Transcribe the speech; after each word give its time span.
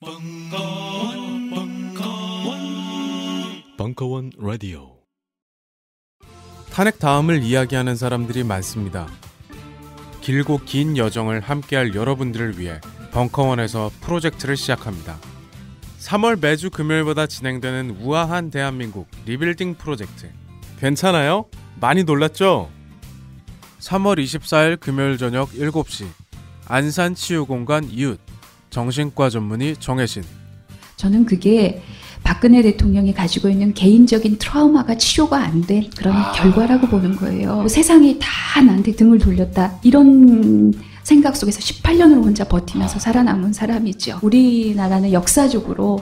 벙커원, 0.00 1.50
벙커원, 1.50 2.58
벙커원 3.76 4.30
라디오. 4.38 4.96
탄핵 6.70 7.00
다음을 7.00 7.42
이야기하는 7.42 7.96
사람들이 7.96 8.44
많습니다. 8.44 9.08
길고 10.20 10.60
긴 10.64 10.96
여정을 10.96 11.40
함께할 11.40 11.96
여러분들을 11.96 12.60
위해 12.60 12.80
벙커원에서 13.10 13.90
프로젝트를 14.00 14.56
시작합니다. 14.56 15.18
3월 15.98 16.40
매주 16.40 16.70
금요일보다 16.70 17.26
진행되는 17.26 17.96
우아한 18.00 18.50
대한민국 18.50 19.08
리빌딩 19.26 19.74
프로젝트. 19.74 20.30
괜찮아요? 20.78 21.46
많이 21.80 22.04
놀랐죠? 22.04 22.70
3월 23.80 24.22
24일 24.22 24.78
금요일 24.78 25.18
저녁 25.18 25.50
7시 25.50 26.06
안산 26.66 27.16
치유공간 27.16 27.90
이웃 27.90 28.20
정신과 28.70 29.30
전문의 29.30 29.76
정혜신 29.78 30.22
저는 30.96 31.24
그게 31.26 31.82
박근혜 32.24 32.60
대통령이 32.62 33.14
가지고 33.14 33.48
있는 33.48 33.72
개인적인 33.72 34.38
트라우마가 34.38 34.96
치료가 34.98 35.38
안 35.42 35.62
된 35.62 35.88
그런 35.96 36.14
결과라고 36.32 36.88
보는 36.88 37.16
거예요. 37.16 37.66
세상이 37.68 38.18
다 38.20 38.60
나한테 38.60 38.92
등을 38.92 39.18
돌렸다. 39.18 39.78
이런 39.82 40.72
생각 41.04 41.36
속에서 41.36 41.60
18년을 41.60 42.22
혼자 42.24 42.44
버티면서 42.44 42.98
살아남은 42.98 43.52
사람이죠. 43.52 44.18
우리나라는 44.22 45.12
역사적으로 45.12 46.00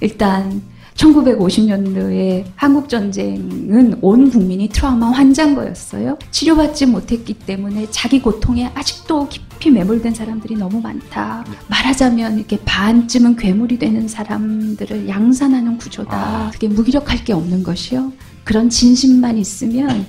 일단 0.00 0.62
1950년도에 0.96 2.44
한국 2.56 2.88
전쟁은 2.88 3.98
온 4.00 4.30
국민이 4.30 4.68
트라우마 4.68 5.10
환장거였어요. 5.10 6.18
치료받지 6.30 6.86
못했기 6.86 7.34
때문에 7.34 7.88
자기 7.90 8.20
고통에 8.20 8.70
아직도 8.74 9.28
깊이 9.28 9.70
매몰된 9.70 10.14
사람들이 10.14 10.56
너무 10.56 10.80
많다. 10.80 11.44
말하자면 11.68 12.38
이렇게 12.38 12.58
반쯤은 12.64 13.36
괴물이 13.36 13.78
되는 13.78 14.08
사람들을 14.08 15.08
양산하는 15.08 15.78
구조다. 15.78 16.50
그게 16.52 16.68
무기력할 16.68 17.24
게 17.24 17.32
없는 17.32 17.62
것이요. 17.62 18.12
그런 18.44 18.70
진심만 18.70 19.36
있으면 19.38 20.06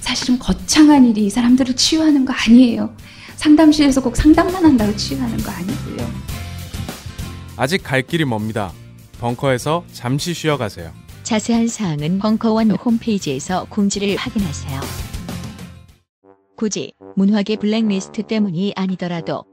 사실은 0.00 0.38
거창한 0.38 1.04
일이 1.06 1.26
이 1.26 1.30
사람들을 1.30 1.76
치유하는 1.76 2.24
거 2.24 2.32
아니에요. 2.32 2.94
상담실에서 3.36 4.02
꼭 4.02 4.16
상담만 4.16 4.64
한다고 4.64 4.94
치유하는 4.96 5.36
거 5.38 5.50
아니고요. 5.50 6.10
아직 7.56 7.82
갈 7.82 8.02
길이 8.02 8.24
멉니다. 8.24 8.72
벙커에서 9.24 9.84
잠시 9.90 10.34
쉬어가세요. 10.34 10.92
자세한 11.22 11.66
사항은 11.66 12.18
벙커원 12.18 12.72
홈페이지에서 12.72 13.64
공지를 13.70 14.16
확인하세요. 14.16 14.80
굳이 16.58 16.92
문화계 17.16 17.56
블랙리스트 17.56 18.24
때문이 18.24 18.74
아니더라도 18.76 19.46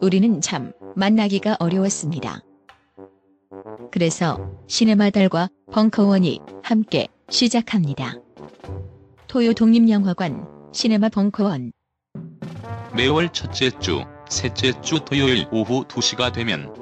우리는 0.00 0.40
참 0.40 0.72
만나기가 0.96 1.58
어려웠습니다. 1.60 2.40
그래서 3.90 4.50
시네마 4.68 5.10
달과 5.10 5.50
벙커원이 5.70 6.40
함께 6.62 7.08
시작합니다. 7.28 8.14
토요 9.28 9.52
독립영화관 9.52 10.46
시네마 10.72 11.10
벙커원 11.10 11.72
매월 12.96 13.28
첫째 13.34 13.68
주, 13.80 14.02
셋째 14.30 14.72
주 14.80 15.00
토요일 15.04 15.46
오후 15.52 15.84
2시가 15.84 16.32
되면 16.32 16.81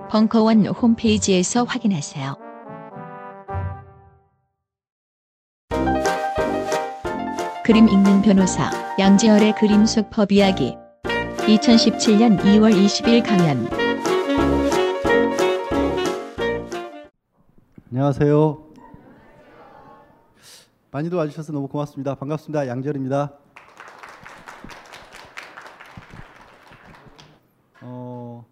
벙커원 0.11 0.65
홈페이지에서 0.67 1.63
확인하세요. 1.63 2.35
그림 7.63 7.87
읽는 7.87 8.21
변호사 8.21 8.69
양재열의 8.99 9.55
그림 9.55 9.85
속 9.85 10.09
법 10.09 10.33
이야기 10.33 10.75
2017년 11.03 12.37
2월 12.41 12.73
20일 12.75 13.25
강연 13.25 13.65
안녕하세요. 17.89 18.65
많이도 20.91 21.15
와주셔서 21.15 21.53
너무 21.53 21.69
고맙습니다. 21.69 22.15
반갑습니다. 22.15 22.67
양재열입니다. 22.67 23.31
어, 27.81 28.45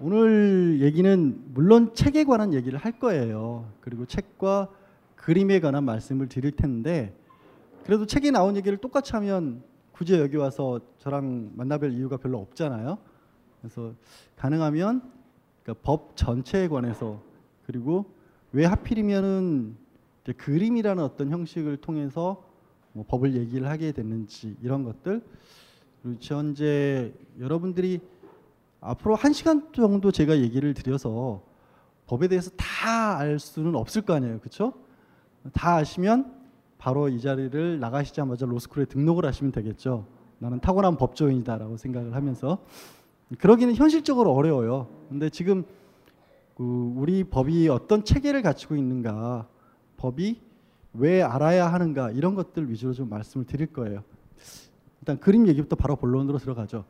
오늘 0.00 0.78
얘기는 0.80 1.42
물론 1.52 1.92
책에 1.92 2.22
관한 2.22 2.54
얘기를 2.54 2.78
할 2.78 3.00
거예요. 3.00 3.68
그리고 3.80 4.06
책과 4.06 4.68
그림에 5.16 5.58
관한 5.58 5.84
말씀을 5.84 6.28
드릴 6.28 6.52
텐데 6.52 7.12
그래도 7.84 8.06
책에 8.06 8.30
나온 8.30 8.56
얘기를 8.56 8.78
똑같이 8.78 9.12
하면 9.14 9.60
굳이 9.90 10.14
여기 10.14 10.36
와서 10.36 10.80
저랑 10.98 11.50
만나뵐 11.56 11.92
이유가 11.94 12.16
별로 12.16 12.38
없잖아요. 12.38 12.96
그래서 13.60 13.92
가능하면 14.36 15.02
그러니까 15.64 15.82
법 15.82 16.16
전체에 16.16 16.68
관해서 16.68 17.20
그리고 17.66 18.06
왜 18.52 18.66
하필이면은 18.66 19.76
그림이라는 20.36 21.02
어떤 21.02 21.30
형식을 21.30 21.78
통해서 21.78 22.44
뭐 22.92 23.04
법을 23.08 23.34
얘기를 23.34 23.68
하게 23.68 23.90
됐는지 23.90 24.56
이런 24.62 24.84
것들 24.84 25.22
그리고 26.02 26.18
현재 26.20 27.12
여러분들이 27.40 28.00
앞으로 28.80 29.14
한 29.14 29.32
시간 29.32 29.72
정도 29.72 30.10
제가 30.12 30.38
얘기를 30.38 30.74
드려서 30.74 31.42
법에 32.06 32.28
대해서 32.28 32.50
다 32.56 32.88
알 33.18 33.38
수는 33.38 33.74
없을 33.74 34.02
거 34.02 34.14
아니에요, 34.14 34.38
그렇죠? 34.38 34.72
다 35.52 35.76
아시면 35.76 36.32
바로 36.78 37.08
이 37.08 37.20
자리를 37.20 37.80
나가시자마자 37.80 38.46
로스쿨에 38.46 38.84
등록을 38.86 39.24
하시면 39.24 39.52
되겠죠. 39.52 40.06
나는 40.38 40.60
타고난 40.60 40.96
법조인이다라고 40.96 41.76
생각을 41.76 42.14
하면서 42.14 42.58
그러기는 43.38 43.74
현실적으로 43.74 44.32
어려워요. 44.32 44.88
근데 45.08 45.28
지금 45.30 45.64
그 46.56 46.92
우리 46.96 47.24
법이 47.24 47.68
어떤 47.68 48.04
체계를 48.04 48.42
갖추고 48.42 48.76
있는가, 48.76 49.48
법이 49.96 50.40
왜 50.94 51.22
알아야 51.22 51.72
하는가 51.72 52.10
이런 52.12 52.34
것들 52.34 52.70
위주로 52.70 52.92
좀 52.92 53.08
말씀을 53.08 53.46
드릴 53.46 53.66
거예요. 53.72 54.02
일단 55.00 55.18
그림 55.18 55.46
얘기부터 55.48 55.76
바로 55.76 55.96
본론으로 55.96 56.38
들어가죠. 56.38 56.84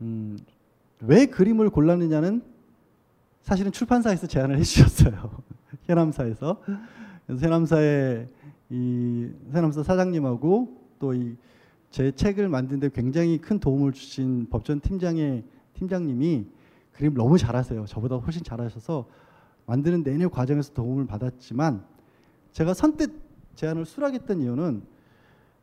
음, 0.00 0.38
왜 1.02 1.26
그림을 1.26 1.70
골랐느냐는 1.70 2.42
사실은 3.42 3.72
출판사에서 3.72 4.26
제안을 4.26 4.58
해주셨어요. 4.58 5.42
해남사에서. 5.88 6.60
그래서 7.26 7.46
해남사의 7.46 8.28
이 8.70 9.30
해남사 9.52 9.82
사장님하고 9.82 10.76
또 10.98 11.14
이 11.14 11.36
제 11.90 12.12
책을 12.12 12.48
만드는데 12.48 12.90
굉장히 12.90 13.38
큰 13.38 13.58
도움을 13.58 13.92
주신 13.92 14.46
법전 14.48 14.80
팀장의 14.80 15.42
팀장님이 15.74 16.46
그림 16.92 17.14
너무 17.14 17.36
잘하세요. 17.36 17.84
저보다 17.86 18.16
훨씬 18.16 18.44
잘하셔서 18.44 19.06
만드는 19.66 20.04
내내 20.04 20.28
과정에서 20.28 20.72
도움을 20.72 21.06
받았지만 21.06 21.84
제가 22.52 22.74
선뜻 22.74 23.12
제안을 23.56 23.84
수락했던 23.86 24.40
이유는 24.40 24.82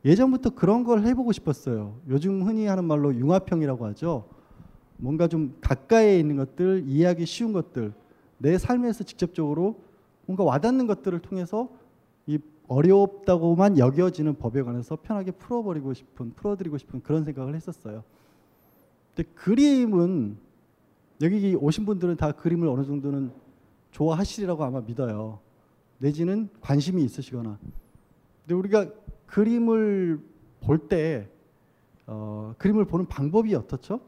예전부터 0.03 0.52
그런 0.52 0.84
걸 0.84 1.03
해보고 1.03 1.31
싶었어요. 1.31 2.00
요즘 2.09 2.44
흔히 2.44 2.66
하는 2.66 2.84
말로 2.84 3.16
융합형이라고 3.16 3.86
하죠. 3.88 4.28
뭔가 4.97 5.28
좀 5.28 5.58
가까이에 5.62 6.19
있는 6.19 6.35
것들, 6.35 6.84
이해하기 6.88 7.25
쉬운 7.25 7.53
것들, 7.53 7.94
내 8.38 8.58
삶에서 8.58 9.03
직접적으로 9.03 9.82
뭔가 10.26 10.44
와닿는 10.44 10.88
것들을 10.88 11.20
통해서 11.20 11.70
이 12.26 12.40
어렵다고만 12.67 13.78
여겨지는 13.78 14.35
법에 14.35 14.61
관해서 14.61 14.97
편하게 15.02 15.32
풀어버리고 15.32 15.94
싶은, 15.94 16.34
풀어드리고 16.34 16.78
싶은 16.78 17.02
그런 17.02 17.23
생각을 17.23 17.55
했었어요. 17.55 18.03
근데 19.16 19.29
그림은 19.34 20.38
여기 21.22 21.55
오신 21.55 21.85
분들은 21.85 22.17
다 22.17 22.32
그림을 22.32 22.67
어느 22.67 22.85
정도는 22.85 23.32
좋아하시리라고 23.91 24.64
아마 24.64 24.82
믿어요. 24.82 25.40
내지는 25.99 26.49
관심이 26.61 27.03
있으시거나. 27.03 27.58
근데 28.41 28.53
우리가 28.53 28.91
그림을 29.26 30.20
볼때 30.59 31.29
어, 32.05 32.53
그림을 32.58 32.85
보는 32.85 33.08
방법이 33.08 33.53
어떻죠? 33.55 33.99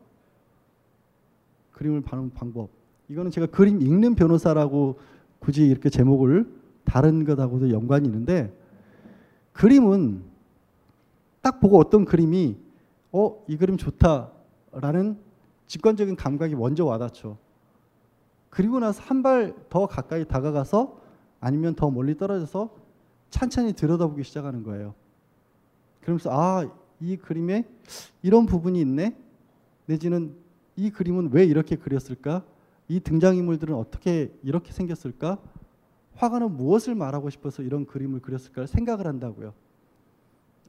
그림을 1.80 2.02
보는 2.02 2.32
방법. 2.32 2.70
이거는 3.08 3.32
제가 3.32 3.48
그림 3.48 3.82
읽는 3.82 4.16
변호사라고 4.16 5.00
굳이 5.40 5.66
이렇게 5.66 5.90
제목을 5.90 6.46
다른 6.84 7.24
것하고도 7.24 7.72
연관이 7.72 8.06
있는데 8.06 8.54
그림은 9.54 10.24
딱 11.42 11.62
보고 11.62 11.80
어떤 11.80 12.04
그림이 12.04 12.58
어, 13.14 13.42
이 13.48 13.56
그림 13.56 13.78
좋다라는 13.78 15.18
직관적인 15.68 16.18
감각이 16.18 16.54
먼저 16.56 16.84
와닿죠. 16.84 17.38
그리고 18.50 18.80
나서 18.80 19.02
한 19.02 19.24
발 19.24 19.54
더 19.70 19.86
가까이 19.88 20.26
다가가서 20.26 21.00
아니면 21.40 21.76
더 21.76 21.90
멀리 21.90 22.18
떨어져서 22.18 22.76
찬찬히 23.30 23.72
들여다보기 23.74 24.24
시작하는 24.24 24.64
거예요. 24.64 24.96
그러면서 26.02 26.30
아, 26.34 26.70
이 27.00 27.16
그림에 27.16 27.66
이런 28.22 28.46
부분이 28.46 28.82
있네. 28.82 29.16
내지는 29.86 30.36
이 30.80 30.92
그림은 30.92 31.30
왜 31.34 31.44
이렇게 31.44 31.76
그렸을까? 31.76 32.46
이 32.88 33.02
등장인물들은 33.02 33.76
어떻게 33.76 34.34
이렇게 34.44 34.72
생겼을까? 34.72 35.38
화가는 36.16 36.56
무엇을 36.56 36.96
말하고 36.96 37.30
싶어서 37.30 37.64
이런 37.64 37.86
그림을 37.86 38.22
그렸을까 38.22 38.66
생각을 38.66 39.06
한다고요. 39.06 39.54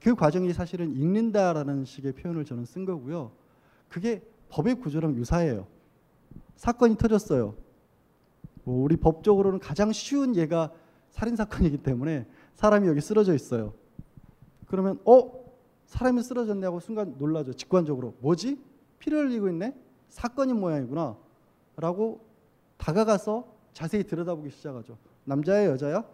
그 0.03 0.17
과정이 0.17 0.53
사실은 0.53 0.97
읽는다라는 0.97 1.85
식의 1.85 2.13
표현을 2.13 2.45
저는 2.45 2.65
쓴 2.65 2.85
거고요. 2.85 3.31
그게 3.89 4.23
법의 4.49 4.77
구조랑 4.77 5.15
유사해요. 5.15 5.67
사건이 6.57 6.97
터졌어요. 6.97 7.55
뭐 8.65 8.83
우리 8.83 8.97
법적으로는 8.97 9.61
가장 9.61 9.93
쉬운 9.93 10.35
예가 10.35 10.73
살인 11.11 11.37
사건이기 11.37 11.79
때문에 11.79 12.27
사람이 12.55 12.89
여기 12.89 13.01
쓰러져 13.01 13.35
있어요. 13.35 13.75
그러면 14.67 15.01
어 15.05 15.41
사람이 15.87 16.23
쓰러졌네 16.23 16.69
고 16.69 16.81
순간 16.81 17.15
놀라죠. 17.19 17.53
직관적으로 17.53 18.17
뭐지? 18.21 18.59
피를 18.99 19.29
흘리고 19.29 19.49
있네. 19.49 19.75
사건인 20.11 20.61
모양이구나. 20.61 21.17
라고 21.77 22.21
다가가서 22.77 23.47
자세히 23.73 24.05
들여다보기 24.05 24.51
시작하죠. 24.51 24.99
남자야 25.25 25.67
여자야? 25.67 26.05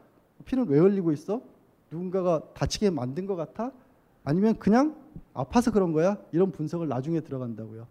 피는 0.44 0.69
왜 0.69 0.78
흘리고 0.78 1.12
있어? 1.12 1.40
누군가가 1.90 2.43
다치게 2.54 2.90
만든 2.90 3.26
것 3.26 3.37
같아? 3.37 3.72
아니면 4.25 4.58
그냥 4.58 4.96
아파서 5.34 5.70
그런 5.70 5.93
거야? 5.93 6.19
이런 6.32 6.52
분석을 6.52 6.88
나중에 6.88 7.20
들어간다고요. 7.20 7.87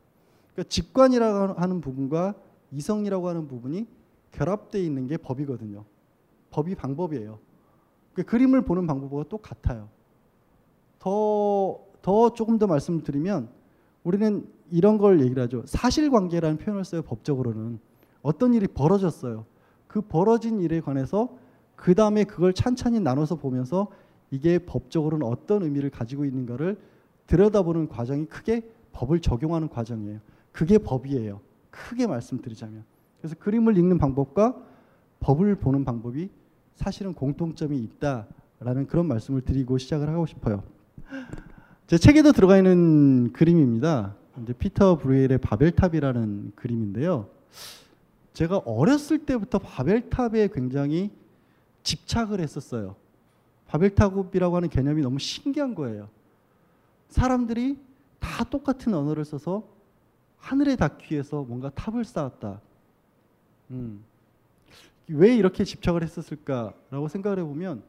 그러니까 0.54 0.70
직관이라고 0.70 1.60
하는 1.60 1.82
부분과 1.82 2.36
이성이라고 2.72 3.28
하는 3.28 3.48
부분이 3.48 3.88
결합되어 4.32 4.82
있는 4.82 5.08
게 5.08 5.18
법이거든요. 5.18 5.86
법이 6.52 6.76
방법이에요. 6.76 7.40
그 8.14 8.24
그림을 8.24 8.62
보는 8.62 8.88
방법과 8.88 9.24
똑같아요. 9.30 9.90
더, 11.00 11.80
더 12.02 12.34
조금 12.34 12.58
더 12.58 12.68
말씀드리면 12.68 13.50
우리는 14.04 14.48
이런 14.76 14.98
걸 14.98 15.22
얘기를 15.22 15.42
하죠. 15.44 15.64
사실관계라는 15.66 16.58
표현을 16.58 16.84
써요. 16.84 17.02
법적으로는 17.04 17.80
어떤 18.22 18.54
일이 18.54 18.68
벌어졌어요. 18.68 19.46
그 19.88 20.02
벌어진 20.02 20.60
일에 20.60 20.82
관해서 20.82 21.38
그 21.78 21.96
다음에 21.96 22.26
그걸 22.26 22.52
찬찬히 22.52 23.00
나눠서 23.00 23.36
보면서 23.36 23.88
이게 24.32 24.60
법적으로는 24.60 25.26
어떤 25.26 25.64
의미를 25.64 25.90
가지고 25.90 26.26
있는가를 26.26 26.78
들여다보는 27.28 27.88
과정이 27.88 28.26
크게 28.26 28.70
법을 28.92 29.22
적용하는 29.22 29.70
과정이에요. 29.70 30.20
그게 30.52 30.78
법이에요. 30.78 31.40
크게 31.70 32.06
말씀드리자면. 32.08 32.84
그래서 33.22 33.38
그림을 33.40 33.78
읽는 33.78 33.98
방법과 33.98 34.58
법을 35.22 35.56
보는 35.56 35.86
방법이 35.86 36.30
사실은 36.76 37.14
공통점이 37.14 37.78
있다라는 37.78 38.88
그런 38.88 39.08
말씀을 39.08 39.40
드리고 39.40 39.78
시작을 39.78 40.10
하고 40.10 40.26
싶어요. 40.26 40.64
제 41.88 41.98
책에도 41.98 42.34
들어가 42.34 42.58
있는 42.58 43.32
그림입니다. 43.32 44.16
이제 44.42 44.54
피터 44.54 44.98
브루엘의 44.98 45.38
바벨탑이라는 45.40 46.54
그림인데요. 46.56 47.30
제가 48.34 48.58
어렸을 48.60 49.26
때부터 49.26 49.60
바벨탑에 49.60 50.50
굉장히 50.50 51.12
집착을 51.84 52.42
했었어요. 52.42 52.96
바벨탑이라고 53.68 54.56
하는 54.56 54.70
개념이 54.70 55.02
너무 55.02 55.20
신기한 55.20 55.74
거예요. 55.74 56.10
사람들이 57.10 57.78
다 58.20 58.44
똑같은 58.44 58.94
언어를 58.94 59.24
써서 59.24 59.64
하늘에 60.38 60.76
닿기 60.76 61.14
위해서 61.14 61.44
뭔가 61.44 61.70
탑을 61.70 62.04
쌓았다. 62.04 62.60
음. 63.72 64.04
왜 65.08 65.36
이렇게 65.36 65.64
집착을 65.64 66.04
했었을까라고 66.04 67.08
생각을 67.08 67.40
해보면 67.40 67.84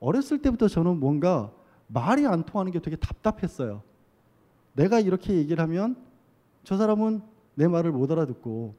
어렸을 0.00 0.40
때부터 0.42 0.66
저는 0.68 0.98
뭔가 0.98 1.52
말이 1.86 2.26
안 2.26 2.42
통하는 2.42 2.72
게 2.72 2.80
되게 2.80 2.96
답답했어요. 2.96 3.82
내가 4.74 5.00
이렇게 5.00 5.34
얘기를 5.34 5.62
하면 5.62 5.96
저 6.62 6.76
사람은 6.76 7.22
내 7.54 7.66
말을 7.68 7.92
못 7.92 8.10
알아듣고 8.10 8.74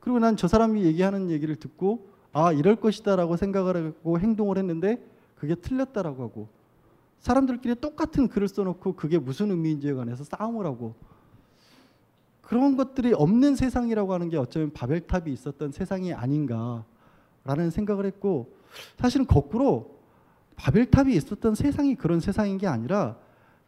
그리고 0.00 0.18
난 0.18 0.36
저 0.36 0.48
사람이 0.48 0.82
얘기하는 0.84 1.30
얘기를 1.30 1.56
듣고 1.56 2.08
아 2.32 2.52
이럴 2.52 2.76
것이다라고 2.76 3.36
생각을 3.36 3.94
하고 3.98 4.18
행동을 4.18 4.56
했는데 4.58 5.04
그게 5.36 5.54
틀렸다라고 5.54 6.22
하고 6.22 6.48
사람들끼리 7.18 7.76
똑같은 7.80 8.28
글을 8.28 8.48
써놓고 8.48 8.94
그게 8.94 9.18
무슨 9.18 9.50
의미인지에 9.50 9.92
관해서 9.94 10.24
싸움을 10.24 10.64
하고 10.66 10.94
그런 12.40 12.76
것들이 12.76 13.12
없는 13.12 13.56
세상이라고 13.56 14.12
하는 14.12 14.28
게 14.28 14.36
어쩌면 14.36 14.72
바벨탑이 14.72 15.32
있었던 15.32 15.72
세상이 15.72 16.12
아닌가라는 16.14 17.70
생각을 17.70 18.06
했고 18.06 18.54
사실은 18.98 19.26
거꾸로 19.26 19.98
바벨탑이 20.56 21.14
있었던 21.14 21.54
세상이 21.54 21.94
그런 21.94 22.20
세상인 22.20 22.58
게 22.58 22.66
아니라 22.66 23.16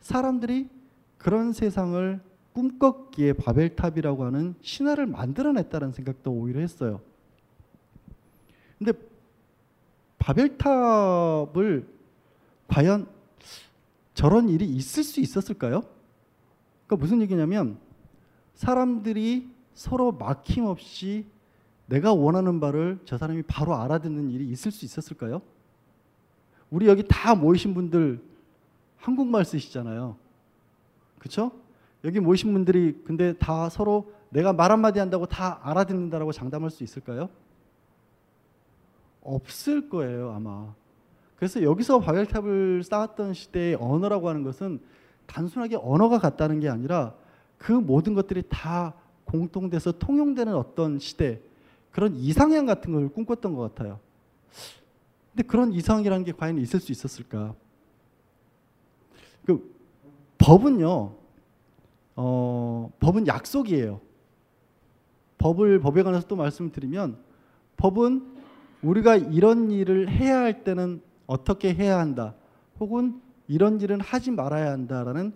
사람들이 0.00 0.68
그런 1.22 1.52
세상을 1.52 2.20
꿈꿨기에 2.52 3.34
바벨탑이라고 3.34 4.24
하는 4.24 4.56
신화를 4.60 5.06
만들어냈다는 5.06 5.92
생각도 5.92 6.32
오히려 6.32 6.60
했어요. 6.60 7.00
근데 8.76 8.92
바벨탑을 10.18 11.86
과연 12.66 13.06
저런 14.14 14.48
일이 14.48 14.66
있을 14.66 15.04
수 15.04 15.20
있었을까요? 15.20 15.84
그러니까 16.86 16.96
무슨 16.96 17.22
얘기냐면 17.22 17.78
사람들이 18.56 19.48
서로 19.74 20.10
막힘없이 20.10 21.26
내가 21.86 22.12
원하는 22.12 22.58
바를 22.58 22.98
저 23.04 23.16
사람이 23.16 23.42
바로 23.42 23.76
알아듣는 23.76 24.28
일이 24.28 24.48
있을 24.48 24.72
수 24.72 24.84
있었을까요? 24.84 25.40
우리 26.68 26.88
여기 26.88 27.04
다 27.06 27.36
모이신 27.36 27.74
분들 27.74 28.20
한국말 28.96 29.44
쓰시잖아요. 29.44 30.16
그렇죠? 31.22 31.52
여기 32.02 32.18
모이신 32.18 32.52
분들이 32.52 33.00
근데 33.04 33.32
다 33.34 33.68
서로 33.68 34.12
내가 34.30 34.52
말 34.52 34.72
한마디 34.72 34.98
한다고 34.98 35.26
다 35.26 35.60
알아듣는다라고 35.62 36.32
장담할 36.32 36.68
수 36.70 36.82
있을까요? 36.82 37.28
없을 39.22 39.88
거예요, 39.88 40.32
아마. 40.32 40.74
그래서 41.36 41.62
여기서 41.62 42.00
바벨탑을 42.00 42.82
쌓았던 42.82 43.34
시대의 43.34 43.76
언어라고 43.76 44.28
하는 44.28 44.42
것은 44.42 44.80
단순하게 45.26 45.76
언어가 45.76 46.18
같다는 46.18 46.58
게 46.58 46.68
아니라 46.68 47.14
그 47.56 47.70
모든 47.70 48.14
것들이 48.14 48.42
다 48.48 48.94
공통돼서 49.24 49.92
통용되는 49.92 50.52
어떤 50.56 50.98
시대, 50.98 51.40
그런 51.92 52.16
이상향 52.16 52.66
같은 52.66 52.92
걸 52.92 53.08
꿈꿨던 53.10 53.54
것 53.54 53.72
같아요. 53.72 54.00
근데 55.30 55.46
그런 55.46 55.72
이상이라는 55.72 56.24
게 56.24 56.32
과연 56.32 56.58
있을 56.58 56.80
수 56.80 56.90
있었을까? 56.90 57.54
그 59.46 59.71
법은요, 60.42 61.14
어, 62.16 62.92
법은 62.98 63.28
약속이에요. 63.28 64.00
법을 65.38 65.78
법에 65.80 66.02
관해서 66.02 66.26
또 66.26 66.34
말씀드리면 66.34 67.16
법은 67.76 68.26
우리가 68.82 69.16
이런 69.16 69.70
일을 69.70 70.10
해야 70.10 70.40
할 70.40 70.64
때는 70.64 71.00
어떻게 71.26 71.72
해야 71.72 71.98
한다. 71.98 72.34
혹은 72.80 73.20
이런 73.46 73.80
일은 73.80 74.00
하지 74.00 74.32
말아야 74.32 74.72
한다라는 74.72 75.32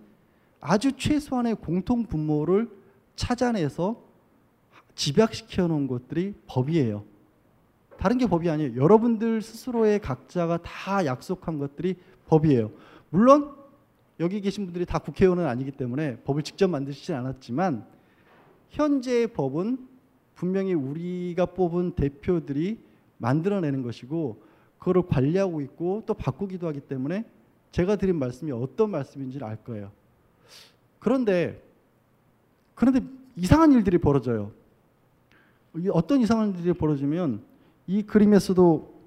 아주 0.59 0.91
최소한의 0.97 1.55
공통 1.55 2.05
분모를 2.05 2.69
찾아내서 3.15 4.01
집약시켜 4.95 5.67
놓은 5.67 5.87
것들이 5.87 6.33
법이에요. 6.47 7.03
다른 7.97 8.17
게 8.17 8.27
법이 8.27 8.49
아니에요. 8.49 8.75
여러분들 8.75 9.41
스스로의 9.41 9.99
각자가 9.99 10.57
다 10.61 11.05
약속한 11.05 11.59
것들이 11.59 11.95
법이에요. 12.27 12.71
물론 13.09 13.55
여기 14.19 14.41
계신 14.41 14.65
분들이 14.65 14.85
다 14.85 14.99
국회의원은 14.99 15.45
아니기 15.45 15.71
때문에 15.71 16.17
법을 16.21 16.43
직접 16.43 16.67
만드시진 16.67 17.15
않았지만 17.15 17.85
현재의 18.69 19.27
법은 19.27 19.87
분명히 20.35 20.73
우리가 20.73 21.47
뽑은 21.47 21.91
대표들이 21.91 22.79
만들어내는 23.17 23.83
것이고 23.83 24.43
그거를 24.79 25.03
관리하고 25.07 25.61
있고 25.61 26.03
또 26.05 26.13
바꾸기도 26.13 26.67
하기 26.67 26.81
때문에 26.81 27.25
제가 27.71 27.95
드린 27.95 28.17
말씀이 28.17 28.51
어떤 28.51 28.91
말씀인지를 28.91 29.45
알 29.45 29.57
거예요. 29.63 29.91
그런데 30.99 31.63
그런데 32.75 33.01
이상한 33.35 33.71
일들이 33.71 33.97
벌어져요. 33.97 34.51
어떤 35.91 36.21
이상한 36.21 36.49
일들이 36.49 36.73
벌어지면 36.73 37.41
이 37.87 38.03
그림에서도 38.03 38.97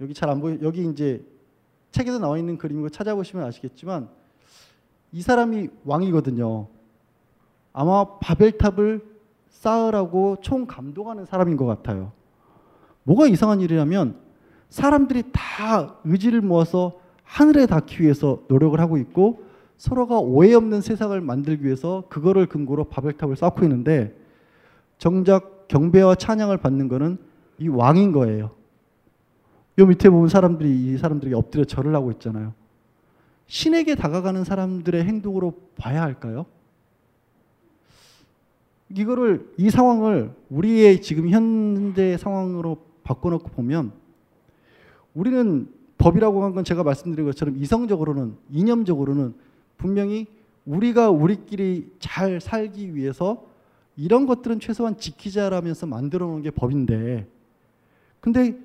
여기 0.00 0.14
잘 0.14 0.28
안 0.28 0.40
보여 0.40 0.58
여기 0.62 0.88
이제 0.88 1.24
책에도 1.94 2.18
나와 2.18 2.38
있는 2.38 2.58
그림을 2.58 2.90
찾아보시면 2.90 3.46
아시겠지만 3.46 4.08
이 5.12 5.22
사람이 5.22 5.68
왕이거든요. 5.84 6.66
아마 7.72 8.18
바벨탑을 8.18 9.00
쌓으라고 9.48 10.38
총 10.40 10.66
감독하는 10.66 11.24
사람인 11.24 11.56
것 11.56 11.66
같아요. 11.66 12.10
뭐가 13.04 13.28
이상한 13.28 13.60
일이라면 13.60 14.16
사람들이 14.70 15.22
다 15.30 15.94
의지를 16.02 16.40
모아서 16.40 16.98
하늘에 17.22 17.66
닿기 17.66 18.02
위해서 18.02 18.42
노력을 18.48 18.78
하고 18.80 18.98
있고 18.98 19.44
서로가 19.76 20.18
오해 20.18 20.52
없는 20.52 20.80
세상을 20.80 21.20
만들기 21.20 21.64
위해서 21.64 22.02
그거를 22.08 22.46
근거로 22.46 22.84
바벨탑을 22.84 23.36
쌓고 23.36 23.62
있는데 23.66 24.18
정작 24.98 25.68
경배와 25.68 26.16
찬양을 26.16 26.56
받는 26.56 26.88
거는 26.88 27.18
이 27.60 27.68
왕인 27.68 28.10
거예요. 28.10 28.50
요 29.78 29.86
밑에 29.86 30.08
보면 30.08 30.28
사람들이 30.28 30.70
이 30.94 30.98
사람들이 30.98 31.34
엎드려 31.34 31.64
절을 31.64 31.94
하고 31.94 32.10
있잖아요. 32.12 32.52
신에게 33.46 33.94
다가가는 33.94 34.44
사람들의 34.44 35.04
행동으로 35.04 35.54
봐야 35.76 36.02
할까요? 36.02 36.46
이거를 38.90 39.50
이 39.56 39.70
상황을 39.70 40.30
우리의 40.50 41.02
지금 41.02 41.28
현재 41.28 42.16
상황으로 42.16 42.78
바꿔놓고 43.02 43.48
보면 43.50 43.92
우리는 45.14 45.68
법이라고 45.98 46.44
한 46.44 46.52
건 46.54 46.64
제가 46.64 46.82
말씀드린 46.82 47.24
것처럼 47.26 47.56
이성적으로는 47.56 48.36
이념적으로는 48.50 49.34
분명히 49.76 50.26
우리가 50.66 51.10
우리끼리 51.10 51.90
잘 51.98 52.40
살기 52.40 52.94
위해서 52.94 53.44
이런 53.96 54.26
것들은 54.26 54.60
최소한 54.60 54.96
지키자라면서 54.96 55.86
만들어 55.86 56.26
놓은 56.26 56.42
게 56.42 56.50
법인데 56.50 57.26
근데 58.20 58.58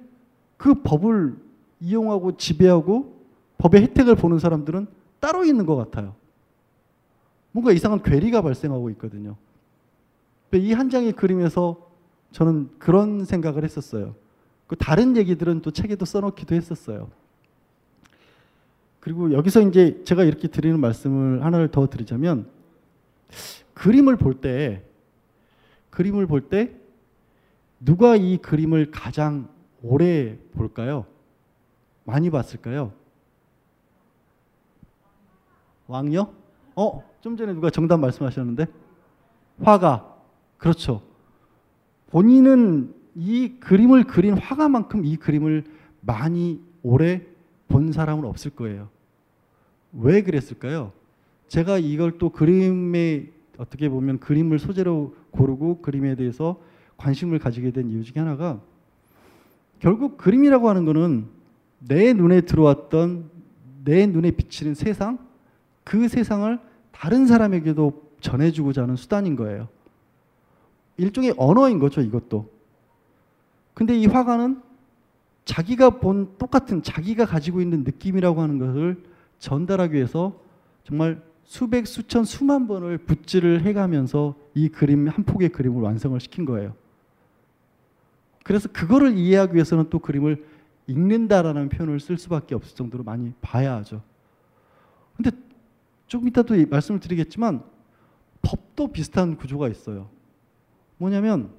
그 0.59 0.75
법을 0.83 1.37
이용하고 1.79 2.35
지배하고 2.35 3.17
법의 3.57 3.81
혜택을 3.81 4.15
보는 4.15 4.39
사람들은 4.39 4.87
따로 5.21 5.45
있는 5.45 5.65
것 5.65 5.77
같아요. 5.77 6.15
뭔가 7.53 7.71
이상한 7.71 8.03
괴리가 8.03 8.41
발생하고 8.41 8.89
있거든요. 8.91 9.37
이 10.53 10.73
한 10.73 10.89
장의 10.89 11.13
그림에서 11.13 11.89
저는 12.33 12.69
그런 12.77 13.23
생각을 13.23 13.63
했었어요. 13.63 14.15
그 14.67 14.75
다른 14.75 15.15
얘기들은 15.15 15.61
또 15.61 15.71
책에도 15.71 16.03
써놓기도 16.05 16.53
했었어요. 16.55 17.09
그리고 18.99 19.31
여기서 19.31 19.61
이제 19.61 20.01
제가 20.03 20.25
이렇게 20.25 20.49
드리는 20.49 20.77
말씀을 20.77 21.43
하나를 21.45 21.69
더 21.71 21.87
드리자면 21.87 22.47
그림을 23.75 24.17
볼 24.17 24.33
때 24.41 24.83
그림을 25.89 26.27
볼 26.27 26.49
때 26.49 26.71
누가 27.79 28.17
이 28.17 28.37
그림을 28.37 28.91
가장 28.91 29.47
오래 29.81 30.37
볼까요? 30.53 31.05
많이 32.03 32.29
봤을까요? 32.29 32.91
왕요? 35.87 36.33
어, 36.75 37.03
좀 37.21 37.35
전에 37.35 37.53
누가 37.53 37.69
정답 37.69 37.97
말씀하셨는데 37.97 38.67
화가 39.61 40.15
그렇죠. 40.57 41.01
본인은 42.11 42.93
이 43.15 43.55
그림을 43.59 44.05
그린 44.05 44.37
화가만큼 44.37 45.05
이 45.05 45.17
그림을 45.17 45.65
많이 46.01 46.61
오래 46.83 47.21
본 47.67 47.91
사람은 47.91 48.25
없을 48.25 48.51
거예요. 48.51 48.89
왜 49.93 50.21
그랬을까요? 50.21 50.91
제가 51.47 51.79
이걸 51.79 52.17
또 52.17 52.29
그림에 52.29 53.31
어떻게 53.57 53.89
보면 53.89 54.19
그림을 54.19 54.59
소재로 54.59 55.15
고르고 55.31 55.81
그림에 55.81 56.15
대해서 56.15 56.61
관심을 56.97 57.39
가지게 57.39 57.71
된 57.71 57.89
이유 57.89 58.03
중에 58.03 58.21
하나가 58.21 58.61
결국 59.79 60.17
그림이라고 60.17 60.69
하는 60.69 60.85
거는 60.85 61.27
내 61.79 62.13
눈에 62.13 62.41
들어왔던 62.41 63.29
내 63.85 64.05
눈에 64.05 64.31
비치는 64.31 64.75
세상 64.75 65.17
그 65.83 66.07
세상을 66.07 66.59
다른 66.91 67.25
사람에게도 67.25 68.09
전해주고자 68.19 68.83
하는 68.83 68.95
수단인 68.95 69.35
거예요. 69.35 69.69
일종의 70.97 71.33
언어인 71.37 71.79
거죠, 71.79 72.01
이것도. 72.01 72.49
근데 73.73 73.97
이 73.97 74.05
화가는 74.05 74.61
자기가 75.45 75.91
본 75.91 76.37
똑같은 76.37 76.83
자기가 76.83 77.25
가지고 77.25 77.61
있는 77.61 77.83
느낌이라고 77.83 78.41
하는 78.41 78.59
것을 78.59 79.01
전달하기 79.39 79.95
위해서 79.95 80.39
정말 80.83 81.23
수백, 81.43 81.87
수천, 81.87 82.25
수만 82.25 82.67
번을 82.67 82.99
붓질을 82.99 83.63
해가면서 83.63 84.35
이 84.53 84.69
그림, 84.69 85.07
한 85.07 85.23
폭의 85.23 85.49
그림을 85.49 85.81
완성을 85.81 86.19
시킨 86.19 86.45
거예요. 86.45 86.75
그래서 88.49 88.67
그거를 88.67 89.15
이해하기 89.15 89.53
위해서는 89.53 89.91
또 89.91 89.99
그림을 89.99 90.43
읽는다라는 90.87 91.69
표현을 91.69 91.99
쓸 91.99 92.17
수밖에 92.17 92.55
없을 92.55 92.75
정도로 92.75 93.03
많이 93.03 93.31
봐야 93.41 93.75
하죠. 93.75 94.01
근데 95.15 95.29
조금 96.07 96.27
이따 96.27 96.41
또 96.41 96.55
말씀을 96.67 96.99
드리겠지만 96.99 97.61
법도 98.41 98.87
비슷한 98.87 99.37
구조가 99.37 99.67
있어요. 99.67 100.09
뭐냐면 100.97 101.51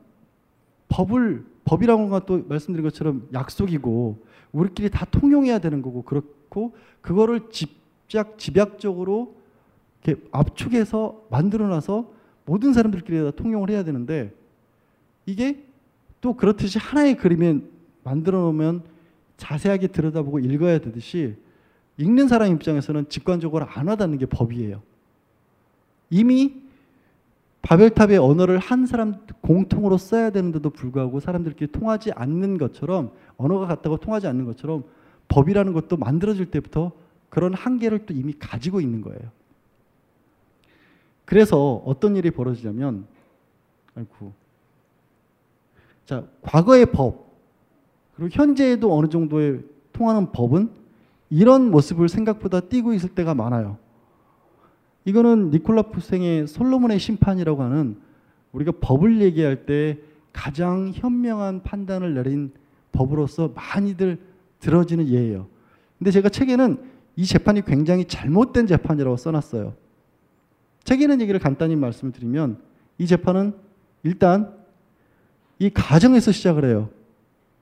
법을 0.89 1.47
법이라는 1.65 2.09
건 2.09 2.27
또 2.27 2.45
말씀드린 2.49 2.83
것처럼 2.83 3.29
약속이고 3.33 4.27
우리끼리 4.51 4.91
다 4.91 5.07
통용해야 5.09 5.61
되는 5.61 5.83
거고 5.83 6.03
그렇고 6.03 6.75
그거를 7.03 7.51
집약 7.51 8.37
집약적으로 8.37 9.37
이렇게 10.03 10.21
압축해서 10.33 11.25
만들어놔서 11.31 12.13
모든 12.47 12.73
사람들끼리 12.73 13.23
다 13.23 13.31
통용을 13.31 13.71
해야 13.71 13.85
되는데 13.85 14.35
이게 15.25 15.70
또 16.21 16.35
그렇듯이 16.35 16.79
하나의 16.79 17.17
그림에 17.17 17.61
만들어 18.05 18.41
놓으면 18.41 18.83
자세하게 19.37 19.89
들여다보고 19.89 20.39
읽어야 20.41 20.79
되듯이 20.79 21.37
읽는 21.97 22.29
사람 22.29 22.53
입장에서는 22.53 23.09
직관적으로 23.09 23.67
안 23.67 23.89
와닿는 23.89 24.19
게 24.19 24.27
법이에요. 24.27 24.83
이미 26.11 26.55
바벨탑의 27.63 28.19
언어를 28.19 28.59
한 28.59 28.87
사람 28.87 29.27
공통으로 29.43 29.99
써야 29.99 30.31
되는데도 30.31 30.71
불구하고 30.71 31.21
사람들끼리 31.21 31.73
통하지 31.73 32.13
않는 32.13 32.59
것처럼 32.59 33.13
언어가 33.37 33.67
같다고 33.67 33.99
통하지 33.99 34.27
않는 34.27 34.47
것처럼 34.47 34.85
법이라는 35.29 35.73
것도 35.73 35.97
만들어질 35.97 36.51
때부터 36.51 36.93
그런 37.29 37.55
한계를 37.55 38.07
또 38.07 38.15
이미 38.15 38.33
가지고 38.33 38.81
있는 38.81 39.03
거예요. 39.03 39.21
그래서 41.25 41.83
어떤 41.85 42.17
일이 42.17 42.31
벌어지냐면 42.31 43.07
아이고 43.95 44.33
자 46.11 46.25
과거의 46.43 46.87
법 46.87 47.37
그리고 48.17 48.31
현재에도 48.33 48.93
어느 48.99 49.07
정도의 49.07 49.61
통하는 49.93 50.33
법은 50.33 50.71
이런 51.29 51.71
모습을 51.71 52.09
생각보다 52.09 52.59
띄고 52.59 52.95
있을 52.95 53.11
때가 53.11 53.37
많아요. 53.37 53.79
이거는 55.05 55.51
니콜라 55.51 55.83
푸생의 55.83 56.49
솔로몬의 56.49 56.99
심판이라고 56.99 57.63
하는 57.63 57.97
우리가 58.51 58.73
법을 58.81 59.21
얘기할 59.21 59.67
때 59.67 59.99
가장 60.33 60.91
현명한 60.93 61.63
판단을 61.63 62.15
내린 62.15 62.51
법으로서 62.91 63.53
많이들 63.55 64.19
들어지는 64.59 65.07
예예요. 65.07 65.47
근데 65.99 66.11
제가 66.11 66.29
책에는 66.29 66.83
이 67.15 67.25
재판이 67.25 67.65
굉장히 67.65 68.05
잘못된 68.05 68.67
재판이라고 68.67 69.17
써놨어요. 69.17 69.75
책에 70.83 71.05
있는 71.05 71.21
얘기를 71.21 71.39
간단히 71.39 71.77
말씀을 71.77 72.13
드리면 72.13 72.59
이 72.99 73.07
재판은 73.07 73.55
일단 74.03 74.59
이 75.61 75.69
가정에서 75.71 76.33
시작을 76.33 76.65
해요. 76.65 76.89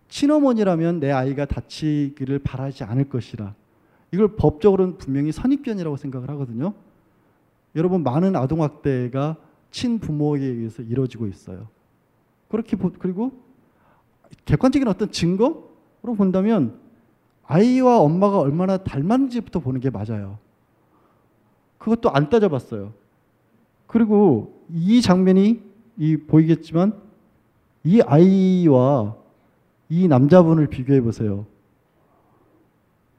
친어머니라면 0.09 1.01
내 1.01 1.11
아이가 1.11 1.45
다치기를 1.45 2.39
바라지 2.39 2.85
않을 2.85 3.09
것이라. 3.09 3.55
이걸 4.13 4.37
법적으로는 4.37 4.97
분명히 4.99 5.33
선입견이라고 5.33 5.97
생각을 5.97 6.31
하거든요. 6.31 6.73
여러분 7.75 8.03
많은 8.05 8.37
아동 8.37 8.63
학대가 8.63 9.37
친부모에 9.73 10.41
의해서 10.41 10.83
이루어지고 10.83 11.27
있어요. 11.27 11.69
그렇게 12.49 12.77
보, 12.77 12.91
그리고 12.99 13.33
객관적인 14.45 14.87
어떤 14.87 15.11
증거로 15.11 16.15
본다면 16.17 16.79
아이와 17.45 17.99
엄마가 17.99 18.39
얼마나 18.39 18.79
닮았는지부터 18.79 19.59
보는 19.59 19.81
게 19.81 19.91
맞아요. 19.91 20.39
그것도 21.79 22.11
안 22.11 22.31
따져봤어요. 22.31 22.93
그리고 23.89 24.65
이 24.73 25.03
장면이 25.03 25.63
이 25.97 26.17
보이겠지만 26.17 27.08
이 27.89 28.03
아이와 28.03 29.17
이 29.89 30.09
남자분을 30.09 30.67
비교해 30.67 31.01
보세요. 31.01 31.47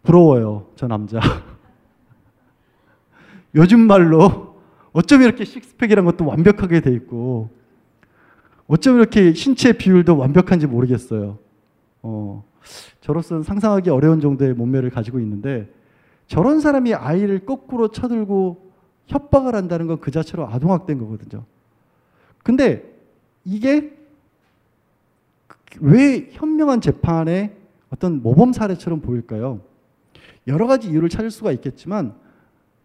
부러워요, 0.04 0.68
저 0.76 0.88
남자. 0.88 1.20
요즘 3.56 3.80
말로 3.80 4.58
어쩜 4.94 5.24
이렇게 5.24 5.44
식스팩이란 5.44 6.06
것도 6.06 6.24
완벽하게 6.24 6.82
돼 6.82 6.94
있고 6.94 7.50
어쩜 8.68 8.98
이렇게 8.98 9.34
신체 9.34 9.74
비율도 9.74 10.16
완벽한지 10.16 10.68
모르겠어요. 10.68 11.40
어, 12.04 12.46
저로서는 13.02 13.42
상상하기 13.42 13.90
어려운 13.90 14.22
정도의 14.22 14.54
몸매를 14.54 14.92
가지고 14.92 15.20
있는데 15.20 15.68
저런 16.28 16.60
사람이 16.60 16.94
아이를 16.94 17.48
거꾸로 17.48 17.88
쳐들고 17.88 18.70
협박을 19.08 19.56
한다는 19.56 19.88
건 19.88 20.00
그 20.00 20.12
자체로 20.12 20.48
아동학대인 20.48 21.00
거거든요. 21.00 21.44
근데 22.44 22.84
이게 23.44 23.98
왜 25.80 26.30
현명한 26.32 26.82
재판의 26.82 27.56
어떤 27.90 28.22
모범 28.22 28.54
사례처럼 28.54 29.02
보일까요? 29.02 29.62
여러 30.48 30.68
가지 30.68 30.90
이유를 30.90 31.10
찾을 31.10 31.32
수가 31.32 31.52
있겠지만 31.54 32.16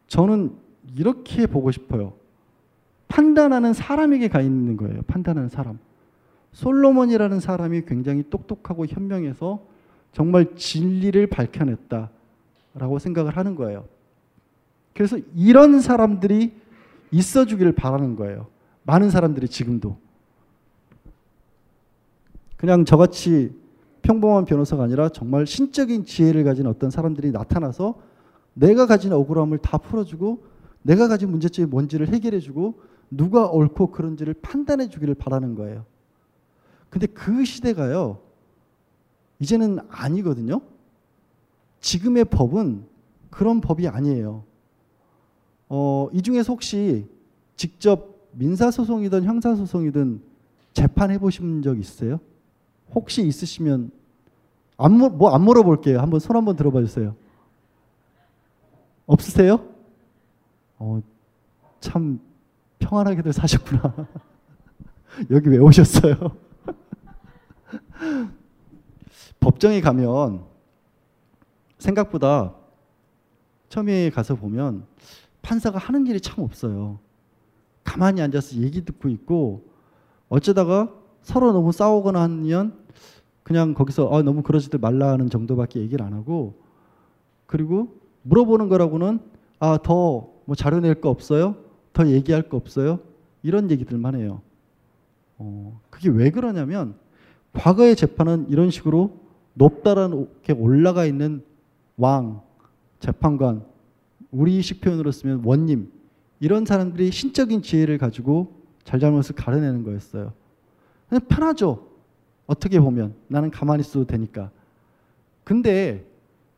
저는 0.06 0.52
이렇게 0.96 1.46
보고 1.46 1.70
싶어요. 1.70 2.14
판단하는 3.08 3.72
사람에게 3.72 4.28
가 4.28 4.40
있는 4.40 4.76
거예요. 4.76 5.02
판단하는 5.06 5.48
사람. 5.48 5.78
솔로몬이라는 6.52 7.40
사람이 7.40 7.82
굉장히 7.86 8.24
똑똑하고 8.28 8.86
현명해서 8.86 9.66
정말 10.12 10.54
진리를 10.56 11.26
밝혀냈다라고 11.26 12.98
생각을 12.98 13.36
하는 13.36 13.54
거예요. 13.56 13.86
그래서 14.94 15.18
이런 15.34 15.80
사람들이 15.80 16.52
있어 17.10 17.44
주기를 17.44 17.72
바라는 17.72 18.16
거예요. 18.16 18.46
많은 18.84 19.10
사람들이 19.10 19.48
지금도. 19.48 19.96
그냥 22.64 22.86
저같이 22.86 23.52
평범한 24.00 24.46
변호사가 24.46 24.84
아니라 24.84 25.10
정말 25.10 25.46
신적인 25.46 26.06
지혜를 26.06 26.44
가진 26.44 26.66
어떤 26.66 26.90
사람들이 26.90 27.30
나타나서 27.30 28.00
내가 28.54 28.86
가진 28.86 29.12
억울함을 29.12 29.58
다 29.58 29.76
풀어주고 29.76 30.46
내가 30.80 31.06
가진 31.06 31.30
문제점이 31.30 31.68
뭔지를 31.68 32.08
해결해주고 32.08 32.80
누가 33.10 33.50
옳고 33.50 33.90
그른지를 33.90 34.32
판단해 34.32 34.88
주기를 34.88 35.14
바라는 35.14 35.56
거예요. 35.56 35.84
근데 36.88 37.06
그 37.06 37.44
시대가요, 37.44 38.20
이제는 39.40 39.80
아니거든요. 39.90 40.62
지금의 41.80 42.24
법은 42.24 42.86
그런 43.28 43.60
법이 43.60 43.88
아니에요. 43.88 44.42
어, 45.68 46.08
이 46.14 46.22
중에서 46.22 46.54
혹시 46.54 47.06
직접 47.56 48.26
민사소송이든 48.32 49.24
형사소송이든 49.24 50.22
재판해 50.72 51.18
보신 51.18 51.60
적 51.60 51.78
있어요? 51.78 52.20
혹시 52.94 53.26
있으시면 53.26 53.90
뭐안 54.76 55.42
물어볼게요. 55.42 56.00
한번 56.00 56.20
손 56.20 56.36
한번 56.36 56.56
들어봐 56.56 56.80
주세요. 56.80 57.14
없으세요? 59.06 59.68
어, 60.78 61.00
참 61.80 62.20
평안하게들 62.78 63.32
사셨구나. 63.32 64.08
여기 65.30 65.48
왜 65.48 65.58
오셨어요? 65.58 66.16
법정에 69.40 69.80
가면 69.80 70.44
생각보다 71.78 72.54
처음에 73.68 74.10
가서 74.10 74.34
보면 74.34 74.86
판사가 75.42 75.78
하는 75.78 76.06
일이 76.06 76.20
참 76.20 76.42
없어요. 76.42 76.98
가만히 77.84 78.22
앉아서 78.22 78.56
얘기 78.56 78.84
듣고 78.84 79.08
있고 79.10 79.68
어쩌다가 80.28 80.92
서로 81.22 81.52
너무 81.52 81.72
싸우거나 81.72 82.22
하면 82.22 82.83
그냥 83.44 83.74
거기서 83.74 84.10
아, 84.10 84.22
너무 84.22 84.42
그러지들 84.42 84.80
말라 84.80 85.10
하는 85.12 85.30
정도밖에 85.30 85.78
얘기를 85.80 86.04
안 86.04 86.12
하고 86.14 86.54
그리고 87.46 87.94
물어보는 88.22 88.68
거라고는 88.68 89.20
아, 89.60 89.78
더 89.82 90.34
뭐 90.46 90.54
자료 90.54 90.80
낼 90.80 91.00
거 91.00 91.08
없어요? 91.08 91.56
더 91.92 92.06
얘기할 92.06 92.48
거 92.48 92.56
없어요? 92.56 93.00
이런 93.42 93.70
얘기들만 93.70 94.14
해요. 94.16 94.42
어, 95.38 95.80
그게 95.90 96.08
왜 96.08 96.30
그러냐면 96.30 96.94
과거의 97.52 97.96
재판은 97.96 98.46
이런 98.50 98.70
식으로 98.70 99.18
높다라는 99.54 100.28
게 100.42 100.52
올라가 100.52 101.04
있는 101.06 101.42
왕, 101.96 102.42
재판관, 103.00 103.64
우리식 104.32 104.80
표현으로 104.80 105.12
쓰면 105.12 105.42
원님 105.44 105.90
이런 106.40 106.64
사람들이 106.64 107.10
신적인 107.10 107.62
지혜를 107.62 107.98
가지고 107.98 108.52
잘잘못을 108.84 109.34
가려내는 109.36 109.84
거였어요. 109.84 110.32
편하죠. 111.28 111.86
어떻게 112.46 112.80
보면 112.80 113.14
나는 113.28 113.50
가만히 113.50 113.80
있어도 113.80 114.06
되니까. 114.06 114.50
근데 115.44 116.04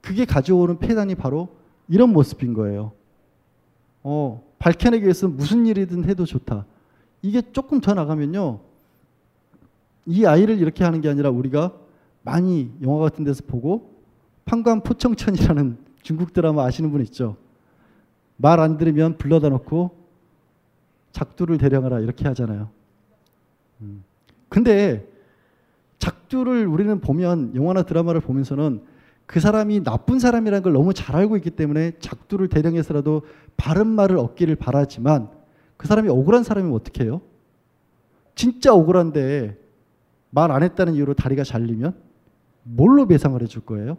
그게 0.00 0.25
가져오는 0.25 0.78
폐단이 0.78 1.14
바로 1.14 1.49
이런 1.88 2.12
모습인 2.12 2.55
거예요. 2.55 2.93
어, 4.02 4.43
밝혀내기 4.59 5.05
위해서 5.05 5.28
무슨 5.28 5.66
일이든 5.66 6.05
해도 6.09 6.25
좋다. 6.25 6.64
이게 7.23 7.43
조금 7.52 7.81
더 7.81 7.95
나가면요. 7.95 8.61
이 10.07 10.25
아이를 10.25 10.59
이렇게 10.59 10.85
하는 10.85 11.00
게 11.00 11.09
아니라 11.09 11.31
우리가 11.31 11.73
많이 12.23 12.71
영화 12.83 12.99
같은 13.00 13.25
데서 13.25 13.43
보고 13.47 13.95
판관 14.45 14.83
포청천이라는 14.83 15.78
중국 16.02 16.33
드라마 16.33 16.64
아시는 16.64 16.90
분 16.93 17.00
있죠? 17.02 17.37
말 18.37 18.61
안 18.61 18.76
들으면 18.76 19.16
불러다 19.16 19.49
놓고 19.49 19.90
작두를 21.12 21.59
대령하라 21.59 22.00
이렇게 22.00 22.26
하잖아요. 22.28 22.69
음. 23.81 24.05
근데 24.49 25.09
작두를 25.98 26.66
우리는 26.66 27.00
보면 27.00 27.54
영화나 27.54 27.82
드라마를 27.82 28.20
보면서는 28.20 28.82
그 29.26 29.40
사람이 29.40 29.82
나쁜 29.82 30.18
사람이라는 30.18 30.62
걸 30.62 30.72
너무 30.72 30.94
잘 30.94 31.16
알고 31.16 31.37
있기 31.38 31.50
때문에 31.50 31.92
작두를 31.98 32.48
대령해서라도 32.48 33.22
바른 33.56 33.87
말을 33.88 34.18
얻기를 34.18 34.56
바라지만 34.56 35.28
그 35.76 35.87
사람이 35.88 36.09
억울한 36.09 36.44
사람이면 36.44 36.74
어떻게 36.76 37.04
해요? 37.04 37.20
진짜 38.35 38.72
억울한데 38.74 39.56
말 40.30 40.50
안 40.50 40.62
했다는 40.62 40.94
이유로 40.94 41.14
다리가 41.14 41.44
잘리면 41.44 41.94
뭘로 42.62 43.06
배상을 43.06 43.40
해줄 43.42 43.62
거예요? 43.64 43.96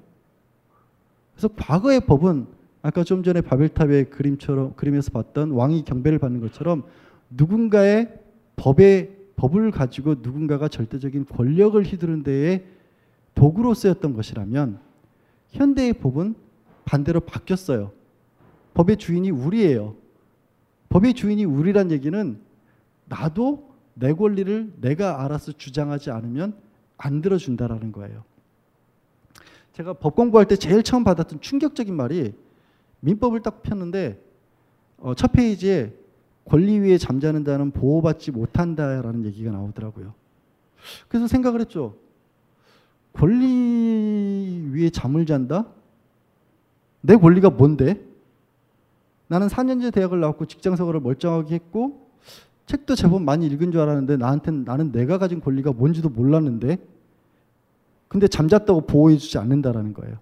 그래서 1.33 1.49
과거의 1.57 2.01
법은 2.01 2.47
아까 2.83 3.03
좀 3.03 3.23
전에 3.23 3.41
바벨탑의 3.41 4.11
그림처럼 4.11 4.73
그림에서 4.75 5.11
봤던 5.11 5.51
왕이 5.51 5.83
경배를 5.83 6.19
받는 6.19 6.41
것처럼 6.41 6.83
누군가의 7.29 8.13
법의 8.55 9.16
법을 9.37 9.71
가지고 9.71 10.15
누군가가 10.15 10.67
절대적인 10.67 11.25
권력을 11.25 11.81
휘두른 11.81 12.23
데에 12.23 12.65
도구로 13.35 13.73
쓰였던 13.73 14.13
것이라면 14.13 14.79
현대의 15.49 15.93
법은 15.93 16.35
반대로 16.85 17.19
바뀌었어요. 17.21 17.91
법의 18.73 18.97
주인이 18.97 19.29
우리예요. 19.29 19.95
법의 20.89 21.13
주인이 21.13 21.45
우리란 21.45 21.91
얘기는 21.91 22.39
나도 23.05 23.69
내 23.93 24.13
권리를 24.13 24.73
내가 24.81 25.23
알아서 25.23 25.51
주장하지 25.51 26.11
않으면 26.11 26.55
안 26.97 27.21
들어준다라는 27.21 27.91
거예요. 27.91 28.23
제가 29.73 29.93
법 29.93 30.15
공부할 30.15 30.47
때 30.47 30.55
제일 30.55 30.81
처음 30.81 31.03
받았던 31.03 31.41
충격적인 31.41 31.95
말이 31.95 32.33
민법을 33.01 33.41
딱 33.41 33.61
폈는데 33.61 34.19
어, 34.97 35.13
첫 35.13 35.31
페이지에 35.31 35.93
권리 36.47 36.79
위에 36.79 36.97
잠자는 36.97 37.43
자는 37.43 37.71
보호받지 37.71 38.31
못한다라는 38.31 39.25
얘기가 39.25 39.51
나오더라고요. 39.51 40.13
그래서 41.07 41.27
생각을 41.27 41.59
했죠. 41.61 41.95
권리 43.13 44.69
위에 44.71 44.89
잠을 44.89 45.25
잔다? 45.25 45.67
내 47.01 47.15
권리가 47.15 47.49
뭔데? 47.49 48.05
나는 49.27 49.47
4년제 49.47 49.93
대학을 49.93 50.19
나왔고 50.19 50.45
직장 50.45 50.75
생활을 50.75 51.01
멀쩡하게 51.01 51.55
했고 51.55 52.07
책도 52.65 52.95
제법 52.95 53.21
많이 53.21 53.45
읽은 53.47 53.71
줄 53.71 53.81
알았는데 53.81 54.17
나한테는 54.17 54.63
나는 54.63 54.91
내가 54.91 55.17
가진 55.17 55.41
권리가 55.41 55.73
뭔지도 55.73 56.09
몰랐는데 56.09 56.77
근데 58.07 58.27
잠잤다고 58.27 58.81
보호해주지 58.81 59.37
않는다라는 59.37 59.93
거예요. 59.93 60.17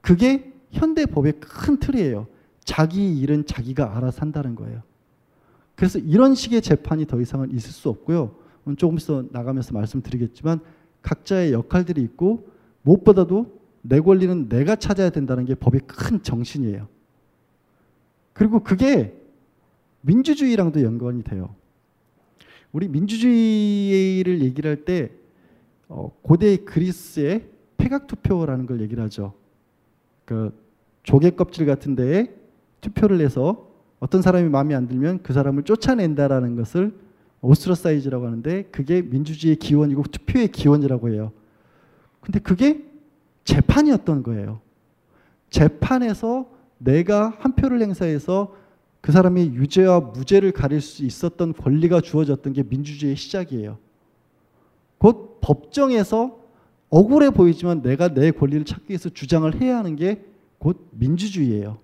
그게 0.00 0.52
현대 0.70 1.06
법의 1.06 1.34
큰 1.40 1.78
틀이에요. 1.78 2.26
자기 2.64 3.18
일은 3.20 3.46
자기가 3.46 3.96
알아서 3.96 4.22
한다는 4.22 4.54
거예요. 4.56 4.82
그래서 5.80 5.98
이런 5.98 6.34
식의 6.34 6.60
재판이 6.60 7.06
더 7.06 7.18
이상은 7.22 7.52
있을 7.52 7.70
수 7.70 7.88
없고요. 7.88 8.36
조금 8.76 8.98
있어 8.98 9.24
나가면서 9.30 9.72
말씀드리겠지만 9.72 10.60
각자의 11.00 11.54
역할들이 11.54 12.02
있고 12.02 12.50
무엇보다도 12.82 13.58
내 13.80 13.98
권리는 13.98 14.50
내가 14.50 14.76
찾아야 14.76 15.08
된다는 15.08 15.46
게 15.46 15.54
법의 15.54 15.80
큰 15.86 16.22
정신이에요. 16.22 16.86
그리고 18.34 18.62
그게 18.62 19.14
민주주의랑도 20.02 20.82
연관이 20.82 21.24
돼요. 21.24 21.54
우리 22.72 22.86
민주주의를 22.86 24.42
얘기를 24.42 24.70
할때 24.70 25.10
어, 25.88 26.12
고대 26.20 26.58
그리스의 26.58 27.48
폐각 27.78 28.06
투표라는 28.06 28.66
걸 28.66 28.82
얘기를 28.82 29.02
하죠. 29.04 29.32
그 30.26 30.52
조개 31.04 31.30
껍질 31.30 31.64
같은 31.64 31.96
데에 31.96 32.34
투표를 32.82 33.22
해서 33.22 33.69
어떤 34.00 34.22
사람이 34.22 34.48
마음에 34.48 34.74
안 34.74 34.88
들면 34.88 35.22
그 35.22 35.32
사람을 35.32 35.62
쫓아낸다라는 35.62 36.56
것을 36.56 36.92
오스트로사이즈라고 37.42 38.26
하는데 38.26 38.64
그게 38.64 39.02
민주주의의 39.02 39.56
기원이고 39.56 40.02
투표의 40.10 40.48
기원이라고 40.48 41.10
해요. 41.10 41.32
근데 42.20 42.38
그게 42.38 42.84
재판이었던 43.44 44.22
거예요. 44.22 44.60
재판에서 45.48 46.50
내가 46.78 47.34
한 47.38 47.54
표를 47.54 47.80
행사해서 47.80 48.54
그 49.00 49.12
사람이 49.12 49.52
유죄와 49.54 50.00
무죄를 50.00 50.52
가릴 50.52 50.80
수 50.80 51.04
있었던 51.04 51.54
권리가 51.54 52.00
주어졌던 52.00 52.52
게 52.52 52.62
민주주의의 52.62 53.16
시작이에요. 53.16 53.78
곧 54.98 55.38
법정에서 55.40 56.38
억울해 56.90 57.30
보이지만 57.30 57.82
내가 57.82 58.08
내 58.08 58.30
권리를 58.30 58.64
찾기 58.64 58.90
위해서 58.90 59.08
주장을 59.08 59.60
해야 59.60 59.78
하는 59.78 59.96
게 59.96 60.30
곧 60.60 60.88
민주주의예요. 60.92 61.78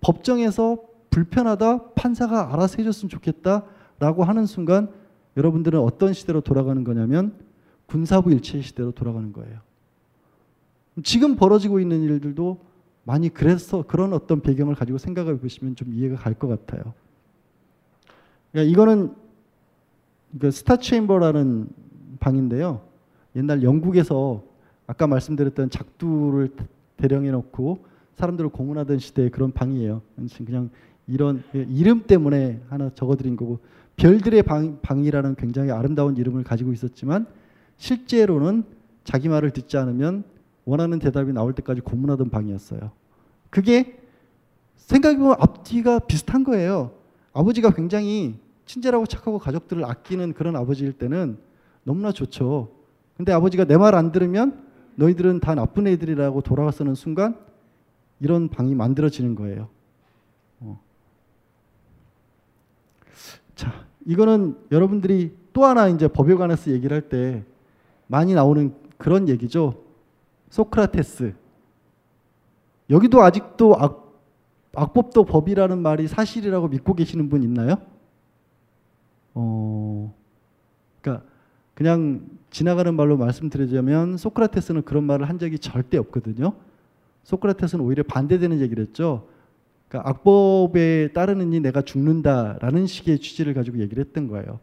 법정에서 0.00 0.78
불편하다 1.10 1.92
판사가 1.94 2.52
알아서 2.52 2.76
해줬으면 2.78 3.10
좋겠다라고 3.10 4.24
하는 4.24 4.46
순간 4.46 4.90
여러분들은 5.36 5.80
어떤 5.80 6.12
시대로 6.12 6.40
돌아가는 6.40 6.82
거냐면 6.84 7.34
군사부 7.86 8.32
일체 8.32 8.60
시대로 8.60 8.90
돌아가는 8.90 9.32
거예요. 9.32 9.60
지금 11.02 11.36
벌어지고 11.36 11.80
있는 11.80 12.02
일들도 12.02 12.58
많이 13.04 13.28
그래서 13.28 13.82
그런 13.82 14.12
어떤 14.12 14.40
배경을 14.40 14.74
가지고 14.74 14.98
생각해 14.98 15.38
보시면 15.38 15.76
좀 15.76 15.92
이해가 15.92 16.16
갈 16.16 16.34
것 16.34 16.48
같아요. 16.48 16.94
그러니까 18.50 18.70
이거는 18.72 19.14
그 20.38 20.50
스타 20.50 20.76
체인버라는 20.76 21.68
방인데요. 22.18 22.82
옛날 23.36 23.62
영국에서 23.62 24.42
아까 24.86 25.06
말씀드렸던 25.06 25.70
작두를 25.70 26.50
대령해 26.96 27.30
놓고 27.30 27.84
사람들을 28.16 28.50
고문하던 28.50 28.98
시대의 28.98 29.30
그런 29.30 29.52
방이에요. 29.52 30.02
그냥 30.44 30.70
이런 31.06 31.42
이름 31.52 32.02
때문에 32.02 32.60
하나 32.68 32.90
적어드린 32.94 33.36
거고 33.36 33.60
별들의 33.96 34.42
방, 34.42 34.80
방이라는 34.82 35.36
굉장히 35.36 35.70
아름다운 35.70 36.16
이름을 36.16 36.44
가지고 36.44 36.72
있었지만 36.72 37.26
실제로는 37.76 38.64
자기 39.04 39.28
말을 39.28 39.50
듣지 39.52 39.76
않으면 39.76 40.24
원하는 40.64 40.98
대답이 40.98 41.32
나올 41.32 41.52
때까지 41.52 41.80
고문하던 41.82 42.30
방이었어요. 42.30 42.90
그게 43.50 43.98
생각해보면 44.76 45.36
앞뒤가 45.38 46.00
비슷한 46.00 46.42
거예요. 46.44 46.92
아버지가 47.32 47.70
굉장히 47.74 48.34
친절하고 48.64 49.06
착하고 49.06 49.38
가족들을 49.38 49.84
아끼는 49.84 50.32
그런 50.32 50.56
아버지일 50.56 50.92
때는 50.94 51.38
너무나 51.84 52.10
좋죠. 52.12 52.72
근데 53.16 53.32
아버지가 53.32 53.64
내 53.64 53.76
말 53.76 53.94
안 53.94 54.10
들으면 54.10 54.64
너희들은 54.96 55.40
다 55.40 55.54
나쁜 55.54 55.86
애들이라고 55.86 56.40
돌아가서는 56.40 56.94
순간 56.94 57.36
이런 58.20 58.48
방이 58.48 58.74
만들어지는 58.74 59.34
거예요. 59.34 59.68
어. 60.60 60.80
자, 63.54 63.84
이거는 64.04 64.56
여러분들이 64.72 65.34
또 65.52 65.64
하나 65.64 65.88
이제 65.88 66.08
법에 66.08 66.34
관해서 66.34 66.70
얘기를 66.70 66.94
할 66.94 67.08
때 67.08 67.44
많이 68.06 68.34
나오는 68.34 68.74
그런 68.98 69.28
얘기죠. 69.28 69.82
소크라테스. 70.50 71.34
여기도 72.88 73.22
아직도 73.22 73.74
악, 73.76 74.14
악법도 74.74 75.24
법이라는 75.24 75.78
말이 75.82 76.06
사실이라고 76.06 76.68
믿고 76.68 76.94
계시는 76.94 77.28
분 77.28 77.42
있나요? 77.42 77.76
어, 79.34 80.14
그러니까 81.00 81.26
그냥 81.74 82.28
지나가는 82.50 82.94
말로 82.94 83.16
말씀드리자면 83.16 84.16
소크라테스는 84.18 84.82
그런 84.82 85.04
말을 85.04 85.28
한 85.28 85.38
적이 85.38 85.58
절대 85.58 85.98
없거든요. 85.98 86.52
소크라테스는 87.26 87.84
오히려 87.84 88.04
반대되는 88.04 88.60
얘기를 88.60 88.84
했죠. 88.84 89.26
그러니까 89.88 90.10
악법에 90.10 91.12
따르느니 91.12 91.58
내가 91.58 91.82
죽는다라는 91.82 92.86
식의 92.86 93.18
취지를 93.18 93.52
가지고 93.52 93.78
얘기를 93.80 94.04
했던 94.04 94.28
거예요. 94.28 94.60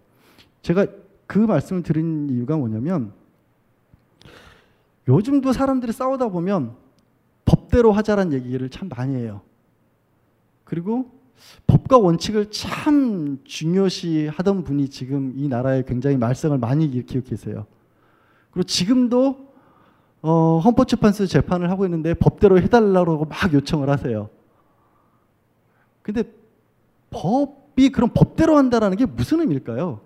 제가 0.62 0.88
그 1.28 1.40
말씀을 1.40 1.84
드린 1.84 2.30
이유가 2.30 2.56
뭐냐면 2.56 3.12
요즘도 5.10 5.52
사람들이 5.52 5.92
싸우다 5.92 6.30
보면 6.30 6.76
법대로 7.44 7.92
하자란 7.92 8.32
얘기를 8.32 8.70
참 8.70 8.88
많이 8.88 9.16
해요. 9.16 9.42
그리고 10.64 11.12
법과 11.68 11.98
원칙을 11.98 12.50
참 12.50 13.40
중요시 13.44 14.28
하던 14.28 14.64
분이 14.64 14.88
지금 14.90 15.34
이 15.36 15.50
나라에 15.50 15.84
굉장히 15.86 16.16
말썽을 16.16 16.60
많이 16.60 16.86
일으키고 16.86 17.26
계세요. 17.26 17.66
그리고 18.52 18.66
지금도 18.66 19.53
어, 20.24 20.60
헌법재판소 20.60 21.28
재판을 21.28 21.70
하고 21.70 21.86
있는데 21.86 22.16
법대로 22.16 22.60
해달라고 22.60 23.26
막 23.26 23.54
요청을 23.54 23.90
하세요. 23.90 24.30
근데 26.02 26.24
법이 27.12 27.90
그럼 27.90 28.10
법대로 28.14 28.58
한다라는 28.58 28.98
게 28.98 29.06
무슨 29.06 29.42
의미일까요? 29.42 30.02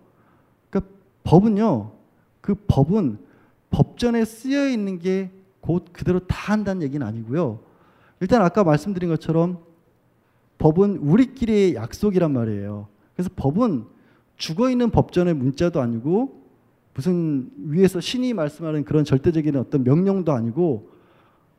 그러니까 0.69 0.91
법은요, 1.23 1.91
그 2.41 2.55
법은 2.67 3.19
법전에 3.69 4.25
쓰여 4.25 4.67
있는 4.67 4.99
게 4.99 5.31
곧 5.67 5.83
그대로 5.91 6.19
다 6.19 6.53
한다는 6.53 6.81
얘기는 6.81 7.05
아니고요. 7.05 7.59
일단 8.21 8.41
아까 8.41 8.63
말씀드린 8.63 9.09
것처럼 9.09 9.59
법은 10.59 10.95
우리끼리의 10.97 11.75
약속이란 11.75 12.31
말이에요. 12.31 12.87
그래서 13.13 13.29
법은 13.35 13.85
죽어 14.37 14.69
있는 14.69 14.89
법전의 14.91 15.33
문자도 15.33 15.81
아니고 15.81 16.46
무슨 16.97 17.51
위에서 17.57 17.99
신이 18.01 18.33
말씀하는 18.33 18.83
그런 18.83 19.03
절대적인 19.05 19.55
어떤 19.55 19.83
명령도 19.83 20.31
아니고 20.31 20.89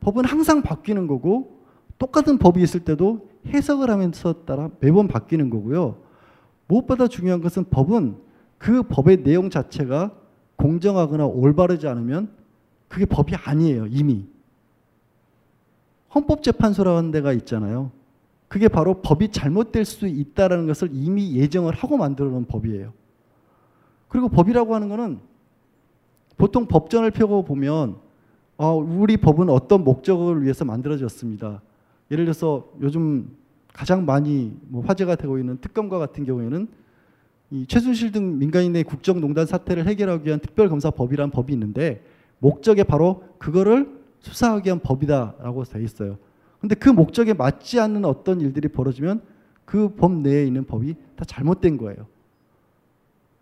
법은 0.01 0.25
항상 0.25 0.61
바뀌는 0.61 1.07
거고 1.07 1.63
똑같은 1.97 2.37
법이 2.37 2.61
있을 2.61 2.81
때도 2.81 3.29
해석을 3.47 3.89
하면서 3.89 4.43
따라 4.43 4.69
매번 4.81 5.07
바뀌는 5.07 5.49
거고요. 5.49 5.95
무엇보다 6.67 7.07
중요한 7.07 7.39
것은 7.39 7.69
법은 7.69 8.17
그 8.57 8.83
법의 8.83 9.23
내용 9.23 9.49
자체가 9.49 10.13
공정하거나 10.57 11.25
올바르지 11.25 11.87
않으면 11.87 12.33
그게 12.89 13.05
법이 13.05 13.33
아니에요, 13.35 13.87
이미. 13.87 14.27
헌법재판소라는 16.13 17.11
데가 17.11 17.31
있잖아요. 17.31 17.91
그게 18.49 18.67
바로 18.67 19.01
법이 19.01 19.31
잘못될 19.31 19.85
수 19.85 20.05
있다는 20.05 20.67
것을 20.67 20.89
이미 20.91 21.33
예정을 21.35 21.75
하고 21.75 21.95
만들어 21.95 22.29
놓은 22.29 22.45
법이에요. 22.45 22.91
그리고 24.09 24.27
법이라고 24.27 24.75
하는 24.75 24.89
거는 24.89 25.28
보통 26.39 26.67
법전을 26.67 27.11
펴고 27.11 27.43
보면 27.43 27.97
어, 28.57 28.73
우리 28.73 29.17
법은 29.17 29.49
어떤 29.49 29.83
목적을 29.83 30.41
위해서 30.41 30.63
만들어졌습니다. 30.63 31.61
예를 32.09 32.25
들어서 32.25 32.69
요즘 32.81 33.29
가장 33.73 34.05
많이 34.05 34.57
뭐 34.69 34.81
화제가 34.83 35.15
되고 35.15 35.37
있는 35.37 35.57
특검과 35.59 35.99
같은 35.99 36.23
경우에는 36.23 36.67
이 37.51 37.65
최순실 37.67 38.13
등 38.13 38.39
민간인의 38.39 38.85
국정농단 38.85 39.45
사태를 39.45 39.85
해결하기 39.85 40.25
위한 40.25 40.39
특별검사법이라는 40.39 41.31
법이 41.31 41.51
있는데 41.53 42.03
목적에 42.39 42.83
바로 42.83 43.23
그거를 43.37 43.99
수사하기 44.19 44.67
위한 44.67 44.79
법이다라고 44.79 45.63
돼 45.65 45.83
있어요. 45.83 46.17
근데 46.61 46.75
그 46.75 46.89
목적에 46.89 47.33
맞지 47.33 47.81
않는 47.81 48.05
어떤 48.05 48.39
일들이 48.39 48.69
벌어지면 48.69 49.21
그 49.65 49.89
법 49.89 50.13
내에 50.13 50.45
있는 50.45 50.63
법이 50.65 50.95
다 51.17 51.25
잘못된 51.25 51.77
거예요. 51.77 52.07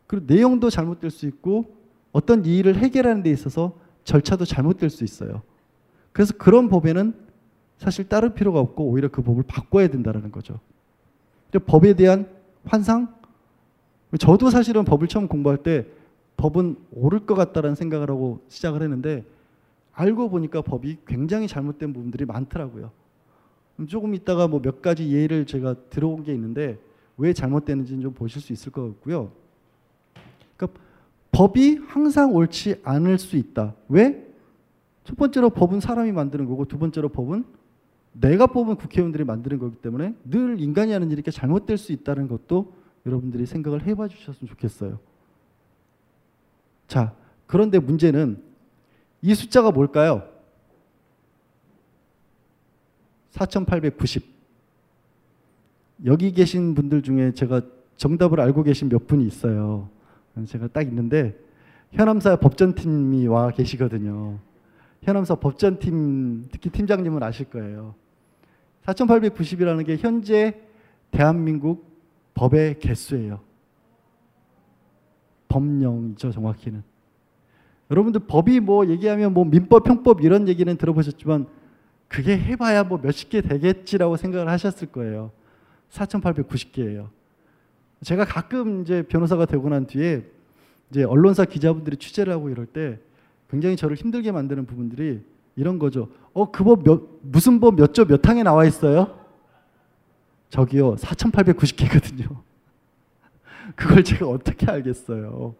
그리고 0.07 0.25
내용도 0.27 0.71
잘못될 0.71 1.11
수 1.11 1.27
있고 1.27 1.76
어떤 2.17 2.43
일을 2.45 2.77
해결하는 2.77 3.21
데 3.21 3.29
있어서 3.29 3.77
절차도 4.03 4.45
잘못될 4.45 4.89
수 4.89 5.03
있어요. 5.03 5.43
그래서 6.11 6.33
그런 6.35 6.67
법에는 6.67 7.13
사실 7.77 8.09
따를 8.09 8.33
필요가 8.33 8.59
없고 8.59 8.85
오히려 8.85 9.07
그 9.09 9.21
법을 9.21 9.43
바꿔야 9.43 9.87
된다는 9.87 10.31
거죠. 10.31 10.59
법에 11.67 11.93
대한 11.93 12.27
환상? 12.65 13.13
저도 14.19 14.49
사실은 14.49 14.83
법을 14.83 15.07
처음 15.07 15.27
공부할 15.27 15.57
때 15.57 15.85
법은 16.37 16.77
옳을 16.91 17.27
것 17.27 17.35
같다라는 17.35 17.75
생각을 17.75 18.09
하고 18.09 18.41
시작을 18.47 18.81
했는데 18.81 19.23
알고 19.93 20.31
보니까 20.31 20.63
법이 20.63 20.97
굉장히 21.05 21.47
잘못된 21.47 21.93
부분들이 21.93 22.25
많더라고요. 22.25 22.89
조금 23.87 24.15
있다가 24.15 24.47
뭐 24.47 24.59
몇 24.59 24.81
가지 24.81 25.11
예를 25.11 25.45
제가 25.45 25.75
들어온 25.91 26.23
게 26.23 26.33
있는데 26.33 26.79
왜 27.15 27.31
잘못되는지는 27.31 28.01
좀 28.01 28.13
보실 28.13 28.41
수 28.41 28.53
있을 28.53 28.71
것 28.71 28.87
같고요. 28.87 29.31
법이 31.31 31.79
항상 31.87 32.33
옳지 32.33 32.81
않을 32.83 33.17
수 33.19 33.37
있다. 33.37 33.75
왜? 33.89 34.25
첫 35.03 35.15
번째로 35.17 35.49
법은 35.49 35.79
사람이 35.79 36.11
만드는 36.11 36.45
거고 36.45 36.65
두 36.65 36.77
번째로 36.77 37.09
법은 37.09 37.45
내가 38.13 38.47
뽑은 38.47 38.75
국회의원들이 38.75 39.23
만드는 39.23 39.59
거기 39.59 39.75
때문에 39.75 40.15
늘 40.25 40.59
인간이 40.59 40.91
하는 40.91 41.11
일이 41.11 41.21
잘못될 41.23 41.77
수 41.77 41.91
있다는 41.91 42.27
것도 42.27 42.73
여러분들이 43.05 43.45
생각을 43.45 43.85
해봐 43.85 44.07
주셨으면 44.07 44.49
좋겠어요. 44.49 44.99
자, 46.87 47.13
그런데 47.45 47.79
문제는 47.79 48.41
이 49.21 49.33
숫자가 49.33 49.71
뭘까요? 49.71 50.23
4890. 53.31 54.25
여기 56.05 56.31
계신 56.31 56.75
분들 56.75 57.01
중에 57.01 57.33
제가 57.33 57.61
정답을 57.97 58.39
알고 58.39 58.63
계신 58.63 58.89
몇 58.89 59.07
분이 59.07 59.25
있어요. 59.25 59.89
제가 60.45 60.67
딱 60.67 60.83
있는데 60.83 61.37
현암사 61.91 62.37
법전팀이 62.37 63.27
와 63.27 63.51
계시거든요. 63.51 64.39
현암사 65.03 65.35
법전팀 65.35 66.49
특히 66.51 66.69
팀장님은 66.69 67.23
아실 67.23 67.49
거예요. 67.49 67.95
4890이라는 68.85 69.85
게 69.85 69.97
현재 69.97 70.59
대한민국 71.11 71.87
법의 72.33 72.79
개수예요. 72.79 73.39
법령이죠, 75.47 76.31
정확히는. 76.31 76.83
여러분들 77.89 78.21
법이 78.27 78.59
뭐 78.59 78.85
얘기하면 78.87 79.33
뭐 79.33 79.45
민법, 79.45 79.87
형법 79.87 80.21
이런 80.21 80.47
얘기는 80.47 80.75
들어보셨지만 80.75 81.47
그게 82.07 82.37
해봐야 82.37 82.83
뭐 82.83 82.99
몇십 83.01 83.29
개 83.29 83.41
되겠지라고 83.41 84.17
생각을 84.17 84.49
하셨을 84.49 84.87
거예요. 84.87 85.31
4,890개예요. 85.89 87.09
제가 88.03 88.25
가끔 88.25 88.81
이제 88.81 89.03
변호사가 89.03 89.45
되고 89.45 89.67
난 89.69 89.87
뒤에 89.87 90.25
이제 90.91 91.03
언론사 91.03 91.45
기자분들이 91.45 91.97
취재를 91.97 92.33
하고 92.33 92.49
이럴 92.49 92.65
때 92.65 92.99
굉장히 93.49 93.75
저를 93.75 93.95
힘들게 93.95 94.31
만드는 94.31 94.65
부분들이 94.65 95.21
이런 95.55 95.79
거죠. 95.79 96.09
어, 96.33 96.51
그법 96.51 96.83
몇, 96.83 97.01
무슨 97.21 97.59
법 97.59 97.75
몇조몇 97.75 98.27
항에 98.27 98.43
나와 98.43 98.65
있어요? 98.65 99.17
저기요, 100.49 100.95
4,890개거든요. 100.95 102.37
그걸 103.75 104.03
제가 104.03 104.27
어떻게 104.27 104.69
알겠어요? 104.69 105.55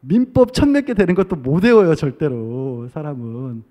민법 0.00 0.52
천몇 0.52 0.86
개 0.86 0.94
되는 0.94 1.14
것도 1.14 1.36
못 1.36 1.64
외워요, 1.64 1.94
절대로. 1.94 2.88
사람은. 2.92 3.64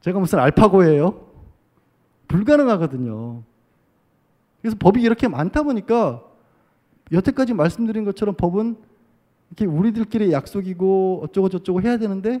제가 0.00 0.18
무슨 0.18 0.38
알파고예요? 0.38 1.26
불가능하거든요. 2.28 3.42
그래서 4.60 4.76
법이 4.78 5.02
이렇게 5.02 5.28
많다 5.28 5.62
보니까 5.62 6.22
여태까지 7.12 7.54
말씀드린 7.54 8.04
것처럼 8.04 8.34
법은 8.34 8.76
이렇게 9.50 9.64
우리들끼리 9.66 10.32
약속이고 10.32 11.20
어쩌고 11.24 11.48
저쩌고 11.48 11.82
해야 11.82 11.96
되는데 11.96 12.40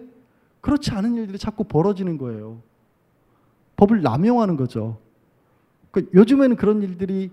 그렇지 0.60 0.90
않은 0.92 1.14
일들이 1.14 1.38
자꾸 1.38 1.64
벌어지는 1.64 2.18
거예요. 2.18 2.60
법을 3.76 4.02
남용하는 4.02 4.56
거죠. 4.56 4.98
그러니까 5.90 6.18
요즘에는 6.18 6.56
그런 6.56 6.82
일들이 6.82 7.30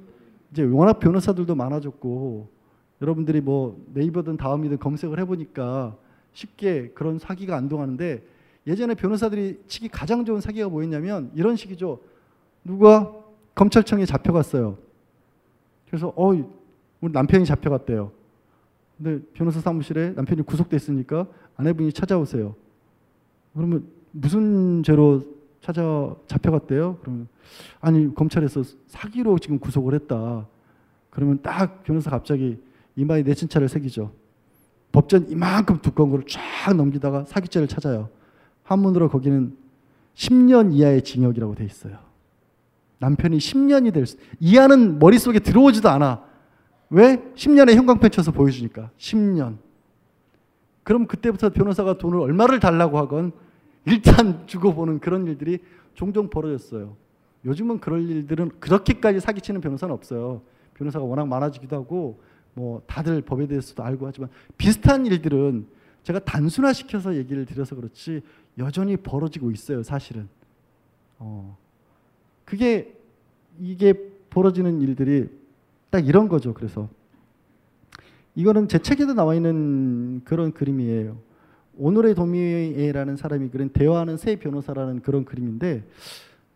이제 0.51 0.63
워낙 0.63 0.99
변호사들도 0.99 1.53
많아졌고 1.55 2.47
여러분들이 3.01 3.41
뭐 3.41 3.83
네이버든 3.93 4.37
다음이든 4.37 4.79
검색을 4.79 5.19
해보니까 5.19 5.97
쉽게 6.33 6.91
그런 6.93 7.19
사기가 7.19 7.57
안 7.57 7.67
통하는데 7.67 8.23
예전에 8.67 8.95
변호사들이 8.95 9.61
치기 9.67 9.89
가장 9.89 10.25
좋은 10.25 10.41
사기가 10.41 10.69
뭐였냐면 10.69 11.31
이런 11.35 11.55
식이죠. 11.55 11.99
누가 12.63 13.13
검찰청에 13.53 14.05
잡혀갔어요. 14.05 14.77
그래서 15.87 16.13
어 16.15 16.33
우리 17.05 17.13
남편이 17.13 17.45
잡혀갔대요. 17.45 18.11
근데 18.97 19.23
변호사 19.33 19.59
사무실에 19.59 20.11
남편이 20.11 20.41
구속됐으니까 20.41 21.27
아내분이 21.55 21.93
찾아오세요. 21.93 22.55
그러면 23.53 23.85
무슨 24.11 24.81
죄로 24.81 25.21
찾아 25.61 26.15
잡혀갔대요? 26.25 26.97
그러면 27.01 27.27
아니 27.79 28.13
검찰에서 28.13 28.63
사기로 28.87 29.37
지금 29.37 29.59
구속을 29.59 29.93
했다. 29.93 30.47
그러면 31.11 31.39
딱 31.43 31.83
변호사 31.83 32.09
갑자기 32.09 32.57
이마에 32.95 33.21
내친차를 33.21 33.69
새기죠. 33.69 34.11
법전 34.91 35.29
이만큼 35.29 35.79
두꺼운 35.81 36.09
거를 36.09 36.25
쫙 36.27 36.73
넘기다가 36.73 37.25
사기죄를 37.25 37.67
찾아요. 37.67 38.09
한문으로 38.63 39.09
거기는 39.09 39.55
10년 40.15 40.73
이하의 40.73 41.03
징역이라고 41.03 41.53
돼 41.53 41.65
있어요. 41.65 41.99
남편이 42.97 43.37
10년이 43.37 43.93
될 43.93 44.07
수, 44.07 44.17
이하는 44.39 44.97
머릿속에 44.97 45.37
들어오지도 45.39 45.89
않아. 45.89 46.34
왜? 46.95 47.17
10년의 47.36 47.75
형광펜 47.75 48.10
쳐서 48.10 48.31
보여주니까. 48.31 48.89
10년. 48.97 49.58
그럼 50.84 51.08
그때부터 51.08 51.49
변호사가 51.49 51.97
돈을 51.97 52.21
얼마를 52.21 52.62
달라고 52.62 52.97
하건 52.97 53.34
일단 53.86 54.47
주고 54.47 54.73
보는 54.73 54.99
그런 54.99 55.27
일들이 55.27 55.60
종종 55.93 56.29
벌어졌어요. 56.29 56.95
요즘은 57.43 57.81
그럴 57.81 58.10
일들은 58.10 58.49
그렇게까지 58.62 59.19
사기치는 59.19 59.60
변호사는 59.60 59.93
없어요. 59.93 60.41
변호사가 60.75 61.03
워낙 61.03 61.27
많아지기도 61.27 61.75
하고 61.75 62.21
뭐 62.53 62.81
다들 62.88 63.21
법에 63.23 63.45
대해서도 63.45 63.84
알고 63.84 64.08
하지만 64.08 64.29
비슷한 64.58 65.05
일들은 65.05 65.67
제가 66.03 66.19
단순화시켜서 66.19 67.17
얘기를 67.17 67.45
드려서 67.45 67.75
그렇지 67.75 68.21
여전히 68.58 68.95
벌어지고 68.95 69.51
있어요. 69.51 69.84
사실은. 69.84 70.29
어. 71.19 71.58
그게 72.45 72.95
이게 73.60 73.93
벌어지는 74.29 74.79
일들이 74.79 75.27
딱 75.95 76.05
이런 76.05 76.27
거죠. 76.27 76.53
그래서 76.53 76.89
이거는 78.36 78.67
제 78.67 78.79
책에도 78.79 79.13
나와 79.13 79.34
있는 79.34 80.21
그런 80.25 80.51
그림이에요. 80.51 81.17
오늘의 81.77 82.15
도미에라는 82.15 83.15
사람이 83.15 83.47
그린 83.47 83.69
대화하는 83.69 84.17
새 84.17 84.36
변호사라는 84.36 85.03
그런 85.03 85.23
그림인데 85.23 85.86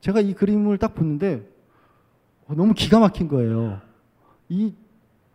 제가 0.01 0.19
이 0.19 0.33
그림을 0.33 0.77
딱 0.77 0.93
보는데 0.93 1.49
너무 2.49 2.73
기가 2.73 2.99
막힌 2.99 3.29
거예요. 3.29 3.79
이 4.49 4.73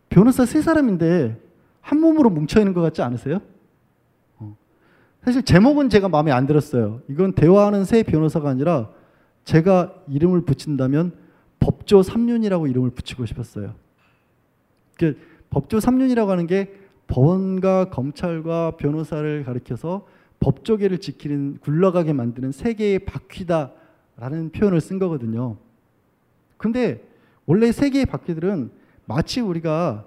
변호사 0.09 0.45
세 0.45 0.61
사람인데 0.61 1.41
한 1.81 1.99
몸으로 1.99 2.29
뭉쳐 2.29 2.59
있는 2.59 2.75
것 2.75 2.81
같지 2.81 3.01
않으세요? 3.01 3.41
어. 4.37 4.55
사실 5.23 5.41
제목은 5.41 5.89
제가 5.89 6.09
마음에 6.09 6.31
안 6.31 6.45
들었어요. 6.45 7.01
이건 7.09 7.33
대화하는 7.33 7.85
새 7.85 8.03
변호사가 8.03 8.49
아니라 8.49 8.91
제가 9.45 9.95
이름을 10.09 10.41
붙인다면 10.41 11.13
법조 11.59 12.01
3륜이라고 12.01 12.69
이름을 12.69 12.91
붙이고 12.91 13.25
싶었어요. 13.25 13.73
그 14.97 15.17
법조 15.49 15.77
3륜이라고 15.77 16.27
하는 16.27 16.47
게 16.47 16.73
법원과 17.07 17.89
검찰과 17.89 18.77
변호사를 18.77 19.43
가리켜서 19.43 20.07
법조계를 20.39 20.99
지키는 20.99 21.59
굴러가게 21.61 22.13
만드는 22.13 22.51
세 22.51 22.73
개의 22.73 22.99
바퀴다라는 22.99 24.51
표현을 24.53 24.81
쓴 24.81 24.99
거거든요. 24.99 25.57
근데 26.57 27.07
원래 27.45 27.71
세 27.71 27.89
개의 27.89 28.05
바퀴들은 28.05 28.71
마치 29.05 29.41
우리가 29.41 30.05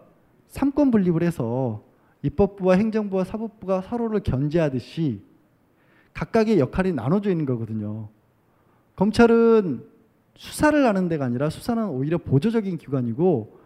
삼권 0.49 0.91
분립을 0.91 1.23
해서 1.23 1.85
입법부와 2.23 2.75
행정부와 2.77 3.25
사법부가 3.25 3.83
서로를 3.83 4.21
견제하듯이 4.21 5.23
각각의 6.15 6.59
역할이 6.59 6.93
나눠져 6.93 7.31
있는 7.31 7.47
거거든요. 7.47 8.09
검찰은 8.97 9.85
수사를 10.35 10.85
하는 10.85 11.09
데가 11.09 11.25
아니라 11.27 11.49
수사는 11.49 11.85
오히려 11.89 12.19
보조적인 12.19 12.79
기관이고 12.79 13.58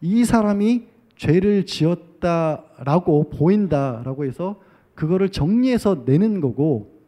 이 0.00 0.24
사람이 0.24 0.86
죄를 1.16 1.66
지었다라고 1.66 3.30
보인다라고 3.30 4.24
해서 4.24 4.60
그거를 4.94 5.30
정리해서 5.30 6.02
내는 6.06 6.40
거고 6.40 7.00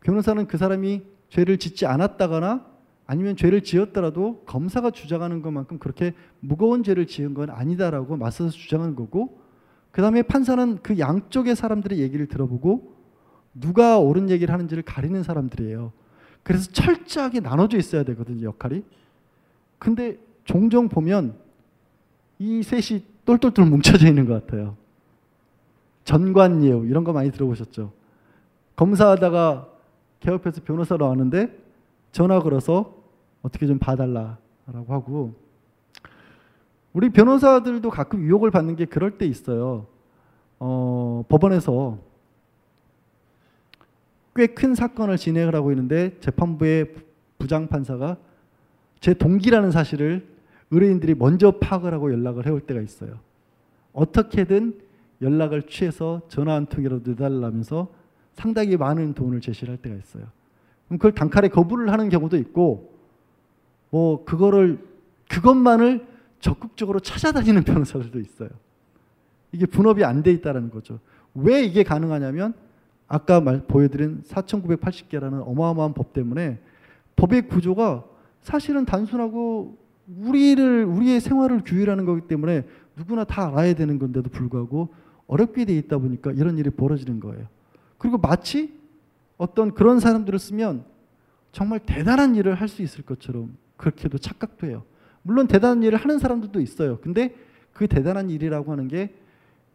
변호사는 0.00 0.46
그 0.46 0.56
사람이 0.56 1.02
죄를 1.28 1.58
짓지 1.58 1.86
않았다거나 1.86 2.66
아니면 3.06 3.36
죄를 3.36 3.62
지었더라도 3.62 4.42
검사가 4.46 4.90
주장하는 4.90 5.42
것만큼 5.42 5.78
그렇게 5.78 6.14
무거운 6.40 6.82
죄를 6.82 7.06
지은 7.06 7.34
건 7.34 7.50
아니다라고 7.50 8.16
맞서서 8.16 8.50
주장하는 8.50 8.94
거고 8.94 9.38
그 9.90 10.02
다음에 10.02 10.22
판사는 10.22 10.78
그 10.82 10.98
양쪽의 10.98 11.56
사람들의 11.56 11.98
얘기를 11.98 12.26
들어보고 12.26 12.94
누가 13.54 13.98
옳은 13.98 14.30
얘기를 14.30 14.52
하는지를 14.52 14.82
가리는 14.82 15.22
사람들이에요. 15.22 15.92
그래서 16.42 16.70
철저하게 16.70 17.40
나눠져 17.40 17.78
있어야 17.78 18.04
되거든요, 18.04 18.46
역할이. 18.46 18.84
근데 19.78 20.18
종종 20.44 20.88
보면 20.88 21.34
이 22.38 22.62
셋이 22.62 23.04
똘똘똘 23.24 23.66
뭉쳐져 23.66 24.06
있는 24.08 24.26
것 24.26 24.46
같아요. 24.46 24.76
전관예우 26.04 26.86
이런 26.86 27.04
거 27.04 27.12
많이 27.12 27.30
들어보셨죠? 27.30 27.92
검사하다가 28.76 29.68
개업해서 30.20 30.62
변호사로 30.64 31.06
왔는데 31.06 31.56
전화 32.12 32.40
걸어서 32.40 32.94
어떻게 33.42 33.66
좀 33.66 33.78
봐달라라고 33.78 34.86
하고 34.88 35.34
우리 36.92 37.10
변호사들도 37.10 37.90
가끔 37.90 38.22
유혹을 38.22 38.50
받는 38.50 38.76
게 38.76 38.84
그럴 38.86 39.18
때 39.18 39.26
있어요. 39.26 39.86
어, 40.58 41.24
법원에서 41.28 41.98
꽤 44.34 44.46
큰 44.46 44.74
사건을 44.74 45.16
진행을 45.16 45.54
하고 45.54 45.72
있는데 45.72 46.16
재판부의 46.20 46.94
부장 47.38 47.66
판사가 47.66 48.16
제 49.00 49.12
동기라는 49.14 49.70
사실을 49.72 50.26
의뢰인들이 50.70 51.14
먼저 51.14 51.52
파악을 51.52 51.92
하고 51.94 52.12
연락을 52.12 52.46
해올 52.46 52.60
때가 52.60 52.80
있어요. 52.80 53.18
어떻게든 53.92 54.78
연락을 55.22 55.62
취해서 55.62 56.22
전화 56.28 56.54
한 56.54 56.66
통이라도 56.66 57.10
내달라면서 57.10 57.88
상당히 58.34 58.76
많은 58.76 59.14
돈을 59.14 59.40
제시를 59.40 59.72
할 59.72 59.78
때가 59.78 59.96
있어요. 59.96 60.24
그럼 60.86 60.98
그걸 60.98 61.12
단칼에 61.12 61.48
거부를 61.48 61.90
하는 61.92 62.08
경우도 62.08 62.36
있고 62.36 62.92
뭐 63.90 64.24
그거를 64.24 64.78
그것만을 65.28 66.06
적극적으로 66.40 67.00
찾아다니는 67.00 67.64
변호사들도 67.64 68.20
있어요. 68.20 68.50
이게 69.52 69.66
분업이 69.66 70.04
안 70.04 70.22
돼 70.22 70.30
있다는 70.32 70.70
거죠. 70.70 71.00
왜 71.34 71.62
이게 71.62 71.82
가능하냐면 71.82 72.52
아까 73.08 73.40
말 73.40 73.62
보여드린 73.66 74.22
4,980개라는 74.24 75.42
어마어마한 75.46 75.94
법 75.94 76.12
때문에 76.12 76.58
법의 77.16 77.48
구조가 77.48 78.04
사실은 78.42 78.84
단순하고 78.84 79.77
우리를 80.08 80.84
우리의 80.84 81.20
생활을 81.20 81.62
규율하는 81.64 82.04
거기 82.04 82.22
때문에 82.22 82.66
누구나 82.96 83.24
다 83.24 83.48
알아야 83.48 83.74
되는 83.74 83.98
건데도 83.98 84.30
불구하고 84.30 84.94
어렵게 85.26 85.64
돼 85.66 85.76
있다 85.76 85.98
보니까 85.98 86.32
이런 86.32 86.56
일이 86.58 86.70
벌어지는 86.70 87.20
거예요. 87.20 87.46
그리고 87.98 88.18
마치 88.18 88.78
어떤 89.36 89.74
그런 89.74 90.00
사람들을 90.00 90.38
쓰면 90.38 90.84
정말 91.52 91.80
대단한 91.80 92.34
일을 92.34 92.54
할 92.54 92.68
수 92.68 92.82
있을 92.82 93.04
것처럼 93.04 93.56
그렇게도 93.76 94.18
착각돼요. 94.18 94.84
물론 95.22 95.46
대단한 95.46 95.82
일을 95.82 95.98
하는 95.98 96.18
사람들도 96.18 96.60
있어요. 96.60 96.98
근데 97.00 97.34
그 97.72 97.86
대단한 97.86 98.30
일이라고 98.30 98.72
하는 98.72 98.88
게 98.88 99.14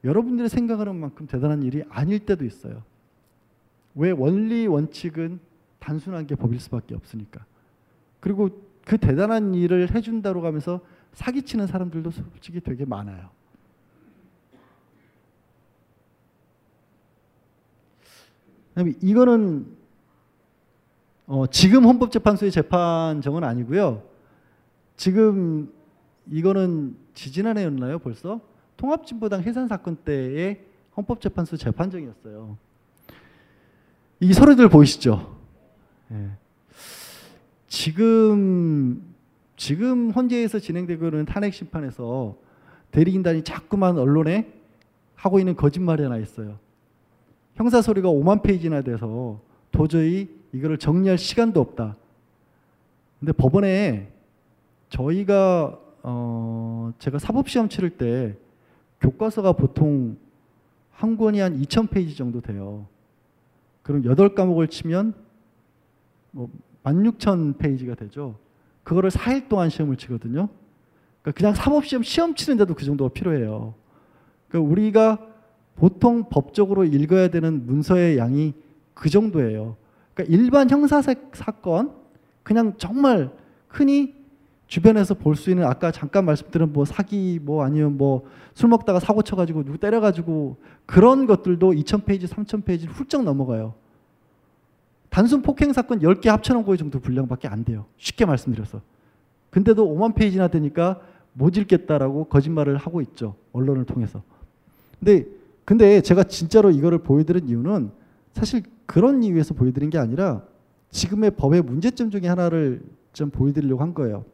여러분들이 0.03 0.49
생각하는 0.49 0.95
만큼 0.95 1.27
대단한 1.27 1.63
일이 1.63 1.83
아닐 1.89 2.19
때도 2.19 2.43
있어요. 2.43 2.83
왜 3.95 4.11
원리 4.11 4.67
원칙은 4.67 5.39
단순한 5.79 6.27
게 6.27 6.35
법일 6.35 6.59
수밖에 6.59 6.95
없으니까. 6.95 7.45
그리고 8.19 8.49
그 8.85 8.97
대단한 8.97 9.53
일을 9.55 9.93
해준다고 9.93 10.45
하면서 10.45 10.81
사기치는 11.13 11.67
사람들도 11.67 12.11
솔직히 12.11 12.59
되게 12.59 12.85
많아요. 12.85 13.29
이거는 19.01 19.67
어, 21.27 21.47
지금 21.47 21.85
헌법재판소의 21.85 22.51
재판정은 22.51 23.43
아니고요. 23.43 24.03
지금 24.97 25.71
이거는 26.29 26.95
지지난해였나요? 27.13 27.99
벌써 27.99 28.41
통합진보당 28.77 29.43
해산 29.43 29.67
사건 29.67 29.95
때의 29.97 30.65
헌법재판소 30.97 31.57
재판정이었어요. 31.57 32.57
이 34.19 34.33
서류들 34.33 34.69
보이시죠? 34.69 35.37
예. 36.11 36.42
지금 37.73 39.01
지금 39.57 40.11
헌재에서 40.11 40.59
진행되고 40.59 41.07
있는 41.07 41.25
탄핵 41.25 41.55
심판에서 41.55 42.37
대리인단이 42.91 43.43
자꾸만 43.43 43.97
언론에 43.97 44.47
하고 45.15 45.39
있는 45.39 45.55
거짓말이 45.55 46.03
하나 46.03 46.17
있어요. 46.17 46.59
형사 47.55 47.81
서류가 47.81 48.09
5만 48.09 48.43
페이지나 48.43 48.83
돼서 48.83 49.39
도저히 49.71 50.29
이거를 50.51 50.77
정리할 50.77 51.17
시간도 51.17 51.59
없다. 51.59 51.97
근데 53.19 53.31
법원에 53.31 54.11
저희가 54.89 55.79
어 56.03 56.93
제가 56.99 57.17
사법 57.17 57.49
시험 57.49 57.69
치를 57.69 57.89
때 57.97 58.37
교과서가 59.01 59.53
보통 59.53 60.17
한 60.91 61.17
권이 61.17 61.39
한 61.39 61.59
2,000페이지 61.59 62.15
정도 62.15 62.39
돼요. 62.39 62.85
그럼 63.81 64.03
8과목을 64.03 64.69
치면 64.69 65.15
뭐 66.29 66.51
16,000페이지가 66.83 67.97
되죠. 67.97 68.35
그거를 68.83 69.09
4일 69.09 69.47
동안 69.47 69.69
시험을 69.69 69.95
치거든요. 69.97 70.49
그러니까 71.21 71.37
그냥 71.37 71.53
사법시험 71.53 72.03
시험 72.03 72.35
치는데도 72.35 72.73
그 72.73 72.83
정도가 72.83 73.13
필요해요. 73.13 73.73
그러니까 74.47 74.71
우리가 74.71 75.27
보통 75.75 76.25
법적으로 76.29 76.83
읽어야 76.83 77.29
되는 77.29 77.65
문서의 77.65 78.17
양이 78.17 78.53
그 78.93 79.09
정도예요. 79.09 79.77
그러니까 80.13 80.35
일반 80.35 80.69
형사 80.69 81.01
사건 81.01 81.93
그냥 82.43 82.73
정말 82.77 83.31
흔히 83.69 84.15
주변에서 84.67 85.13
볼 85.13 85.35
수 85.35 85.49
있는 85.49 85.65
아까 85.65 85.91
잠깐 85.91 86.25
말씀드린 86.25 86.73
뭐 86.73 86.85
사기 86.85 87.39
뭐 87.41 87.63
아니면 87.63 87.97
뭐 87.97 88.25
술 88.53 88.69
먹다가 88.69 88.99
사고 88.99 89.21
쳐가지고 89.21 89.63
누구 89.63 89.77
때려가지고 89.77 90.57
그런 90.85 91.25
것들도 91.25 91.71
2,000페이지, 91.71 92.27
3,000페이지 92.27 92.87
훌쩍 92.87 93.23
넘어가요. 93.23 93.73
단순 95.13 95.43
폭행 95.43 95.71
사건 95.73 95.99
10개 95.99 96.27
합쳐놓은 96.27 96.65
거의 96.65 96.79
정도 96.79 96.99
분량밖에 96.99 97.47
안 97.47 97.63
돼요. 97.63 97.85
쉽게 97.97 98.25
말씀드려서. 98.25 98.81
근데도 99.51 99.85
5만 99.87 100.15
페이지나 100.15 100.47
되니까 100.47 100.99
못 101.33 101.55
읽겠다라고 101.55 102.23
거짓말을 102.25 102.77
하고 102.77 102.99
있죠. 103.01 103.35
언론을 103.51 103.85
통해서. 103.85 104.23
근데 104.99 105.27
근데 105.65 106.01
제가 106.01 106.23
진짜로 106.23 106.71
이거를 106.71 106.97
보여드린 106.97 107.47
이유는 107.47 107.91
사실 108.31 108.63
그런 108.87 109.21
이유에서 109.21 109.53
보여드린 109.53 109.91
게 109.91 109.99
아니라 109.99 110.41
지금의 110.89 111.31
법의 111.35 111.61
문제점 111.61 112.09
중에 112.09 112.27
하나를 112.27 112.81
좀 113.13 113.29
보여드리려고 113.29 113.83
한 113.83 113.93
거예요. 113.93 114.25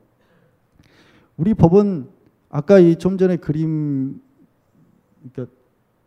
우리 1.35 1.53
법은 1.55 2.07
아까 2.49 2.79
이 2.79 2.95
좀 2.95 3.17
전에 3.17 3.35
그림 3.35 4.21
그러니까 5.33 5.53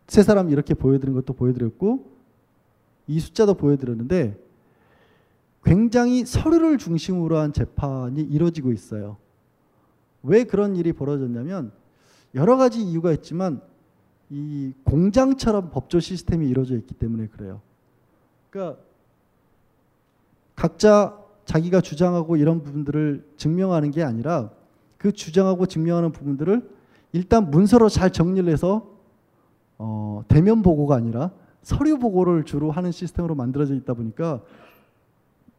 세 0.06 0.22
사람 0.22 0.48
이렇게 0.48 0.72
보여드린 0.72 1.12
것도 1.12 1.34
보여드렸고 1.34 2.10
이 3.06 3.20
숫자도 3.20 3.52
보여드렸는데 3.52 4.38
굉장히 5.64 6.24
서류를 6.24 6.78
중심으로 6.78 7.38
한 7.38 7.52
재판이 7.52 8.20
이루어지고 8.20 8.72
있어요. 8.72 9.16
왜 10.22 10.44
그런 10.44 10.76
일이 10.76 10.92
벌어졌냐면 10.92 11.72
여러 12.34 12.56
가지 12.56 12.82
이유가 12.82 13.12
있지만 13.12 13.60
이 14.30 14.72
공장처럼 14.84 15.70
법조 15.70 16.00
시스템이 16.00 16.48
이루어져 16.48 16.76
있기 16.76 16.94
때문에 16.94 17.26
그래요. 17.28 17.60
그러니까 18.50 18.80
각자 20.54 21.18
자기가 21.44 21.80
주장하고 21.80 22.36
이런 22.36 22.62
부분들을 22.62 23.24
증명하는 23.36 23.90
게 23.90 24.02
아니라 24.02 24.50
그 24.96 25.12
주장하고 25.12 25.66
증명하는 25.66 26.12
부분들을 26.12 26.70
일단 27.12 27.50
문서로 27.50 27.88
잘 27.88 28.10
정리를 28.10 28.50
해서 28.50 28.88
어, 29.78 30.22
대면 30.28 30.62
보고가 30.62 30.94
아니라 30.94 31.32
서류 31.62 31.98
보고를 31.98 32.44
주로 32.44 32.70
하는 32.70 32.92
시스템으로 32.92 33.34
만들어져 33.34 33.74
있다 33.74 33.94
보니까 33.94 34.40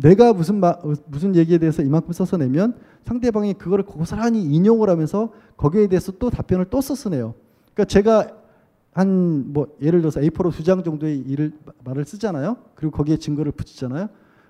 내가 0.04 0.34
무슨 0.34 0.60
마, 0.60 0.76
무슨 1.08 1.34
얘기에 1.34 1.60
대해서 1.60 1.82
이만큼 1.82 2.12
써서 2.12 2.36
내면 2.36 2.76
상대방이 3.06 3.54
그거를 3.54 3.86
고스란히 3.86 4.44
인용을 4.44 4.90
하면서 4.90 5.32
거기에 5.56 5.88
대해서 5.88 6.12
또 6.20 6.30
답변을 6.30 6.66
또 6.70 6.82
써쓰네요. 6.82 7.34
그러니까 7.74 7.86
제가 7.86 8.28
한 8.94 9.54
뭐 9.54 9.68
예를 9.82 10.02
들어서 10.02 10.20
A4로 10.20 10.52
두 10.52 10.62
장 10.64 10.84
정도의 10.84 11.20
일을 11.20 11.54
말을 11.86 12.04
쓰잖아요. 12.06 12.58
그리고 12.76 12.92
거기에 12.92 13.18
증거를 13.18 13.54
붙이잖아요. 13.54 14.10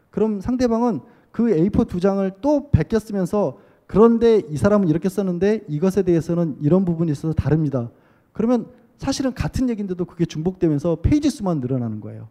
그럼 0.10 0.42
상대방은 0.42 1.02
그 1.32 1.44
A4 1.44 1.88
두 1.88 2.00
장을 2.00 2.30
또 2.42 2.70
베껴 2.72 2.98
쓰면서 3.00 3.60
그런데 3.86 4.42
이 4.50 4.58
사람은 4.58 4.88
이렇게 4.88 5.08
썼는데 5.08 5.66
이것에 5.68 6.02
대해서는 6.02 6.58
이런 6.62 6.84
부분이 6.84 7.12
있어서 7.12 7.34
다릅니다. 7.34 7.92
그러면 8.32 8.66
사실은 8.98 9.34
같은 9.34 9.70
얘기인데도 9.70 10.04
그게 10.06 10.26
중복되면서 10.26 10.98
페이지 11.04 11.30
수만 11.30 11.60
늘어나는 11.60 12.02
거예요. 12.02 12.28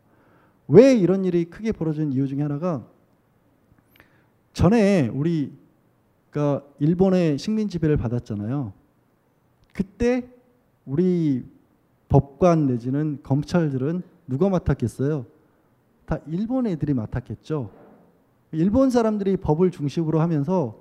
왜 0.66 0.94
이런 0.94 1.24
일이 1.24 1.44
크게 1.44 1.70
벌어진 1.70 2.12
이유 2.12 2.26
중에 2.26 2.42
하나가 2.42 2.84
전에 4.52 5.08
우리가 5.08 6.62
일본의 6.78 7.38
식민 7.38 7.68
지배를 7.68 7.96
받았잖아요. 7.96 8.72
그때 9.72 10.28
우리 10.84 11.44
법관 12.08 12.66
내지는 12.66 13.18
검찰들은 13.22 14.02
누가 14.26 14.48
맡았겠어요? 14.48 15.24
다 16.04 16.18
일본 16.26 16.66
애들이 16.66 16.92
맡았겠죠. 16.94 17.70
일본 18.52 18.90
사람들이 18.90 19.38
법을 19.38 19.70
중심으로 19.70 20.20
하면서 20.20 20.78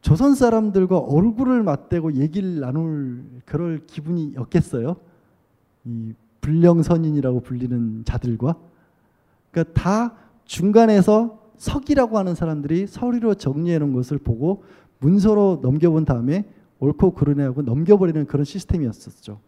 조선 0.00 0.34
사람들과 0.34 0.98
얼굴을 0.98 1.62
맞대고 1.62 2.14
얘기를 2.14 2.58
나눌 2.58 3.24
그럴 3.44 3.86
기분이 3.86 4.34
었겠어요. 4.36 4.96
이 5.84 6.12
불령선인이라고 6.40 7.40
불리는 7.40 8.04
자들과 8.04 8.56
그러니까 9.52 9.80
다 9.80 10.16
중간에서 10.44 11.41
석이라고 11.62 12.18
하는 12.18 12.34
사람들이 12.34 12.88
서류로 12.88 13.34
정리해 13.34 13.78
놓은 13.78 13.92
것을 13.92 14.18
보고 14.18 14.64
문서로 14.98 15.60
넘겨본 15.62 16.04
다음에 16.04 16.44
옳고 16.80 17.14
그르네 17.14 17.44
하고 17.44 17.62
넘겨버리는 17.62 18.26
그런 18.26 18.44
시스템이었었죠. 18.44 19.38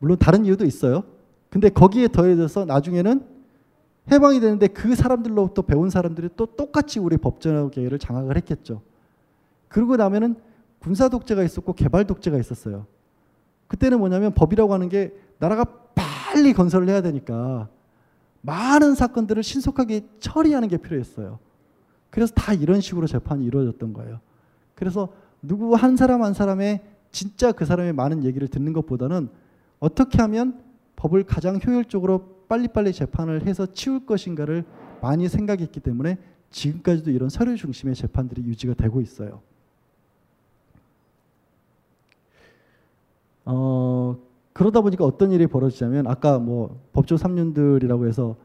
물론 0.00 0.18
다른 0.18 0.44
이유도 0.44 0.64
있어요. 0.64 1.04
근데 1.50 1.68
거기에 1.68 2.08
더해져서 2.08 2.64
나중에는 2.64 3.24
해방이 4.10 4.40
되는데 4.40 4.66
그 4.66 4.96
사람들로부터 4.96 5.62
배운 5.62 5.88
사람들이 5.88 6.30
또 6.36 6.46
똑같이 6.46 6.98
우리 6.98 7.16
법정계를 7.16 8.00
장악을 8.00 8.36
했겠죠. 8.38 8.82
그러고 9.68 9.96
나면은 9.96 10.34
군사 10.80 11.08
독재가 11.08 11.44
있었고 11.44 11.74
개발 11.74 12.08
독재가 12.08 12.38
있었어요. 12.38 12.86
그때는 13.68 14.00
뭐냐면 14.00 14.34
법이라고 14.34 14.74
하는 14.74 14.88
게 14.88 15.14
나라가 15.38 15.64
빨리 15.94 16.52
건설을 16.52 16.88
해야 16.88 17.02
되니까 17.02 17.68
많은 18.42 18.94
사건들을 18.94 19.42
신속하게 19.42 20.06
처리하는 20.20 20.68
게 20.68 20.76
필요했어요. 20.76 21.38
그래서 22.10 22.32
다 22.34 22.52
이런 22.52 22.80
식으로 22.80 23.06
재판이 23.06 23.44
이루어졌던 23.44 23.92
거예요. 23.94 24.20
그래서 24.74 25.08
누구 25.40 25.74
한 25.74 25.96
사람 25.96 26.22
한 26.22 26.34
사람의 26.34 26.82
진짜 27.10 27.52
그 27.52 27.64
사람의 27.64 27.92
많은 27.94 28.24
얘기를 28.24 28.48
듣는 28.48 28.72
것보다는 28.72 29.28
어떻게 29.80 30.18
하면 30.20 30.62
법을 30.96 31.24
가장 31.24 31.58
효율적으로 31.64 32.44
빨리빨리 32.48 32.92
재판을 32.92 33.46
해서 33.46 33.66
치울 33.66 34.04
것인가를 34.04 34.64
많이 35.00 35.28
생각했기 35.28 35.80
때문에 35.80 36.18
지금까지도 36.50 37.10
이런 37.10 37.28
서류 37.28 37.56
중심의 37.56 37.94
재판들이 37.94 38.42
유지가 38.42 38.74
되고 38.74 39.00
있어요. 39.00 39.40
어, 43.44 44.16
그러다 44.52 44.80
보니까 44.80 45.04
어떤 45.04 45.30
일이 45.32 45.46
벌어지냐면 45.46 46.06
아까 46.06 46.38
뭐 46.38 46.80
법조 46.92 47.16
3년들이라고 47.16 48.06
해서 48.06 48.36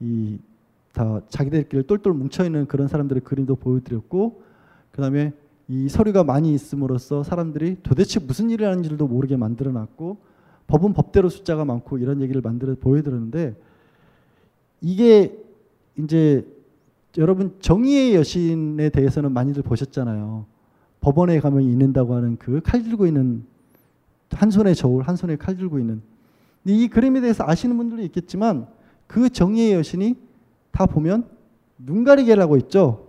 이 0.00 0.38
다 0.96 1.20
자기들끼리 1.28 1.86
똘똘 1.86 2.14
뭉쳐 2.14 2.46
있는 2.46 2.64
그런 2.66 2.88
사람들의 2.88 3.22
그림도 3.22 3.56
보여드렸고 3.56 4.40
그다음에 4.92 5.34
이 5.68 5.90
서류가 5.90 6.24
많이 6.24 6.54
있음으로써 6.54 7.22
사람들이 7.22 7.76
도대체 7.82 8.18
무슨 8.18 8.48
일을 8.48 8.66
하는지도 8.66 9.06
모르게 9.06 9.36
만들어놨고 9.36 10.16
법은 10.68 10.94
법대로 10.94 11.28
숫자가 11.28 11.66
많고 11.66 11.98
이런 11.98 12.22
얘기를 12.22 12.40
만들어 12.40 12.74
보여드렸는데 12.76 13.54
이게 14.80 15.38
이제 15.98 16.46
여러분 17.18 17.54
정의의 17.60 18.14
여신에 18.14 18.88
대해서는 18.88 19.32
많이들 19.32 19.62
보셨잖아요. 19.62 20.46
법원에 21.02 21.40
가면 21.40 21.60
있는다고 21.60 22.14
하는 22.14 22.38
그 22.38 22.62
칼 22.62 22.82
들고 22.82 23.06
있는 23.06 23.44
한 24.30 24.50
손에 24.50 24.74
저울, 24.74 25.04
한 25.04 25.16
손에 25.16 25.36
칼 25.36 25.56
들고 25.56 25.78
있는. 25.78 26.02
이 26.64 26.88
그림에 26.88 27.20
대해서 27.20 27.44
아시는 27.46 27.76
분들도 27.76 28.02
있겠지만 28.04 28.66
그 29.06 29.28
정의의 29.28 29.74
여신이 29.74 30.16
다 30.72 30.86
보면 30.86 31.28
눈 31.78 32.04
가리개를 32.04 32.42
하고 32.42 32.56
있죠. 32.56 33.08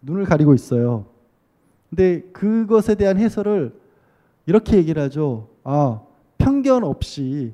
눈을 0.00 0.24
가리고 0.24 0.54
있어요. 0.54 1.06
근데 1.90 2.22
그것에 2.32 2.94
대한 2.94 3.18
해설을 3.18 3.74
이렇게 4.46 4.76
얘기를 4.76 5.02
하죠. 5.02 5.48
아, 5.62 6.00
편견 6.38 6.84
없이 6.84 7.52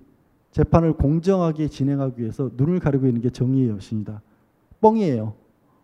재판을 0.52 0.92
공정하게 0.92 1.68
진행하기 1.68 2.20
위해서 2.22 2.50
눈을 2.56 2.80
가리고 2.80 3.06
있는 3.06 3.20
게 3.20 3.30
정의의 3.30 3.70
여신이다. 3.70 4.22
뻥이에요. 4.80 5.34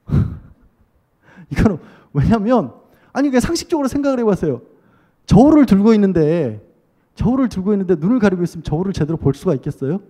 이거는 1.51 1.79
왜냐면 2.13 2.73
아니 3.13 3.31
그 3.31 3.41
상식적으로 3.41 3.89
생각을 3.89 4.21
해봤어요. 4.21 4.63
저울을 5.27 5.67
들고 5.67 5.93
있는데 5.95 6.63
저울을 7.15 7.49
들고 7.49 7.73
있는데 7.73 7.95
눈을 7.95 8.19
가리고 8.19 8.43
있으면 8.43 8.65
저울을 8.65 8.93
제대로 8.93 9.17
볼 9.17 9.35
수가 9.35 9.55
있겠어요? 9.55 10.01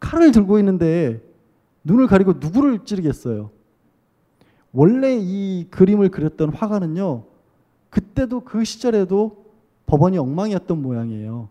칼을 0.00 0.32
들고 0.32 0.58
있는데 0.58 1.22
눈을 1.84 2.06
가리고 2.06 2.34
누구를 2.34 2.80
찌르겠어요? 2.84 3.50
원래 4.72 5.16
이 5.20 5.66
그림을 5.70 6.08
그렸던 6.08 6.50
화가는요, 6.50 7.24
그때도 7.90 8.40
그 8.40 8.64
시절에도 8.64 9.44
법원이 9.86 10.16
엉망이었던 10.18 10.80
모양이에요. 10.80 11.48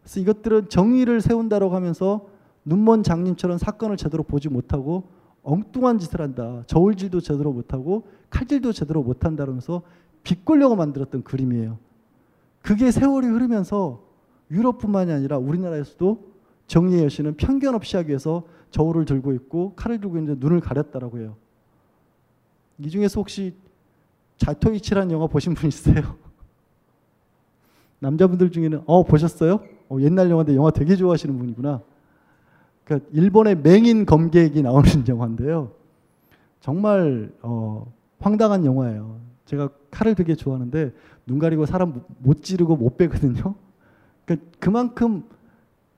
그래서 0.00 0.20
이것들은 0.20 0.68
정의를 0.68 1.20
세운다라고 1.20 1.74
하면서 1.74 2.26
눈먼 2.64 3.02
장님처럼 3.02 3.58
사건을 3.58 3.96
제대로 3.96 4.22
보지 4.22 4.48
못하고 4.48 5.04
엉뚱한 5.42 5.98
짓을 5.98 6.20
한다. 6.20 6.62
저울질도 6.66 7.20
제대로 7.20 7.52
못하고 7.52 8.06
칼질도 8.30 8.72
제대로 8.72 9.02
못한다면서 9.02 9.82
비꼴려고 10.22 10.76
만들었던 10.76 11.24
그림이에요. 11.24 11.78
그게 12.62 12.90
세월이 12.90 13.26
흐르면서 13.26 14.02
유럽뿐만이 14.50 15.12
아니라 15.12 15.38
우리나라에서도 15.38 16.32
정리의 16.66 17.04
여신은 17.04 17.36
편견 17.36 17.74
없이 17.74 17.96
하기 17.96 18.08
위해서 18.08 18.44
저울을 18.70 19.04
들고 19.04 19.32
있고 19.34 19.74
칼을 19.74 20.00
들고 20.00 20.16
있는데 20.18 20.44
눈을 20.44 20.60
가렸다라고 20.60 21.18
해요. 21.18 21.36
이 22.78 22.88
중에서 22.88 23.20
혹시 23.20 23.54
자토이치라는 24.38 25.12
영화 25.12 25.26
보신 25.26 25.54
분 25.54 25.68
있어요? 25.68 26.16
남자분들 28.00 28.50
중에는 28.50 28.82
어 28.86 29.04
보셨어요? 29.04 29.60
어, 29.88 29.98
옛날 30.00 30.30
영화인데 30.30 30.56
영화 30.56 30.70
되게 30.70 30.96
좋아하시는 30.96 31.36
분이구나. 31.36 31.82
그러니까 32.84 33.08
일본의 33.12 33.58
맹인 33.58 34.06
검객이 34.06 34.62
나오는 34.62 34.88
영화인데요. 35.06 35.72
정말 36.60 37.32
어, 37.42 37.92
황당한 38.18 38.64
영화예요. 38.64 39.20
제가 39.44 39.68
칼을 39.90 40.14
되게 40.14 40.34
좋아하는데 40.34 40.92
눈 41.26 41.38
가리고 41.38 41.66
사람 41.66 42.02
못 42.18 42.42
찌르고 42.42 42.76
못 42.76 42.96
빼거든요. 42.96 43.54
그러니까 44.24 44.50
그만큼 44.58 45.24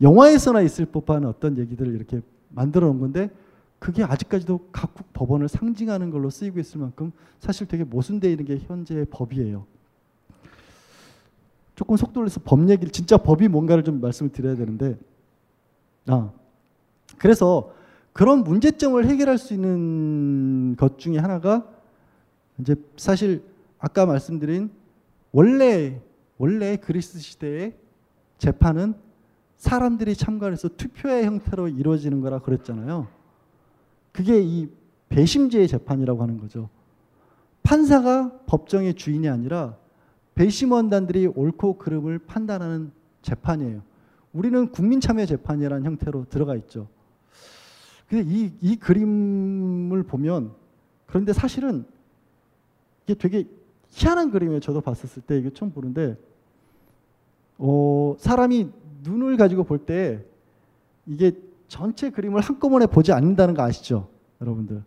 영화에서나 0.00 0.60
있을 0.62 0.86
법한 0.86 1.24
어떤 1.24 1.58
얘기들을 1.58 1.94
이렇게 1.94 2.20
만들어 2.48 2.86
놓은 2.88 3.00
건데 3.00 3.30
그게 3.78 4.02
아직까지도 4.02 4.68
각국 4.72 5.12
법원을 5.12 5.48
상징하는 5.48 6.10
걸로 6.10 6.30
쓰이고 6.30 6.58
있을 6.58 6.80
만큼 6.80 7.12
사실 7.38 7.66
되게 7.66 7.84
모순되어 7.84 8.30
있는 8.30 8.44
게 8.44 8.58
현재의 8.58 9.06
법이에요. 9.10 9.66
조금 11.74 11.96
속도를 11.96 12.26
내서 12.26 12.40
법 12.44 12.68
얘기를 12.70 12.90
진짜 12.90 13.16
법이 13.16 13.48
뭔가를 13.48 13.82
좀 13.82 14.00
말씀을 14.00 14.32
드려야 14.32 14.54
되는데 14.54 14.96
아 16.06 16.30
그래서 17.18 17.72
그런 18.12 18.44
문제점을 18.44 19.04
해결할 19.04 19.38
수 19.38 19.54
있는 19.54 20.76
것 20.76 20.98
중에 20.98 21.18
하나가 21.18 21.68
이제 22.58 22.74
사실 22.96 23.42
아까 23.78 24.06
말씀드린 24.06 24.70
원래 25.32 26.00
원래 26.38 26.76
그리스 26.76 27.18
시대의 27.18 27.74
재판은 28.38 28.94
사람들이 29.56 30.14
참가해서 30.14 30.68
투표의 30.76 31.24
형태로 31.24 31.68
이루어지는 31.68 32.20
거라 32.20 32.40
그랬잖아요. 32.40 33.08
그게 34.12 34.40
이 34.42 34.68
배심제의 35.08 35.68
재판이라고 35.68 36.22
하는 36.22 36.38
거죠. 36.38 36.68
판사가 37.62 38.40
법정의 38.46 38.94
주인이 38.94 39.28
아니라 39.28 39.76
배심원단들이 40.34 41.28
옳고 41.28 41.78
그름을 41.78 42.18
판단하는 42.18 42.92
재판이에요. 43.22 43.82
우리는 44.32 44.70
국민참여 44.70 45.26
재판이라는 45.26 45.84
형태로 45.84 46.26
들어가 46.28 46.56
있죠. 46.56 46.88
근데 48.08 48.24
이, 48.28 48.52
이 48.60 48.76
그림을 48.76 50.02
보면 50.02 50.52
그런데 51.06 51.32
사실은 51.32 51.86
이게 53.04 53.14
되게 53.14 53.46
희한한 53.90 54.30
그림이에요. 54.30 54.60
저도 54.60 54.80
봤었을 54.80 55.22
때 55.22 55.38
이게 55.38 55.50
처음 55.50 55.70
보는데 55.72 56.16
어, 57.58 58.16
사람이 58.18 58.68
눈을 59.02 59.36
가지고 59.36 59.64
볼 59.64 59.78
때 59.84 60.24
이게 61.06 61.32
전체 61.68 62.10
그림을 62.10 62.40
한꺼번에 62.40 62.86
보지 62.86 63.12
않는다는 63.12 63.54
거 63.54 63.62
아시죠? 63.62 64.08
여러분들. 64.40 64.82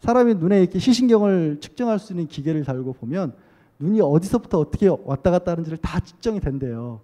사람이 0.00 0.34
눈에 0.34 0.60
이렇게 0.60 0.78
시신경을 0.78 1.58
측정할 1.60 1.98
수 1.98 2.12
있는 2.12 2.26
기계를 2.26 2.64
달고 2.64 2.94
보면 2.94 3.34
눈이 3.78 4.00
어디서부터 4.00 4.58
어떻게 4.58 4.88
왔다 4.88 5.30
갔다 5.30 5.52
하는지를 5.52 5.78
다 5.78 6.00
측정이 6.00 6.40
된대요. 6.40 7.00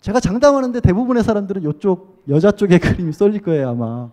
제가 0.00 0.20
장담하는데 0.20 0.80
대부분의 0.80 1.22
사람들은 1.22 1.62
이쪽 1.68 2.22
여자 2.28 2.50
쪽의 2.50 2.78
그림이 2.80 3.12
쏠릴 3.12 3.40
거예요 3.42 3.70
아마. 3.70 4.10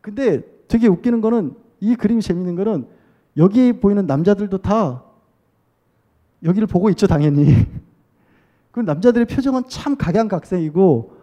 근데 0.00 0.42
되게 0.68 0.86
웃기는 0.86 1.20
거는 1.20 1.54
이 1.80 1.94
그림이 1.96 2.22
재밌는 2.22 2.54
거는 2.56 2.86
여기 3.36 3.72
보이는 3.72 4.06
남자들도 4.06 4.58
다 4.58 5.02
여기를 6.42 6.66
보고 6.66 6.90
있죠 6.90 7.06
당연히. 7.06 7.66
그 8.70 8.80
남자들의 8.80 9.26
표정은 9.26 9.64
참 9.68 9.96
각양각색이고 9.96 11.16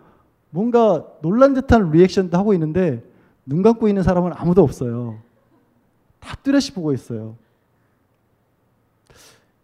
뭔가 0.49 1.05
놀란 1.21 1.53
듯한 1.53 1.91
리액션도 1.91 2.37
하고 2.37 2.53
있는데 2.53 3.03
눈 3.45 3.61
감고 3.61 3.87
있는 3.87 4.03
사람은 4.03 4.31
아무도 4.35 4.63
없어요. 4.63 5.19
다 6.19 6.35
뚜렷이 6.43 6.73
보고 6.73 6.93
있어요. 6.93 7.35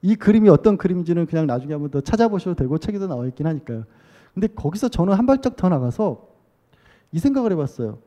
이 0.01 0.15
그림이 0.15 0.49
어떤 0.49 0.77
그림인지는 0.77 1.25
그냥 1.25 1.47
나중에 1.47 1.73
한번 1.73 1.91
더 1.91 2.01
찾아보셔도 2.01 2.55
되고 2.55 2.77
책에도 2.77 3.07
나와 3.07 3.25
있긴 3.27 3.47
하니까요. 3.47 3.83
근데 4.33 4.47
거기서 4.47 4.89
저는 4.89 5.13
한 5.13 5.25
발짝 5.25 5.55
더 5.55 5.69
나가서 5.69 6.27
이 7.11 7.19
생각을 7.19 7.51
해봤어요. 7.53 7.99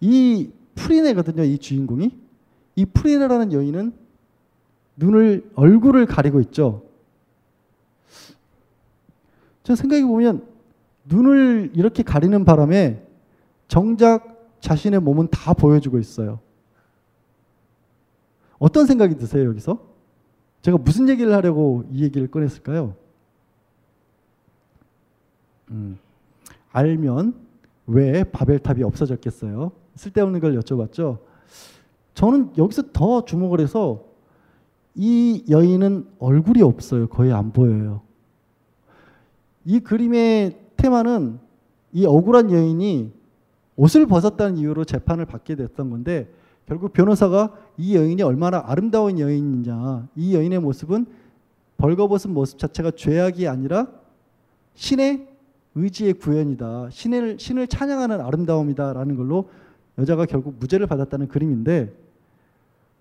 이 0.00 0.50
프리네거든요. 0.74 1.44
이 1.44 1.58
주인공이. 1.58 2.27
이 2.78 2.84
프리네라는 2.86 3.52
여인은 3.52 3.92
눈을 4.94 5.50
얼굴을 5.56 6.06
가리고 6.06 6.40
있죠. 6.42 6.84
저 9.64 9.74
생각해 9.74 10.04
보면 10.04 10.46
눈을 11.06 11.72
이렇게 11.74 12.04
가리는 12.04 12.44
바람에 12.44 13.04
정작 13.66 14.60
자신의 14.60 15.00
몸은 15.00 15.26
다 15.26 15.54
보여주고 15.54 15.98
있어요. 15.98 16.38
어떤 18.60 18.86
생각이 18.86 19.16
드세요, 19.16 19.48
여기서? 19.48 19.84
제가 20.62 20.78
무슨 20.78 21.08
얘기를 21.08 21.32
하려고 21.32 21.84
이 21.90 22.04
얘기를 22.04 22.30
꺼냈을까요? 22.30 22.94
음, 25.72 25.98
알면 26.70 27.34
왜 27.88 28.22
바벨탑이 28.22 28.84
없어졌겠어요? 28.84 29.72
쓸데없는 29.96 30.38
걸 30.38 30.56
여쭤봤죠. 30.60 31.18
저는 32.18 32.50
여기서 32.58 32.82
더 32.92 33.24
주목을 33.24 33.60
해서 33.60 34.02
이 34.96 35.44
여인은 35.48 36.04
얼굴이 36.18 36.62
없어요. 36.62 37.06
거의 37.06 37.32
안 37.32 37.52
보여요. 37.52 38.02
이 39.64 39.78
그림의 39.78 40.58
테마는 40.76 41.38
이 41.92 42.06
억울한 42.06 42.50
여인이 42.50 43.12
옷을 43.76 44.06
벗었다는 44.06 44.56
이유로 44.56 44.84
재판을 44.84 45.26
받게 45.26 45.54
됐던 45.54 45.90
건데 45.90 46.28
결국 46.66 46.92
변호사가 46.92 47.54
이 47.76 47.94
여인이 47.94 48.20
얼마나 48.22 48.64
아름다운 48.66 49.20
여인이냐 49.20 50.08
이 50.16 50.34
여인의 50.34 50.58
모습은 50.58 51.06
벌거벗은 51.76 52.34
모습 52.34 52.58
자체가 52.58 52.90
죄악이 52.96 53.46
아니라 53.46 53.86
신의 54.74 55.28
의지의 55.76 56.14
구현이다 56.14 56.88
신을 56.90 57.38
신을 57.38 57.68
찬양하는 57.68 58.20
아름다움이다라는 58.20 59.14
걸로 59.14 59.48
여자가 59.98 60.26
결국 60.26 60.56
무죄를 60.58 60.88
받았다는 60.88 61.28
그림인데 61.28 62.07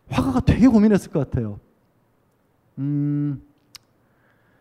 화가가 0.10 0.42
되게 0.42 0.68
고민했을 0.68 1.12
것 1.12 1.20
같아요. 1.20 1.60
음, 2.78 3.42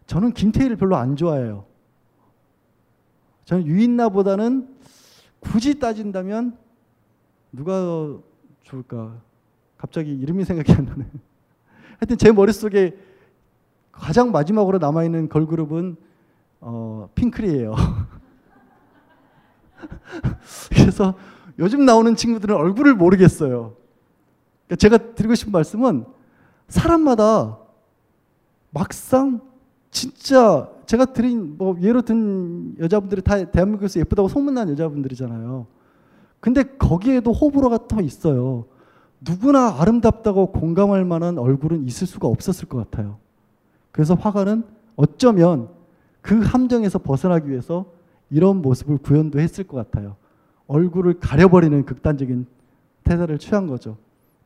저는 0.07 0.33
김태희를 0.33 0.77
별로 0.77 0.97
안 0.97 1.17
좋아해요. 1.17 1.65
저는 3.45 3.67
유인나보다는 3.67 4.69
굳이 5.41 5.79
따진다면 5.79 6.57
누가 7.53 8.19
좋을까? 8.63 9.21
갑자기 9.79 10.13
이름이 10.15 10.45
생각이 10.45 10.73
안 10.73 10.85
나네. 10.85 11.07
하여튼 12.01 12.19
제 12.19 12.33
머릿속에 12.33 12.97
가장 13.93 14.33
마지막으로 14.33 14.79
남아있는 14.79 15.29
걸그룹은 15.29 15.97
어, 16.61 17.09
핑클이에요. 17.15 17.75
그래서 20.71 21.15
요즘 21.59 21.85
나오는 21.85 22.15
친구들은 22.17 22.55
얼굴을 22.55 22.95
모르겠어요. 22.95 23.77
그러니까 24.67 24.77
제가 24.77 25.15
드리고 25.15 25.35
싶은 25.35 25.53
말씀은 25.53 26.05
사람마다 26.69 27.59
막상 28.71 29.41
진짜 29.91 30.69
제가 30.87 31.07
드린 31.07 31.57
뭐 31.57 31.77
예로 31.81 32.03
든 32.03 32.77
여자분들이 32.79 33.23
다 33.23 33.45
대한민국에서 33.45 34.01
예쁘다고 34.01 34.29
소문난 34.29 34.69
여자분들이잖아요. 34.71 35.67
근데 36.41 36.63
거기에도 36.63 37.33
호불호가 37.33 37.89
또 37.89 38.01
있어요. 38.01 38.67
누구나 39.21 39.81
아름답다고 39.81 40.53
공감할 40.53 41.05
만한 41.05 41.39
얼굴은 41.39 41.87
있을 41.87 42.07
수가 42.07 42.29
없었을 42.29 42.69
것 42.69 42.79
같아요. 42.79 43.19
그래서 43.91 44.15
화가는 44.15 44.65
어쩌면 44.97 45.69
그 46.21 46.41
함정에서 46.41 46.99
벗어나기 46.99 47.51
위해서 47.51 47.87
이런 48.31 48.61
모습을 48.61 48.99
구현도 48.99 49.41
했을 49.41 49.65
것 49.65 49.77
같아요. 49.77 50.17
얼굴을 50.67 51.21
가려버리는 51.21 51.85
극단적인 51.85 52.47
태세를 53.05 53.39
취한 53.39 53.67
거죠. 53.67 53.97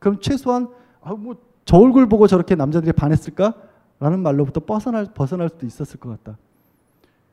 그럼 0.01 0.19
최소한 0.19 0.67
아, 1.01 1.13
뭐 1.13 1.51
저 1.65 1.77
얼굴 1.77 2.07
보고 2.07 2.27
저렇게 2.27 2.55
남자들이 2.55 2.91
반했을까? 2.91 3.53
라는 3.99 4.19
말로부터 4.21 4.59
벗어날, 4.61 5.05
벗어날 5.13 5.49
수도 5.49 5.65
있었을 5.65 5.99
것 5.99 6.09
같다. 6.09 6.37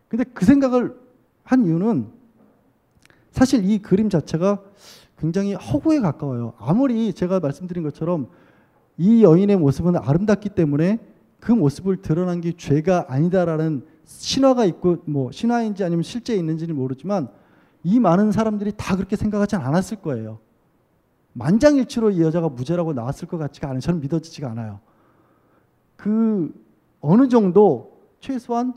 근데 0.07 0.25
그 0.25 0.45
생각을 0.45 0.97
한 1.43 1.65
이유는 1.65 2.09
사실 3.31 3.69
이 3.69 3.79
그림 3.79 4.11
자체가 4.11 4.63
굉장히 5.19 5.55
허구에 5.55 6.01
가까워요. 6.01 6.55
아무리 6.59 7.13
제가 7.13 7.41
말씀드린 7.41 7.83
것처럼 7.83 8.29
이 8.97 9.25
여인의 9.25 9.57
모습은 9.57 9.97
아름답기 9.97 10.51
때문에 10.51 10.99
그 11.41 11.53
모습을 11.53 12.03
드러난 12.03 12.41
게 12.41 12.53
죄가 12.53 13.07
아니다라는 13.09 13.85
신화가 14.05 14.67
있고 14.67 14.99
뭐 15.07 15.33
신화인지 15.33 15.85
아니면 15.85 16.03
실제 16.03 16.35
있는지는 16.37 16.77
모르지만 16.77 17.29
이 17.83 17.99
많은 17.99 18.33
사람들이 18.33 18.73
다 18.77 18.97
그렇게 18.97 19.17
생각하지 19.17 19.57
않았을 19.57 19.99
거예요. 19.99 20.39
만장일치로 21.39 22.11
이 22.11 22.21
여자가 22.21 22.49
무죄라고 22.49 22.93
나왔을 22.93 23.29
것 23.29 23.39
같지가 23.39 23.69
않아요. 23.69 23.81
저는 23.81 24.01
믿어지지가 24.01 24.51
않아요. 24.51 24.81
그 25.97 26.53
어느 27.01 27.29
정도 27.29 27.97
최소한 28.21 28.75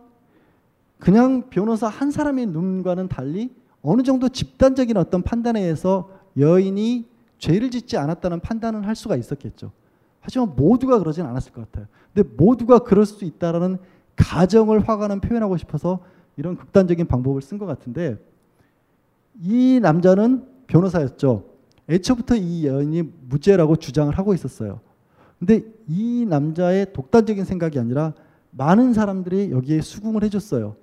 그냥 0.99 1.49
변호사 1.49 1.87
한 1.87 2.11
사람의 2.11 2.45
눈과는 2.47 3.07
달리 3.07 3.53
어느 3.81 4.03
정도 4.03 4.29
집단적인 4.29 4.95
어떤 4.97 5.23
판단에 5.23 5.59
의해서 5.59 6.09
여인이 6.37 7.09
죄를 7.39 7.71
짓지 7.71 7.97
않았다는 7.97 8.41
판단을 8.41 8.85
할 8.85 8.95
수가 8.95 9.15
있었겠죠. 9.15 9.71
하지만 10.19 10.55
모두가 10.55 10.99
그러진 10.99 11.25
않았을 11.25 11.51
것 11.53 11.65
같아요. 11.65 11.87
근데 12.13 12.29
모두가 12.37 12.79
그럴 12.79 13.07
수 13.07 13.25
있다라는 13.25 13.79
가정을 14.15 14.87
화가는 14.87 15.19
표현하고 15.21 15.57
싶어서 15.57 15.99
이런 16.37 16.55
극단적인 16.55 17.07
방법을 17.07 17.41
쓴 17.41 17.57
것 17.57 17.65
같은데 17.65 18.23
이 19.41 19.79
남자는 19.81 20.45
변호사였죠. 20.67 21.50
애초부터 21.89 22.35
이 22.35 22.65
여인이 22.65 23.03
무죄라고 23.29 23.75
주장을 23.75 24.15
하고 24.17 24.33
있었어요. 24.33 24.79
근데 25.39 25.63
이 25.87 26.25
남자의 26.27 26.93
독단적인 26.93 27.45
생각이 27.45 27.79
아니라 27.79 28.13
많은 28.51 28.93
사람들이 28.93 29.51
여기에 29.51 29.81
수긍을 29.81 30.23
해줬어요. 30.23 30.75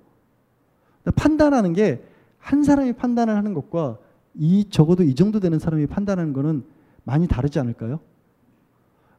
판단하는 1.15 1.73
게 1.73 2.03
한 2.39 2.63
사람이 2.63 2.93
판단을 2.93 3.35
하는 3.35 3.53
것과 3.53 3.97
이 4.33 4.65
적어도 4.69 5.03
이 5.03 5.13
정도 5.13 5.39
되는 5.39 5.59
사람이 5.59 5.87
판단하는 5.87 6.33
거는 6.33 6.63
많이 7.03 7.27
다르지 7.27 7.59
않을까요? 7.59 7.99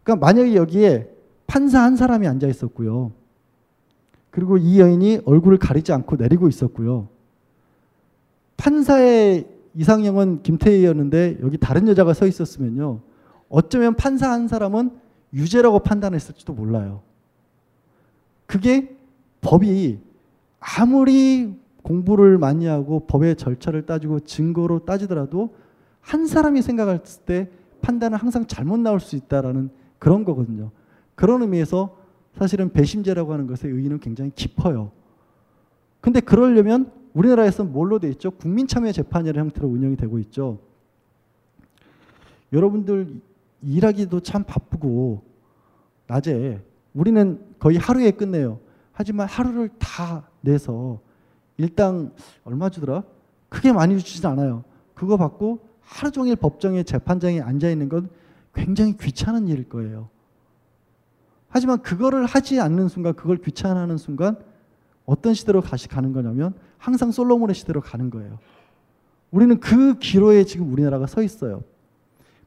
그러니까 0.02 0.26
만약에 0.26 0.54
여기에 0.54 1.10
판사 1.46 1.82
한 1.82 1.96
사람이 1.96 2.26
앉아 2.26 2.48
있었고요. 2.48 3.12
그리고 4.30 4.56
이 4.56 4.80
여인이 4.80 5.22
얼굴을 5.24 5.58
가리지 5.58 5.92
않고 5.92 6.16
내리고 6.16 6.48
있었고요. 6.48 7.08
판사의 8.56 9.46
이상형은 9.74 10.42
김태희였는데 10.42 11.38
여기 11.42 11.58
다른 11.58 11.88
여자가 11.88 12.12
서 12.12 12.26
있었으면요. 12.26 13.00
어쩌면 13.48 13.94
판사 13.94 14.30
한 14.30 14.48
사람은 14.48 14.90
유죄라고 15.32 15.80
판단했을지도 15.80 16.52
몰라요. 16.52 17.02
그게 18.46 18.96
법이 19.40 19.98
아무리 20.58 21.54
공부를 21.82 22.38
많이 22.38 22.66
하고 22.66 23.06
법의 23.06 23.36
절차를 23.36 23.86
따지고 23.86 24.20
증거로 24.20 24.84
따지더라도 24.84 25.54
한 26.00 26.26
사람이 26.26 26.62
생각했을 26.62 27.22
때 27.24 27.50
판단은 27.80 28.18
항상 28.18 28.46
잘못 28.46 28.78
나올 28.78 29.00
수 29.00 29.16
있다라는 29.16 29.70
그런 29.98 30.24
거거든요. 30.24 30.70
그런 31.14 31.42
의미에서 31.42 31.96
사실은 32.34 32.72
배심제라고 32.72 33.32
하는 33.32 33.46
것의 33.46 33.72
의의는 33.72 34.00
굉장히 34.00 34.30
깊어요. 34.34 34.92
근데 36.00 36.20
그러려면 36.20 36.90
우리나라에서 37.14 37.64
뭘로 37.64 37.98
돼 37.98 38.08
있죠? 38.10 38.30
국민참여재판이라는 38.30 39.40
형태로 39.40 39.68
운영이 39.68 39.96
되고 39.96 40.18
있죠. 40.20 40.58
여러분들 42.52 43.20
일하기도 43.62 44.20
참 44.20 44.44
바쁘고 44.44 45.22
낮에 46.06 46.62
우리는 46.94 47.40
거의 47.58 47.76
하루에 47.76 48.10
끝내요. 48.10 48.58
하지만 48.92 49.28
하루를 49.28 49.70
다 49.78 50.28
내서 50.40 51.00
일당 51.56 52.12
얼마 52.44 52.68
주더라? 52.68 53.04
크게 53.48 53.72
많이 53.72 53.98
주진 53.98 54.26
않아요. 54.26 54.64
그거 54.94 55.16
받고 55.16 55.60
하루 55.80 56.10
종일 56.10 56.36
법정에 56.36 56.82
재판장에 56.82 57.40
앉아 57.40 57.70
있는 57.70 57.88
건 57.88 58.08
굉장히 58.54 58.96
귀찮은 58.96 59.48
일일 59.48 59.68
거예요. 59.68 60.08
하지만 61.48 61.82
그거를 61.82 62.26
하지 62.26 62.60
않는 62.60 62.88
순간, 62.88 63.14
그걸 63.14 63.36
귀찮아하는 63.38 63.96
순간 63.96 64.38
어떤 65.04 65.34
시대로 65.34 65.60
다시 65.60 65.88
가는 65.88 66.12
거냐면 66.12 66.54
항상 66.80 67.12
솔로몬의 67.12 67.54
시대로 67.54 67.80
가는 67.80 68.10
거예요. 68.10 68.38
우리는 69.30 69.60
그 69.60 69.98
기로에 69.98 70.42
지금 70.44 70.72
우리나라가 70.72 71.06
서 71.06 71.22
있어요. 71.22 71.62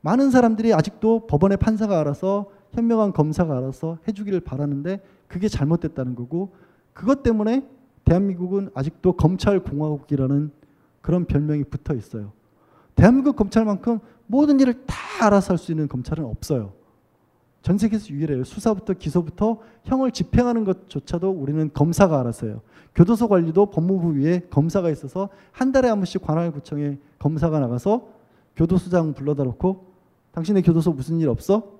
많은 0.02 0.32
사람들이 0.32 0.74
아직도 0.74 1.28
법원의 1.28 1.58
판사가 1.58 2.00
알아서 2.02 2.50
현명한 2.74 3.14
검사가 3.14 3.58
알아서 3.58 4.00
해주기를 4.08 4.42
바라는데 4.42 5.02
그게 5.28 5.48
잘못됐다는 5.48 6.16
거고 6.16 6.54
그것 6.92 7.24
때문에 7.24 7.66
대한민국은 8.04 8.70
아직도 8.74 9.14
검찰 9.14 9.62
공화국이라는 9.62 10.52
그런 11.02 11.26
별명이 11.26 11.64
붙어 11.66 11.94
있어요. 11.94 12.34
대한민국 12.96 13.36
검찰만큼 13.36 14.00
모든 14.28 14.60
일을 14.60 14.86
다 14.86 14.96
알아서 15.28 15.54
할 15.54 15.58
수 15.58 15.72
있는 15.72 15.88
검찰은 15.88 16.26
없어요. 16.26 16.74
전 17.64 17.78
세계에서 17.78 18.10
유일해요. 18.10 18.44
수사부터 18.44 18.94
기소부터 18.94 19.60
형을 19.86 20.12
집행하는 20.12 20.66
것조차도 20.66 21.32
우리는 21.32 21.72
검사가 21.74 22.20
알아서 22.20 22.46
해요. 22.46 22.62
교도소 22.94 23.30
관리도 23.30 23.68
법무부 23.68 24.20
위에 24.20 24.42
검사가 24.50 24.92
있어서 24.92 25.30
한 25.54 25.72
달에 25.72 25.88
한 25.88 25.98
번씩 25.98 26.22
관할구청에 26.22 27.00
검사가 27.20 27.62
나가서 27.62 28.10
교도소장 28.58 29.14
불러다 29.14 29.46
놓고 29.46 29.94
당신의 30.34 30.62
교도소 30.62 30.92
무슨 30.92 31.20
일 31.22 31.30
없어? 31.30 31.80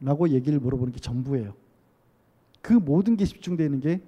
라고 0.00 0.28
얘기를 0.28 0.60
물어보는 0.60 0.92
게 0.92 1.00
전부예요. 1.00 1.52
그 2.62 2.72
모든 2.72 3.16
게 3.16 3.24
집중되어 3.24 3.66
있는 3.66 3.80
게 3.80 4.00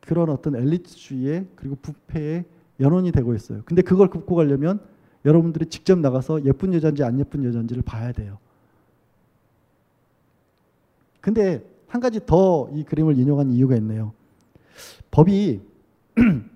그런 0.00 0.28
어떤 0.28 0.54
엘리트주의의 0.54 1.46
그리고 1.56 1.76
부패의 1.80 2.44
연원이 2.78 3.10
되고 3.10 3.34
있어요. 3.34 3.62
근데 3.64 3.80
그걸 3.80 4.10
극복하려면 4.10 4.80
여러분들이 5.24 5.66
직접 5.66 5.98
나가서 5.98 6.44
예쁜 6.44 6.74
여자인지 6.74 7.02
안 7.04 7.18
예쁜 7.18 7.42
여자인지를 7.42 7.82
봐야 7.82 8.12
돼요. 8.12 8.36
근데 11.22 11.64
한 11.86 12.00
가지 12.00 12.20
더 12.26 12.68
이 12.74 12.84
그림을 12.84 13.18
인용한 13.18 13.50
이유가 13.52 13.76
있네요. 13.76 14.12
법이 15.10 15.60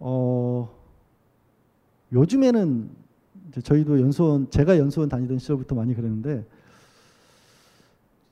어 0.00 0.68
요즘에는 2.12 2.90
저희도 3.62 4.00
연수원 4.00 4.50
제가 4.50 4.78
연수원 4.78 5.08
다니던 5.08 5.38
시절부터 5.38 5.74
많이 5.74 5.94
그랬는데 5.94 6.44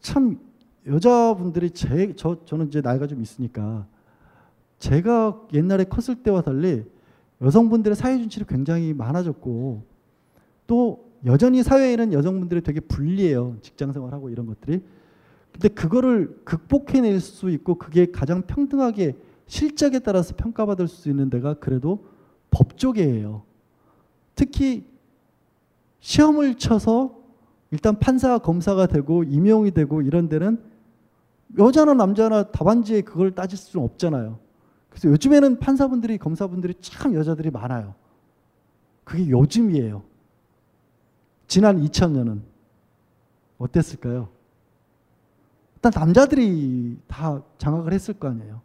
참 0.01 0.39
여자분들이 0.87 1.71
제, 1.71 2.13
저, 2.17 2.45
저는 2.45 2.67
이제 2.67 2.81
나이가 2.81 3.07
좀 3.07 3.23
있으니까 3.23 3.87
제가 4.81 5.41
옛날에 5.53 5.85
컸을 5.85 6.23
때와 6.23 6.43
달리 6.43 6.85
여성분들의 7.41 7.95
사회 7.95 8.19
준칙이 8.19 8.47
굉장히 8.47 8.93
많아졌고 8.95 9.85
또 10.67 11.12
여전히 11.27 11.63
사회에는 11.63 12.13
여성분들이 12.13 12.63
되게 12.63 12.81
불리해요. 12.81 13.57
직장 13.63 13.93
생활하고 13.93 14.31
이런 14.31 14.47
것들이. 14.47 14.83
근데 15.53 15.69
그거를 15.69 16.41
극복해낼 16.45 17.21
수 17.21 17.51
있고 17.51 17.77
그게 17.77 18.11
가장 18.11 18.43
평등하게 18.43 19.17
실적에 19.47 19.99
따라서 19.99 20.35
평가받을 20.37 20.89
수 20.89 21.11
있는 21.11 21.31
데가 21.31 21.55
그래도 21.55 22.07
법 22.51 22.77
쪽이에요. 22.77 23.43
특히 24.35 24.85
시험을 26.01 26.57
쳐서 26.57 27.23
일단 27.71 27.99
판사 27.99 28.39
검사가 28.39 28.87
되고 28.87 29.23
임용이 29.23 29.71
되고 29.71 30.03
이런 30.03 30.29
데는 30.29 30.61
여자나 31.59 31.95
남자나 31.95 32.51
답안지에 32.51 33.03
그걸 33.03 33.35
따질 33.35 33.59
수는 33.59 33.85
없잖아요. 33.85 34.39
그래서 34.89 35.09
요즘에는 35.09 35.59
판사분들이 35.59 36.19
검사분들이 36.19 36.75
참 36.81 37.15
여자들이 37.15 37.51
많아요. 37.51 37.95
그게 39.05 39.29
요즘이에요. 39.29 40.03
지난 41.53 41.79
2000년은 41.85 42.41
어땠을까요? 43.59 44.31
일단 45.75 45.93
남자들이 45.95 46.97
다 47.07 47.43
장악을 47.59 47.93
했을 47.93 48.15
거 48.15 48.29
아니에요. 48.29 48.63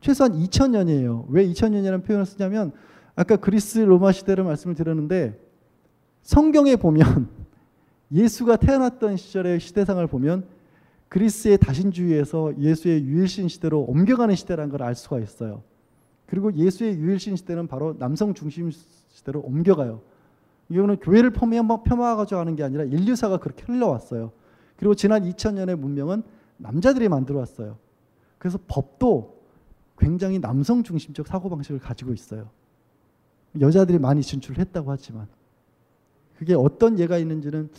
최소한 0.00 0.32
2000년이에요. 0.32 1.26
왜 1.28 1.46
2000년이라는 1.46 2.04
표현을 2.04 2.26
쓰냐면 2.26 2.72
아까 3.14 3.36
그리스 3.36 3.78
로마 3.78 4.10
시대를 4.10 4.42
말씀을 4.42 4.74
드렸는데 4.74 5.40
성경에 6.22 6.74
보면 6.74 7.28
예수가 8.10 8.56
태어났던 8.56 9.18
시절의 9.18 9.60
시대상을 9.60 10.04
보면 10.08 10.48
그리스의 11.08 11.58
다신주의에서 11.58 12.58
예수의 12.58 13.04
유일신 13.04 13.46
시대로 13.46 13.82
옮겨가는 13.82 14.34
시대라는 14.34 14.72
걸 14.72 14.82
알 14.82 14.96
수가 14.96 15.20
있어요. 15.20 15.62
그리고 16.26 16.52
예수의 16.52 16.96
유일신 16.98 17.36
시대는 17.36 17.68
바로 17.68 17.96
남성 17.96 18.34
중심 18.34 18.72
시대로 19.10 19.42
옮겨가요. 19.42 20.15
이거는 20.68 20.96
교회를 20.98 21.30
폄하가지고 21.30 22.40
하는 22.40 22.56
게 22.56 22.62
아니라 22.62 22.84
인류사가 22.84 23.38
그렇게 23.38 23.64
흘러왔어요. 23.64 24.32
그리고 24.76 24.94
지난 24.94 25.22
2000년의 25.22 25.76
문명은 25.76 26.22
남자들이 26.56 27.08
만들어 27.08 27.38
왔어요. 27.38 27.78
그래서 28.38 28.58
법도 28.66 29.36
굉장히 29.98 30.38
남성 30.38 30.82
중심적 30.82 31.26
사고방식을 31.26 31.80
가지고 31.80 32.12
있어요. 32.12 32.50
여자들이 33.60 33.98
많이 33.98 34.22
진출했다고 34.22 34.90
하지만 34.90 35.28
그게 36.36 36.54
어떤 36.54 36.98
예가 36.98 37.16
있는지는 37.18 37.70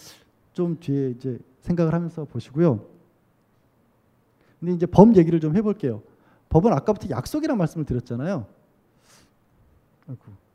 좀 0.53 0.79
뒤에 0.79 1.11
이제 1.11 1.37
생각을 1.61 1.93
하면서 1.93 2.25
보시고요. 2.25 2.83
근데 4.59 4.73
이제 4.73 4.85
법 4.87 5.15
얘기를 5.15 5.39
좀 5.39 5.55
해볼게요. 5.55 6.01
법은 6.49 6.73
아까부터 6.73 7.09
약속이라는 7.09 7.57
말씀을 7.57 7.85
드렸잖아요. 7.85 8.47
아이고. 10.07 10.46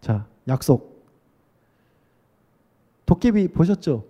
자, 0.00 0.26
약속. 0.48 1.04
도깨비 3.06 3.48
보셨죠? 3.48 4.04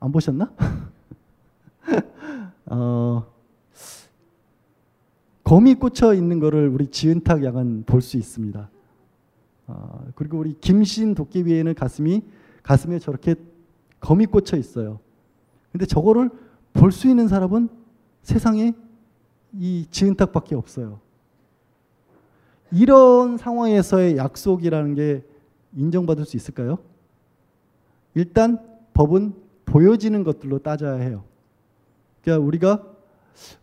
안 0.00 0.12
보셨나? 0.12 0.52
어, 2.66 3.24
검이 5.44 5.74
꽂혀 5.76 6.12
있는 6.14 6.40
거를 6.40 6.68
우리 6.68 6.88
지은탁 6.88 7.44
양은 7.44 7.84
볼 7.86 8.02
수 8.02 8.16
있습니다. 8.16 8.68
어, 9.68 10.06
그리고 10.16 10.38
우리 10.38 10.56
김신 10.60 11.14
도깨비에는 11.14 11.74
가슴이 11.74 12.22
가슴에 12.62 12.98
저렇게 12.98 13.36
검이 14.00 14.26
꽂혀 14.26 14.56
있어요. 14.56 14.98
근데 15.72 15.86
저거를 15.86 16.30
볼 16.72 16.90
수 16.90 17.08
있는 17.08 17.28
사람은 17.28 17.68
세상에 18.22 18.74
이 19.52 19.86
지은탁밖에 19.90 20.54
없어요. 20.56 21.00
이런 22.72 23.36
상황에서의 23.36 24.16
약속이라는 24.16 24.94
게 24.94 25.22
인정받을 25.76 26.24
수 26.24 26.36
있을까요? 26.36 26.78
일단 28.14 28.58
법은 28.94 29.34
보여지는 29.66 30.24
것들로 30.24 30.58
따져야 30.58 30.94
해요. 30.94 31.24
그러니까 32.22 32.46
우리가 32.46 32.82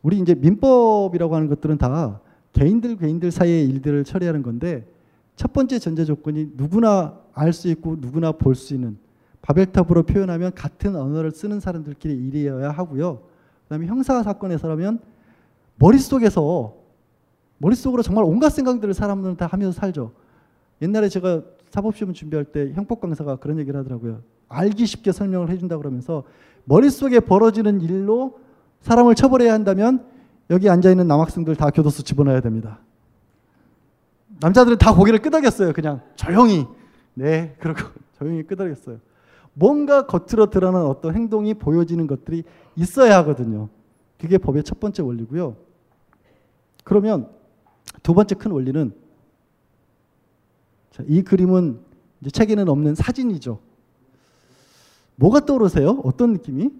우리 0.01 0.19
이제 0.19 0.35
민법이라고 0.35 1.35
하는 1.35 1.47
것들은 1.47 1.77
다 1.77 2.21
개인들 2.53 2.97
개인들 2.97 3.31
사이의 3.31 3.67
일들을 3.69 4.03
처리하는 4.03 4.43
건데 4.43 4.85
첫 5.35 5.51
번째 5.53 5.79
전제 5.79 6.05
조건이 6.05 6.51
누구나 6.55 7.17
알 7.33 7.51
수 7.51 7.67
있고 7.69 7.97
누구나 7.99 8.31
볼 8.31 8.53
수 8.55 8.75
있는 8.75 8.97
바벨탑으로 9.41 10.03
표현하면 10.03 10.53
같은 10.53 10.95
언어를 10.95 11.31
쓰는 11.31 11.59
사람들끼리 11.59 12.13
일이어야 12.13 12.69
하고요. 12.69 13.23
그다음에 13.63 13.87
형사 13.87 14.21
사건에서라면 14.23 14.99
머릿속에서 15.77 16.75
머릿속으로 17.63 18.03
정말 18.03 18.25
온갖 18.25 18.49
생각들을 18.49 18.93
사람들은 18.93 19.37
다 19.37 19.47
하면서 19.47 19.71
살죠. 19.71 20.11
옛날에 20.81 21.07
제가 21.07 21.43
사법시험 21.69 22.13
준비할 22.13 22.43
때 22.43 22.73
형법 22.73 22.99
강사가 22.99 23.37
그런 23.37 23.57
얘기를 23.57 23.79
하더라고요. 23.79 24.21
알기 24.49 24.85
쉽게 24.85 25.13
설명을 25.13 25.49
해준다 25.49 25.77
그러면서 25.77 26.23
머릿속에 26.65 27.21
벌어지는 27.21 27.79
일로 27.79 28.39
사람을 28.81 29.15
처벌해야 29.15 29.53
한다면 29.53 30.05
여기 30.49 30.69
앉아 30.69 30.89
있는 30.89 31.07
남학생들 31.07 31.55
다 31.55 31.69
교도소 31.69 32.03
집어넣어야 32.03 32.41
됩니다. 32.41 32.79
남자들은 34.41 34.77
다 34.77 34.93
고개를 34.93 35.21
끄덕였어요. 35.21 35.71
그냥 35.71 36.01
조용히 36.15 36.67
네 37.13 37.55
그러고 37.59 37.79
조용히 38.19 38.43
끄덕였어요. 38.43 38.97
뭔가 39.53 40.05
겉으로 40.05 40.49
드러나는 40.49 40.85
어떤 40.85 41.15
행동이 41.15 41.53
보여지는 41.53 42.07
것들이 42.07 42.43
있어야 42.75 43.17
하거든요. 43.19 43.69
그게 44.19 44.37
법의 44.37 44.63
첫 44.63 44.81
번째 44.81 45.01
원리고요. 45.03 45.55
그러면 46.83 47.29
두 48.01 48.13
번째 48.13 48.35
큰 48.35 48.51
원리는 48.51 48.93
자, 50.91 51.03
이 51.07 51.21
그림은 51.23 51.79
이제 52.21 52.29
책에는 52.29 52.69
없는 52.69 52.95
사진이죠. 52.95 53.59
뭐가 55.15 55.45
떠오르세요? 55.45 56.01
어떤 56.03 56.33
느낌이? 56.33 56.71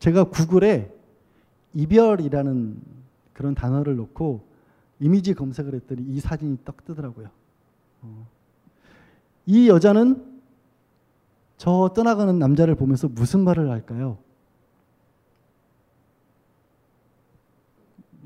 제가 0.00 0.24
구글에 0.24 0.92
이별이라는 1.74 2.76
그런 3.32 3.54
단어를 3.54 3.96
넣고 3.96 4.40
이미지 5.00 5.34
검색을 5.34 5.74
했더니 5.74 6.02
이 6.02 6.20
사진이 6.20 6.58
딱 6.64 6.84
뜨더라고요. 6.84 7.28
어. 8.02 8.26
이 9.44 9.68
여자는 9.68 10.24
저 11.56 11.90
떠나가는 11.94 12.38
남자를 12.38 12.74
보면서 12.74 13.08
무슨 13.08 13.44
말을 13.44 13.70
할까요? 13.70 14.18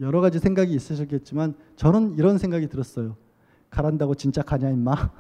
여러 0.00 0.20
가지 0.20 0.38
생각이 0.38 0.72
있으셨겠지만 0.74 1.54
저는 1.76 2.16
이런 2.16 2.38
생각이 2.38 2.68
들었어요. 2.68 3.16
가란다고 3.68 4.14
진짜 4.14 4.42
가냐 4.42 4.70
임마. 4.70 4.94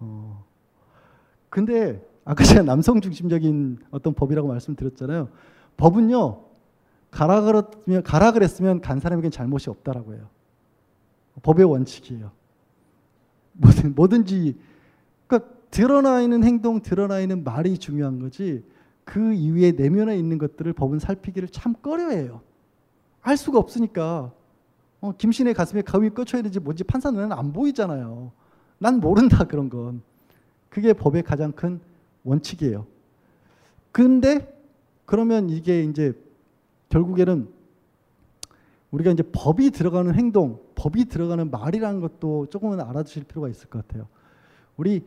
어. 0.00 0.44
근데 1.48 2.06
아까 2.24 2.44
제가 2.44 2.62
남성 2.62 3.00
중심적인 3.00 3.78
어떤 3.90 4.12
법이라고 4.14 4.48
말씀드렸잖아요. 4.48 5.28
법은요. 5.76 6.44
가라 7.10 7.40
그랬으면 7.40 8.02
가라 8.02 8.32
그랬으면 8.32 8.80
간 8.80 9.00
사람에겐 9.00 9.30
잘못이 9.30 9.70
없다라고 9.70 10.14
해요. 10.14 10.28
법의 11.42 11.64
원칙이에요. 11.64 12.30
뭐든 13.52 13.94
뭐든지 13.94 14.58
그러니까 15.26 15.50
드러나 15.70 16.20
있는 16.20 16.44
행동, 16.44 16.80
드러나 16.80 17.20
있는 17.20 17.42
말이 17.42 17.78
중요한 17.78 18.18
거지. 18.18 18.62
그 19.06 19.32
이후에 19.32 19.70
내면에 19.70 20.18
있는 20.18 20.36
것들을 20.36 20.72
법은 20.72 20.98
살피기를 20.98 21.48
참 21.48 21.74
꺼려해요. 21.80 22.42
알 23.22 23.36
수가 23.36 23.58
없으니까. 23.58 24.32
어, 25.00 25.12
김신의 25.16 25.54
가슴에 25.54 25.82
가위 25.82 26.10
꽂혀야 26.10 26.42
되는지 26.42 26.58
뭔지 26.58 26.82
판사 26.82 27.12
눈에는 27.12 27.32
안 27.32 27.52
보이잖아요. 27.52 28.32
난 28.78 28.98
모른다 28.98 29.44
그런 29.44 29.70
건. 29.70 30.02
그게 30.68 30.92
법의 30.92 31.22
가장 31.22 31.52
큰 31.52 31.80
원칙이에요. 32.24 32.84
근데 33.92 34.52
그러면 35.04 35.50
이게 35.50 35.84
이제 35.84 36.12
결국에는 36.88 37.48
우리가 38.90 39.12
이제 39.12 39.22
법이 39.22 39.70
들어가는 39.70 40.14
행동, 40.14 40.60
법이 40.74 41.04
들어가는 41.04 41.48
말이라는 41.50 42.00
것도 42.00 42.46
조금은 42.46 42.80
알아두실 42.80 43.24
필요가 43.24 43.48
있을 43.48 43.68
것 43.68 43.86
같아요. 43.86 44.08
우리 44.76 45.04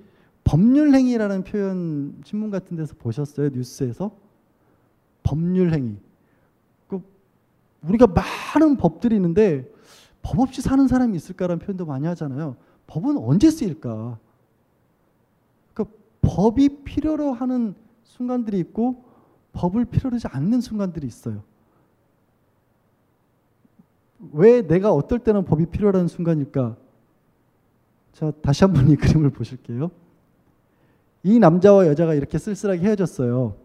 법률행위라는 0.50 1.44
표현 1.44 2.20
신문 2.26 2.50
같은 2.50 2.76
데서 2.76 2.96
보셨어요? 2.98 3.50
뉴스에서? 3.50 4.10
법률행위. 5.22 5.96
그 6.88 7.04
우리가 7.84 8.08
많은 8.08 8.78
법들이 8.78 9.16
있는데 9.16 9.72
법 10.24 10.40
없이 10.40 10.62
사는 10.62 10.88
사람이 10.88 11.16
있을까라는 11.16 11.60
표현도 11.60 11.86
많이 11.86 12.08
하잖아요. 12.08 12.56
법은 12.88 13.18
언제 13.18 13.52
쓰일까? 13.52 14.18
그러니까 15.76 15.98
법이 16.22 16.84
필요로 16.84 17.32
하는 17.34 17.76
순간들이 18.04 18.58
있고 18.58 19.04
법을 19.54 19.86
필요로 19.86 20.16
하지 20.16 20.28
않는 20.30 20.62
순간들이 20.62 21.06
있어요. 21.06 21.44
왜 24.34 24.66
내가 24.66 24.92
어떨 24.92 25.20
때는 25.20 25.46
법이 25.46 25.68
필요한 25.68 26.08
순간일까? 26.08 26.76
자, 28.14 28.32
다시 28.42 28.64
한번 28.64 28.90
이 28.90 28.96
그림을 28.96 29.30
보실게요. 29.30 30.09
이 31.24 31.40
남자와 31.40 31.88
여자가 31.88 32.14
이렇게 32.14 32.38
쓸쓸하게 32.38 32.82
헤어졌어요. 32.82 33.56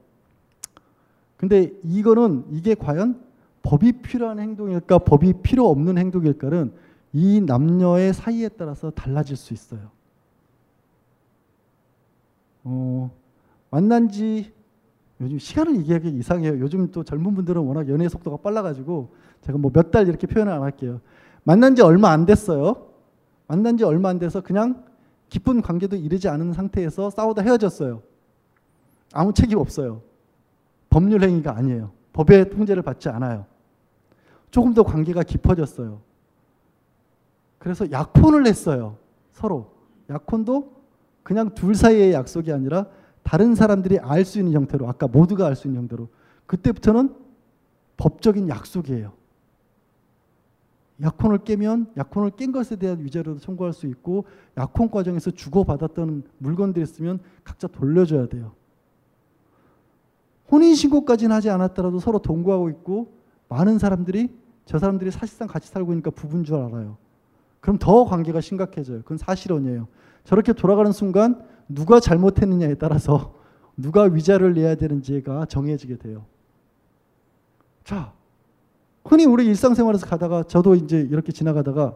근데 1.36 1.72
이거는 1.82 2.44
이게 2.50 2.74
과연 2.74 3.20
법이 3.62 3.92
필요한 4.02 4.38
행동일까, 4.40 4.98
법이 4.98 5.34
필요 5.42 5.68
없는 5.68 5.98
행동일까는 5.98 6.72
이 7.12 7.40
남녀의 7.40 8.12
사이에 8.12 8.48
따라서 8.48 8.90
달라질 8.90 9.36
수 9.36 9.54
있어요. 9.54 9.90
어, 12.64 13.10
만난 13.70 14.08
지 14.08 14.52
요즘 15.20 15.38
시간을 15.38 15.76
얘기하기 15.78 16.08
이상해요. 16.10 16.58
요즘 16.58 16.90
또 16.90 17.04
젊은 17.04 17.34
분들은 17.34 17.62
워낙 17.62 17.88
연애 17.88 18.08
속도가 18.08 18.38
빨라가지고 18.38 19.14
제가 19.42 19.58
뭐 19.58 19.70
몇 19.70 19.90
달 19.90 20.08
이렇게 20.08 20.26
표현을 20.26 20.52
안 20.52 20.62
할게요. 20.62 21.00
만난 21.44 21.76
지 21.76 21.82
얼마 21.82 22.10
안 22.10 22.26
됐어요. 22.26 22.88
만난 23.46 23.76
지 23.76 23.84
얼마 23.84 24.08
안 24.08 24.18
돼서 24.18 24.40
그냥 24.40 24.84
깊은 25.34 25.62
관계도 25.62 25.96
이르지 25.96 26.28
않은 26.28 26.52
상태에서 26.52 27.10
싸우다 27.10 27.42
헤어졌어요. 27.42 28.02
아무 29.12 29.32
책임 29.34 29.58
없어요. 29.58 30.00
법률 30.90 31.24
행위가 31.24 31.56
아니에요. 31.56 31.90
법의 32.12 32.50
통제를 32.50 32.84
받지 32.84 33.08
않아요. 33.08 33.44
조금 34.52 34.74
더 34.74 34.84
관계가 34.84 35.24
깊어졌어요. 35.24 36.00
그래서 37.58 37.90
약혼을 37.90 38.46
했어요. 38.46 38.96
서로. 39.32 39.72
약혼도 40.08 40.72
그냥 41.24 41.52
둘 41.52 41.74
사이의 41.74 42.12
약속이 42.12 42.52
아니라 42.52 42.86
다른 43.24 43.56
사람들이 43.56 43.98
알 43.98 44.24
수 44.24 44.38
있는 44.38 44.52
형태로 44.52 44.88
아까 44.88 45.08
모두가 45.08 45.46
알 45.48 45.56
수 45.56 45.66
있는 45.66 45.80
형태로 45.80 46.08
그때부터는 46.46 47.12
법적인 47.96 48.48
약속이에요. 48.48 49.12
약혼을 51.04 51.38
깨면 51.44 51.92
약혼을 51.96 52.30
깬 52.30 52.50
것에 52.50 52.76
대한 52.76 53.04
위자료도 53.04 53.38
청구할 53.38 53.72
수 53.72 53.86
있고 53.86 54.24
약혼 54.56 54.90
과정에서 54.90 55.30
주고받았던 55.30 56.24
물건들이 56.38 56.82
있으면 56.82 57.20
각자 57.44 57.68
돌려줘야 57.68 58.26
돼요. 58.26 58.52
혼인신고까지는 60.50 61.34
하지 61.34 61.50
않았더라도 61.50 61.98
서로 61.98 62.18
동거하고 62.18 62.70
있고 62.70 63.12
많은 63.48 63.78
사람들이 63.78 64.30
저 64.64 64.78
사람들이 64.78 65.10
사실상 65.10 65.46
같이 65.46 65.68
살고 65.68 65.92
있으니까 65.92 66.10
부부인 66.10 66.44
줄 66.44 66.56
알아요. 66.56 66.96
그럼 67.60 67.78
더 67.78 68.04
관계가 68.04 68.40
심각해져요. 68.40 69.02
그건 69.02 69.18
사실혼이에요. 69.18 69.88
저렇게 70.24 70.52
돌아가는 70.54 70.90
순간 70.92 71.44
누가 71.68 72.00
잘못했느냐에 72.00 72.74
따라서 72.74 73.34
누가 73.76 74.02
위자를 74.02 74.54
내야 74.54 74.74
되는지가 74.74 75.46
정해지게 75.46 75.98
돼요. 75.98 76.24
자, 77.84 78.12
흔히 79.04 79.26
우리 79.26 79.46
일상생활에서 79.46 80.06
가다가 80.06 80.42
저도 80.44 80.74
이제 80.74 80.98
이렇게 81.10 81.30
지나가다가 81.30 81.94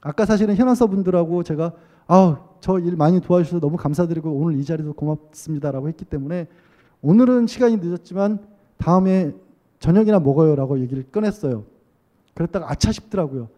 아까 0.00 0.26
사실은 0.26 0.56
현안서 0.56 0.88
분들하고 0.88 1.42
제가 1.42 1.72
아우 2.06 2.36
저일 2.60 2.96
많이 2.96 3.20
도와주셔서 3.20 3.60
너무 3.60 3.76
감사드리고 3.76 4.30
오늘 4.30 4.58
이 4.58 4.64
자리도 4.64 4.94
고맙습니다라고 4.94 5.88
했기 5.88 6.04
때문에 6.04 6.48
오늘은 7.02 7.46
시간이 7.46 7.76
늦었지만 7.76 8.40
다음에 8.78 9.32
저녁이나 9.78 10.18
먹어요라고 10.18 10.80
얘기를 10.80 11.04
꺼냈어요. 11.10 11.64
그랬다가 12.34 12.70
아차 12.70 12.90
싶더라고요. 12.90 13.48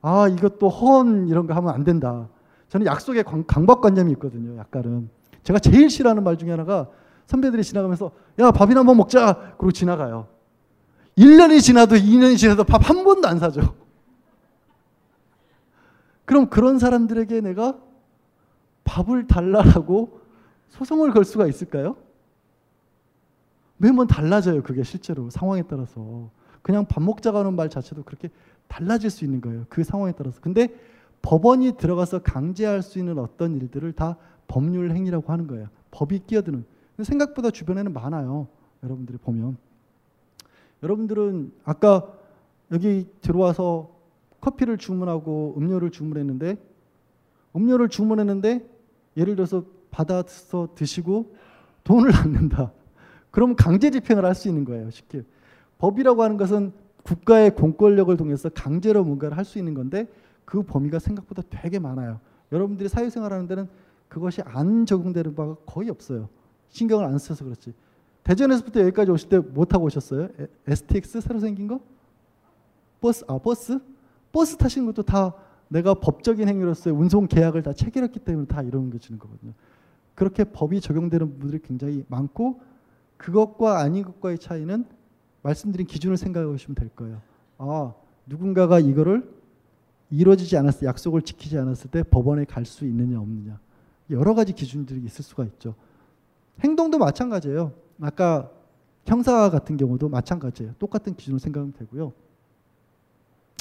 아 0.00 0.28
이것도 0.28 0.68
헌 0.68 1.28
이런 1.28 1.46
거 1.46 1.54
하면 1.54 1.74
안 1.74 1.84
된다. 1.84 2.28
저는 2.68 2.86
약속에 2.86 3.22
강박관념이 3.22 4.12
있거든요. 4.12 4.56
약간은 4.56 5.10
제가 5.42 5.58
제일 5.58 5.90
싫어하는 5.90 6.24
말 6.24 6.38
중에 6.38 6.50
하나가 6.50 6.88
선배들이 7.26 7.62
지나가면서 7.62 8.12
야 8.38 8.50
밥이나 8.50 8.80
한번 8.80 8.96
먹자 8.96 9.54
그러고 9.58 9.72
지나가요. 9.72 10.26
1년이 11.16 11.62
지나도 11.62 11.96
2년이 11.96 12.36
지나도 12.36 12.64
밥 12.64 12.82
한 12.88 13.04
번도 13.04 13.26
안 13.26 13.38
사죠. 13.38 13.74
그럼 16.24 16.48
그런 16.50 16.78
사람들에게 16.78 17.40
내가 17.40 17.78
밥을 18.84 19.26
달라라고 19.26 20.20
소송을 20.70 21.12
걸 21.12 21.24
수가 21.24 21.46
있을까요? 21.46 21.96
매번 23.76 24.06
달라져요. 24.06 24.62
그게 24.62 24.82
실제로 24.82 25.30
상황에 25.30 25.62
따라서 25.62 26.30
그냥 26.62 26.86
밥 26.86 27.02
먹자고 27.02 27.38
하는 27.38 27.54
말 27.54 27.70
자체도 27.70 28.02
그렇게 28.04 28.30
달라질 28.68 29.10
수 29.10 29.24
있는 29.24 29.40
거예요. 29.40 29.66
그 29.68 29.84
상황에 29.84 30.12
따라서. 30.12 30.40
근데 30.40 30.68
법원이 31.22 31.76
들어가서 31.76 32.22
강제할 32.22 32.82
수 32.82 32.98
있는 32.98 33.18
어떤 33.18 33.54
일들을 33.56 33.92
다 33.92 34.16
법률 34.48 34.90
행위라고 34.90 35.32
하는 35.32 35.46
거예요. 35.46 35.68
법이 35.90 36.20
끼어드는. 36.26 36.64
생각보다 37.02 37.50
주변에는 37.50 37.92
많아요. 37.92 38.48
여러분들이 38.82 39.18
보면. 39.18 39.56
여러분들은 40.86 41.52
아까 41.64 42.06
여기 42.70 43.06
들어와서 43.20 43.90
커피를 44.40 44.78
주문하고 44.78 45.54
음료를 45.58 45.90
주문했는데 45.90 46.56
음료를 47.56 47.88
주문했는데 47.88 48.68
예를 49.16 49.34
들어서 49.34 49.64
받아서 49.90 50.68
드시고 50.76 51.34
돈을 51.82 52.10
안 52.14 52.32
낸다. 52.32 52.72
그럼 53.30 53.56
강제 53.56 53.90
집행을 53.90 54.24
할 54.24 54.34
수 54.34 54.48
있는 54.48 54.64
거예요. 54.64 54.90
쉽게. 54.90 55.22
법이라고 55.78 56.22
하는 56.22 56.36
것은 56.36 56.72
국가의 57.02 57.54
공권력을 57.54 58.16
통해서 58.16 58.48
강제로 58.48 59.04
뭔가를 59.04 59.36
할 59.36 59.44
수 59.44 59.58
있는 59.58 59.74
건데 59.74 60.08
그 60.44 60.62
범위가 60.62 60.98
생각보다 61.00 61.42
되게 61.50 61.78
많아요. 61.78 62.20
여러분들이 62.52 62.88
사회생활하는 62.88 63.48
데는 63.48 63.68
그것이 64.08 64.40
안 64.42 64.86
적용되는 64.86 65.34
바가 65.34 65.56
거의 65.66 65.90
없어요. 65.90 66.28
신경을 66.68 67.04
안 67.04 67.18
써서 67.18 67.44
그렇지. 67.44 67.74
대전에서부터 68.26 68.80
여기까지 68.80 69.10
오실 69.12 69.28
때 69.28 69.38
뭐 69.38 69.64
타고 69.64 69.84
오셨어요? 69.86 70.24
에- 70.40 70.48
STX 70.66 71.20
새로 71.20 71.38
생긴 71.38 71.68
거? 71.68 71.80
버스 73.00 73.24
아 73.28 73.38
버스? 73.38 73.78
버스 74.32 74.56
타시는 74.56 74.86
것도 74.86 75.02
다 75.04 75.32
내가 75.68 75.94
법적인 75.94 76.48
행위로서의 76.48 76.94
운송 76.96 77.26
계약을 77.28 77.62
다 77.62 77.72
체결했기 77.72 78.20
때문에 78.20 78.46
다 78.46 78.62
이런 78.62 78.90
게 78.90 78.98
주는 78.98 79.18
거거든요. 79.18 79.52
그렇게 80.14 80.44
법이 80.44 80.80
적용되는 80.80 81.38
분들이 81.38 81.60
굉장히 81.62 82.04
많고 82.08 82.60
그것과 83.16 83.80
아닌 83.80 84.04
것과의 84.04 84.38
차이는 84.38 84.84
말씀드린 85.42 85.86
기준을 85.86 86.16
생각해 86.16 86.46
보시면 86.46 86.74
될 86.74 86.88
거예요. 86.90 87.20
아 87.58 87.94
누군가가 88.26 88.80
이거를 88.80 89.30
이루어지지 90.10 90.56
않았을 90.56 90.86
약속을 90.88 91.22
지키지 91.22 91.58
않았을 91.58 91.90
때 91.90 92.02
법원에 92.02 92.44
갈 92.44 92.64
수 92.64 92.84
있느냐 92.86 93.20
없느냐 93.20 93.58
여러 94.10 94.34
가지 94.34 94.52
기준들이 94.52 95.00
있을 95.04 95.24
수가 95.24 95.44
있죠. 95.44 95.74
행동도 96.60 96.98
마찬가지예요. 96.98 97.72
아까 98.00 98.50
형사 99.04 99.50
같은 99.50 99.76
경우도 99.76 100.08
마찬가지예요. 100.08 100.74
똑같은 100.78 101.14
기준을 101.14 101.38
생각하면 101.38 101.72
되고요. 101.74 102.12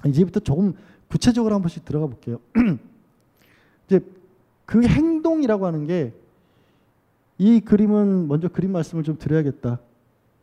이제부터 0.05 0.39
조금 0.39 0.73
구체적으로 1.07 1.55
한 1.55 1.61
번씩 1.61 1.85
들어가 1.85 2.07
볼게요. 2.07 2.39
이제 3.87 3.99
그 4.65 4.83
행동이라고 4.85 5.65
하는 5.65 5.85
게 5.87 6.13
이 7.37 7.59
그림은 7.59 8.27
먼저 8.27 8.47
그림 8.47 8.71
말씀을 8.71 9.03
좀 9.03 9.17
드려야겠다. 9.17 9.79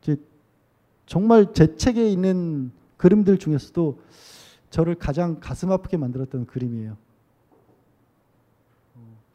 이제 0.02 0.16
정말 1.06 1.52
제 1.54 1.76
책에 1.76 2.08
있는 2.10 2.70
그림들 2.96 3.38
중에서도 3.38 3.98
저를 4.70 4.94
가장 4.94 5.40
가슴 5.40 5.70
아프게 5.70 5.96
만들었던 5.96 6.46
그림이에요. 6.46 6.96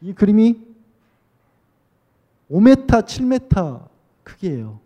이 0.02 0.14
그림이 0.14 0.62
5m, 2.52 2.88
7m 2.88 3.87
크기예요. 4.28 4.80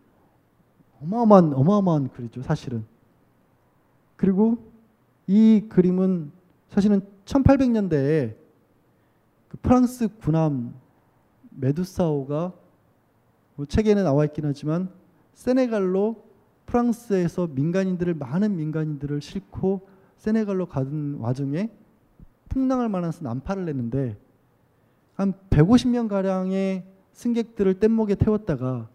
어마어마한 1.02 1.54
어마어마한 1.54 2.10
글이죠, 2.10 2.44
사실은. 2.44 2.86
그리고 4.16 4.58
이 5.26 5.66
그림은 5.68 6.32
사실은 6.70 7.02
1800년대에 7.26 8.36
그 9.50 9.58
프랑스 9.62 10.08
군함 10.20 10.74
메두사호가 11.50 12.54
뭐 13.56 13.66
책에는 13.66 14.04
나와 14.04 14.26
있긴 14.26 14.46
하지만 14.46 14.90
세네갈로 15.34 16.24
프랑스에서 16.68 17.48
민간인들을 17.48 18.14
많은 18.14 18.56
민간인들을 18.56 19.22
싣고 19.22 19.88
세네갈로 20.18 20.68
가는 20.68 21.16
와중에 21.16 21.70
풍랑을 22.50 22.90
만나서 22.90 23.24
난파를 23.24 23.66
냈는데 23.66 24.18
한 25.16 25.34
150명 25.50 26.08
가량의 26.08 26.86
승객들을 27.14 27.80
뗏목에 27.80 28.16
태웠다가 28.16 28.88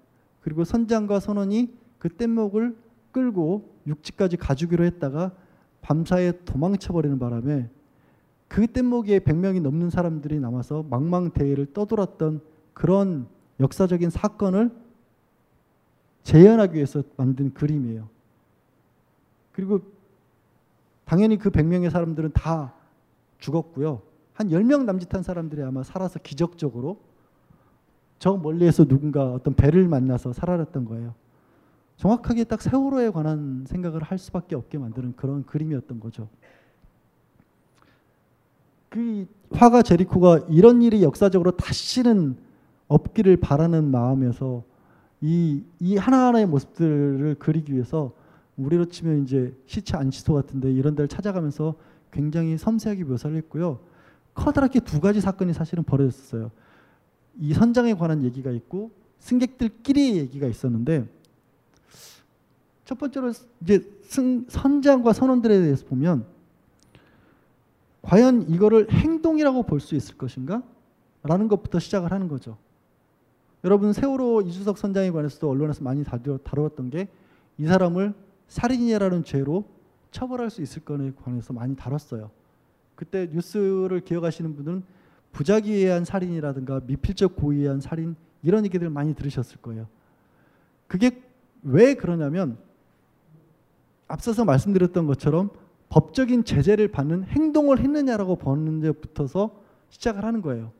그리고 0.46 0.62
선장과 0.62 1.18
선원이 1.18 1.76
그 1.98 2.08
뗏목을 2.08 2.76
끌고 3.10 3.68
육지까지 3.88 4.36
가주기로 4.36 4.84
했다가 4.84 5.32
밤사이에 5.82 6.44
도망쳐 6.44 6.92
버리는 6.92 7.18
바람에 7.18 7.68
그 8.46 8.64
뗏목에 8.68 9.18
100명이 9.18 9.60
넘는 9.60 9.90
사람들이 9.90 10.38
남아서 10.38 10.84
망망대해를 10.88 11.72
떠돌았던 11.72 12.42
그런 12.74 13.26
역사적인 13.58 14.10
사건을 14.10 14.70
재현하기 16.22 16.76
위해서 16.76 17.02
만든 17.16 17.52
그림이에요. 17.52 18.08
그리고 19.50 19.80
당연히 21.06 21.38
그 21.38 21.50
100명의 21.50 21.90
사람들은 21.90 22.30
다 22.34 22.72
죽었고요. 23.38 24.00
한 24.32 24.50
10명 24.50 24.84
남짓한 24.84 25.24
사람들이 25.24 25.64
아마 25.64 25.82
살아서 25.82 26.20
기적적으로 26.20 27.00
저 28.18 28.36
멀리에서 28.36 28.84
누군가 28.84 29.32
어떤 29.32 29.54
배를 29.54 29.88
만나서 29.88 30.32
살아났던 30.32 30.84
거예요. 30.84 31.14
정확하게 31.96 32.44
딱 32.44 32.60
세월호에 32.60 33.10
관한 33.10 33.64
생각을 33.66 34.02
할 34.02 34.18
수밖에 34.18 34.54
없게 34.54 34.78
만드는 34.78 35.14
그런 35.16 35.44
그림이었던 35.44 36.00
거죠. 36.00 36.28
그 38.88 39.26
화가 39.50 39.82
제리코가 39.82 40.46
이런 40.48 40.82
일이 40.82 41.02
역사적으로 41.02 41.52
다시는 41.52 42.36
없기를 42.88 43.36
바라는 43.38 43.90
마음에서 43.90 44.62
이, 45.20 45.62
이 45.80 45.96
하나하나의 45.96 46.46
모습들을 46.46 47.36
그리기 47.38 47.72
위해서 47.72 48.12
우리로 48.56 48.86
치면 48.86 49.22
이제 49.22 49.54
시체 49.66 49.96
안치소 49.96 50.34
같은데 50.34 50.72
이런 50.72 50.94
데를 50.94 51.08
찾아가면서 51.08 51.74
굉장히 52.10 52.56
섬세하게 52.56 53.04
묘사를 53.04 53.36
했고요. 53.36 53.80
커다랗게 54.34 54.80
두 54.80 55.00
가지 55.00 55.20
사건이 55.20 55.52
사실은 55.52 55.82
벌어졌어요. 55.84 56.50
이 57.38 57.52
선장에 57.54 57.94
관한 57.94 58.22
얘기가 58.22 58.50
있고 58.50 58.90
승객들끼리 59.20 60.16
얘기가 60.16 60.46
있었는데 60.46 61.06
첫 62.84 62.98
번째로 62.98 63.32
이제 63.62 63.84
승, 64.02 64.44
선장과 64.48 65.12
선원들에 65.12 65.60
대해서 65.60 65.84
보면 65.86 66.24
과연 68.02 68.48
이거를 68.48 68.90
행동이라고 68.90 69.64
볼 69.64 69.80
수 69.80 69.94
있을 69.96 70.16
것인가? 70.16 70.62
라는 71.24 71.48
것부터 71.48 71.80
시작을 71.80 72.12
하는 72.12 72.28
거죠. 72.28 72.56
여러분 73.64 73.92
세월호 73.92 74.42
이주석 74.42 74.78
선장에 74.78 75.10
관해서도 75.10 75.50
언론에서 75.50 75.82
많이 75.82 76.04
다루- 76.04 76.38
다루었던 76.38 76.90
게 76.90 77.08
이 77.58 77.66
사람을 77.66 78.12
살인이라는 78.48 79.24
죄로 79.24 79.64
처벌할 80.10 80.50
수 80.50 80.60
있을 80.62 80.84
거에 80.84 81.10
관해서 81.24 81.52
많이 81.54 81.74
다뤘어요. 81.74 82.30
그때 82.94 83.28
뉴스를 83.32 84.00
기억하시는 84.04 84.54
분들은 84.54 84.82
부작위에 85.36 85.74
의한 85.74 86.06
살인이라든가 86.06 86.80
미필적 86.86 87.36
고의에 87.36 87.64
의한 87.64 87.82
살인 87.82 88.16
이런 88.42 88.64
얘기들 88.64 88.88
많이 88.88 89.14
들으셨을 89.14 89.58
거예요. 89.58 89.86
그게 90.86 91.22
왜 91.62 91.92
그러냐면 91.92 92.56
앞서서 94.08 94.46
말씀드렸던 94.46 95.06
것처럼 95.06 95.50
법적인 95.90 96.44
제재를 96.44 96.88
받는 96.88 97.24
행동을 97.24 97.80
했느냐라고 97.80 98.36
보는 98.36 98.80
데부터서 98.80 99.50
시작을 99.90 100.24
하는 100.24 100.40
거예요. 100.40 100.72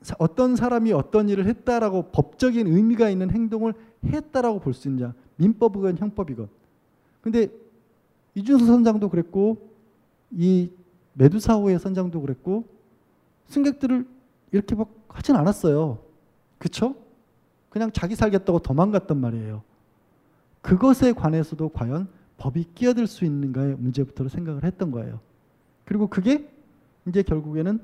사- 0.00 0.16
어떤 0.18 0.56
사람이 0.56 0.94
어떤 0.94 1.28
일을 1.28 1.46
했다라고 1.46 2.04
법적인 2.12 2.66
의미가 2.68 3.10
있는 3.10 3.30
행동을 3.30 3.74
했다라고 4.02 4.60
볼 4.60 4.72
수 4.72 4.88
있느냐 4.88 5.12
민법이건 5.36 5.98
형법이건 5.98 6.48
근데 7.20 7.48
이준석 8.34 8.66
선장도 8.66 9.10
그랬고 9.10 9.68
이 10.30 10.70
메두사호의 11.12 11.78
선장도 11.78 12.22
그랬고 12.22 12.64
승객들을 13.50 14.06
이렇게 14.52 14.74
막 14.74 14.88
하진 15.08 15.36
않았어요 15.36 15.98
그쵸? 16.58 16.96
그냥 17.68 17.92
자기 17.92 18.16
살겠다고 18.16 18.60
도망갔단 18.60 19.20
말이에요 19.20 19.62
그것에 20.62 21.12
관해서도 21.12 21.68
과연 21.68 22.08
법이 22.38 22.64
끼어들 22.74 23.06
수 23.06 23.24
있는가의 23.24 23.76
문제부터 23.76 24.28
생각을 24.28 24.64
했던 24.64 24.90
거예요 24.90 25.20
그리고 25.84 26.06
그게 26.06 26.48
이제 27.06 27.22
결국에는 27.22 27.80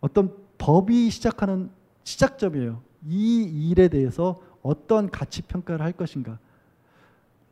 어떤 0.00 0.36
법이 0.58 1.10
시작하는 1.10 1.70
시작점이에요. 2.04 2.82
이 3.06 3.42
일에 3.70 3.88
대해서 3.88 4.40
어떤 4.62 5.10
가치 5.10 5.42
평가를 5.42 5.84
할 5.84 5.92
것인가. 5.92 6.38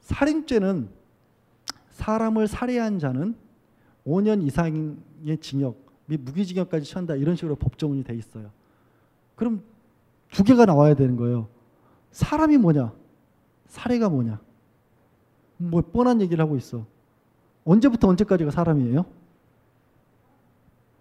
살인죄는 0.00 0.88
사람을 1.90 2.48
살해한 2.48 2.98
자는 2.98 3.34
5년 4.06 4.42
이상의 4.42 5.38
징역 5.40 5.76
및 5.76 5.81
무기징역까지 6.06 6.90
처한다 6.90 7.14
이런 7.16 7.36
식으로 7.36 7.56
법정운이 7.56 8.04
돼 8.04 8.14
있어요. 8.14 8.50
그럼 9.36 9.62
두 10.30 10.44
개가 10.44 10.66
나와야 10.66 10.94
되는 10.94 11.16
거예요. 11.16 11.48
사람이 12.10 12.58
뭐냐? 12.58 12.92
살해가 13.66 14.08
뭐냐? 14.08 14.40
뭐 15.56 15.80
뻔한 15.80 16.20
얘기를 16.20 16.42
하고 16.42 16.56
있어. 16.56 16.84
언제부터 17.64 18.08
언제까지가 18.08 18.50
사람이에요? 18.50 19.04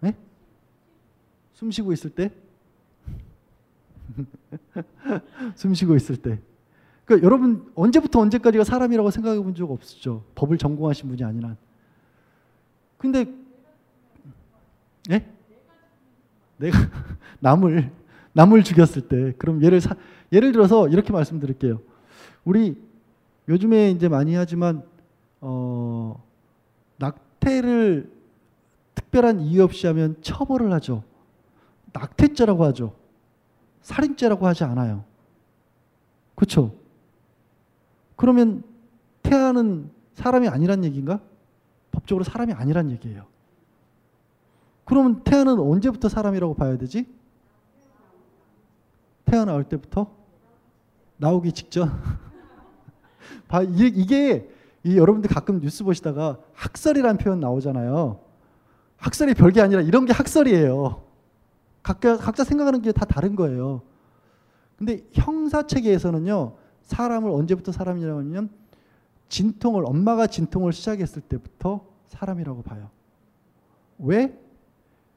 네? 0.00 0.16
숨 1.54 1.70
쉬고 1.70 1.92
있을 1.92 2.10
때 2.10 2.30
숨 5.56 5.74
쉬고 5.74 5.96
있을 5.96 6.16
때. 6.16 6.40
그러니까 7.04 7.26
여러분 7.26 7.70
언제부터 7.74 8.20
언제까지가 8.20 8.64
사람이라고 8.64 9.10
생각해 9.10 9.40
본 9.40 9.54
적 9.54 9.70
없으죠. 9.70 10.24
법을 10.34 10.58
전공하신 10.58 11.08
분이 11.08 11.22
한. 11.22 11.56
근데 12.98 13.26
예? 15.10 15.26
내가 16.58 16.78
남을 17.40 17.90
남을 18.32 18.62
죽였을 18.62 19.02
때 19.08 19.34
그럼 19.38 19.62
예를 19.62 19.80
사, 19.80 19.94
예를 20.32 20.52
들어서 20.52 20.88
이렇게 20.88 21.12
말씀드릴게요. 21.12 21.80
우리 22.44 22.76
요즘에 23.48 23.90
이제 23.90 24.08
많이 24.08 24.34
하지만 24.34 24.82
어 25.40 26.22
낙태를 26.98 28.10
특별한 28.94 29.40
이유 29.40 29.62
없이 29.64 29.86
하면 29.86 30.16
처벌을 30.22 30.72
하죠. 30.74 31.02
낙태죄라고 31.92 32.64
하죠. 32.66 32.94
살인죄라고 33.82 34.46
하지 34.46 34.64
않아요. 34.64 35.04
그렇죠? 36.34 36.74
그러면 38.16 38.62
태아는 39.22 39.90
사람이 40.14 40.48
아니란 40.48 40.84
얘기인가? 40.84 41.20
법적으로 41.90 42.24
사람이 42.24 42.52
아니란 42.52 42.90
얘기예요. 42.92 43.26
그러면 44.84 45.22
태아는 45.24 45.58
언제부터 45.58 46.08
사람이라고 46.08 46.54
봐야 46.54 46.76
되지? 46.76 47.06
태아 49.24 49.44
나올 49.44 49.64
때부터? 49.64 50.10
나오기 51.16 51.52
직전? 51.52 51.90
봐, 53.48 53.62
이게, 53.62 54.48
이 54.84 54.96
여러분들 54.96 55.30
가끔 55.30 55.60
뉴스 55.60 55.84
보시다가 55.84 56.38
학설이라는 56.54 57.18
표현 57.18 57.40
나오잖아요. 57.40 58.20
학설이 58.96 59.34
별게 59.34 59.60
아니라 59.60 59.80
이런 59.80 60.04
게 60.04 60.12
학설이에요. 60.12 61.02
각자, 61.82 62.16
각자 62.16 62.44
생각하는 62.44 62.82
게 62.82 62.92
다 62.92 63.04
다른 63.04 63.36
거예요. 63.36 63.82
근데 64.76 65.04
형사 65.12 65.66
체계에서는요, 65.66 66.56
사람을 66.82 67.30
언제부터 67.30 67.70
사람이라고 67.72 68.18
하냐면, 68.20 68.50
진통을, 69.28 69.84
엄마가 69.86 70.26
진통을 70.26 70.72
시작했을 70.72 71.22
때부터 71.22 71.86
사람이라고 72.08 72.62
봐요. 72.62 72.90
왜? 73.98 74.36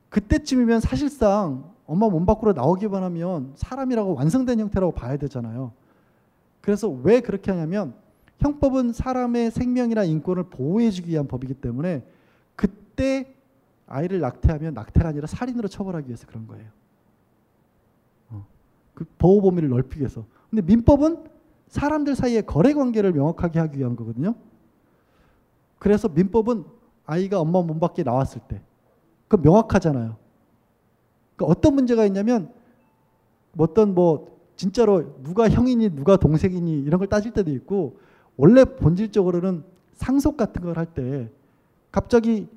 그때쯤이면 0.10 0.80
사실상 0.80 1.74
엄마 1.86 2.10
몸 2.10 2.26
밖으로 2.26 2.54
나오기만 2.54 3.04
하면 3.04 3.54
사람이라고 3.56 4.16
완성된 4.16 4.60
형태라고 4.60 4.94
봐야 4.94 5.18
되잖아요. 5.18 5.74
그래서 6.62 6.90
왜 6.90 7.20
그렇게 7.20 7.52
하냐면, 7.52 7.94
형법은 8.40 8.92
사람의 8.92 9.52
생명이나 9.52 10.04
인권을 10.04 10.44
보호해주기 10.50 11.12
위한 11.12 11.28
법이기 11.28 11.54
때문에 11.56 12.04
그때 12.56 13.34
아이를 13.88 14.20
낙태하면 14.20 14.74
낙태가 14.74 15.10
아니라 15.10 15.28
살인으로 15.28 15.68
처벌하기 15.68 16.08
위해서 16.08 16.26
그런 16.28 16.48
거예요. 16.48 16.68
어. 18.32 18.46
그 18.94 19.06
보호 19.18 19.42
범위를 19.42 19.70
넓히기 19.70 20.00
위해서. 20.00 20.26
근데 20.50 20.62
민법은 20.64 21.26
사람들 21.68 22.16
사이의 22.16 22.46
거래 22.46 22.74
관계를 22.74 23.14
명확하게 23.14 23.60
하기 23.60 23.78
위한 23.78 23.96
거거든요. 23.96 24.36
그래서 25.78 26.10
민법은 26.10 26.66
아이가 27.06 27.40
엄마 27.40 27.62
몸 27.62 27.80
밖에 27.80 28.04
나왔을 28.04 28.42
때, 28.48 28.62
그 29.28 29.38
명확하잖아요. 29.38 30.16
그러니까 31.36 31.52
어떤 31.52 31.76
문제가 31.76 32.06
있냐면 32.06 32.52
어떤 33.58 33.94
뭐 33.94 34.36
진짜로 34.56 35.22
누가 35.24 35.50
형이니 35.50 35.96
누가 35.96 36.18
동생이니 36.18 36.80
이런 36.82 37.00
걸 37.00 37.08
따질 37.08 37.32
때도 37.34 37.52
있고 37.52 37.98
원래 38.38 38.64
본질적으로는 38.66 39.64
상속 39.94 40.38
같은 40.38 40.62
걸 40.62 40.78
할 40.78 40.86
때 40.94 41.30
갑자기 41.92 42.48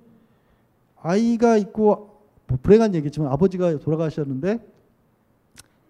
아이가 1.01 1.57
있고 1.57 2.19
뭐 2.49 2.59
불행한 2.63 2.95
얘기지만 2.95 3.31
아버지가 3.31 3.79
돌아가셨는데 3.79 4.59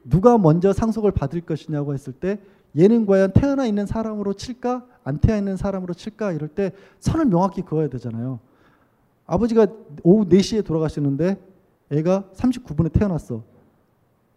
누가 0.05 0.39
먼저 0.39 0.73
상속을 0.73 1.13
받을 1.13 1.41
것이냐고 1.41 1.95
했을 1.95 2.13
때 2.13 2.39
얘는 2.77 3.07
과연 3.07 3.33
태어나 3.33 3.67
있는 3.67 3.87
사람으로 3.87 4.35
칠까 4.35 4.85
안 5.05 5.19
태어나 5.19 5.39
있는 5.39 5.57
사람으로 5.57 5.95
칠까 5.95 6.33
이럴 6.33 6.49
때 6.49 6.73
선을 7.01 7.27
명확히 7.27 7.63
그어야 7.63 7.89
되잖아요. 7.89 8.41
아버지가 9.29 9.67
오후 10.03 10.25
4시에 10.27 10.65
돌아가시는데 10.65 11.37
애가 11.91 12.31
39분에 12.35 12.93
태어났어. 12.93 13.45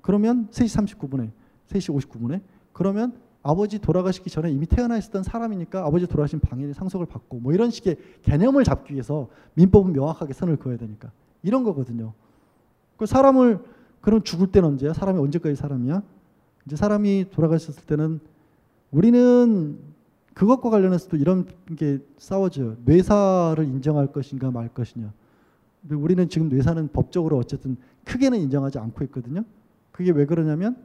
그러면 0.02 0.48
3시 0.52 0.98
39분에 1.00 1.32
3시 1.70 1.96
59분에 1.98 2.42
그러면 2.74 3.14
아버지 3.42 3.80
돌아가시기 3.80 4.30
전에 4.30 4.52
이미 4.52 4.68
태어나 4.68 4.98
있었던 4.98 5.24
사람이니까 5.24 5.86
아버지 5.86 6.08
돌아가신 6.08 6.40
방해의 6.40 6.74
상속을 6.74 7.08
받고 7.08 7.40
뭐 7.40 7.54
이런 7.54 7.72
식의 7.72 7.98
개념을 8.22 8.64
잡기 8.66 8.94
위해서 8.94 9.30
민법은 9.56 9.94
명확하게 9.94 10.34
선을 10.34 10.58
그어야 10.58 10.78
되니까 10.78 11.12
이런 11.42 11.64
거거든요. 11.64 12.14
그 12.98 13.06
사람을 13.06 13.60
그럼 14.02 14.22
죽을 14.24 14.48
때는 14.52 14.70
언제야? 14.70 14.94
사람이 14.94 15.20
언제까지 15.20 15.56
사람이야? 15.56 16.04
이제 16.66 16.76
사람이 16.76 17.28
돌아가셨을 17.32 17.86
때는 17.86 18.20
우리는 18.92 19.80
그것과 20.34 20.70
관련해서도 20.70 21.18
이런 21.18 21.46
게 21.76 22.00
싸워져요. 22.18 22.78
뇌사를 22.86 23.64
인정할 23.66 24.08
것인가 24.08 24.52
말 24.52 24.70
것이냐. 24.70 25.12
근데 25.82 25.96
우리는 25.96 26.30
지금 26.30 26.50
뇌사는 26.50 26.90
법적으로 26.90 27.38
어쨌든 27.38 27.78
크게는 28.06 28.40
인정하지 28.40 28.80
않고 28.80 29.04
있거든요. 29.06 29.44
그게 29.92 30.12
왜 30.12 30.26
그러냐면 30.26 30.78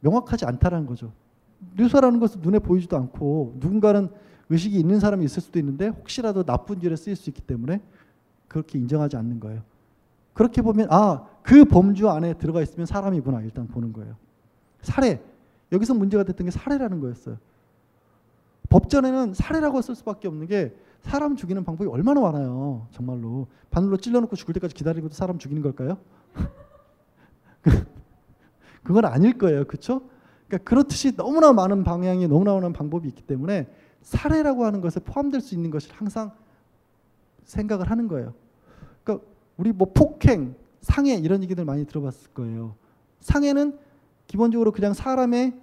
명확하지 0.00 0.44
않다라는 0.44 0.86
거죠. 0.86 1.12
뇌사라는 1.76 2.20
것은 2.20 2.40
눈에 2.40 2.58
보이지도 2.58 2.96
않고 2.96 3.56
누군가는 3.58 4.08
의식이 4.50 4.78
있는 4.78 5.00
사람이 5.00 5.24
있을 5.24 5.42
수도 5.42 5.58
있는데 5.58 5.88
혹시라도 5.88 6.44
나쁜 6.44 6.80
일에 6.82 6.94
쓰일 6.96 7.16
수 7.16 7.30
있기 7.30 7.40
때문에 7.42 7.80
그렇게 8.48 8.78
인정하지 8.78 9.16
않는 9.16 9.40
거예요. 9.40 9.62
그렇게 10.34 10.62
보면 10.62 10.88
아 10.90 11.32
그 11.42 11.64
범주 11.64 12.08
안에 12.08 12.34
들어가 12.34 12.62
있으면 12.62 12.86
사람이구나 12.86 13.42
일단 13.42 13.66
보는 13.66 13.92
거예요. 13.92 14.16
살해 14.80 15.20
여기서 15.72 15.94
문제가 15.94 16.22
됐던 16.24 16.46
게 16.46 16.50
살해라는 16.50 17.00
거였어요. 17.00 17.36
법전에는 18.72 19.34
살해라고 19.34 19.82
쓸 19.82 19.94
수밖에 19.94 20.28
없는 20.28 20.46
게 20.46 20.74
사람 21.02 21.36
죽이는 21.36 21.62
방법이 21.62 21.90
얼마나 21.90 22.22
많아요. 22.22 22.86
정말로 22.90 23.48
바늘로 23.70 23.98
찔러놓고 23.98 24.34
죽을 24.34 24.54
때까지 24.54 24.74
기다리고도 24.74 25.14
사람 25.14 25.38
죽이는 25.38 25.60
걸까요? 25.60 25.98
그건 28.82 29.04
아닐 29.04 29.36
거예요, 29.36 29.66
그렇죠? 29.66 30.00
그러니까 30.48 30.70
그렇듯이 30.70 31.14
너무나 31.16 31.52
많은 31.52 31.84
방향이 31.84 32.26
너무나 32.28 32.54
많은 32.54 32.72
방법이 32.72 33.06
있기 33.08 33.22
때문에 33.22 33.68
살해라고 34.00 34.64
하는 34.64 34.80
것에 34.80 35.00
포함될 35.00 35.42
수 35.42 35.54
있는 35.54 35.70
것을 35.70 35.92
항상 35.92 36.32
생각을 37.44 37.90
하는 37.90 38.08
거예요. 38.08 38.32
그러니까 39.04 39.26
우리 39.58 39.72
뭐 39.72 39.92
폭행, 39.92 40.54
상해 40.80 41.14
이런 41.16 41.42
얘기들 41.42 41.66
많이 41.66 41.84
들어봤을 41.84 42.30
거예요. 42.32 42.74
상해는 43.20 43.78
기본적으로 44.26 44.72
그냥 44.72 44.94
사람의 44.94 45.60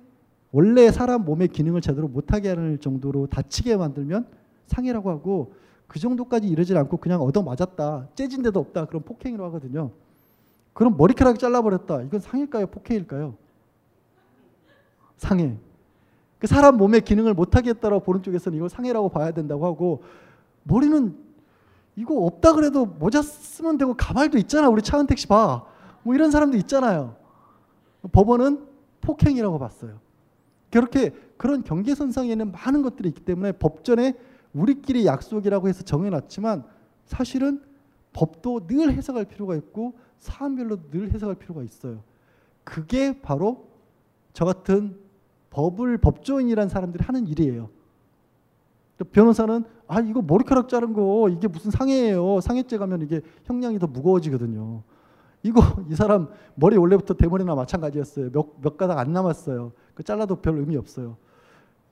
원래 0.51 0.91
사람 0.91 1.25
몸의 1.25 1.49
기능을 1.49 1.81
제대로 1.81 2.07
못하게 2.07 2.49
하는 2.49 2.79
정도로 2.79 3.27
다치게 3.27 3.77
만들면 3.77 4.27
상해라고 4.65 5.09
하고 5.09 5.53
그 5.87 5.99
정도까지 5.99 6.47
이러질 6.47 6.77
않고 6.77 6.97
그냥 6.97 7.21
얻어 7.21 7.41
맞았다, 7.41 8.09
째진 8.15 8.43
데도 8.43 8.59
없다, 8.59 8.85
그럼 8.85 9.03
폭행이라고 9.03 9.47
하거든요. 9.47 9.91
그럼 10.73 10.95
머리카락 10.97 11.39
잘라버렸다, 11.39 12.03
이건 12.03 12.19
상해일까요, 12.19 12.67
폭행일까요? 12.67 13.35
상해. 15.17 15.57
그 16.37 16.47
사람 16.47 16.77
몸의 16.77 17.01
기능을 17.01 17.33
못하게 17.33 17.71
했다라고 17.71 18.03
보는 18.03 18.23
쪽에서는 18.23 18.55
이걸 18.55 18.69
상해라고 18.69 19.09
봐야 19.09 19.31
된다고 19.31 19.65
하고 19.65 20.03
머리는 20.63 21.15
이거 21.95 22.15
없다 22.15 22.53
그래도 22.53 22.85
모자 22.85 23.21
쓰면 23.21 23.77
되고 23.77 23.93
가발도 23.93 24.37
있잖아. 24.37 24.69
우리 24.69 24.81
차은택 24.81 25.17
씨 25.17 25.27
봐. 25.27 25.65
뭐 26.03 26.15
이런 26.15 26.31
사람도 26.31 26.55
있잖아요. 26.57 27.17
법원은 28.13 28.65
폭행이라고 29.01 29.59
봤어요. 29.59 29.99
그렇게 30.71 31.13
그런 31.37 31.63
경계선상에는 31.63 32.51
많은 32.51 32.81
것들이 32.81 33.09
있기 33.09 33.21
때문에 33.21 33.53
법전에 33.53 34.13
우리끼리 34.53 35.05
약속이라고 35.05 35.67
해서 35.67 35.83
정해놨지만 35.83 36.63
사실은 37.05 37.61
법도 38.13 38.67
늘 38.67 38.91
해석할 38.91 39.25
필요가 39.25 39.55
있고 39.55 39.93
사안별로 40.17 40.89
늘 40.91 41.11
해석할 41.11 41.35
필요가 41.35 41.63
있어요. 41.63 42.03
그게 42.63 43.21
바로 43.21 43.67
저 44.33 44.45
같은 44.45 44.97
법을 45.49 45.97
법조인이라는 45.97 46.69
사람들이 46.69 47.03
하는 47.03 47.27
일이에요. 47.27 47.69
변호사는 49.11 49.63
아 49.87 50.01
이거 50.01 50.21
머리카락 50.21 50.67
자른 50.67 50.93
거 50.93 51.29
이게 51.29 51.47
무슨 51.47 51.71
상해예요. 51.71 52.41
상해죄 52.41 52.77
가면 52.77 53.01
이게 53.01 53.21
형량이 53.45 53.79
더 53.79 53.87
무거워지거든요. 53.87 54.83
이거 55.41 55.61
이 55.89 55.95
사람 55.95 56.27
머리 56.55 56.77
원래부터 56.77 57.13
대머리나 57.13 57.55
마찬가지였어요. 57.55 58.31
몇, 58.31 58.47
몇 58.61 58.77
가닥 58.77 58.99
안 58.99 59.13
남았어요. 59.13 59.71
그 59.99 60.03
잘라도 60.03 60.37
별 60.37 60.57
의미 60.57 60.77
없어요. 60.77 61.17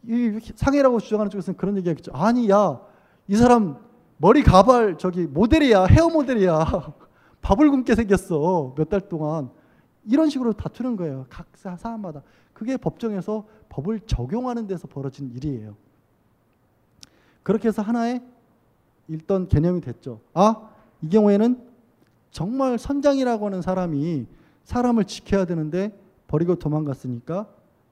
이 0.08 0.40
상해라고 0.56 1.02
주장하는 1.02 1.30
쪽에서는 1.30 1.58
그런 1.58 1.76
얘기하겠죠. 1.76 2.14
아니 2.14 2.50
야 2.50 2.80
이 3.28 3.36
사람 3.36 3.78
머리 4.16 4.42
가발 4.44 4.98
저기 4.98 5.28
모델이야 5.28 5.84
헤어 5.88 6.08
모델이야 6.08 6.94
밥을 7.42 7.70
굶게 7.70 7.96
생겼어 7.96 8.74
몇 8.78 8.88
달 8.90 9.02
동안 9.10 9.50
이런 10.06 10.30
식으로 10.30 10.54
다투는 10.54 10.96
거예요. 10.96 11.26
각 11.30 11.48
사안마다 11.54 12.24
그게 12.54 12.78
법정에서 12.78 13.46
법을 13.68 14.00
적용하는 14.08 14.68
데서 14.68 14.88
벌어진 14.88 15.30
일이에요. 15.36 15.76
그렇게 17.44 17.68
해서 17.68 17.82
하나의 17.82 18.24
일단 19.10 19.50
개념이 19.50 19.82
됐죠. 19.82 20.22
아, 20.34 20.70
이 21.02 21.10
경우에는 21.10 21.62
정말 22.32 22.78
선장이라고 22.80 23.46
하는 23.48 23.62
사람이 23.62 24.26
사람을 24.64 25.04
지켜야 25.04 25.44
되는데 25.44 26.00
버리고 26.28 26.56
도망갔으니까 26.56 27.48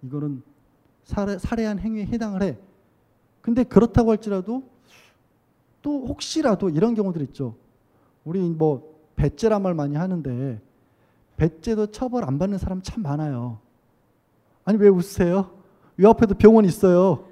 이거는 0.06 0.44
살해, 1.04 1.38
살해한 1.38 1.80
행위에 1.80 2.06
해당을 2.06 2.44
해. 2.44 2.58
근데 3.42 3.64
그렇다고 3.64 4.12
할지라도 4.12 4.64
또 5.82 6.08
혹시라도 6.08 6.70
이런 6.70 6.96
경우들 6.96 7.22
있죠. 7.24 7.56
우리 8.24 8.40
뭐 8.40 8.96
배째란 9.16 9.62
말 9.62 9.74
많이 9.74 9.96
하는데 9.96 10.60
배째도 11.38 11.88
처벌 11.88 12.24
안 12.24 12.40
받는 12.40 12.58
사람 12.58 12.82
참 12.82 13.04
많아요. 13.04 13.60
아니 14.64 14.78
왜 14.80 14.88
웃으세요? 14.88 15.52
요 16.02 16.10
앞에도 16.10 16.36
병원 16.36 16.66
있어요. 16.66 17.28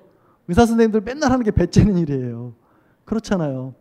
의사 0.47 0.65
선생님들 0.65 1.01
맨날 1.01 1.31
하는 1.31 1.43
게 1.43 1.51
배째는 1.51 1.97
일이에요. 1.97 2.53
그렇잖아요. 3.05 3.73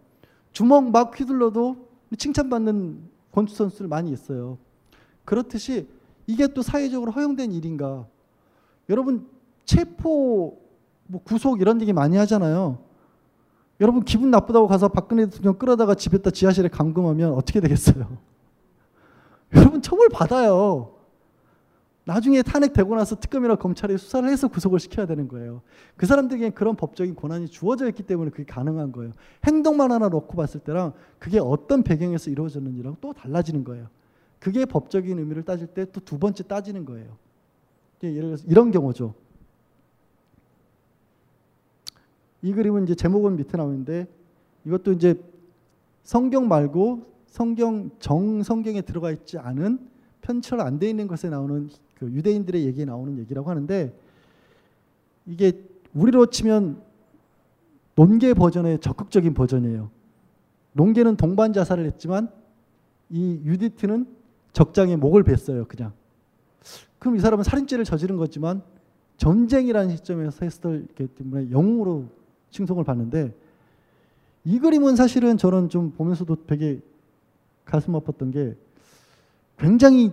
주먹 0.53 0.91
막 0.91 1.19
휘둘러도 1.19 1.89
칭찬받는 2.17 3.11
권투 3.33 3.55
선수들 3.55 3.89
많이 3.89 4.11
있어요. 4.11 4.59
그렇듯이 5.25 5.89
이게 6.27 6.47
또 6.47 6.63
사회적으로 6.63 7.13
허용된 7.13 7.53
일인가? 7.53 8.07
여러분 8.93 9.27
체포 9.65 10.61
뭐 11.07 11.21
구속 11.25 11.61
이런 11.61 11.81
얘기 11.81 11.93
많이 11.93 12.17
하잖아요. 12.19 12.79
여러분 13.81 14.05
기분 14.05 14.31
나쁘다고 14.31 14.69
가서 14.69 14.89
박근혜 14.89 15.25
대통령 15.25 15.55
끌어다가 15.59 15.95
집에다 15.95 16.31
지하실에 16.31 16.69
감금하면 16.69 17.33
어떻게 17.33 17.61
되겠어요? 17.61 18.19
여러분 19.57 19.83
처벌 19.83 20.09
받아요. 20.11 20.95
나중에 22.05 22.43
탄핵되고 22.43 22.95
나서 22.97 23.17
특검이나 23.17 23.55
검찰이 23.55 23.97
수사를 23.97 24.29
해서 24.29 24.49
구속을 24.49 24.79
시켜야 24.81 25.07
되는 25.07 25.29
거예요. 25.29 25.63
그 25.97 26.05
사람들에게는 26.05 26.53
그런 26.55 26.75
법적인 26.77 27.15
권한이 27.15 27.49
주어져 27.49 27.89
있기 27.89 28.03
때문에 28.03 28.31
그게 28.31 28.45
가능한 28.45 28.93
거예요. 28.93 29.13
행동만 29.47 29.91
하나 29.93 30.09
놓고 30.09 30.37
봤을 30.37 30.61
때랑 30.61 30.93
그게 31.19 31.39
어떤 31.39 31.83
배경에서 31.83 32.31
이루어졌는지랑 32.31 32.97
또 33.01 33.13
달라지는 33.13 33.65
거예요. 33.65 33.87
그게 34.41 34.67
법적인 34.67 35.19
의미를 35.19 35.45
따질 35.45 35.69
때 35.69 35.85
또 35.87 36.01
두 36.01 36.19
번째 36.19 36.43
따지는 36.43 36.85
거예요. 36.85 37.17
예를 38.09 38.23
들어서 38.31 38.45
이런 38.49 38.71
경우죠. 38.71 39.15
이 42.43 42.53
그림은 42.53 42.85
이제 42.85 42.95
제목은 42.95 43.37
밑에 43.37 43.57
나오는데 43.57 44.07
이것도 44.65 44.93
이제 44.93 45.21
성경 46.03 46.49
말고 46.49 47.07
성경 47.27 47.91
정 47.99 48.43
성경에 48.43 48.83
들어가 48.83 49.11
있지 49.13 49.39
않은 49.39 49.79
편철 50.21 50.61
안 50.61 50.79
돼 50.79 50.91
있는 50.91 51.07
것에 51.07 51.29
나오는 51.29 51.69
그 51.99 52.11
유대인들의 52.11 52.65
얘기에 52.67 52.85
나오는 52.85 53.19
얘기라고 53.19 53.49
하는데 53.49 53.97
이게 55.27 55.53
우리로 55.95 56.27
치면 56.27 56.83
논계 57.95 58.35
버전의 58.35 58.81
적극적인 58.81 59.35
버전이에요. 59.35 59.91
논계는 60.73 61.17
동반 61.17 61.53
자살을 61.53 61.85
했지만 61.87 62.31
이 63.11 63.41
유디트는 63.45 64.07
적장에 64.53 64.97
목을 64.97 65.23
뱄어요, 65.23 65.67
그냥. 65.67 65.93
그럼 67.03 67.17
이 67.17 67.19
사람은 67.19 67.43
살인죄를 67.43 67.85
저지른 67.85 68.17
거지만 68.17 68.63
전쟁이라는 69.17 69.97
시점에서 69.97 70.45
했었기 70.45 71.09
때문에 71.09 71.51
영웅으로 71.51 72.05
칭송을 72.51 72.85
받는데 72.85 73.35
이 74.45 74.61
그림은 74.61 74.95
사실은 74.95 75.37
저는 75.37 75.69
좀 75.69 75.91
보면서도 75.91 76.47
되게 76.47 76.81
가슴 77.65 77.95
아팠던 77.95 78.33
게 78.33 78.57
굉장히 79.59 80.13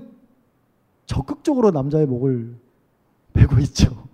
적극적으로 1.06 1.70
남자의 1.70 2.08
목을 2.08 2.56
베고 3.34 3.60
있죠. 3.60 4.08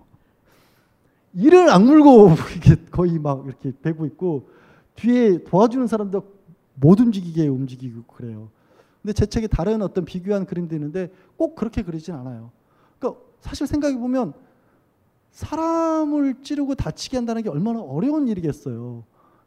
이를 1.34 1.70
악물고 1.70 2.32
거의 2.92 3.20
막 3.20 3.46
이렇게 3.48 3.72
베고 3.82 4.06
있고 4.08 4.50
뒤에 4.96 5.46
도와주는 5.46 5.88
사람도 5.88 6.24
못 6.74 7.00
움직이게 7.00 7.48
움직이고 7.48 8.04
그래요. 8.04 8.50
근데 9.02 9.14
제 9.14 9.26
책에 9.26 9.48
다른 9.48 9.82
어떤 9.82 10.04
비교한 10.04 10.46
그림도 10.46 10.76
있는데 10.76 11.10
꼭 11.38 11.56
그렇게 11.56 11.82
그리진 11.82 12.16
않아요. 12.16 12.52
그러니까 13.00 13.22
사실 13.42 13.68
생각해 13.68 13.98
보면 13.98 14.34
사람을 15.32 16.42
찌르고 16.42 16.76
다치게 16.76 17.18
한다는 17.18 17.42
게 17.42 17.50
얼마나 17.50 17.82
어려운 17.82 18.28
일이겠어요. 18.28 19.04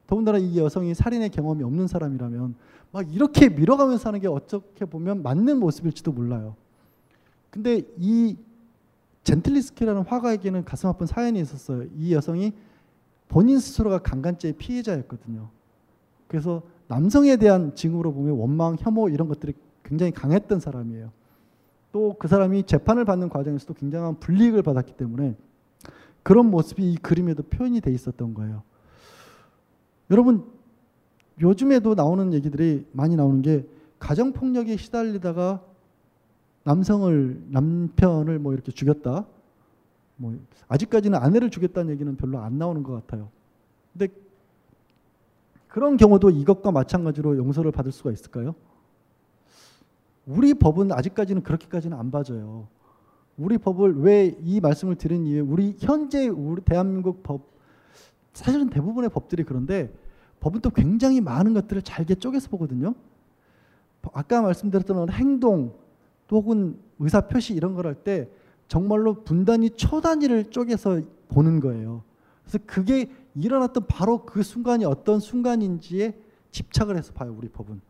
더군다나 0.07 0.39
이 0.39 0.59
여성이 0.59 0.95
살인의 0.95 1.31
경험이 1.31 1.65
없는 1.65 1.87
사람이라면 1.87 2.55
막 2.93 3.15
이렇게 3.15 3.49
밀어가면서 3.49 4.09
하는 4.09 4.21
게 4.21 4.29
어떻게 4.29 4.85
보면 4.85 5.23
맞는 5.23 5.59
모습일지도 5.59 6.13
몰라요. 6.13 6.57
근데 7.51 7.83
이 7.97 8.37
젠틀리스키라는 9.25 10.03
화가에게는 10.03 10.65
가슴 10.65 10.89
아픈 10.89 11.07
사연이 11.07 11.41
있었어요. 11.41 11.85
이 11.97 12.15
여성이 12.15 12.53
본인 13.29 13.59
스스로가 13.59 13.99
강간죄의 13.99 14.55
피해자였거든요. 14.55 15.51
그래서 16.27 16.63
남성에 16.89 17.37
대한 17.37 17.75
징후로 17.75 18.13
보면 18.13 18.39
원망, 18.39 18.77
혐오 18.79 19.09
이런 19.09 19.29
것들이 19.29 19.53
굉장히 19.83 20.13
강했던 20.13 20.61
사람이에요. 20.61 21.11
또 21.93 22.17
그 22.19 22.29
사람이 22.29 22.65
재판을 22.65 23.05
받는 23.05 23.29
과정에서도 23.29 23.75
굉장한 23.75 24.21
불이익을 24.21 24.63
받았기 24.63 24.95
때문에 24.95 25.37
그런 26.23 26.51
모습이 26.51 26.93
이 26.93 26.97
그림에도 26.97 27.43
표현이 27.43 27.81
돼 27.81 27.93
있었던 27.93 28.35
거예요. 28.35 28.63
여러분 30.11 30.45
요즘에도 31.41 31.95
나오는 31.95 32.33
얘기들이 32.33 32.87
많이 32.93 33.17
나오는 33.17 33.43
게 33.43 33.67
가정 33.99 34.33
폭력에 34.33 34.77
시달리다가 34.77 35.63
남성을 36.65 37.47
남편을 37.49 38.39
뭐 38.39 38.53
이렇게 38.53 38.73
죽였다. 38.73 39.27
뭐 40.17 40.37
아직까지는 40.69 41.19
아내를 41.19 41.51
죽였다는 41.51 41.93
얘기는 41.93 42.17
별로 42.17 42.41
안 42.41 42.59
나오는 42.59 42.83
것 42.83 42.93
같아요. 42.93 43.31
근데 43.93 44.13
그런 45.69 45.97
경우도 45.97 46.31
이것과 46.31 46.73
마찬가지로 46.73 47.37
용서를 47.37 47.71
받을 47.73 47.93
수가 47.93 48.11
있을까요? 48.11 48.55
우리 50.29 50.53
법은 50.53 50.93
아직까지는 50.93 51.43
그렇게까지는 51.43 51.97
안 51.99 52.11
봐줘요. 52.11 52.69
우리 53.39 53.57
법을 53.57 53.97
왜 54.01 54.37
이 54.43 54.61
말씀을 54.61 54.97
드린 54.97 55.25
이유 55.27 55.45
우리 55.49 55.75
현재 55.79 56.29
우리 56.29 56.61
대한민국 56.63 57.23
법 57.23 57.49
사실은 58.35 58.69
대부분의 58.69 59.11
법들이 59.11 59.43
그런데 59.45 59.93
법은 60.41 60.61
또 60.61 60.71
굉장히 60.71 61.21
많은 61.21 61.55
것들을 61.55 61.83
잘게 61.83 62.17
쪼개서 62.17 62.51
보거든요. 62.51 62.95
아까 64.13 64.43
말씀드렸던 64.43 65.11
행동 65.11 65.75
혹은 66.31 66.79
의사 66.99 67.23
표시 67.23 67.55
이런 67.55 67.75
걸 67.75 67.87
할 67.87 67.95
때 67.95 68.29
정말로 68.69 69.25
분단위 69.25 69.71
초단위를 69.71 70.51
쪼개서 70.51 71.01
보는 71.29 71.61
거예요. 71.61 72.03
그래서 72.43 72.59
그게 72.67 73.11
일어났던 73.35 73.87
바로 73.89 74.27
그 74.27 74.43
순간이 74.43 74.85
어떤 74.85 75.21
순간인지에 75.21 76.15
집착을 76.51 76.97
해서 76.99 77.13
봐요, 77.15 77.35
우리 77.37 77.49
법은. 77.49 77.81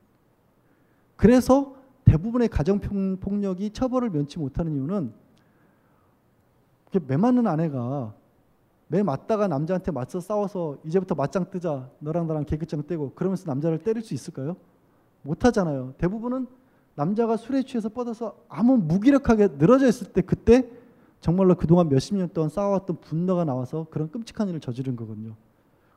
그래서 1.17 1.75
대부분의 2.09 2.49
가정 2.49 2.81
폭력이 2.81 3.71
처벌을 3.71 4.11
면치 4.11 4.39
못하는 4.39 4.73
이유는 4.73 5.13
매 7.07 7.17
맞는 7.19 7.47
아내가 7.47 8.15
매 8.87 9.03
맞다가 9.03 9.47
남자한테 9.47 9.93
맞서 9.93 10.19
싸워서 10.19 10.79
이제부터 10.85 11.15
맞짱 11.15 11.51
뜨자 11.51 11.91
너랑 11.99 12.27
나랑 12.27 12.47
개그장 12.47 12.87
떼고 12.87 13.13
그러면서 13.15 13.45
남자를 13.47 13.79
때릴 13.79 14.03
수 14.03 14.15
있을까요? 14.15 14.57
못하잖아요. 15.21 15.95
대부분은 15.99 16.47
남자가 16.95 17.37
술에 17.37 17.63
취해서 17.63 17.91
뻗어서 17.91 18.37
아무 18.49 18.79
무기력하게 18.79 19.49
늘어져 19.59 19.87
있을 19.87 20.09
때 20.13 20.23
그때 20.23 20.67
정말로 21.21 21.55
그동안 21.57 21.91
몇십 21.91 22.17
년 22.17 22.31
동안 22.33 22.49
쌓아왔던 22.49 23.01
분노가 23.03 23.45
나와서 23.45 23.87
그런 23.91 24.11
끔찍한 24.11 24.49
일을 24.49 24.61
저지른 24.61 24.97
거거든요. 24.97 25.35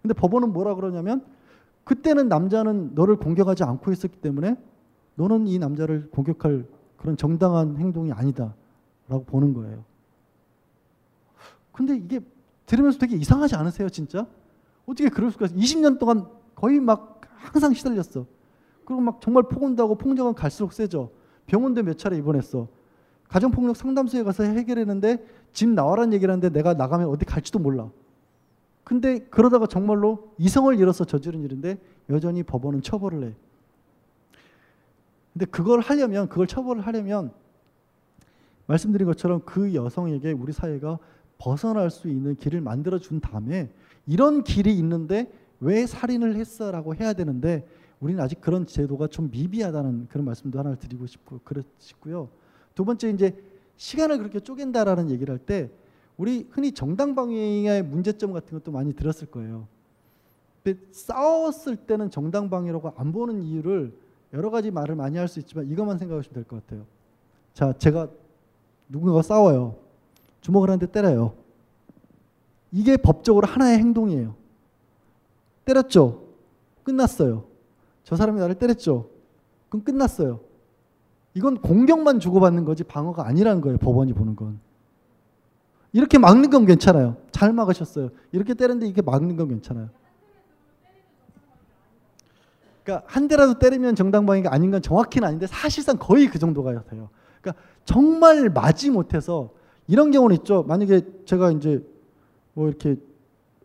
근데 0.02 0.14
법원은 0.14 0.52
뭐라 0.52 0.76
그러냐면 0.76 1.24
그때는 1.86 2.28
남자는 2.28 2.96
너를 2.96 3.16
공격하지 3.16 3.64
않고 3.64 3.92
있었기 3.94 4.18
때문에 4.18 4.58
너는 5.22 5.46
이 5.48 5.60
남자를 5.60 6.10
공격할 6.10 6.66
그런 6.98 7.16
정당한 7.16 7.78
행동이 7.78 8.12
아니다라고 8.12 9.24
보는 9.28 9.54
거예요. 9.54 9.84
근데 11.72 11.96
이게 11.96 12.20
들으면서 12.66 12.98
되게 12.98 13.16
이상하지 13.18 13.56
않으세요, 13.56 13.90
진짜? 13.90 14.26
어떻게 14.88 15.10
그럴 15.10 15.30
수가 15.32 15.46
있어? 15.46 15.56
20년 15.56 16.00
동안 16.00 16.26
거의 16.56 16.80
막 16.80 17.22
항상 17.36 17.74
시달렸어. 17.74 18.26
그리고 18.84 19.02
막 19.02 19.22
정말 19.22 19.44
폭언도 19.44 19.88
고 19.88 19.96
폭력은 19.96 20.34
갈수록 20.34 20.74
세죠. 20.74 21.12
병원도 21.46 21.84
몇 21.84 22.00
차례 22.00 22.18
입원했어. 22.18 22.68
가정폭력 23.28 23.76
상담소에 23.76 24.24
가서 24.24 24.44
해결했는데 24.44 25.24
집 25.54 25.70
나와라는 25.70 26.14
얘기를 26.14 26.32
하는데 26.32 26.50
내가 26.50 26.74
나가면 26.74 27.08
어디 27.08 27.26
갈지도 27.26 27.60
몰라. 27.60 27.92
근데 28.84 29.20
그러다가 29.30 29.68
정말로 29.68 30.34
이성을 30.40 30.78
잃어서 30.80 31.06
저지른 31.06 31.44
일인데 31.44 31.80
여전히 32.10 32.42
법원은 32.42 32.82
처벌을 32.82 33.24
해. 33.24 33.36
근데 35.34 35.46
그걸 35.46 35.80
하려면 35.80 36.28
그걸 36.30 36.48
처벌을 36.48 36.86
하려면 36.86 37.32
말씀드린 38.68 39.06
것처럼 39.08 39.42
그 39.46 39.74
여성에게 39.74 40.32
우리 40.34 40.54
사회가 40.54 41.00
벗어날 41.38 41.90
수 41.90 42.08
있는 42.08 42.36
길을 42.36 42.62
만들어 42.62 43.00
준 43.00 43.20
다음에 43.20 43.70
이런 44.08 44.44
길이 44.44 44.78
있는데 44.78 45.32
왜 45.60 45.86
살인을 45.86 46.36
했어라고 46.36 46.96
해야 46.96 47.14
되는데 47.14 47.68
우리는 48.00 48.22
아직 48.22 48.42
그런 48.42 48.66
제도가 48.66 49.08
좀 49.08 49.30
미비하다는 49.32 50.08
그런 50.10 50.26
말씀도 50.26 50.58
하나 50.60 50.76
드리고 50.76 51.06
싶고 51.06 51.40
그렇고요. 51.44 52.30
두 52.74 52.84
번째 52.86 53.10
이제 53.10 53.36
시간을 53.78 54.18
그렇게 54.18 54.40
쪼갠다라는 54.40 55.10
얘기를 55.10 55.32
할 55.34 55.40
때 55.40 55.70
우리 56.18 56.48
흔히 56.52 56.72
정당 56.72 57.16
방위의 57.16 57.84
문제점 57.84 58.32
같은 58.32 58.58
것도 58.58 58.72
많이 58.72 58.94
들었을 58.94 59.28
거예요. 59.28 59.68
근데 60.64 60.80
싸웠을 60.92 61.76
때는 61.76 62.12
정당 62.12 62.50
방위라고 62.50 62.94
안 62.96 63.12
보는 63.12 63.42
이유를 63.42 63.92
여러 64.34 64.50
가지 64.50 64.72
말을 64.72 64.96
많이 64.96 65.18
할 65.18 65.28
수 65.28 65.40
있지만 65.40 65.68
이것만 65.70 65.98
생각하시면 65.98 66.34
될 66.34 66.44
것 66.46 66.66
같아요. 66.66 66.86
자, 67.54 67.74
제가 67.78 68.08
누군가가 68.90 69.22
싸워요. 69.22 69.76
주먹을 70.42 70.70
한 70.70 70.80
대 70.80 70.86
때려요. 70.90 71.34
이게 72.72 72.96
법적으로 72.98 73.46
하나의 73.48 73.78
행동이에요. 73.80 74.34
때렸죠. 75.66 76.24
끝났어요. 76.84 77.44
저 78.04 78.16
사람이 78.16 78.40
나를 78.40 78.56
때렸죠. 78.56 79.10
그럼 79.70 79.84
끝났어요. 79.84 80.40
이건 81.34 81.62
공격만 81.62 82.20
주고받는 82.20 82.66
거지 82.66 82.84
방어가 82.84 83.28
아니라는 83.28 83.62
거예요. 83.62 83.78
법원이 83.78 84.14
보는 84.14 84.36
건. 84.36 84.60
이렇게 85.94 86.18
막는 86.18 86.50
건 86.50 86.66
괜찮아요. 86.66 87.18
잘 87.32 87.54
막으셨어요. 87.54 88.10
이렇게 88.32 88.54
때렸는데 88.54 88.86
이렇게 88.88 89.02
막는 89.02 89.36
건 89.36 89.50
괜찮아요. 89.50 89.90
그러니까 92.84 93.06
한 93.08 93.28
대라도 93.28 93.60
때리면 93.60 93.96
정당방위가 93.96 94.54
아닌 94.54 94.72
건 94.72 94.82
정확히는 94.82 95.28
아닌데 95.28 95.48
사실상 95.48 95.98
거의 95.98 96.28
그 96.28 96.40
정도가 96.40 96.84
돼요. 96.86 97.10
그러니까 97.42 97.64
정말 97.86 98.50
마지 98.50 98.90
못해서 98.90 99.52
이런 99.88 100.12
경우는 100.12 100.36
있죠. 100.38 100.64
만약에 100.64 101.02
제가 101.26 101.52
이제 101.52 101.86
뭐 102.54 102.68
이렇게 102.68 102.98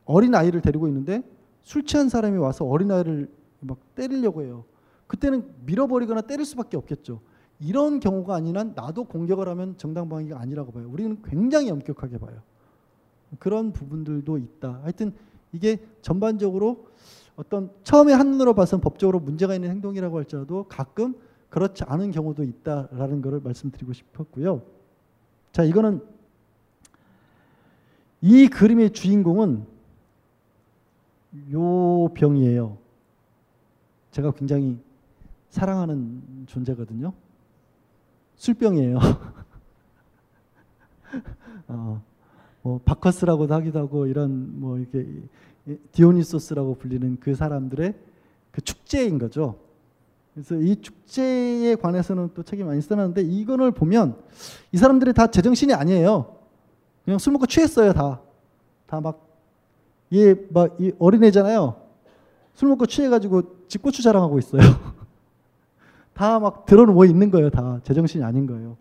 어린 0.05 0.35
아이를 0.35 0.61
데리고 0.61 0.87
있는데 0.89 1.23
술 1.63 1.85
취한 1.85 2.09
사람이 2.09 2.39
와서 2.39 2.65
어린 2.65 2.91
아이를 2.91 3.29
막 3.61 3.79
때리려고 3.95 4.43
해요. 4.43 4.65
그때는 5.07 5.45
밀어버리거나 5.65 6.23
때릴 6.23 6.45
수밖에 6.45 6.77
없겠죠. 6.77 7.21
이런 7.59 8.01
경우가 8.01 8.35
아닌 8.35 8.57
한 8.57 8.73
나도 8.75 9.05
공격을 9.05 9.49
하면 9.49 9.77
정당방위가 9.79 10.39
아니라고 10.39 10.73
봐요. 10.73 10.89
우리는 10.91 11.23
굉장히 11.25 11.71
엄격하게 11.71 12.19
봐요. 12.19 12.43
그런 13.39 13.73
부분들도 13.73 14.39
있다. 14.39 14.81
하여튼 14.83 15.13
이게 15.53 15.79
전반적으로 16.03 16.87
어떤 17.37 17.71
처음에 17.85 18.13
한눈으로 18.13 18.55
봐서 18.55 18.81
법적으로 18.81 19.21
문제가 19.21 19.55
있는 19.55 19.71
행동이라고 19.71 20.17
할지라도 20.17 20.65
가끔 20.65 21.15
그렇지 21.51 21.85
않은 21.85 22.11
경우도 22.11 22.43
있다라는 22.43 23.23
것을 23.23 23.41
말씀드리고 23.41 23.93
싶었고요. 23.93 24.63
자, 25.53 25.63
이거는 25.63 26.03
이 28.23 28.49
그림의 28.49 28.93
주인공은 28.93 29.67
요 31.53 32.09
병이에요. 32.15 32.79
제가 34.11 34.33
굉장히 34.33 34.79
사랑하는 35.51 36.47
존재거든요. 36.47 37.13
술병이에요. 38.37 38.99
어, 41.69 42.03
뭐 42.63 42.81
바커스라고도 42.85 43.55
하기도 43.55 43.79
하고 43.79 44.07
이런 44.07 44.61
뭐 44.61 44.79
이렇게 44.79 45.07
디오니소스라고 45.93 46.77
불리는 46.77 47.19
그 47.21 47.35
사람들의 47.35 47.95
그 48.51 48.61
축제인 48.61 49.19
거죠. 49.19 49.59
그래서 50.35 50.55
이 50.57 50.77
축제에 50.77 51.77
관해서는 51.77 52.31
또 52.35 52.43
책이 52.43 52.63
많이 52.63 52.81
써놨는데 52.81 53.23
이거를 53.23 53.71
보면 53.71 54.17
이 54.73 54.77
사람들이 54.77 55.13
다 55.13 55.27
제정신이 55.27 55.73
아니에요. 55.75 56.37
그냥 57.05 57.19
술 57.19 57.33
먹고 57.33 57.47
취했어요 57.47 57.93
다. 57.93 58.21
다 58.87 59.01
막 59.01 59.27
얘막이 60.13 60.93
어린애잖아요. 60.99 61.77
술 62.55 62.69
먹고 62.69 62.87
취해가지고 62.87 63.67
집고추 63.69 64.03
자랑하고 64.03 64.39
있어요. 64.39 64.61
다막 66.15 66.65
들어누워 66.67 67.05
있는 67.05 67.31
거예요. 67.31 67.51
다 67.51 67.81
제정신이 67.83 68.25
아닌 68.25 68.47
거예요. 68.47 68.77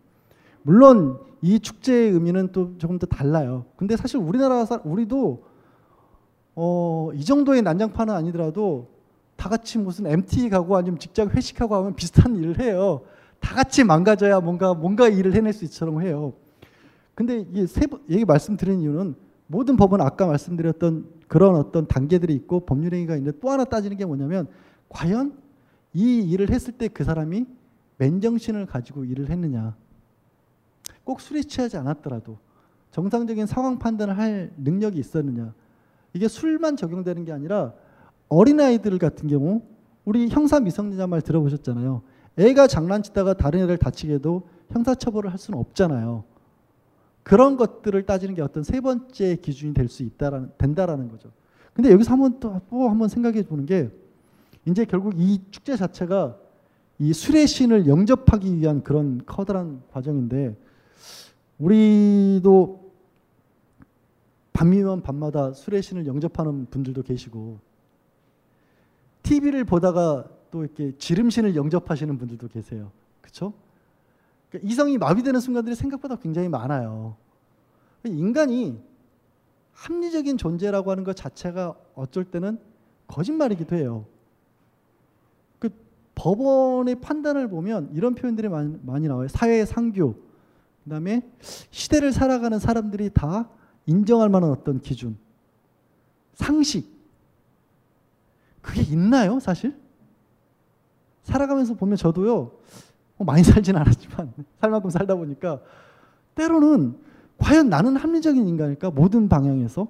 물론 0.62 1.18
이 1.42 1.58
축제의 1.58 2.12
의미는 2.12 2.52
또 2.52 2.76
조금 2.78 2.98
더 2.98 3.06
달라요. 3.06 3.64
근데 3.76 3.96
사실 3.96 4.18
우리나라 4.18 4.64
사 4.64 4.80
우리도 4.84 5.44
어, 6.56 7.10
이 7.14 7.24
정도의 7.24 7.62
난장판은 7.62 8.12
아니더라도 8.14 8.88
다 9.36 9.50
같이 9.50 9.78
무슨 9.78 10.06
MT 10.06 10.48
가고 10.48 10.76
아니면 10.76 10.98
직장 10.98 11.28
회식하고 11.28 11.74
하면 11.76 11.94
비슷한 11.94 12.34
일을 12.36 12.58
해요. 12.60 13.02
다 13.38 13.54
같이 13.54 13.84
망가져야 13.84 14.40
뭔가 14.40 14.72
뭔가 14.72 15.08
일을 15.08 15.34
해낼 15.34 15.52
수 15.52 15.64
있처럼 15.66 16.00
해요. 16.02 16.32
근데 17.14 17.46
이세 17.52 17.82
얘기 18.08 18.24
말씀드린 18.24 18.80
이유는 18.80 19.14
모든 19.46 19.76
법은 19.76 20.00
아까 20.00 20.26
말씀드렸던 20.26 21.06
그런 21.28 21.54
어떤 21.56 21.86
단계들이 21.86 22.34
있고 22.34 22.60
법률 22.60 22.94
행위가 22.94 23.16
있는데 23.16 23.38
또 23.38 23.50
하나 23.50 23.64
따지는 23.64 23.96
게 23.96 24.04
뭐냐면 24.04 24.48
과연 24.88 25.36
이 25.92 26.20
일을 26.22 26.50
했을 26.50 26.72
때 26.72 26.88
그 26.88 27.04
사람이 27.04 27.46
맨정신을 27.98 28.66
가지고 28.66 29.04
일을 29.04 29.30
했느냐. 29.30 29.76
꼭 31.04 31.20
술에 31.20 31.42
취하지 31.42 31.76
않았더라도 31.76 32.38
정상적인 32.90 33.46
상황 33.46 33.78
판단을 33.78 34.16
할 34.16 34.52
능력이 34.56 34.98
있었느냐. 34.98 35.52
이게 36.12 36.28
술만 36.28 36.76
적용되는 36.76 37.24
게 37.24 37.32
아니라 37.32 37.72
어린아이들 38.28 38.98
같은 38.98 39.28
경우 39.28 39.62
우리 40.04 40.28
형사 40.28 40.60
미성년자 40.60 41.06
말 41.06 41.20
들어보셨잖아요. 41.20 42.02
애가 42.38 42.66
장난치다가 42.66 43.34
다른 43.34 43.60
애를 43.60 43.76
다치게 43.78 44.14
해도 44.14 44.48
형사처벌을 44.70 45.30
할 45.30 45.38
수는 45.38 45.58
없잖아요. 45.58 46.24
그런 47.22 47.56
것들을 47.56 48.00
따지는 48.04 48.34
게 48.34 48.42
어떤 48.42 48.62
세 48.62 48.80
번째 48.80 49.36
기준이 49.36 49.74
될 49.74 49.88
수 49.88 50.02
있다라는 50.04 50.52
된다라는 50.58 51.08
거죠. 51.08 51.30
근데 51.72 51.90
여기서 51.90 52.12
한번 52.12 52.38
또, 52.40 52.60
또 52.70 52.88
한번 52.88 53.08
생각해 53.08 53.42
보는 53.42 53.66
게 53.66 53.90
이제 54.64 54.84
결국 54.84 55.14
이 55.16 55.40
축제 55.50 55.76
자체가 55.76 56.36
이 56.98 57.12
술의 57.12 57.46
신을 57.46 57.86
영접하기 57.86 58.56
위한 58.58 58.82
그런 58.82 59.22
커다란 59.26 59.82
과정인데 59.92 60.56
우리도 61.58 62.85
밤이면 64.56 65.02
밤마다 65.02 65.52
술의 65.52 65.82
신을 65.82 66.06
영접하는 66.06 66.64
분들도 66.70 67.02
계시고 67.02 67.58
TV를 69.22 69.64
보다가 69.64 70.24
또 70.50 70.64
이렇게 70.64 70.96
지름신을 70.96 71.56
영접하시는 71.56 72.16
분들도 72.16 72.48
계세요. 72.48 72.90
그렇죠? 73.20 73.52
그러니까 74.48 74.72
이성이 74.72 74.96
마비되는 74.96 75.40
순간들이 75.40 75.76
생각보다 75.76 76.16
굉장히 76.16 76.48
많아요. 76.48 77.16
인간이 78.04 78.80
합리적인 79.74 80.38
존재라고 80.38 80.90
하는 80.90 81.04
것 81.04 81.14
자체가 81.14 81.74
어쩔 81.94 82.24
때는 82.24 82.58
거짓말이기도 83.08 83.76
해요. 83.76 84.06
그 85.58 85.68
법원의 86.14 87.02
판단을 87.02 87.48
보면 87.48 87.90
이런 87.92 88.14
표현들이 88.14 88.48
많이, 88.48 88.74
많이 88.82 89.06
나와요. 89.06 89.28
사회 89.28 89.66
상규, 89.66 90.14
그다음에 90.84 91.28
시대를 91.42 92.12
살아가는 92.12 92.58
사람들이 92.58 93.10
다 93.12 93.50
인정할 93.86 94.28
만한 94.28 94.50
어떤 94.50 94.80
기준, 94.80 95.16
상식. 96.34 96.94
그게 98.60 98.82
있나요, 98.82 99.38
사실? 99.38 99.76
살아가면서 101.22 101.74
보면 101.74 101.96
저도요, 101.96 102.52
뭐 103.16 103.24
많이 103.24 103.42
살진 103.42 103.76
않았지만, 103.76 104.32
살 104.60 104.70
만큼 104.70 104.90
살다 104.90 105.14
보니까, 105.14 105.60
때로는 106.34 106.98
과연 107.38 107.68
나는 107.68 107.96
합리적인 107.96 108.46
인간일까? 108.46 108.90
모든 108.90 109.28
방향에서. 109.28 109.88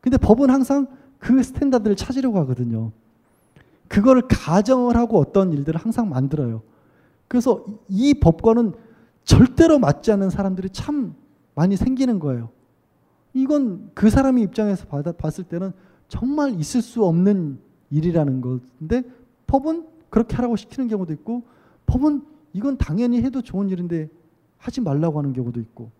근데 0.00 0.16
법은 0.16 0.50
항상 0.50 0.86
그 1.18 1.42
standard를 1.42 1.96
찾으려고 1.96 2.38
하거든요. 2.40 2.92
그거를 3.88 4.22
가정을 4.28 4.96
하고 4.96 5.18
어떤 5.18 5.52
일들을 5.52 5.80
항상 5.80 6.08
만들어요. 6.08 6.62
그래서 7.26 7.64
이 7.88 8.14
법과는 8.14 8.74
절대로 9.24 9.78
맞지 9.78 10.12
않는 10.12 10.30
사람들이 10.30 10.70
참 10.70 11.14
많이 11.58 11.74
생기는 11.74 12.20
거예요. 12.20 12.50
이건 13.34 13.90
그 13.92 14.10
사람의 14.10 14.44
입장에서 14.44 14.86
받아, 14.86 15.10
봤을 15.10 15.42
때는 15.42 15.72
정말 16.06 16.52
있을 16.60 16.80
수 16.82 17.04
없는 17.04 17.58
일이라는 17.90 18.40
건데 18.40 19.02
법은 19.48 19.84
그렇게 20.08 20.36
하라고 20.36 20.54
시키는 20.54 20.86
경우도 20.86 21.12
있고 21.14 21.42
법은 21.86 22.22
이건 22.52 22.78
당연히 22.78 23.22
해도 23.22 23.42
좋은 23.42 23.70
일인데 23.70 24.08
하지 24.56 24.80
말라고 24.80 25.18
하는 25.18 25.32
경우도 25.32 25.58
있고 25.58 25.90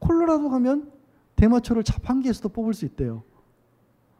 콜로라도 0.00 0.50
가면 0.50 0.92
대마초를 1.36 1.82
자판기에서도 1.82 2.50
뽑을 2.50 2.74
수 2.74 2.84
있대요. 2.84 3.22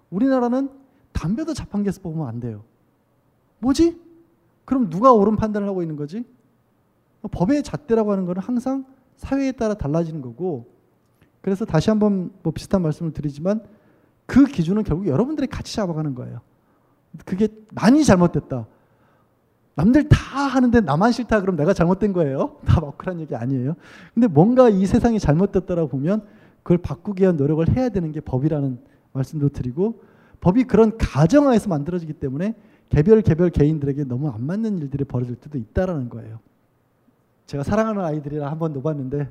우리나라는 0.09 0.71
담배도 1.13 1.53
자판기에서 1.53 2.01
뽑으면 2.01 2.27
안 2.27 2.41
돼요. 2.41 2.65
뭐지? 3.59 4.01
그럼 4.65 4.89
누가 4.89 5.13
옳은 5.13 5.37
판단을 5.37 5.69
하고 5.69 5.83
있는 5.83 5.97
거지? 5.97 6.25
법의 7.31 7.63
잣대라고 7.63 8.11
하는 8.11 8.25
것은 8.25 8.41
항상 8.41 8.87
사회에 9.17 9.53
따라 9.53 9.75
달라지는 9.75 10.21
거고 10.21 10.67
그래서 11.41 11.65
다시 11.65 11.91
한번 11.91 12.31
뭐 12.43 12.53
비슷한 12.53 12.83
말씀을 12.83 13.13
드리지만 13.13 13.63
그 14.27 14.45
기준은 14.45 14.85
결국 14.85 15.07
여러분들이 15.07 15.47
같이 15.47 15.75
잡아가는 15.75 16.15
거예요. 16.15 16.41
그게 17.25 17.49
많이 17.73 18.05
잘못됐다. 18.05 18.67
남들 19.77 20.09
다 20.09 20.17
하는데 20.41 20.81
나만 20.81 21.13
싫다 21.13 21.41
그럼 21.41 21.57
내가 21.57 21.73
잘못된 21.75 22.13
거예요? 22.13 22.59
다 22.65 22.81
막그런 22.81 23.21
얘기 23.21 23.35
아니에요. 23.35 23.75
근데 24.15 24.27
뭔가 24.27 24.69
이 24.69 24.87
세상이 24.87 25.19
잘못됐다라고 25.19 25.89
보면 25.89 26.23
그걸 26.63 26.79
바꾸기 26.79 27.23
위한 27.23 27.37
노력을 27.37 27.67
해야 27.77 27.89
되는 27.89 28.13
게 28.13 28.21
법이라는 28.21 28.79
말씀도 29.13 29.51
드리고 29.51 30.03
법이 30.41 30.65
그런 30.65 30.97
가정하에서 30.97 31.69
만들어지기 31.69 32.15
때문에 32.15 32.55
개별 32.89 33.23
개별 33.23 33.51
개인들에게 33.51 34.05
너무 34.05 34.29
안 34.29 34.45
맞는 34.45 34.79
일들이 34.79 35.05
벌어질 35.05 35.37
때도 35.37 35.59
있다라는 35.59 36.09
거예요. 36.09 36.39
제가 37.47 37.63
사랑하는 37.63 38.03
아이들이라 38.03 38.51
한번 38.51 38.73
놓봤는데 38.73 39.31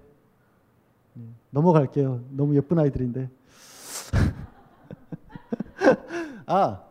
네, 1.13 1.23
넘어갈게요. 1.49 2.21
너무 2.31 2.55
예쁜 2.55 2.79
아이들인데. 2.79 3.29
아, 6.45 6.83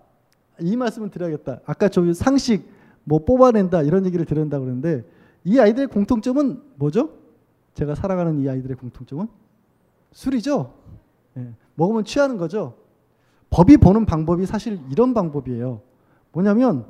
이 0.61 0.77
말씀을 0.77 1.11
드려야겠다. 1.11 1.61
아까 1.67 1.89
저 1.89 2.13
상식 2.13 2.69
뭐 3.05 3.25
뽑아낸다 3.25 3.83
이런 3.83 4.07
얘기를 4.07 4.25
드린다 4.25 4.59
그러는데 4.59 5.05
이 5.45 5.59
아이들의 5.59 5.89
공통점은 5.89 6.63
뭐죠? 6.77 7.11
제가 7.75 7.95
살아가는 7.95 8.39
이 8.41 8.49
아이들의 8.49 8.77
공통점은 8.77 9.29
술이죠. 10.13 10.75
예, 11.39 11.55
먹으면 11.75 12.05
취하는 12.05 12.37
거죠. 12.37 12.77
법이 13.51 13.79
보는 13.79 14.07
방법이 14.07 14.47
사실 14.47 14.81
이런 14.91 15.15
방법이에요. 15.15 15.81
뭐냐면 16.33 16.87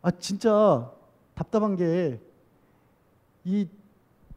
아 0.00 0.10
진짜 0.10 0.90
답답한 1.34 1.76
게 1.76 2.20
이 3.44 3.68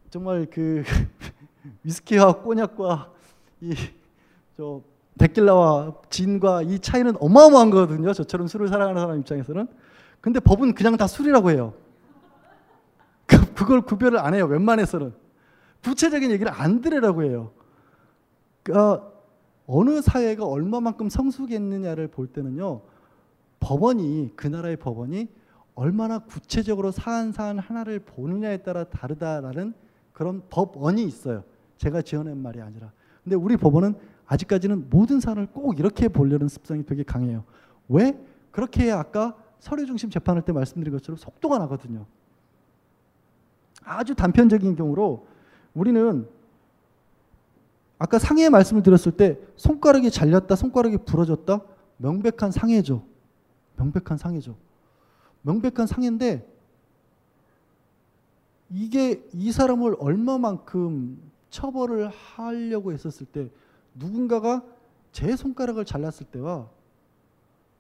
정말 0.10 0.46
그 0.50 0.84
위스키와 1.84 2.42
꼬냑과 2.42 3.12
이 3.62 3.74
저 4.58 4.82
데킬라와 5.20 5.94
진과 6.10 6.64
이 6.64 6.80
차이는 6.80 7.16
어마어마한 7.20 7.70
거거든요. 7.70 8.12
저처럼 8.12 8.48
술을 8.48 8.68
사랑하는 8.68 9.00
사람 9.00 9.20
입장에서는. 9.20 9.68
근데 10.20 10.40
법은 10.40 10.74
그냥 10.74 10.98
다 10.98 11.06
술이라고 11.06 11.52
해요. 11.52 11.74
그, 13.28 13.54
그걸 13.54 13.82
구별을 13.82 14.18
안 14.18 14.34
해요. 14.34 14.46
웬만해서는. 14.46 15.14
구체적인 15.84 16.32
얘기를 16.32 16.52
안 16.52 16.82
들으라고 16.82 17.24
해요. 17.24 17.52
그러니까 18.64 19.12
어느 19.68 20.02
사회가 20.02 20.46
얼마만큼 20.46 21.10
성숙했느냐를 21.10 22.08
볼 22.08 22.28
때는요. 22.28 22.82
법원이 23.60 24.32
그 24.36 24.48
나라의 24.48 24.78
법원이 24.78 25.28
얼마나 25.78 26.18
구체적으로 26.18 26.90
사안 26.90 27.32
사안 27.32 27.60
하나를 27.60 27.99
보느냐에 27.99 28.58
따라 28.58 28.84
다르다라는 28.86 29.76
그런 30.12 30.41
법원이 30.49 31.04
있어요. 31.04 31.44
제가 31.78 32.02
지어낸 32.02 32.41
말이 32.41 32.60
아니라. 32.62 32.91
근데 33.24 33.36
우리 33.36 33.56
법원은 33.58 33.94
아직까지는 34.26 34.90
모든 34.90 35.20
사안을 35.20 35.45
꼭 35.54 35.78
이렇게 35.78 36.08
보려는 36.08 36.48
습성이 36.48 36.84
되게 36.84 37.04
강해요. 37.04 37.44
왜? 37.90 38.20
그렇게 38.49 38.91
아까 38.91 39.38
서류 39.60 39.86
중심 39.86 40.10
재판할 40.10 40.44
때 40.44 40.52
말씀드린 40.52 40.91
것처럼 40.91 41.16
속도가 41.16 41.60
나거든요. 41.60 42.08
아주 43.84 44.16
단편적인 44.16 44.76
경우로 44.76 45.28
우리는 45.76 46.28
아까 47.99 48.18
상해 48.18 48.49
말씀을 48.49 48.82
드렸을 48.82 49.12
때 49.12 49.38
손가락이 49.58 50.10
잘렸다, 50.10 50.56
손가락이 50.56 50.98
부러졌다, 51.06 51.62
명백한 51.98 52.49
상해죠. 52.49 53.04
명백한 53.76 54.18
상해죠. 54.18 54.56
명백한 55.48 55.88
상해인데 55.88 56.45
이게 58.69 59.26
이 59.32 59.52
사람을 59.53 59.95
얼마만큼 59.98 61.32
처벌을 61.49 62.10
하려고 62.10 62.91
했었을 62.91 63.26
때 63.26 63.49
누군가가 63.95 64.61
제 65.14 65.38
손가락을 65.38 65.86
잘랐을 65.86 66.28
때와 66.28 66.69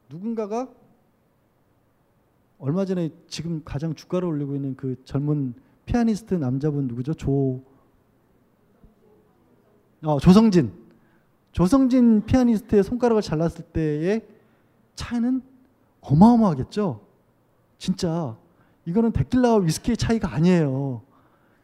누군가가 0.09 0.69
얼마 2.57 2.85
전에 2.85 3.09
지금 3.27 3.61
가장 3.65 3.93
주가를 3.93 4.29
올리고 4.29 4.55
있는 4.55 4.75
그 4.77 4.95
젊은 5.03 5.53
피아니스트 5.85 6.35
남자분 6.35 6.87
누구죠? 6.87 7.13
조 7.15 7.61
어, 10.03 10.19
조성진. 10.19 10.71
조성진 11.51 12.25
피아니스트의 12.25 12.83
손가락을 12.83 13.21
잘랐을 13.21 13.65
때의 13.65 14.25
차이는 14.95 15.41
어마어마하겠죠. 16.01 17.06
진짜 17.77 18.37
이거는 18.85 19.11
데킬라와 19.11 19.57
위스키의 19.59 19.97
차이가 19.97 20.33
아니에요. 20.33 21.01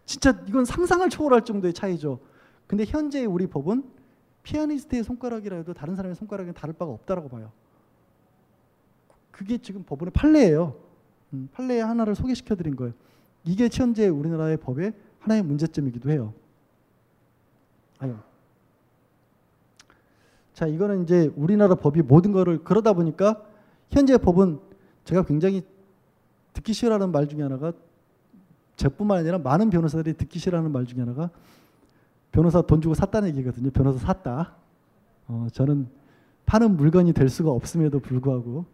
진짜 0.06 0.42
이건 0.48 0.66
상상을 0.66 1.08
초월할 1.10 1.46
정도의 1.46 1.74
차이죠. 1.74 2.20
근데 2.68 2.86
현재 2.86 3.26
우리 3.26 3.48
법은 3.48 3.84
피아니스트의 4.44 5.04
손가락이라 5.04 5.58
해도 5.58 5.74
다른 5.74 5.96
사람의 5.96 6.16
손가락은 6.16 6.54
다를 6.54 6.74
바가 6.74 6.92
없다라고 6.92 7.30
봐요. 7.30 7.52
그게 9.32 9.58
지금 9.58 9.84
법원의 9.84 10.12
판례예요. 10.12 10.76
음, 11.34 11.50
판례의 11.54 11.84
하나를 11.84 12.16
소개시켜 12.16 12.56
드린 12.56 12.76
거예요. 12.76 12.94
이게 13.44 13.70
현재 13.72 14.08
우리나라의 14.08 14.58
법의 14.58 14.94
하나의 15.20 15.44
문제점이기도 15.44 16.12
해요. 16.12 16.34
아유. 18.00 18.16
자, 20.54 20.68
이거는 20.68 21.04
이제 21.04 21.32
우리나라 21.36 21.76
법이 21.76 22.02
모든 22.04 22.32
거를 22.32 22.64
그러다 22.64 22.94
보니까 22.94 23.42
현재 23.90 24.18
법은 24.18 24.60
제가 25.06 25.24
굉장히 25.24 25.64
듣기 26.54 26.74
싫어하는 26.74 27.12
말 27.12 27.28
중에 27.28 27.42
하나가 27.42 27.74
저뿐만 28.76 29.20
아니라 29.20 29.38
많은 29.38 29.70
변호사들이 29.70 30.18
듣기 30.18 30.40
싫어하는 30.40 30.72
말 30.72 30.86
중에 30.86 31.00
하나가 31.00 31.30
변호사 32.32 32.62
돈 32.62 32.82
주고 32.82 32.96
샀다는 32.96 33.30
얘기거든요. 33.30 33.70
변호사 33.72 34.00
샀다. 34.00 34.56
어, 35.28 35.48
저는 35.52 35.88
파는 36.46 36.78
물건이 36.78 37.14
될 37.14 37.30
수가 37.30 37.52
없음에도 37.52 38.00
불구하고 38.00 38.66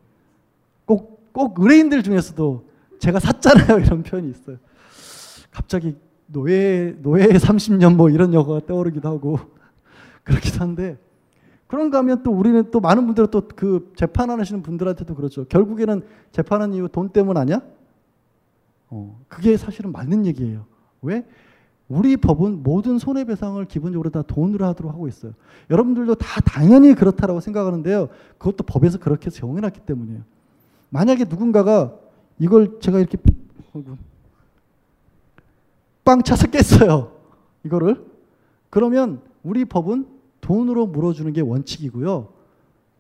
꼭, 0.86 1.32
꼭 1.34 1.60
의뢰인들 1.60 2.04
중에서도 2.04 2.68
제가 3.00 3.20
샀잖아요. 3.20 3.80
이런 3.86 4.04
표현이 4.04 4.30
있어요. 4.32 4.58
갑자기 5.52 5.96
노예, 6.28 6.96
노예 7.02 7.26
30년 7.28 7.96
뭐 7.96 8.10
이런 8.10 8.34
영화가 8.34 8.66
떠오르기도 8.66 9.10
하고 9.10 9.40
그렇기도 10.24 10.62
한데 10.62 10.98
그런가 11.70 12.00
하면 12.00 12.24
또 12.24 12.32
우리는 12.32 12.72
또 12.72 12.80
많은 12.80 13.06
분들은 13.06 13.30
또 13.30 13.48
그 13.56 13.94
재판하시는 13.96 14.64
분들한테도 14.64 15.14
그렇죠. 15.14 15.46
결국에는 15.46 16.02
재판한 16.32 16.74
이유 16.74 16.90
돈 16.90 17.10
때문 17.10 17.38
아니야? 17.38 17.62
어, 18.90 19.20
그게 19.28 19.56
사실은 19.56 19.92
맞는 19.92 20.26
얘기예요. 20.26 20.66
왜? 21.04 21.24
우리 21.88 22.18
법은 22.18 22.64
모든 22.64 22.98
손해배상을 22.98 23.64
기본적으로 23.66 24.10
다 24.10 24.24
돈으로 24.24 24.66
하도록 24.66 24.92
하고 24.92 25.08
있어요. 25.08 25.34
여러분들도 25.70 26.16
다 26.16 26.42
당연히 26.42 26.96
그렇다라고 26.96 27.40
생각하는데요. 27.40 28.10
그것도 28.40 28.64
법에서 28.64 28.98
그렇게 28.98 29.30
정해놨기 29.30 29.82
때문이에요. 29.82 30.22
만약에 30.90 31.26
누군가가 31.26 31.94
이걸 32.40 32.80
제가 32.80 32.98
이렇게 32.98 33.18
빵 36.04 36.24
차서 36.24 36.48
깼어요. 36.48 37.12
이거를. 37.64 38.04
그러면 38.72 39.22
우리 39.44 39.66
법은 39.66 40.19
돈으로 40.50 40.88
물어주는 40.88 41.32
게 41.32 41.42
원칙이고요. 41.42 42.28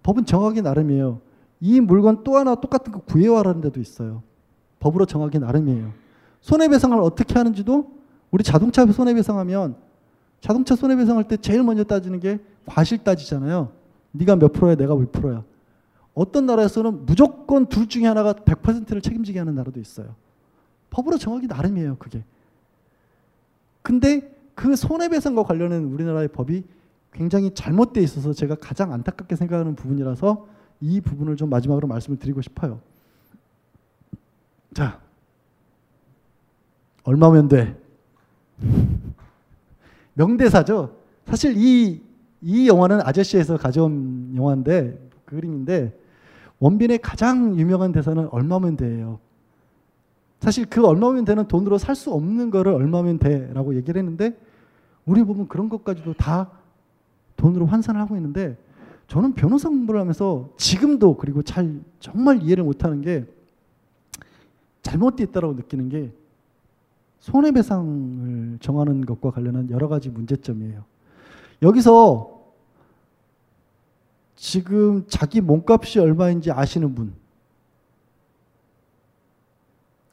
법은 0.04 0.26
정하기 0.26 0.62
나름이에요. 0.62 1.20
이 1.60 1.80
물건 1.82 2.24
또 2.24 2.38
하나 2.38 2.54
똑같은 2.54 2.92
거 2.92 3.00
구해와라는 3.00 3.62
데도 3.62 3.80
있어요. 3.80 4.22
법으로 4.80 5.08
정하기 5.08 5.40
나름이에요. 5.40 5.92
손해배상을 6.42 6.96
어떻게 7.00 7.34
하는지도 7.34 7.92
우리 8.30 8.44
자동차 8.44 8.86
손해배상하면 8.86 9.78
자동차 10.42 10.76
손해배상할 10.76 11.28
때 11.28 11.38
제일 11.38 11.64
먼저 11.64 11.84
따지는 11.84 12.20
게 12.20 12.38
과실 12.68 13.00
따지잖아요. 13.00 13.72
네가 14.12 14.36
몇 14.36 14.54
프로야, 14.54 14.76
내가 14.76 14.96
몇 14.96 15.12
프로야. 15.12 15.44
어떤 16.14 16.46
나라에서는 16.46 17.08
무조건 17.08 17.66
둘 17.66 17.90
중에 17.90 18.06
하나가 18.06 18.34
100%를 18.34 19.02
책임지게 19.02 19.40
하는 19.40 19.56
나라도 19.56 19.80
있어요. 19.80 20.14
법으로 20.92 21.18
정하기 21.18 21.48
나름이에요, 21.48 21.98
그게. 21.98 22.24
근데 23.82 24.32
그 24.54 24.76
손해배상과 24.76 25.44
관련된 25.44 25.86
우리나라의 25.86 26.28
법이 26.28 26.64
굉장히 27.14 27.54
잘못되어 27.54 28.04
있어서 28.04 28.34
제가 28.34 28.56
가장 28.56 28.94
안타깝게 28.94 29.36
생각하는 29.36 29.76
부분이라서 29.76 30.48
이 30.82 31.02
부분을 31.02 31.36
좀 31.36 31.50
마지막으로 31.50 31.88
말씀을 31.88 32.18
드리고 32.20 32.42
싶어요. 32.42 32.80
자, 34.74 35.00
얼마면 37.04 37.48
돼? 37.48 37.78
명대사죠. 40.14 40.96
사실 41.26 41.56
이, 41.58 42.02
이 42.42 42.68
영화는 42.68 43.02
아저씨에서 43.02 43.58
가져온 43.58 44.34
영화인데, 44.36 45.10
그 45.26 45.36
그림인데, 45.36 45.98
원빈의 46.60 47.00
가장 47.00 47.58
유명한 47.58 47.92
대사는 47.92 48.28
얼마면 48.32 48.78
돼예요. 48.78 49.20
사실 50.40 50.66
그 50.66 50.86
얼마면 50.86 51.26
되는 51.26 51.48
돈으로 51.48 51.78
살 51.78 51.96
수 51.96 52.12
없는 52.14 52.50
거를 52.50 52.74
얼마면 52.74 53.20
돼라고 53.20 53.76
얘기를 53.76 54.00
했는데, 54.00 54.38
우리 55.06 55.24
보면 55.24 55.48
그런 55.48 55.70
것까지도 55.70 56.14
다 56.14 56.52
돈으로 57.40 57.66
환산을 57.66 58.00
하고 58.02 58.16
있는데, 58.18 58.58
저는 59.08 59.34
변호사 59.34 59.70
공부를 59.70 60.00
하면서 60.00 60.50
지금도 60.58 61.18
그리고 61.18 61.42
잘 61.42 61.80
정말 62.00 62.44
이해를 62.44 62.64
못하는 62.64 63.02
게 63.02 63.26
잘못되어 64.84 65.26
있다고 65.28 65.54
느끼는 65.54 65.90
게 65.90 66.12
손해배상을 67.22 68.60
정하는 68.62 69.06
것과 69.06 69.32
관련한 69.32 69.70
여러 69.72 69.88
가지 69.88 70.10
문제점이에요. 70.10 70.84
여기서 71.62 72.40
지금 74.36 75.06
자기 75.08 75.42
몸값이 75.42 76.00
얼마인지 76.00 76.52
아시는 76.52 76.94
분. 76.94 77.14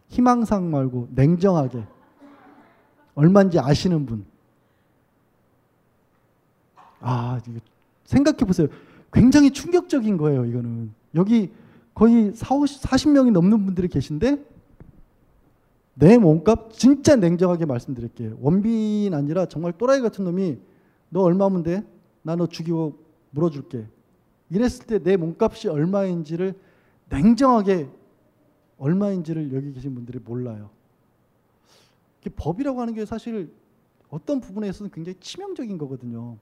희망상 0.09 0.70
말고 0.70 1.09
냉정하게 1.15 1.85
얼마인지 3.15 3.59
아시는 3.59 4.07
분. 4.07 4.24
아, 7.01 7.40
생각해 8.05 8.39
보세요. 8.39 8.68
굉장히 9.12 9.51
충격적인 9.51 10.16
거예요, 10.16 10.44
이거는. 10.44 10.93
여기 11.14 11.51
거의 11.94 12.32
40, 12.35 13.10
명이 13.12 13.31
넘는 13.31 13.64
분들이 13.64 13.89
계신데 13.89 14.44
내 15.94 16.18
몸값 16.18 16.73
진짜 16.74 17.16
냉정하게 17.16 17.64
말씀드릴게요. 17.64 18.36
원빈 18.40 19.14
아니라 19.14 19.47
정말 19.47 19.73
또라이 19.73 20.01
같은 20.02 20.24
놈이 20.24 20.59
너 21.09 21.23
얼마면 21.23 21.62
돼? 21.62 21.85
나 22.23 22.36
너 22.36 22.47
죽이고 22.47 22.98
물어줄게. 23.31 23.86
이랬을 24.51 24.86
때 24.86 24.98
내 24.98 25.16
몸값이 25.16 25.68
얼마인지를 25.68 26.55
냉정하게 27.09 27.89
얼마인지를 28.78 29.52
여기 29.55 29.73
계신 29.73 29.94
분들이 29.94 30.18
몰라요. 30.18 30.70
법이라고 32.35 32.81
하는 32.81 32.93
게 32.93 33.06
사실 33.06 33.51
어떤 34.10 34.40
부분에 34.40 34.68
있어서는 34.68 34.90
굉장히 34.90 35.16
치명적인 35.20 35.78
거거든요. 35.78 36.36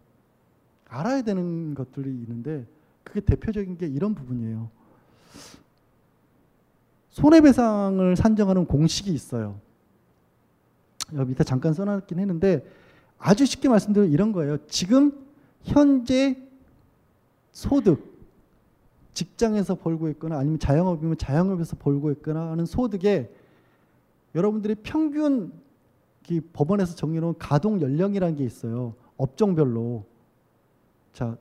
알아야 0.89 1.23
되는 1.23 1.75
것들이 1.75 2.11
있는데 2.11 2.67
그게 3.03 3.21
대표적인 3.21 3.79
게 3.79 3.87
이런 3.87 4.15
부분이에요. 4.15 4.71
손해배상을 7.11 8.17
산정하는 8.17 8.67
공식이 8.67 9.13
있어요. 9.13 9.61
여기 11.15 11.31
밑에 11.31 11.45
잠깐 11.45 11.73
써놨긴 11.73 12.19
했는데 12.19 12.67
아주 13.19 13.47
쉽게 13.47 13.69
말씀드리면 13.69 14.13
이런 14.13 14.33
거예요. 14.33 14.59
지금 14.67 15.25
현재 15.63 16.37
소득 17.53 18.15
직장에서 19.15 19.77
벌고 19.77 20.09
있거나 20.11 20.39
아니면 20.39 20.59
자영업이면 20.59 21.19
자영업에서 21.19 21.77
벌고 21.77 22.11
있거나 22.13 22.51
하는 22.51 22.67
소득에 22.67 23.33
여러분들이 24.35 24.75
평균 24.75 25.53
이 26.31 26.41
법원에서 26.41 26.97
정해놓은 26.97 27.35
가동 27.39 27.81
연령이라는 27.81 28.37
게 28.37 28.45
있어요. 28.45 28.95
업종별로. 29.17 30.05
자, 31.15 31.37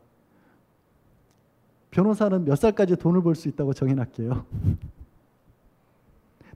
변호사는 1.91 2.45
몇 2.45 2.55
살까지 2.55 2.95
돈을 2.95 3.21
벌 3.21 3.35
수 3.35 3.49
있다고 3.49 3.73
정해놨게요. 3.73 4.45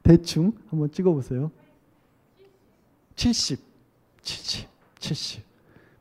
대충 0.04 0.54
한번 0.70 0.90
찍어보세요. 0.92 1.52
70, 3.16 3.60
70, 4.22 4.68
70. 5.00 5.44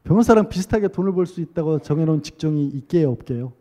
변호사랑 0.04 0.48
비슷하게 0.48 0.88
돈을 0.88 1.12
벌 1.12 1.26
수 1.26 1.40
있다고 1.40 1.80
정해놓은 1.80 2.22
직종이 2.22 2.66
있게요, 2.68 3.10
없게요? 3.10 3.52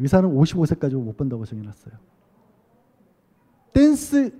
의사는 0.00 0.28
55세까지 0.28 0.94
못 0.94 1.16
번다고 1.16 1.44
정해놨어요. 1.44 1.94
댄스 3.72 4.36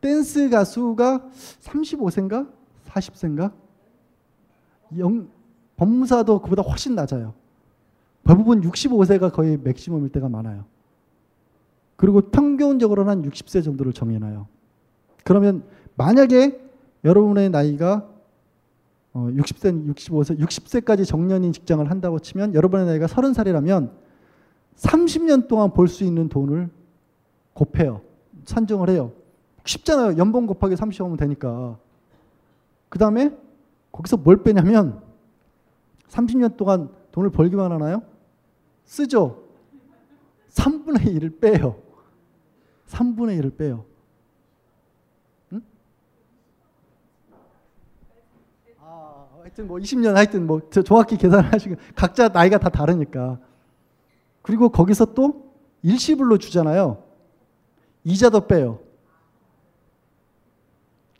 댄스 0.00 0.50
가수가 0.50 1.30
35세인가 1.60 2.52
40세인가 2.86 3.52
영, 4.98 5.28
법무사도 5.76 6.40
그보다 6.40 6.62
훨씬 6.62 6.94
낮아요. 6.94 7.34
대부분 8.26 8.60
65세가 8.60 9.32
거의 9.32 9.58
맥시멈일 9.58 10.10
때가 10.10 10.28
많아요. 10.28 10.64
그리고 11.96 12.20
평균적으로는 12.20 13.10
한 13.10 13.22
60세 13.22 13.64
정도를 13.64 13.92
정해놔요. 13.92 14.46
그러면 15.24 15.64
만약에 15.96 16.60
여러분의 17.04 17.50
나이가 17.50 18.08
60세, 19.14 19.94
65세, 19.94 20.38
60세까지 20.40 21.06
정년인 21.06 21.52
직장을 21.52 21.88
한다고 21.90 22.18
치면 22.18 22.54
여러분의 22.54 22.86
나이가 22.86 23.06
30살이라면 23.06 23.90
30년 24.76 25.48
동안 25.48 25.72
벌 25.72 25.88
수 25.88 26.04
있는 26.04 26.28
돈을 26.28 26.68
곱해요. 27.54 28.02
산정을 28.44 28.90
해요. 28.90 29.12
쉽잖아요. 29.64 30.18
연봉 30.18 30.46
곱하기 30.46 30.76
30 30.76 31.00
하면 31.02 31.16
되니까. 31.16 31.78
그 32.90 32.98
다음에 32.98 33.34
거기서 33.90 34.18
뭘 34.18 34.42
빼냐면 34.42 35.00
30년 36.08 36.56
동안 36.56 36.90
돈을 37.12 37.30
벌기만 37.30 37.72
하나요? 37.72 38.02
쓰죠. 38.84 39.44
3분의 40.50 41.04
1을 41.18 41.40
빼요. 41.40 41.76
3분의 42.88 43.40
1을 43.40 43.56
빼요. 43.56 43.84
응? 45.52 45.62
아, 48.80 49.26
하여튼 49.42 49.66
뭐 49.66 49.78
20년 49.78 50.14
하여튼 50.14 50.46
뭐 50.46 50.60
정확히 50.70 51.16
계산하시고 51.16 51.76
각자 51.94 52.28
나이가 52.28 52.58
다 52.58 52.68
다르니까. 52.68 53.38
그리고 54.42 54.68
거기서 54.68 55.14
또 55.14 55.52
일시불로 55.82 56.38
주잖아요. 56.38 57.02
이자도 58.04 58.46
빼요. 58.46 58.80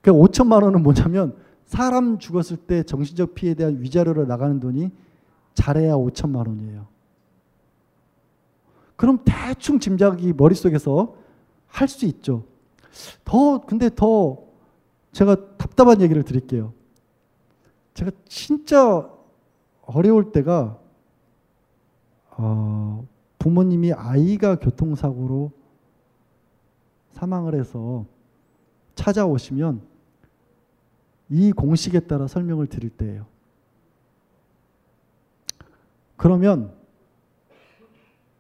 그 0.01 0.13
5천만 0.13 0.63
원은 0.63 0.85
뭐냐면 0.85 1.37
사람 1.67 2.19
죽었을 2.19 2.57
때 2.57 2.83
정신적 2.83 3.35
피해에 3.35 3.55
대한 3.55 3.81
위자료로 3.81 4.25
나가는 4.27 4.59
돈이 4.59 4.91
잘해야 5.55 5.95
5천만 5.95 6.47
원이에요. 6.47 6.87
그럼 8.97 9.19
대충 9.25 9.79
짐작이 9.79 10.33
머릿속에서 10.33 11.17
할 11.67 11.89
수 11.89 12.07
있죠. 12.07 12.45
더 13.25 13.61
근데 13.61 13.91
더 13.95 14.39
제가 15.13 15.57
답답한 15.59 16.01
얘기를 16.01 16.23
드릴게요. 16.23 16.73
제가 17.93 18.11
진짜 18.27 19.11
어려울 19.83 20.33
때가 20.33 20.79
어, 22.31 23.07
부모님이 23.39 23.93
아이가 23.93 24.57
교통사고로 24.57 25.51
사망을 27.13 27.59
해서 27.59 28.07
찾아오시면 28.95 29.81
이 31.29 31.53
공식에 31.53 32.01
따라 32.01 32.27
설명을 32.27 32.67
드릴 32.67 32.91
때예요. 32.91 33.27
그러면 36.17 36.75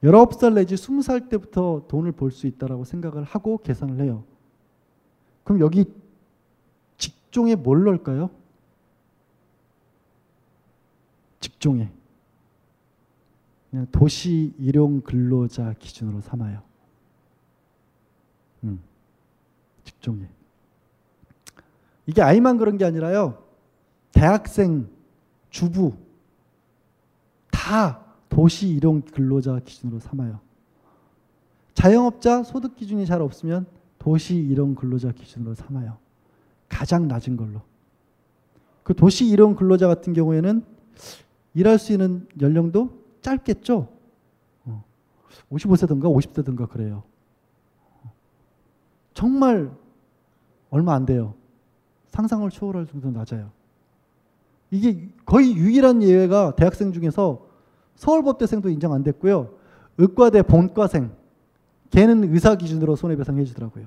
19살 0.03 0.55
내지 0.55 0.75
20살 0.75 1.29
때부터 1.29 1.87
돈을 1.89 2.13
벌 2.13 2.31
수 2.31 2.47
있다라고 2.47 2.85
생각을 2.85 3.25
하고 3.25 3.59
계산을 3.59 4.01
해요. 4.01 4.25
그럼 5.45 5.61
여기 5.61 5.85
직종에 6.97 7.55
뭘 7.55 7.85
넣을까요? 7.85 8.31
직종에. 11.41 11.91
그냥 13.71 13.87
도시 13.91 14.55
일용 14.59 15.01
근로자 15.01 15.75
기준으로 15.75 16.21
삼아요. 16.21 16.63
음, 18.65 18.81
직종에. 19.85 20.29
이게 22.07 22.23
아이만 22.23 22.57
그런 22.57 22.78
게 22.78 22.85
아니라요. 22.85 23.43
대학생, 24.12 24.89
주부 25.51 25.95
다 27.51 28.05
도시 28.28 28.69
일용 28.69 29.03
근로자 29.03 29.61
기준으로 29.61 29.99
삼아요. 29.99 30.41
자영업자 31.74 32.43
소득 32.43 32.77
기준이 32.77 33.07
잘 33.07 33.20
없으면 33.20 33.66
도시 33.99 34.37
일용 34.37 34.74
근로자 34.74 35.12
기준으로 35.12 35.55
삼아요. 35.55 35.99
가장 36.69 37.09
낮은 37.09 37.37
걸로. 37.37 37.61
그 38.83 38.95
도시 38.95 39.27
일용 39.27 39.57
근로자 39.57 39.89
같은 39.89 40.12
경우에는 40.12 40.65
일할 41.55 41.78
수 41.78 41.93
있는 41.93 42.28
연령도 42.41 42.91
짧겠죠. 43.20 43.89
55세든가 45.51 46.03
50세든가 46.03 46.69
그래요. 46.69 47.03
정말 49.15 49.70
얼마 50.70 50.95
안 50.95 51.07
돼요. 51.07 51.35
상상을 52.09 52.49
초월할 52.51 52.87
정도로 52.87 53.12
낮아요. 53.12 53.51
이게 54.70 55.09
거의 55.24 55.57
유일한 55.57 56.03
예외가 56.03 56.55
대학생 56.57 56.93
중에서 56.93 57.47
서울법대생도 57.97 58.69
인정 58.70 58.93
안 58.93 59.03
됐고요. 59.03 59.51
의과대 59.99 60.43
본과생 60.43 61.12
걔는 61.91 62.33
의사 62.35 62.57
기준으로 62.57 62.97
손해배상 62.97 63.39
해주더라고요. 63.39 63.87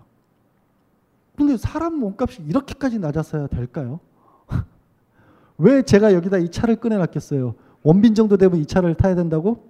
근데 1.36 1.58
사람 1.58 1.96
몸값이 1.96 2.41
이렇게까지 2.44 3.00
낮았어야 3.00 3.48
될까요? 3.48 4.00
왜 5.58 5.84
제가 5.84 6.14
여기다 6.14 6.38
이 6.38 6.50
차를 6.50 6.78
꺼내놨겠어요? 6.78 7.56
원빈 7.84 8.16
정도 8.16 8.36
되면 8.38 8.60
이 8.60 8.66
차를 8.66 8.96
타야 8.96 9.16
된다고? 9.16 9.70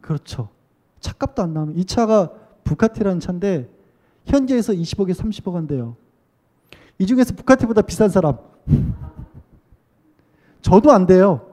그렇죠. 0.00 0.48
차값도 1.00 1.42
안 1.42 1.54
나오면 1.54 1.76
이 1.76 1.84
차가 1.84 2.32
부카티라는 2.64 3.20
차인데 3.20 3.70
현재에서 4.24 4.72
20억에 4.72 5.14
30억 5.14 5.52
한대요. 5.52 5.96
이 6.98 7.06
중에서 7.06 7.34
부카티보다 7.34 7.82
비싼 7.82 8.08
사람. 8.08 8.38
저도 10.62 10.90
안 10.92 11.06
돼요. 11.06 11.52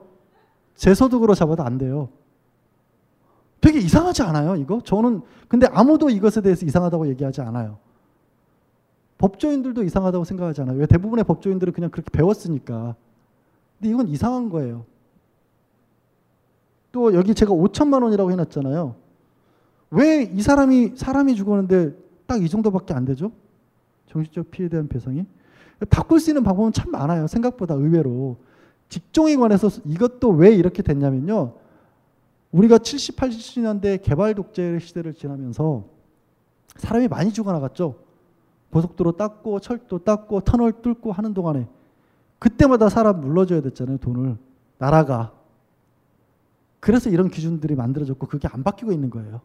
제 0.74 0.94
소득으로 0.94 1.34
잡아도 1.34 1.62
안 1.62 1.78
돼요. 1.78 2.08
되게 3.60 3.78
이상하지 3.78 4.22
않아요, 4.22 4.56
이거? 4.56 4.80
저는, 4.82 5.22
근데 5.48 5.66
아무도 5.70 6.10
이것에 6.10 6.40
대해서 6.40 6.66
이상하다고 6.66 7.08
얘기하지 7.08 7.40
않아요. 7.42 7.78
법조인들도 9.18 9.84
이상하다고 9.84 10.24
생각하지 10.24 10.62
않아요. 10.62 10.78
왜 10.78 10.86
대부분의 10.86 11.24
법조인들은 11.24 11.72
그냥 11.72 11.90
그렇게 11.90 12.10
배웠으니까. 12.10 12.96
근데 13.78 13.90
이건 13.90 14.08
이상한 14.08 14.50
거예요. 14.50 14.84
또 16.92 17.14
여기 17.14 17.34
제가 17.34 17.52
5천만 17.52 18.02
원이라고 18.02 18.30
해놨잖아요. 18.32 18.96
왜 19.90 20.24
이 20.24 20.42
사람이, 20.42 20.94
사람이 20.96 21.34
죽었는데 21.36 21.94
딱 22.26 22.40
이 22.42 22.48
정도밖에 22.48 22.94
안 22.94 23.04
되죠? 23.04 23.30
정신적 24.08 24.50
피해에 24.50 24.68
대한 24.68 24.88
배상이. 24.88 25.24
바꿀 25.90 26.20
수 26.20 26.30
있는 26.30 26.42
방법은 26.44 26.72
참 26.72 26.90
많아요. 26.90 27.26
생각보다 27.26 27.74
의외로. 27.74 28.36
직종에 28.88 29.36
관해서 29.36 29.68
이것도 29.84 30.30
왜 30.30 30.54
이렇게 30.54 30.82
됐냐면요. 30.82 31.54
우리가 32.52 32.78
70, 32.78 33.16
80년대 33.16 34.02
개발 34.02 34.34
독재 34.34 34.78
시대를 34.78 35.14
지나면서 35.14 35.84
사람이 36.76 37.08
많이 37.08 37.32
죽어나갔죠. 37.32 37.96
고속도로 38.70 39.12
닦고 39.12 39.60
철도 39.60 39.98
닦고 39.98 40.40
터널 40.40 40.72
뚫고 40.82 41.12
하는 41.12 41.34
동안에 41.34 41.68
그때마다 42.38 42.88
사람 42.88 43.20
물러줘야 43.20 43.60
됐잖아요. 43.62 43.98
돈을. 43.98 44.36
나라가. 44.78 45.32
그래서 46.80 47.08
이런 47.08 47.30
기준들이 47.30 47.74
만들어졌고 47.74 48.26
그게 48.26 48.48
안 48.48 48.62
바뀌고 48.62 48.92
있는 48.92 49.10
거예요. 49.10 49.40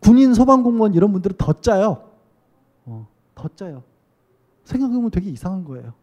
군인, 0.00 0.34
소방공무원 0.34 0.94
이런 0.94 1.12
분들은 1.12 1.36
더 1.36 1.52
짜요. 1.54 2.10
어. 2.84 3.06
더 3.34 3.48
짜요. 3.56 3.82
생각해보면 4.64 5.10
되게 5.10 5.30
이상한 5.30 5.64
거예요. 5.64 5.94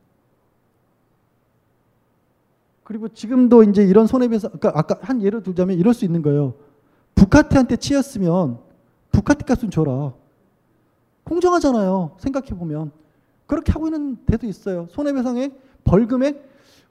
그리고 2.84 3.08
지금도 3.08 3.64
이제 3.64 3.84
이런 3.84 4.08
손해배상, 4.08 4.52
그러니까 4.60 4.80
아까 4.80 4.98
한 5.02 5.22
예를 5.22 5.44
들자면 5.44 5.78
이럴 5.78 5.94
수 5.94 6.06
있는 6.06 6.22
거예요. 6.22 6.56
부카티한테 7.16 7.78
치였으면 7.78 8.60
부카티 9.12 9.46
값은 9.46 9.70
줘라. 9.70 10.14
공정하잖아요. 11.24 12.18
생각해보면. 12.20 12.92
그렇게 13.46 13.72
하고 13.72 13.88
있는 13.88 14.18
데도 14.26 14.48
있어요. 14.48 14.88
손해배상에 14.90 15.52
벌금에 15.84 16.42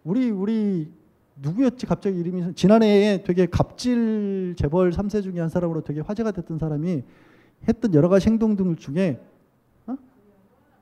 우리 0.05 0.31
우리 0.31 0.91
누구였지 1.37 1.87
갑자기 1.87 2.19
이름이 2.19 2.55
지난해에 2.55 3.23
되게 3.23 3.47
갑질 3.47 4.55
재벌 4.59 4.91
3세 4.91 5.23
중에 5.23 5.41
한 5.41 5.49
사람으로 5.49 5.83
되게 5.83 6.01
화제가 6.01 6.33
됐던 6.33 6.59
사람이 6.59 7.03
했던 7.67 7.95
여러 7.95 8.09
가지 8.09 8.29
행동 8.29 8.57
등 8.57 8.77
중에 8.77 9.21
어? 9.23 9.30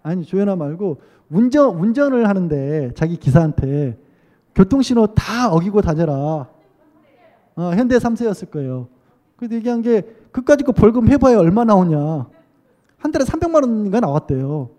아니 0.03 0.25
조연아 0.25 0.57
말고 0.57 1.01
운전 1.31 1.77
운전을 1.77 2.29
하는데 2.29 2.93
자기 2.95 3.17
기사한테 3.17 3.99
교통신호 4.55 5.09
다 5.15 5.51
어기고 5.53 5.83
다녀라. 5.83 6.49
어, 7.57 7.73
현대 7.75 7.97
3세였을 7.97 8.51
거예요. 8.51 8.89
그래서 9.37 9.55
얘기한 9.55 9.83
게 9.83 10.03
그까짓 10.33 10.67
거 10.67 10.73
벌금 10.73 11.09
해봐야 11.09 11.39
얼마 11.39 11.65
나오냐. 11.65 12.27
한 12.99 13.13
달에 13.13 13.25
300만 13.25 13.55
원인가 13.55 14.01
나왔대요. 14.01 14.71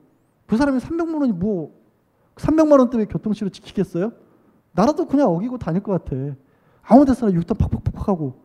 그 0.47 0.57
사람이 0.57 0.79
300만 0.79 1.21
원이 1.21 1.33
뭐 1.33 1.71
300만 2.35 2.79
원 2.79 2.89
때문에 2.89 3.07
교통신호 3.07 3.49
지키겠어요? 3.49 4.11
나라도 4.73 5.05
그냥 5.05 5.29
어기고 5.29 5.57
다닐 5.57 5.81
것 5.81 5.91
같아. 6.03 6.15
아무 6.83 7.05
데서나 7.05 7.33
육탄 7.33 7.57
팍팍팍 7.57 8.07
하고 8.07 8.35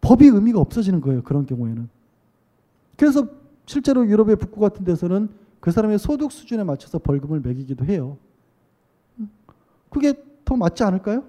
법이 0.00 0.26
의미가 0.26 0.60
없어지는 0.60 1.00
거예요. 1.00 1.22
그런 1.22 1.46
경우에는. 1.46 1.88
그래서 2.96 3.26
실제로 3.66 4.06
유럽의 4.06 4.36
북부 4.36 4.60
같은 4.60 4.84
데서는 4.84 5.28
그 5.66 5.72
사람의 5.72 5.98
소득 5.98 6.30
수준에 6.30 6.62
맞춰서 6.62 7.00
벌금을 7.00 7.40
매기기도 7.40 7.84
해요. 7.86 8.18
그게 9.90 10.14
더 10.44 10.54
맞지 10.54 10.84
않을까요? 10.84 11.24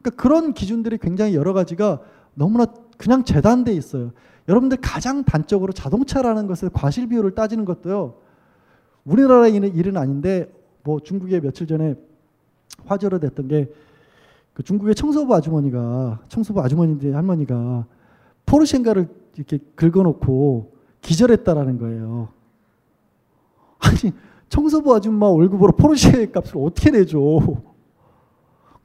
그러니까 0.00 0.22
그런 0.22 0.54
기준들이 0.54 0.98
굉장히 0.98 1.34
여러 1.34 1.52
가지가 1.52 2.00
너무나 2.34 2.66
그냥 2.96 3.24
재단돼 3.24 3.72
있어요. 3.72 4.12
여러분들 4.48 4.78
가장 4.80 5.24
단적으로 5.24 5.72
자동차라는 5.72 6.46
것을 6.46 6.70
과실 6.72 7.08
비율을 7.08 7.34
따지는 7.34 7.64
것도요. 7.64 8.14
우리나라의 9.04 9.56
일은 9.56 9.96
아닌데 9.96 10.48
뭐 10.84 11.00
중국에 11.00 11.40
며칠 11.40 11.66
전에 11.66 11.96
화제로 12.86 13.18
됐던 13.18 13.48
게 13.48 13.68
그 14.52 14.62
중국의 14.62 14.94
청소부 14.94 15.34
아주머니가 15.34 16.20
청소부 16.28 16.60
아주머니인데 16.60 17.12
할머니가 17.12 17.86
포르셴가를 18.46 19.08
이렇게 19.34 19.58
긁어놓고 19.74 20.76
기절했다라는 21.00 21.78
거예요. 21.78 22.28
아니 23.84 24.12
청소부 24.48 24.94
아줌마 24.94 25.28
월급으로 25.28 25.72
포르쉐 25.72 26.26
값을 26.30 26.58
어떻게 26.58 26.90
내줘? 26.90 27.18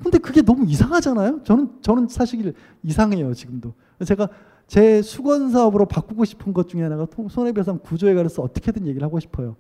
근데 0.02 0.18
그게 0.18 0.42
너무 0.42 0.66
이상하잖아요. 0.66 1.42
저는 1.44 1.70
저는 1.82 2.08
사실 2.08 2.54
이상해요 2.84 3.34
지금도. 3.34 3.74
제가 4.06 4.30
제 4.68 5.02
수건 5.02 5.50
사업으로 5.50 5.86
바꾸고 5.86 6.24
싶은 6.26 6.54
것 6.54 6.70
중에 6.70 6.84
하나가 6.84 7.06
손해배상 7.30 7.80
구조에 7.84 8.14
관해서 8.14 8.42
어떻게든 8.42 8.88
얘기를 8.88 9.06
하고 9.06 9.20
싶어요. 9.20 9.56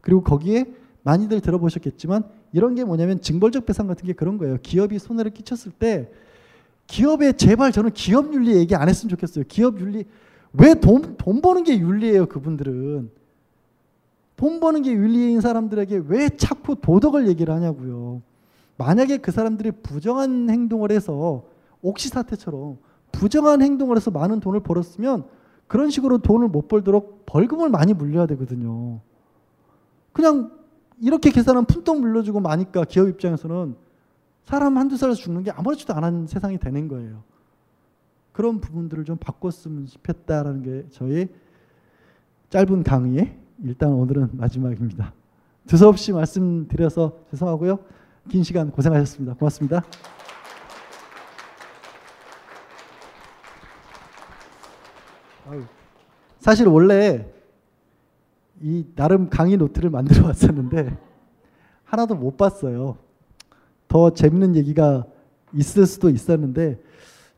그리고 0.00 0.22
거기에 0.22 0.66
많이들 1.02 1.40
들어보셨겠지만 1.40 2.24
이런 2.52 2.74
게 2.74 2.84
뭐냐면 2.84 3.20
징벌적 3.20 3.66
배상 3.66 3.86
같은 3.86 4.06
게 4.06 4.12
그런 4.12 4.38
거예요. 4.38 4.58
기업이 4.62 4.98
손해를 4.98 5.32
끼쳤을 5.32 5.72
때 5.72 6.10
기업에 6.86 7.32
제발 7.32 7.72
저는 7.72 7.90
기업 7.92 8.32
윤리 8.32 8.54
얘기 8.54 8.74
안 8.76 8.88
했으면 8.88 9.10
좋겠어요. 9.10 9.44
기업 9.48 9.80
윤리 9.80 10.04
왜 10.52 10.74
돈 10.74 11.16
돈 11.16 11.40
버는 11.40 11.64
게 11.64 11.76
윤리예요, 11.78 12.26
그분들은. 12.26 13.10
돈 14.36 14.60
버는 14.60 14.82
게 14.82 14.92
윤리인 14.92 15.40
사람들에게 15.40 16.02
왜 16.06 16.28
자꾸 16.28 16.76
도덕을 16.76 17.28
얘기를 17.28 17.54
하냐고요. 17.54 18.22
만약에 18.76 19.18
그 19.18 19.30
사람들이 19.30 19.70
부정한 19.70 20.50
행동을 20.50 20.90
해서 20.90 21.44
옥시 21.82 22.08
사태처럼 22.08 22.78
부정한 23.12 23.62
행동을 23.62 23.96
해서 23.96 24.10
많은 24.10 24.40
돈을 24.40 24.60
벌었으면 24.60 25.24
그런 25.66 25.90
식으로 25.90 26.18
돈을 26.18 26.48
못 26.48 26.68
벌도록 26.68 27.24
벌금을 27.26 27.68
많이 27.68 27.94
물려야 27.94 28.26
되거든요. 28.26 29.00
그냥 30.12 30.50
이렇게 31.00 31.30
계산하면 31.30 31.66
푼돈 31.66 32.00
물려주고 32.00 32.40
마니까 32.40 32.84
기업 32.84 33.08
입장에서는 33.08 33.76
사람 34.42 34.76
한두 34.76 34.96
살에서 34.96 35.20
죽는 35.20 35.42
게 35.44 35.50
아무렇지도 35.50 35.94
않은 35.94 36.26
세상이 36.26 36.58
되는 36.58 36.88
거예요. 36.88 37.22
그런 38.32 38.60
부분들을 38.60 39.04
좀 39.04 39.16
바꿨으면 39.16 39.86
싶었다라는 39.86 40.62
게 40.62 40.86
저희 40.90 41.28
짧은 42.50 42.82
강의의 42.82 43.43
일단 43.64 43.92
오늘은 43.92 44.28
마지막입니다. 44.32 45.14
두서없이 45.66 46.12
말씀드려서 46.12 47.18
죄송하고요. 47.30 47.78
긴 48.28 48.42
시간 48.42 48.70
고생하셨습니다. 48.70 49.34
고맙습니다. 49.34 49.82
사실 56.40 56.68
원래 56.68 57.26
이 58.60 58.84
나름 58.94 59.30
강의 59.30 59.56
노트를 59.56 59.88
만들어 59.88 60.26
왔었는데 60.26 60.98
하나도 61.84 62.16
못 62.16 62.36
봤어요. 62.36 62.98
더 63.88 64.10
재밌는 64.10 64.56
얘기가 64.56 65.06
있을 65.54 65.86
수도 65.86 66.10
있었는데 66.10 66.82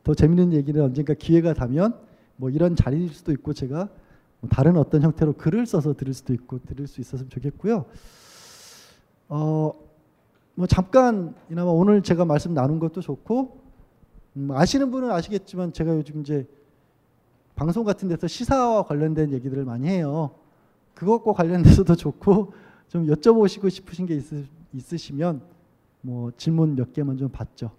더 0.02 0.12
재밌는 0.12 0.52
얘기는 0.54 0.82
언젠가 0.82 1.14
기회가 1.14 1.54
되면 1.54 1.96
뭐 2.34 2.50
이런 2.50 2.74
자리일 2.74 3.10
수도 3.10 3.30
있고 3.30 3.52
제가 3.52 3.76
뭐 3.76 4.05
다른 4.50 4.76
어떤 4.76 5.02
형태로 5.02 5.34
글을 5.34 5.66
써서 5.66 5.94
들을 5.94 6.12
수도 6.14 6.32
있고 6.34 6.58
들을 6.60 6.86
수 6.86 7.00
있었으면 7.00 7.30
좋겠고요. 7.30 7.86
어, 9.28 9.72
뭐 10.54 10.66
잠깐이나마 10.66 11.70
오늘 11.70 12.02
제가 12.02 12.24
말씀 12.24 12.54
나눈 12.54 12.78
것도 12.78 13.00
좋고 13.00 13.60
음, 14.36 14.50
아시는 14.50 14.90
분은 14.90 15.10
아시겠지만 15.10 15.72
제가 15.72 15.96
요즘 15.96 16.20
이제 16.20 16.46
방송 17.54 17.84
같은 17.84 18.08
데서 18.08 18.26
시사와 18.26 18.84
관련된 18.84 19.32
얘기들을 19.32 19.64
많이 19.64 19.88
해요. 19.88 20.30
그것과 20.94 21.32
관련돼서도 21.32 21.96
좋고 21.96 22.52
좀 22.88 23.06
여쭤보시고 23.06 23.70
싶으신 23.70 24.06
게 24.06 24.14
있으, 24.14 24.44
있으시면 24.72 25.40
뭐 26.02 26.30
질문 26.36 26.76
몇 26.76 26.92
개만 26.92 27.16
좀 27.16 27.28
받죠. 27.30 27.70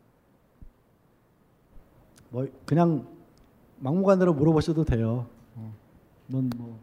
뭐 2.29 2.47
그냥 2.65 3.07
막무가내로 3.79 4.33
물어보셔도 4.33 4.83
돼요. 4.83 5.27
어, 6.33 6.41
넌뭐 6.57 6.79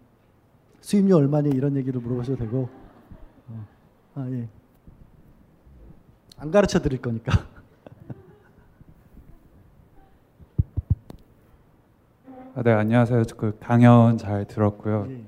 수입료 0.81 1.17
얼마니 1.17 1.51
이런 1.51 1.77
얘기를 1.77 2.01
물어보셔도 2.01 2.39
되고. 2.39 2.69
어, 3.49 3.67
아 4.15 4.27
예. 4.31 4.49
안 6.39 6.51
가르쳐 6.51 6.81
드릴 6.81 7.01
거니까. 7.01 7.33
아, 12.55 12.63
네 12.63 12.73
안녕하세요. 12.73 13.23
그 13.37 13.57
강연 13.61 14.17
잘 14.17 14.47
들었고요. 14.47 15.07
예. 15.11 15.21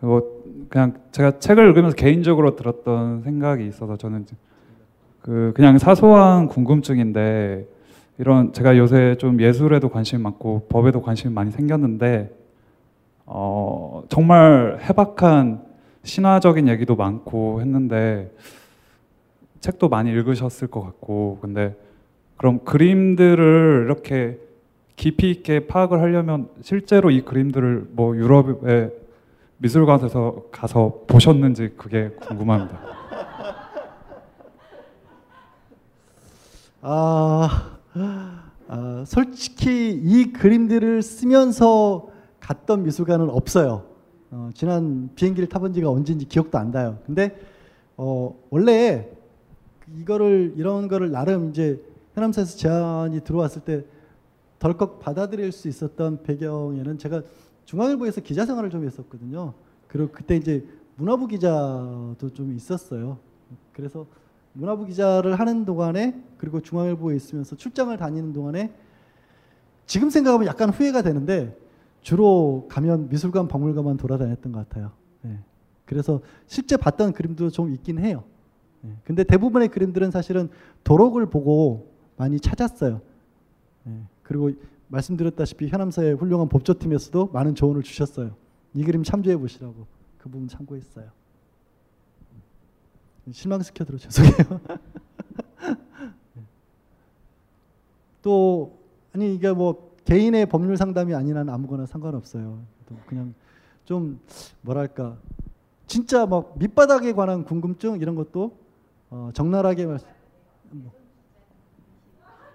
그리고 0.00 0.44
그냥 0.68 1.00
제가 1.12 1.38
책을 1.38 1.68
읽으면서 1.68 1.96
개인적으로 1.96 2.56
들었던 2.56 3.22
생각이 3.22 3.66
있어서 3.66 3.96
저는 3.96 4.26
그 5.20 5.52
그냥 5.54 5.78
사소한 5.78 6.46
궁금증인데 6.48 7.66
이런 8.18 8.52
제가 8.52 8.76
요새 8.78 9.16
좀 9.18 9.40
예술에도 9.40 9.88
관심이 9.88 10.22
많고 10.22 10.66
법에도 10.68 11.02
관심이 11.02 11.32
많이 11.32 11.50
생겼는데 11.50 12.37
어 13.30 14.04
정말 14.08 14.78
해박한 14.80 15.62
신화적인 16.02 16.66
얘기도 16.68 16.96
많고 16.96 17.60
했는데 17.60 18.34
책도 19.60 19.90
많이 19.90 20.10
읽으셨을 20.10 20.68
것 20.68 20.82
같고 20.82 21.38
근데 21.42 21.76
그럼 22.38 22.60
그림들을 22.64 23.82
이렇게 23.84 24.38
깊이 24.96 25.30
있게 25.30 25.66
파악을 25.66 26.00
하려면 26.00 26.48
실제로 26.62 27.10
이 27.10 27.20
그림들을 27.20 27.88
뭐 27.90 28.16
유럽에 28.16 28.90
미술관에서 29.58 30.44
가서 30.50 31.00
보셨는지 31.06 31.74
그게 31.76 32.08
궁금합니다. 32.20 32.78
아, 36.80 37.76
아, 38.68 39.04
솔직히 39.06 39.90
이 39.90 40.32
그림들을 40.32 41.02
쓰면서 41.02 42.08
갔던 42.48 42.84
미술관은 42.84 43.28
없어요. 43.28 43.84
어, 44.30 44.48
지난 44.54 45.10
비행기를 45.14 45.50
타본 45.50 45.74
지가 45.74 45.90
언제인지 45.90 46.24
기억도 46.24 46.56
안 46.56 46.70
나요. 46.70 46.98
근데 47.04 47.38
어, 47.98 48.34
원래 48.48 49.10
이거를 49.98 50.54
이런 50.56 50.88
거를 50.88 51.10
나름 51.10 51.50
이제 51.50 51.78
해남사에서 52.16 52.56
제안이 52.56 53.20
들어왔을 53.20 53.62
때 53.62 53.84
덜컥 54.60 54.98
받아들일 54.98 55.52
수 55.52 55.68
있었던 55.68 56.22
배경에는 56.22 56.96
제가 56.96 57.22
중앙일보에서 57.66 58.22
기자 58.22 58.46
생활을 58.46 58.70
좀 58.70 58.86
했었거든요. 58.86 59.52
그리고 59.86 60.10
그때 60.10 60.34
이제 60.34 60.66
문화부 60.96 61.26
기자도 61.26 62.30
좀 62.32 62.54
있었어요. 62.54 63.18
그래서 63.74 64.06
문화부 64.54 64.86
기자를 64.86 65.38
하는 65.38 65.66
동안에 65.66 66.18
그리고 66.38 66.62
중앙일보에 66.62 67.14
있으면서 67.14 67.56
출장을 67.56 67.94
다니는 67.94 68.32
동안에 68.32 68.72
지금 69.84 70.08
생각하면 70.08 70.46
약간 70.46 70.70
후회가 70.70 71.02
되는데 71.02 71.54
주로 72.08 72.66
가면 72.70 73.10
미술관 73.10 73.48
박물관만 73.48 73.98
돌아다녔던 73.98 74.50
것 74.50 74.66
같아요. 74.66 74.92
네. 75.20 75.38
그래서 75.84 76.22
실제 76.46 76.78
봤던 76.78 77.12
그림도 77.12 77.50
좀 77.50 77.70
있긴 77.70 77.98
해요. 77.98 78.24
예. 78.86 78.96
근데 79.04 79.24
대부분의 79.24 79.68
그림들은 79.68 80.10
사실은 80.10 80.48
도록을 80.84 81.26
보고 81.26 81.92
많이 82.16 82.40
찾았어요. 82.40 83.02
예. 83.88 84.00
그리고 84.22 84.50
말씀드렸다시피 84.86 85.68
현암사의 85.68 86.14
훌륭한 86.14 86.48
법조팀에서도 86.48 87.26
많은 87.26 87.54
조언을 87.54 87.82
주셨어요. 87.82 88.34
이 88.72 88.82
그림 88.84 89.02
참조해 89.02 89.36
보시라고 89.36 89.86
그 90.16 90.30
부분 90.30 90.48
참고했어요. 90.48 91.10
실망시켜드려 93.30 93.98
죄송해요. 94.08 94.60
또 98.22 98.78
아니 99.12 99.34
이게 99.34 99.52
뭐 99.52 99.87
개인의 100.08 100.46
법률 100.46 100.78
상담이 100.78 101.14
아니라는 101.14 101.52
아무거나 101.52 101.84
상관없어요. 101.84 102.60
또 102.88 102.96
그냥 103.06 103.34
좀 103.84 104.18
뭐랄까 104.62 105.18
진짜 105.86 106.24
막 106.24 106.54
밑바닥에 106.58 107.12
관한 107.12 107.44
궁금증 107.44 108.00
이런 108.00 108.14
것도 108.14 108.56
어, 109.10 109.28
적나라하게 109.34 109.84
말씀. 109.84 110.08
뭐. 110.70 110.92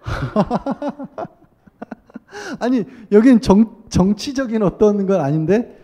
아니 2.58 2.84
여긴 3.12 3.40
정, 3.40 3.84
정치적인 3.88 4.64
어떤 4.64 5.06
건 5.06 5.20
아닌데 5.20 5.78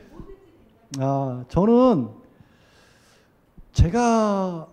아 0.98 1.44
저는 1.46 2.08
제가 3.70 4.66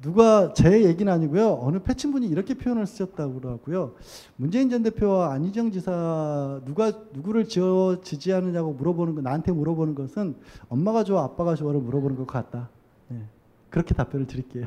누가 0.00 0.52
제 0.52 0.84
얘기는 0.84 1.10
아니고요 1.12 1.58
어느 1.60 1.78
패친분이 1.78 2.26
이렇게 2.28 2.54
표현을 2.54 2.86
쓰셨다고 2.86 3.40
그러고요 3.40 3.94
문재인 4.36 4.70
전 4.70 4.82
대표와 4.82 5.32
안희정 5.32 5.70
지사 5.72 6.60
누가 6.64 6.92
누구를 7.12 7.48
지어 7.48 8.00
지지하느냐고 8.02 8.72
물어보는 8.74 9.14
거 9.16 9.20
나한테 9.22 9.52
물어보는 9.52 9.94
것은 9.94 10.36
엄마가 10.68 11.04
좋아 11.04 11.24
아빠가 11.24 11.54
좋아를 11.54 11.80
물어보는 11.80 12.16
것 12.16 12.26
같다 12.26 12.70
네. 13.08 13.24
그렇게 13.70 13.94
답변을 13.94 14.26
드릴게요 14.26 14.66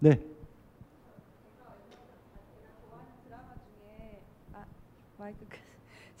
네. 0.00 0.20
마이크 5.18 5.38
끄- 5.48 5.56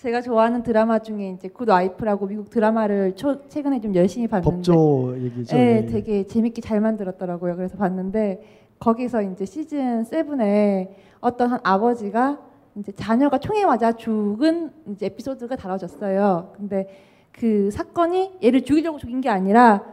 제가 0.02 0.20
좋아하는 0.20 0.64
드라마 0.64 0.98
중에 0.98 1.28
이제 1.28 1.46
Good 1.46 1.68
Wife라고 1.68 2.26
미국 2.26 2.50
드라마를 2.50 3.14
초, 3.14 3.46
최근에 3.46 3.80
좀 3.80 3.94
열심히 3.94 4.26
봤는데 4.26 4.56
법조 4.56 5.14
얘기죠. 5.16 5.56
네, 5.56 5.76
예. 5.76 5.86
되게 5.86 6.26
재밌게 6.26 6.60
잘 6.60 6.80
만들었더라고요. 6.80 7.54
그래서 7.54 7.76
봤는데 7.76 8.42
거기서 8.80 9.22
이제 9.22 9.44
시즌 9.44 10.02
7에 10.02 10.88
어떤 11.20 11.52
한 11.52 11.60
아버지가 11.62 12.40
이제 12.74 12.90
자녀가 12.90 13.38
총에 13.38 13.64
맞아 13.64 13.92
죽은 13.92 14.72
이제 14.88 15.06
에피소드가 15.06 15.54
다뤄졌어요. 15.54 16.52
근데 16.56 16.88
그 17.30 17.70
사건이 17.70 18.38
얘를 18.42 18.62
죽이려고 18.64 18.98
죽인 18.98 19.20
게 19.20 19.28
아니라 19.28 19.84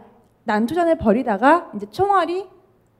난투전을 0.45 0.97
벌이다가 0.97 1.71
이제 1.75 1.85
총알이 1.85 2.47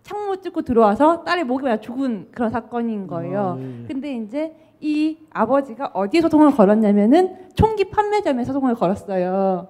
창문 0.04 0.42
뚫고 0.42 0.62
들어와서 0.62 1.24
딸의 1.24 1.46
목에 1.46 1.64
맞아 1.64 1.82
죽은 1.82 2.28
그런 2.30 2.52
사건인 2.52 3.08
거예요. 3.08 3.58
아, 3.58 3.60
예, 3.60 3.64
예. 3.64 3.88
근데 3.88 4.16
이제 4.16 4.56
이 4.82 5.18
아버지가 5.32 5.92
어디에 5.94 6.22
소송을 6.22 6.52
걸었냐면은 6.52 7.36
총기 7.56 7.90
판매점에 7.90 8.44
소송을 8.46 8.76
걸었어요. 8.76 9.68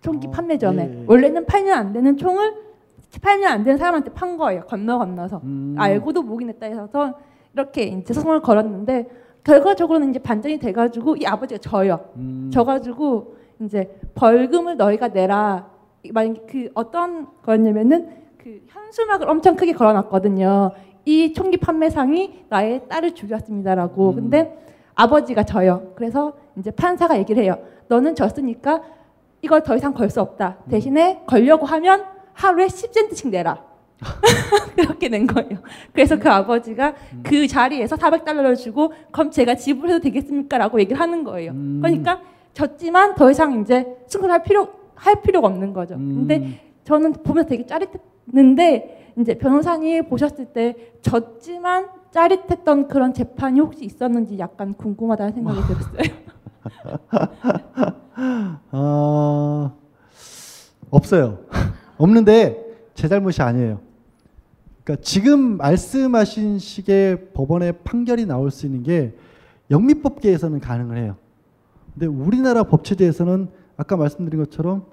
총기 0.00 0.28
어, 0.28 0.30
판매점에 0.30 0.82
예, 0.82 1.00
예. 1.00 1.04
원래는 1.06 1.46
팔면 1.46 1.72
안 1.76 1.92
되는 1.92 2.16
총을 2.16 2.54
팔면 3.20 3.50
안 3.50 3.64
되는 3.64 3.78
사람한테 3.78 4.12
판 4.12 4.36
거예요. 4.36 4.62
건너 4.66 4.98
건너서 4.98 5.40
음. 5.44 5.74
알고도 5.78 6.22
목이냈다 6.22 6.66
해서 6.66 7.14
이렇게 7.52 7.84
이제 7.84 8.12
소송을 8.12 8.40
걸었는데 8.40 9.08
결과적으로는 9.44 10.10
이제 10.10 10.18
반전이 10.18 10.58
돼가지고 10.58 11.16
이 11.16 11.26
아버지가 11.26 11.60
져요. 11.60 12.00
음. 12.16 12.50
져가지고 12.52 13.36
이제 13.60 13.98
벌금을 14.14 14.76
너희가 14.76 15.08
내라. 15.08 15.70
만약 16.12 16.46
그 16.46 16.70
어떤 16.74 17.26
거였냐면은 17.42 18.10
그 18.38 18.62
현수막을 18.68 19.28
엄청 19.28 19.56
크게 19.56 19.72
걸어놨거든요. 19.72 20.72
이 21.04 21.32
총기 21.32 21.56
판매상이 21.56 22.44
나의 22.48 22.82
딸을 22.88 23.14
죽였습니다라고. 23.14 24.10
음. 24.10 24.14
근데 24.16 24.58
아버지가 24.94 25.42
져요. 25.44 25.92
그래서 25.96 26.32
이제 26.56 26.70
판사가 26.70 27.18
얘기를 27.18 27.42
해요. 27.42 27.58
너는 27.88 28.14
졌으니까 28.14 28.82
이걸 29.42 29.62
더 29.62 29.76
이상 29.76 29.92
걸 29.92 30.08
수 30.08 30.20
없다. 30.20 30.58
음. 30.64 30.70
대신에 30.70 31.22
걸려고 31.26 31.66
하면 31.66 32.04
하루에 32.32 32.66
10센트씩 32.66 33.30
내라. 33.30 33.62
그렇게 34.76 35.08
낸 35.08 35.26
거예요. 35.26 35.58
그래서 35.92 36.18
그 36.18 36.28
아버지가 36.28 36.94
음. 37.12 37.20
그 37.22 37.46
자리에서 37.46 37.96
400달러를 37.96 38.56
주고 38.56 38.92
그럼 39.10 39.30
제가 39.30 39.54
지불해도 39.54 40.00
되겠습니까? 40.00 40.58
라고 40.58 40.80
얘기를 40.80 41.00
하는 41.00 41.24
거예요. 41.24 41.52
음. 41.52 41.80
그러니까 41.82 42.20
졌지만 42.52 43.14
더 43.14 43.30
이상 43.30 43.60
이제 43.60 43.96
승소할 44.06 44.42
필요 44.42 44.68
할 44.94 45.20
필요가 45.22 45.48
없는 45.48 45.72
거죠. 45.72 45.94
음. 45.96 46.26
근데 46.28 46.60
저는 46.84 47.12
보면서 47.24 47.48
되게 47.48 47.66
짜릿했 47.66 48.00
는데 48.26 49.12
이제 49.18 49.36
변호사님 49.38 50.08
보셨을 50.08 50.46
때 50.46 50.74
졌지만 51.02 51.88
짜릿했던 52.10 52.88
그런 52.88 53.12
재판이 53.12 53.60
혹시 53.60 53.84
있었는지 53.84 54.38
약간 54.38 54.74
궁금하다는 54.74 55.32
생각이 55.32 55.60
들었어요. 55.66 56.24
아, 58.70 59.72
없어요. 60.90 61.38
없는데 61.98 62.64
제 62.94 63.08
잘못이 63.08 63.42
아니에요. 63.42 63.80
그러니까 64.84 65.02
지금 65.02 65.56
말씀하신 65.56 66.58
식의 66.58 67.32
법원의 67.32 67.78
판결이 67.84 68.26
나올 68.26 68.50
수 68.50 68.66
있는 68.66 68.82
게 68.82 69.14
영미법계에서는 69.70 70.60
가능을 70.60 70.98
해요. 70.98 71.16
근데 71.92 72.06
우리나라 72.06 72.64
법체제에서는 72.64 73.48
아까 73.76 73.96
말씀드린 73.96 74.38
것처럼 74.44 74.86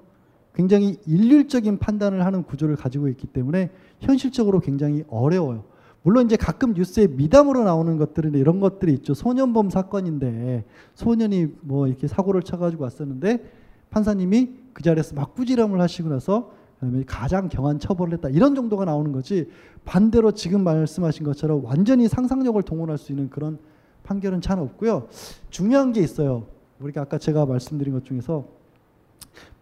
굉장히 0.54 0.98
일률적인 1.06 1.78
판단을 1.78 2.24
하는 2.24 2.42
구조를 2.42 2.76
가지고 2.76 3.08
있기 3.08 3.26
때문에 3.26 3.70
현실적으로 4.00 4.60
굉장히 4.60 5.04
어려워요. 5.08 5.64
물론 6.02 6.26
이제 6.26 6.36
가끔 6.36 6.74
뉴스에 6.74 7.06
미담으로 7.06 7.62
나오는 7.64 7.96
것들은 7.96 8.34
이런 8.34 8.60
것들이 8.60 8.92
있죠. 8.94 9.14
소년범 9.14 9.70
사건인데 9.70 10.64
소년이 10.94 11.54
뭐 11.60 11.86
이렇게 11.86 12.08
사고를 12.08 12.42
쳐가지고 12.42 12.82
왔었는데 12.82 13.44
판사님이 13.90 14.50
그 14.72 14.82
자리에서 14.82 15.14
막 15.14 15.34
꾸지람을 15.34 15.80
하시고 15.80 16.08
나서 16.08 16.52
그다음에 16.80 17.04
가장 17.06 17.48
경한 17.48 17.78
처벌을 17.78 18.14
했다 18.14 18.28
이런 18.30 18.56
정도가 18.56 18.84
나오는 18.84 19.12
거지 19.12 19.48
반대로 19.84 20.32
지금 20.32 20.64
말씀하신 20.64 21.24
것처럼 21.24 21.64
완전히 21.64 22.08
상상력을 22.08 22.60
동원할 22.64 22.98
수 22.98 23.12
있는 23.12 23.30
그런 23.30 23.58
판결은 24.02 24.40
잘 24.40 24.58
없고요. 24.58 25.06
중요한 25.50 25.92
게 25.92 26.00
있어요. 26.00 26.46
우리가 26.80 27.02
아까 27.02 27.18
제가 27.18 27.46
말씀드린 27.46 27.92
것 27.94 28.04
중에서 28.04 28.44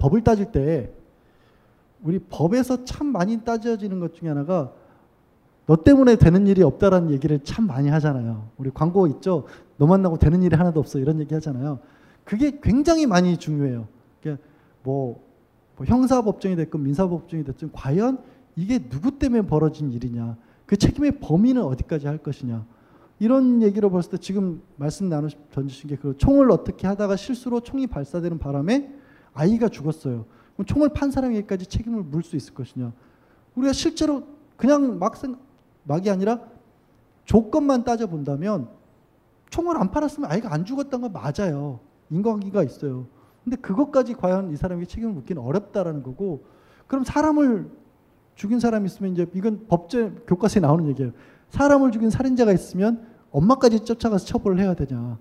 법을 0.00 0.24
따질 0.24 0.46
때 0.50 0.90
우리 2.02 2.18
법에서 2.18 2.84
참 2.84 3.06
많이 3.08 3.44
따져지는 3.44 4.00
것 4.00 4.14
중에 4.14 4.28
하나가 4.30 4.72
너 5.66 5.76
때문에 5.76 6.16
되는 6.16 6.46
일이 6.46 6.62
없다라는 6.62 7.12
얘기를 7.12 7.38
참 7.44 7.66
많이 7.66 7.88
하잖아요. 7.90 8.48
우리 8.56 8.70
광고 8.70 9.06
있죠. 9.06 9.44
너 9.76 9.86
만나고 9.86 10.18
되는 10.18 10.42
일이 10.42 10.56
하나도 10.56 10.80
없어 10.80 10.98
이런 10.98 11.20
얘기 11.20 11.32
하잖아요. 11.34 11.78
그게 12.24 12.58
굉장히 12.62 13.06
많이 13.06 13.36
중요해요. 13.36 13.86
그러니까 14.20 14.42
뭐, 14.82 15.22
뭐 15.76 15.86
형사법정이 15.86 16.56
됐건 16.56 16.82
민사법정이 16.82 17.44
됐든 17.44 17.70
과연 17.72 18.18
이게 18.56 18.78
누구 18.88 19.18
때문에 19.18 19.42
벌어진 19.42 19.92
일이냐, 19.92 20.36
그 20.66 20.76
책임의 20.76 21.20
범위는 21.20 21.62
어디까지 21.62 22.06
할 22.06 22.18
것이냐. 22.18 22.64
이런 23.18 23.62
얘기로 23.62 23.90
봤을 23.90 24.10
때 24.12 24.16
지금 24.16 24.62
말씀 24.76 25.08
나누 25.08 25.28
던지신 25.52 25.90
게 25.90 25.96
그 25.96 26.16
총을 26.16 26.50
어떻게 26.50 26.86
하다가 26.86 27.16
실수로 27.16 27.60
총이 27.60 27.86
발사되는 27.86 28.38
바람에 28.38 28.90
아이가 29.40 29.68
죽었어요. 29.68 30.26
그럼 30.54 30.66
총을 30.66 30.90
판 30.90 31.10
사람에게까지 31.10 31.66
책임을 31.66 32.02
물 32.02 32.22
수 32.22 32.36
있을 32.36 32.52
것이냐. 32.54 32.92
우리가 33.54 33.72
실제로 33.72 34.22
그냥 34.56 34.98
막 34.98 35.16
생, 35.16 35.36
막이 35.84 36.10
아니라 36.10 36.40
조건만 37.24 37.84
따져 37.84 38.06
본다면 38.06 38.68
총을 39.48 39.76
안 39.78 39.90
팔았으면 39.90 40.30
아이가 40.30 40.52
안 40.52 40.64
죽었던 40.64 41.00
건 41.00 41.12
맞아요. 41.12 41.80
인과관계가 42.10 42.62
있어요. 42.64 43.06
근데 43.42 43.56
그것까지 43.56 44.14
과연 44.14 44.50
이 44.52 44.56
사람에게 44.56 44.86
책임을 44.86 45.14
묻기는 45.14 45.40
어렵다라는 45.40 46.02
거고 46.02 46.44
그럼 46.86 47.04
사람을 47.04 47.70
죽인 48.34 48.60
사람이 48.60 48.86
있으면 48.86 49.12
이제 49.12 49.26
이건 49.34 49.66
법제 49.68 50.24
교과서에 50.26 50.60
나오는 50.60 50.86
얘기예요. 50.88 51.12
사람을 51.48 51.92
죽인 51.92 52.10
살인자가 52.10 52.52
있으면 52.52 53.06
엄마까지 53.30 53.84
쫓아가서 53.84 54.26
처벌을 54.26 54.58
해야 54.60 54.74
되냐. 54.74 55.18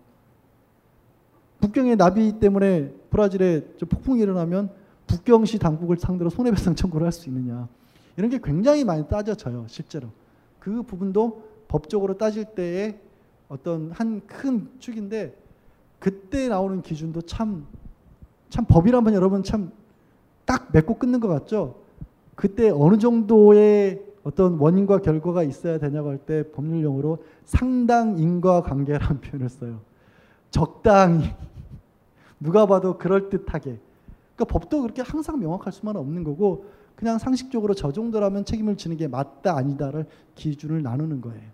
북경의 1.61 1.97
나비 1.97 2.39
때문에 2.39 2.93
브라질에 3.09 3.73
저 3.77 3.85
폭풍이 3.85 4.21
일어나면 4.21 4.69
북경시 5.07 5.59
당국을 5.59 5.97
상대로 5.97 6.29
손해배상 6.29 6.75
청구를 6.75 7.05
할 7.05 7.11
수 7.11 7.29
있느냐. 7.29 7.67
이런 8.17 8.29
게 8.29 8.39
굉장히 8.43 8.83
많이 8.83 9.07
따져져요, 9.07 9.65
실제로. 9.67 10.07
그 10.59 10.83
부분도 10.83 11.41
법적으로 11.67 12.17
따질 12.17 12.45
때의 12.55 12.99
어떤 13.47 13.91
한 13.91 14.21
큰 14.27 14.69
축인데 14.79 15.35
그때 15.99 16.47
나오는 16.47 16.81
기준도 16.81 17.21
참, 17.23 17.65
참 18.49 18.65
법이라면 18.65 19.13
여러분 19.13 19.43
참 19.43 19.71
딱 20.45 20.69
맺고 20.71 20.95
끊는 20.95 21.19
것 21.19 21.27
같죠? 21.27 21.75
그때 22.33 22.71
어느 22.71 22.97
정도의 22.97 24.01
어떤 24.23 24.57
원인과 24.57 24.97
결과가 25.01 25.43
있어야 25.43 25.77
되냐고 25.77 26.09
할 26.09 26.17
때 26.17 26.43
법률용어로 26.51 27.19
상당 27.45 28.17
인과 28.17 28.63
관계라는 28.63 29.21
표현을 29.21 29.47
써요. 29.49 29.79
적당히 30.51 31.33
누가 32.39 32.65
봐도 32.65 32.97
그럴듯하게 32.97 33.79
그러니까 34.35 34.45
법도 34.45 34.81
그렇게 34.81 35.01
항상 35.01 35.39
명확할 35.39 35.73
수만은 35.73 35.99
없는 35.99 36.23
거고 36.23 36.65
그냥 36.95 37.17
상식적으로 37.17 37.73
저 37.73 37.91
정도라면 37.91 38.45
책임을 38.45 38.77
지는 38.77 38.97
게 38.97 39.07
맞다 39.07 39.55
아니다를 39.57 40.05
기준을 40.35 40.81
나누는 40.81 41.21
거예요. 41.21 41.49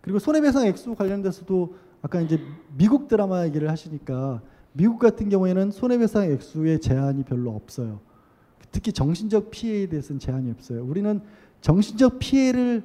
그리고 0.00 0.18
손해배상 0.18 0.66
액수 0.66 0.94
관련돼서도 0.94 1.74
아까 2.02 2.20
이제 2.20 2.40
미국 2.76 3.08
드라마 3.08 3.44
얘기를 3.44 3.70
하시니까 3.70 4.40
미국 4.72 4.98
같은 4.98 5.28
경우에는 5.28 5.70
손해배상 5.70 6.30
액수의 6.30 6.80
제한이 6.80 7.24
별로 7.24 7.50
없어요. 7.54 8.00
특히 8.70 8.92
정신적 8.92 9.50
피해에 9.50 9.86
대해서는 9.86 10.20
제한이 10.20 10.50
없어요. 10.50 10.84
우리는 10.84 11.22
정신적 11.62 12.18
피해를 12.18 12.84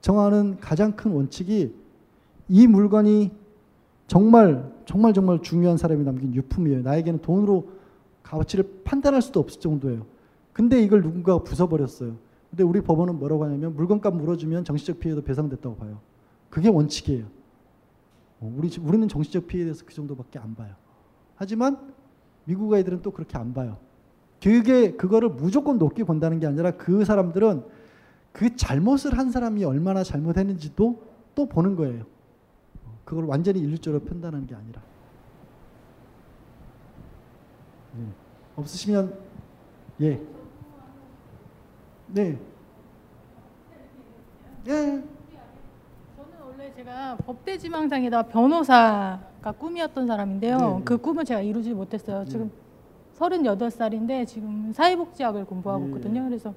정하는 0.00 0.58
가장 0.58 0.92
큰 0.96 1.12
원칙이 1.12 1.72
이 2.48 2.66
물건이 2.66 3.30
정말 4.06 4.72
정말 4.84 5.12
정말 5.12 5.42
중요한 5.42 5.76
사람이 5.76 6.04
남긴 6.04 6.34
유품이에요. 6.34 6.82
나에게는 6.82 7.20
돈으로 7.20 7.68
가치를 8.22 8.82
판단할 8.84 9.20
수도 9.20 9.40
없을 9.40 9.60
정도예요. 9.60 10.06
근데 10.52 10.80
이걸 10.80 11.02
누군가가 11.02 11.42
부숴버렸어요. 11.42 12.16
근데 12.50 12.62
우리 12.62 12.80
법원은 12.80 13.18
뭐라고 13.18 13.44
하냐면 13.44 13.74
물건값 13.74 14.14
물어주면 14.14 14.64
정신적 14.64 15.00
피해도 15.00 15.22
배상됐다고 15.22 15.76
봐요. 15.76 15.98
그게 16.48 16.68
원칙이에요. 16.68 17.26
어, 18.40 18.54
우리 18.56 18.70
우리는 18.80 19.08
정신적 19.08 19.46
피해에 19.46 19.64
대해서 19.64 19.84
그 19.84 19.92
정도밖에 19.92 20.38
안 20.38 20.54
봐요. 20.54 20.74
하지만 21.34 21.78
미국 22.44 22.72
아이들은 22.72 23.02
또 23.02 23.10
그렇게 23.10 23.36
안 23.36 23.52
봐요. 23.52 23.76
그게 24.42 24.92
그거를 24.92 25.30
무조건 25.30 25.78
높게 25.78 26.04
본다는 26.04 26.38
게 26.38 26.46
아니라 26.46 26.72
그 26.72 27.04
사람들은 27.04 27.64
그 28.32 28.54
잘못을 28.54 29.18
한 29.18 29.30
사람이 29.30 29.64
얼마나 29.64 30.04
잘못했는지도 30.04 31.02
또 31.34 31.46
보는 31.46 31.74
거예요. 31.74 32.04
그걸 33.06 33.24
완전히 33.24 33.60
일률적으로 33.60 34.02
판단하는 34.04 34.46
게 34.46 34.54
아니라. 34.54 34.82
네. 37.96 38.04
없으시면 38.56 39.16
예. 40.00 40.20
네. 42.08 42.38
예. 44.66 44.72
저는 44.72 45.04
원래 46.44 46.74
제가 46.74 47.16
법대 47.18 47.56
지망상에다 47.56 48.24
변호사가 48.24 49.52
꿈이었던 49.56 50.06
사람인데요. 50.08 50.58
네, 50.58 50.66
네. 50.66 50.82
그 50.84 50.98
꿈을 50.98 51.24
제가 51.24 51.40
이루지 51.40 51.74
못했어요. 51.74 52.24
네. 52.24 52.28
지금 52.28 52.50
38살인데 53.16 54.26
지금 54.26 54.72
사회복지학을 54.72 55.44
공부하고 55.44 55.84
네. 55.84 55.86
있거든요. 55.90 56.24
그래서 56.24 56.52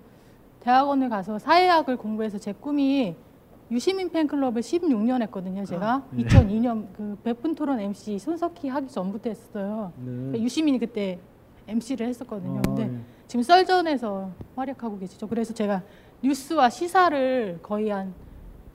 대학원을 0.61 1.09
가서 1.09 1.37
사회학을 1.37 1.95
공부해서 1.97 2.39
제 2.39 2.53
꿈이 2.53 3.15
유시민 3.71 4.09
팬클럽을 4.09 4.61
16년 4.61 5.21
했거든요. 5.23 5.63
제가 5.63 5.91
아, 5.93 6.03
네. 6.11 6.23
2002년 6.23 6.87
그 6.95 7.17
백분 7.23 7.53
토론 7.53 7.79
MC 7.79 8.17
손석희 8.17 8.67
하기 8.67 8.87
전부터 8.87 9.29
했어요. 9.29 9.91
네. 9.97 10.41
유시민이 10.41 10.79
그때 10.79 11.19
MC를 11.67 12.07
했었거든요. 12.07 12.59
아, 12.59 12.61
근데 12.63 12.83
예. 12.83 12.91
지금 13.27 13.43
썰전에서 13.43 14.31
활약하고 14.55 14.97
계시죠. 14.97 15.27
그래서 15.27 15.53
제가 15.53 15.83
뉴스와 16.23 16.69
시사를 16.71 17.59
거의 17.61 17.89
한 17.89 18.11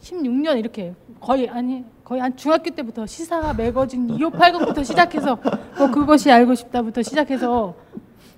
16년 0.00 0.58
이렇게 0.58 0.94
거의 1.20 1.48
아니 1.48 1.84
거의 2.04 2.20
한 2.20 2.36
중학교 2.36 2.70
때부터 2.70 3.04
시사 3.06 3.52
매거진 3.54 4.06
2580부터 4.16 4.84
시작해서 4.84 5.38
뭐 5.76 5.90
그것이 5.90 6.30
알고 6.30 6.54
싶다부터 6.54 7.02
시작해서 7.02 7.74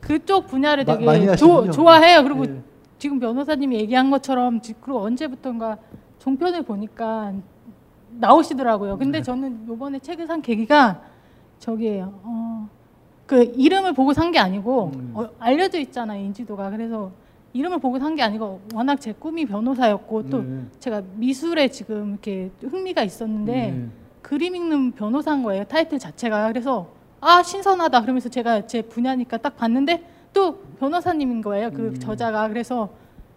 그쪽 0.01 0.47
분야를 0.47 0.85
마- 0.85 0.95
되게 0.95 1.05
많이 1.05 1.37
조. 1.37 1.71
좋아해요. 1.71 2.23
그리고 2.23 2.47
예. 2.47 2.63
지금 2.99 3.21
변호사님이 3.21 3.77
얘기한 3.81 4.11
것처럼 4.11 4.63
지- 4.63 4.73
그리고 4.81 5.01
언제부턴가 5.03 5.77
종편을 6.27 6.63
보니까 6.63 7.33
나오시더라고요. 8.19 8.99
근데 8.99 9.23
저는 9.23 9.67
요번에 9.69 10.01
책을 10.01 10.27
산 10.27 10.43
계기가 10.43 11.01
저기예요. 11.61 12.13
어, 12.25 12.69
그 13.27 13.45
이름을 13.57 13.93
보고 13.93 14.13
산 14.13 14.33
게 14.33 14.41
아니고 14.41 14.91
음. 14.97 15.13
어, 15.15 15.29
알려져 15.39 15.79
있잖아요 15.79 16.21
인지도가. 16.25 16.71
그래서 16.71 17.13
이름을 17.53 17.79
보고 17.79 18.01
산 18.01 18.17
게 18.17 18.23
아니고 18.23 18.61
워낙 18.75 19.01
제 19.01 19.13
꿈이 19.13 19.47
변호사였고 19.47 20.29
또 20.29 20.43
네. 20.43 20.63
제가 20.81 21.01
미술에 21.15 21.69
지금 21.69 22.11
이렇게 22.15 22.51
흥미가 22.61 23.05
있었는데 23.05 23.53
네. 23.53 23.89
그림 24.21 24.57
읽는 24.57 24.93
변호사인 24.93 25.45
거예요 25.45 25.63
타이틀 25.65 26.01
자체가. 26.01 26.49
그래서 26.49 26.89
아 27.21 27.41
신선하다 27.45 28.01
그러면서 28.03 28.29
제가 28.29 28.67
제 28.67 28.83
분야니까 28.83 29.37
딱 29.37 29.57
봤는데 29.57 30.05
또 30.33 30.57
변호사님인 30.81 31.41
거예요 31.43 31.71
그 31.71 31.89
음. 31.91 31.95
저자가. 32.01 32.49
그래서 32.49 32.89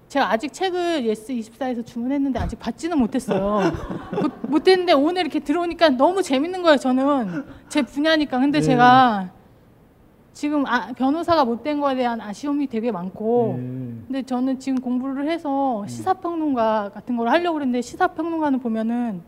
제가 0.10 0.32
아직 0.32 0.52
책을 0.52 1.06
예스 1.06 1.32
24에서 1.34 1.86
주문했는데 1.86 2.40
아직 2.40 2.58
받지는 2.60 2.98
못했어요. 2.98 3.72
못, 4.20 4.32
못했는데 4.50 4.94
오늘 4.94 5.22
이렇게 5.22 5.40
들어오니까 5.40 5.90
너무 5.92 6.24
재밌는 6.24 6.64
거예요. 6.64 6.78
저는 6.78 7.46
제 7.70 7.84
분야니까. 7.84 8.40
근데 8.40 8.60
네. 8.60 8.66
제가 8.66 9.30
지금 10.34 10.66
아, 10.66 10.92
변호사가 10.94 11.46
못 11.46 11.62
된 11.62 11.80
거에 11.80 11.94
대한 11.96 12.20
아쉬움이 12.22 12.66
되게 12.68 12.92
많고. 12.92 13.56
네. 13.60 13.64
근데 14.08 14.22
저는 14.24 14.58
지금 14.60 14.82
공부를 14.82 15.30
해서 15.30 15.86
시사평론가 15.86 16.90
같은 16.92 17.16
걸 17.16 17.30
하려고 17.30 17.56
그랬는데 17.56 17.82
시사평론가는 17.82 18.60
보면은 18.60 19.22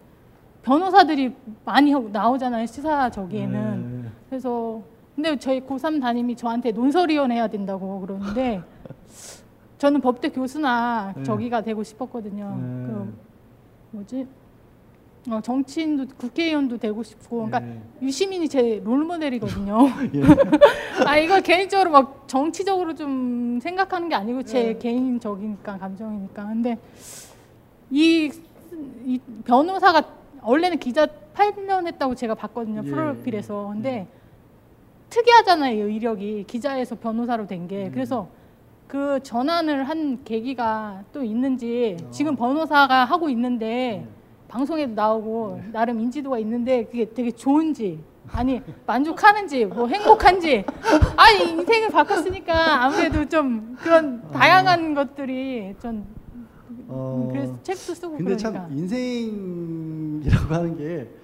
변호사들이 0.64 1.36
많이 1.64 1.92
나오잖아요. 1.94 2.66
시사 2.66 3.12
저기에는. 3.12 4.02
네. 4.04 4.10
그래서 4.30 4.82
근데 5.16 5.36
저희 5.38 5.62
고3 5.62 6.02
담임이 6.02 6.36
저한테 6.36 6.72
논설위원 6.72 7.32
해야 7.32 7.48
된다고 7.48 8.00
그러는데 8.00 8.64
저는 9.82 10.00
법대 10.00 10.30
교수나 10.30 11.12
네. 11.18 11.24
저기가 11.24 11.62
되고 11.62 11.82
싶었거든요. 11.82 12.56
네. 12.56 12.86
그 12.86 13.14
뭐지? 13.90 14.28
어, 15.32 15.42
정치인도 15.42 16.06
국회의원도 16.20 16.78
되고 16.78 17.02
싶고, 17.02 17.48
그러니까 17.48 17.62
네. 17.62 17.82
유시민이 18.00 18.48
제 18.48 18.80
롤모델이거든요. 18.86 19.80
예. 20.14 20.22
아 21.04 21.18
이걸 21.18 21.42
개인적으로 21.42 21.90
막 21.90 22.26
정치적으로 22.28 22.94
좀 22.94 23.60
생각하는 23.60 24.08
게 24.08 24.14
아니고 24.14 24.44
제 24.44 24.66
네. 24.66 24.78
개인적이니까 24.78 25.80
감정이니까. 25.80 26.46
근데 26.46 26.78
이, 27.90 28.32
이 29.04 29.20
변호사가 29.46 30.04
원래는 30.44 30.78
기자 30.78 31.08
8년 31.34 31.88
했다고 31.88 32.14
제가 32.14 32.36
봤거든요. 32.36 32.84
예. 32.86 32.88
프로필에서. 32.88 33.70
근데 33.74 33.90
예. 33.92 34.08
특이하잖아요. 35.10 35.90
이력이 35.90 36.44
기자에서 36.48 36.98
변호사로 37.00 37.48
된 37.48 37.68
게. 37.68 37.88
음. 37.88 37.92
그래서 37.92 38.28
그 38.92 39.22
전환을 39.24 39.86
한 39.88 40.22
계기가 40.26 41.06
또 41.14 41.24
있는지 41.24 41.96
어. 42.04 42.12
지금 42.12 42.36
변호사가 42.36 43.06
하고 43.06 43.30
있는데 43.30 43.66
네. 44.06 44.08
방송에도 44.50 44.94
나오고 44.94 45.62
나름 45.72 46.02
인지도가 46.02 46.38
있는데 46.40 46.84
그게 46.84 47.06
되게 47.14 47.32
좋은지 47.32 48.04
아니 48.34 48.62
만족하는지 48.86 49.64
뭐 49.64 49.88
행복한지 49.88 50.66
아니 51.16 51.52
인생을 51.52 51.88
바꿨으니까 51.88 52.84
아무래도 52.84 53.24
좀 53.30 53.78
그런 53.80 54.30
다양한 54.34 54.94
것들이 54.94 55.74
좀 55.82 56.06
어, 56.90 57.30
그래서 57.32 57.58
책도 57.64 57.94
쓰고 57.94 58.18
근데 58.18 58.36
그러니까 58.36 58.52
참 58.68 58.78
인생이라고 58.78 60.54
하는 60.54 60.78
게 60.78 61.22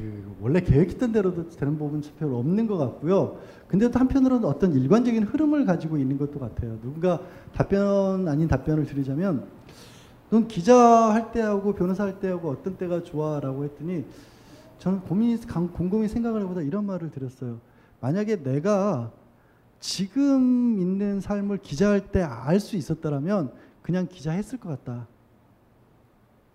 그 0.00 0.36
원래 0.40 0.60
계획했던 0.60 1.12
대로도 1.12 1.50
되는 1.50 1.76
부분은 1.76 2.02
별로 2.18 2.38
없는 2.38 2.66
것 2.66 2.78
같고요. 2.78 3.38
근데 3.70 3.88
또 3.88 4.00
한편으로는 4.00 4.48
어떤 4.48 4.72
일관적인 4.74 5.22
흐름을 5.22 5.64
가지고 5.64 5.96
있는 5.96 6.18
것도 6.18 6.40
같아요. 6.40 6.76
누군가 6.82 7.20
답변 7.54 8.26
아닌 8.26 8.48
답변을 8.48 8.84
드리자면 8.84 9.46
넌 10.28 10.48
기자 10.48 10.76
할 10.76 11.30
때하고 11.30 11.74
변호사 11.74 12.02
할 12.04 12.18
때하고 12.18 12.50
어떤 12.50 12.76
때가 12.76 13.04
좋아라고 13.04 13.62
했더니 13.64 14.04
저는 14.78 15.00
고민이 15.02 15.40
강- 15.46 15.68
곰곰이 15.72 16.08
생각을 16.08 16.42
해보다 16.42 16.62
이런 16.62 16.84
말을 16.84 17.10
드렸어요. 17.12 17.58
만약에 18.00 18.42
내가 18.42 19.12
지금 19.78 20.78
있는 20.80 21.20
삶을 21.20 21.58
기자할 21.58 22.08
때 22.10 22.22
알 22.22 22.58
수 22.58 22.76
있었다라면 22.76 23.52
그냥 23.82 24.08
기자 24.10 24.32
했을 24.32 24.58
것 24.58 24.68
같다. 24.70 25.06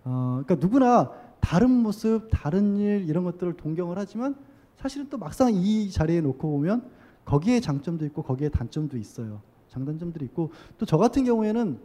어, 0.03 0.41
그러니까 0.45 0.55
누구나 0.55 1.11
다른 1.39 1.69
모습, 1.71 2.27
다른 2.29 2.75
일 2.77 3.05
이런 3.07 3.23
것들을 3.23 3.53
동경을 3.53 3.97
하지만 3.97 4.35
사실은 4.77 5.07
또 5.09 5.17
막상 5.17 5.53
이 5.53 5.89
자리에 5.89 6.19
놓고 6.21 6.49
보면 6.51 6.94
거기에 7.25 7.59
장점도 7.59 8.05
있고 8.05 8.21
거기에 8.21 8.49
단점도 8.49 8.97
있어요. 8.97 9.41
장단점들이 9.69 10.25
있고 10.25 10.51
또 10.77 10.85
저 10.85 10.97
같은 10.97 11.25
경우에는 11.25 11.77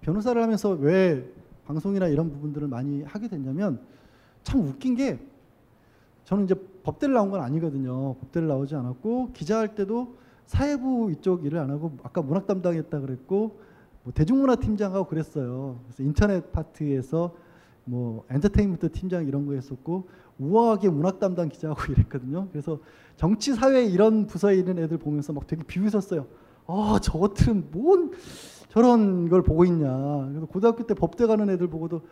변호사를 0.00 0.40
하면서 0.40 0.70
왜 0.70 1.26
방송이나 1.66 2.06
이런 2.08 2.30
부분들을 2.30 2.68
많이 2.68 3.02
하게 3.02 3.28
됐냐면 3.28 3.80
참 4.42 4.60
웃긴 4.60 4.94
게 4.94 5.18
저는 6.24 6.44
이제 6.44 6.54
법대를 6.82 7.14
나온 7.14 7.30
건 7.30 7.40
아니거든요. 7.40 8.14
법대를 8.14 8.46
나오지 8.48 8.74
않았고 8.74 9.32
기자할 9.32 9.74
때도 9.74 10.16
사회부 10.46 11.10
이쪽 11.12 11.44
일을 11.44 11.58
안 11.58 11.70
하고 11.70 11.92
아까 12.02 12.22
문학 12.22 12.46
담당했다 12.46 13.00
그랬고 13.00 13.58
뭐 14.04 14.12
대중문화 14.12 14.56
팀장하고 14.56 15.06
그랬어요. 15.06 15.80
그래서 15.84 16.02
인터넷 16.04 16.52
파트에서 16.52 17.34
뭐 17.84 18.24
엔터테인먼트 18.30 18.92
팀장 18.92 19.26
이런 19.26 19.46
거 19.46 19.54
했었고 19.54 20.08
우아하게 20.38 20.90
문학 20.90 21.18
담당 21.18 21.48
기자하고 21.48 21.80
이랬거든요. 21.92 22.48
그래서 22.50 22.78
정치 23.16 23.54
사회 23.54 23.84
이런 23.84 24.26
부서에 24.26 24.56
있는 24.56 24.78
애들 24.78 24.98
보면서 24.98 25.32
막 25.32 25.46
되게 25.46 25.62
비웃었어요. 25.62 26.26
아 26.66 26.98
저것들은 27.02 27.68
뭔 27.70 28.12
저런 28.68 29.28
걸 29.28 29.42
보고 29.42 29.64
있냐. 29.64 29.88
그래서 30.28 30.46
고등학교 30.46 30.86
때 30.86 30.94
법대 30.94 31.26
가는 31.26 31.48
애들 31.48 31.68
보고도 31.68 32.02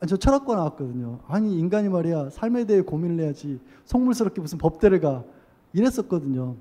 아니, 0.00 0.08
저 0.08 0.16
철학과 0.16 0.54
나왔거든요. 0.54 1.20
아니 1.26 1.58
인간이 1.58 1.88
말이야 1.88 2.30
삶에 2.30 2.64
대해 2.66 2.82
고민을 2.82 3.24
해야지 3.24 3.60
속물스럽게 3.84 4.40
무슨 4.40 4.58
법대를 4.58 5.00
가. 5.00 5.24
이랬었거든요. 5.72 6.54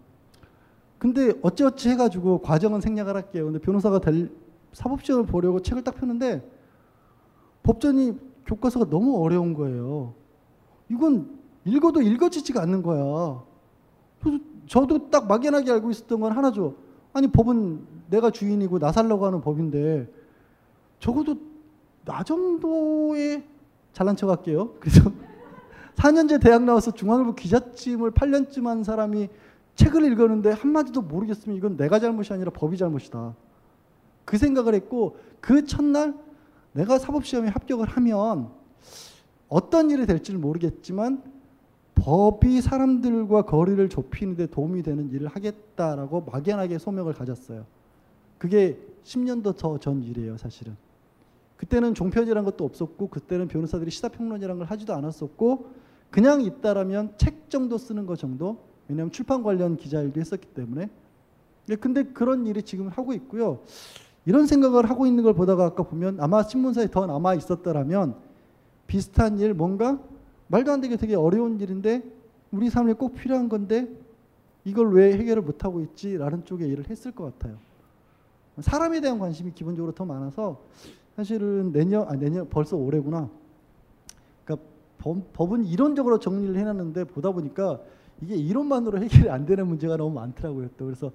근데 0.97 1.33
어찌어찌 1.43 1.89
해가지고 1.89 2.39
과정은 2.41 2.81
생략을 2.81 3.15
할게요. 3.15 3.45
근데 3.45 3.59
변호사가 3.59 3.99
될 3.99 4.31
사법시험을 4.71 5.27
보려고 5.27 5.59
책을 5.61 5.83
딱 5.83 5.95
폈는데 5.95 6.41
법전이 7.61 8.17
교과서가 8.45 8.89
너무 8.89 9.21
어려운 9.23 9.53
거예요. 9.53 10.15
이건 10.89 11.39
읽어도 11.65 12.01
읽어지지가 12.01 12.61
않는 12.61 12.81
거야. 12.83 13.43
저도 14.67 15.09
딱 15.09 15.27
막연하게 15.27 15.71
알고 15.71 15.91
있었던 15.91 16.19
건 16.19 16.31
하나죠. 16.31 16.75
아니 17.13 17.27
법은 17.27 17.85
내가 18.09 18.31
주인이고 18.31 18.79
나 18.79 18.91
살라고 18.91 19.25
하는 19.25 19.41
법인데 19.41 20.11
적어도 20.99 21.37
나 22.05 22.23
정도의 22.23 23.43
잘난 23.91 24.15
척 24.15 24.29
할게요. 24.29 24.73
그래서 24.79 25.11
4년제 25.95 26.41
대학 26.41 26.63
나와서 26.63 26.91
중앙일보 26.91 27.35
기자쯤을 27.35 28.11
8년쯤 28.11 28.65
한 28.65 28.83
사람이 28.83 29.29
책을 29.75 30.11
읽었는데 30.11 30.51
한마디도 30.51 31.01
모르겠으면 31.01 31.57
이건 31.57 31.77
내가 31.77 31.99
잘못이 31.99 32.33
아니라 32.33 32.51
법이 32.51 32.77
잘못이다. 32.77 33.35
그 34.25 34.37
생각을 34.37 34.73
했고 34.73 35.17
그 35.39 35.65
첫날 35.65 36.15
내가 36.71 36.97
사법시험에 36.97 37.49
합격을 37.49 37.87
하면 37.87 38.49
어떤 39.49 39.89
일이 39.91 40.05
될지는 40.05 40.41
모르겠지만 40.41 41.21
법이 41.95 42.61
사람들과 42.61 43.43
거리를 43.43 43.87
좁히는 43.89 44.35
데 44.35 44.47
도움이 44.47 44.83
되는 44.83 45.09
일을 45.11 45.27
하겠다라고 45.27 46.21
막연하게 46.31 46.79
소명을 46.79 47.13
가졌어요. 47.13 47.65
그게 48.37 48.77
10년도 49.03 49.55
더 49.57 49.77
전 49.77 50.01
일이에요, 50.03 50.37
사실은. 50.37 50.75
그때는 51.57 51.93
종편이란 51.93 52.43
것도 52.43 52.65
없었고 52.65 53.07
그때는 53.07 53.47
변호사들이 53.47 53.89
시사평론이라는 53.91 54.57
걸 54.59 54.67
하지도 54.67 54.93
않았었고 54.95 55.67
그냥 56.09 56.41
있다라면 56.41 57.13
책 57.17 57.49
정도 57.49 57.77
쓰는 57.77 58.05
거 58.05 58.15
정도 58.17 58.57
왜냐하면 58.89 59.11
출판 59.11 59.43
관련 59.43 59.77
기자 59.77 60.01
일도 60.01 60.19
했었기 60.19 60.47
때문에 60.49 60.89
예, 61.69 61.75
근데 61.75 62.03
그런 62.03 62.45
일이 62.47 62.61
지금 62.63 62.89
하고 62.89 63.13
있고요 63.13 63.59
이런 64.25 64.45
생각을 64.45 64.89
하고 64.89 65.05
있는 65.05 65.23
걸 65.23 65.33
보다가 65.33 65.65
아까 65.65 65.83
보면 65.83 66.19
아마 66.19 66.43
신문사에 66.43 66.87
더 66.87 67.05
남아 67.05 67.35
있었더라면 67.35 68.15
비슷한 68.93 69.39
일 69.39 69.55
뭔가 69.55 69.99
말도 70.49 70.71
안 70.71 70.79
되게 70.79 70.97
되게 70.97 71.15
어려운 71.15 71.59
일인데 71.59 72.03
우리 72.51 72.69
삶에 72.69 72.93
꼭 72.93 73.15
필요한 73.15 73.49
건데 73.49 73.87
이걸 74.65 74.93
왜 74.93 75.17
해결을 75.17 75.41
못하고 75.41 75.81
있지라는 75.81 76.45
쪽의 76.45 76.69
일을 76.69 76.87
했을 76.91 77.11
것 77.11 77.23
같아요. 77.23 77.57
사람에 78.59 79.01
대한 79.01 79.17
관심이 79.17 79.51
기본적으로 79.51 79.93
더 79.93 80.05
많아서 80.05 80.61
사실은 81.15 81.71
내년 81.73 82.07
아 82.07 82.11
내년 82.13 82.47
벌써 82.47 82.77
올해구나. 82.77 83.27
그러니까 84.45 84.67
법, 84.99 85.33
법은 85.33 85.65
이론적으로 85.65 86.19
정리를 86.19 86.55
해놨는데 86.55 87.05
보다 87.05 87.31
보니까 87.31 87.79
이게 88.21 88.35
이론만으로 88.35 89.01
해결이 89.01 89.27
안 89.31 89.47
되는 89.47 89.65
문제가 89.65 89.97
너무 89.97 90.13
많더라고요. 90.13 90.69
또 90.77 90.85
그래서 90.85 91.11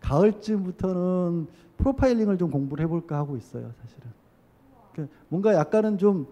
가을쯤부터는 0.00 1.46
프로파일링을 1.78 2.36
좀 2.36 2.50
공부를 2.50 2.84
해볼까 2.84 3.16
하고 3.16 3.38
있어요. 3.38 3.72
사실은. 3.80 4.10
그러니까 4.92 5.16
뭔가 5.30 5.54
약간은 5.54 5.96
좀 5.96 6.26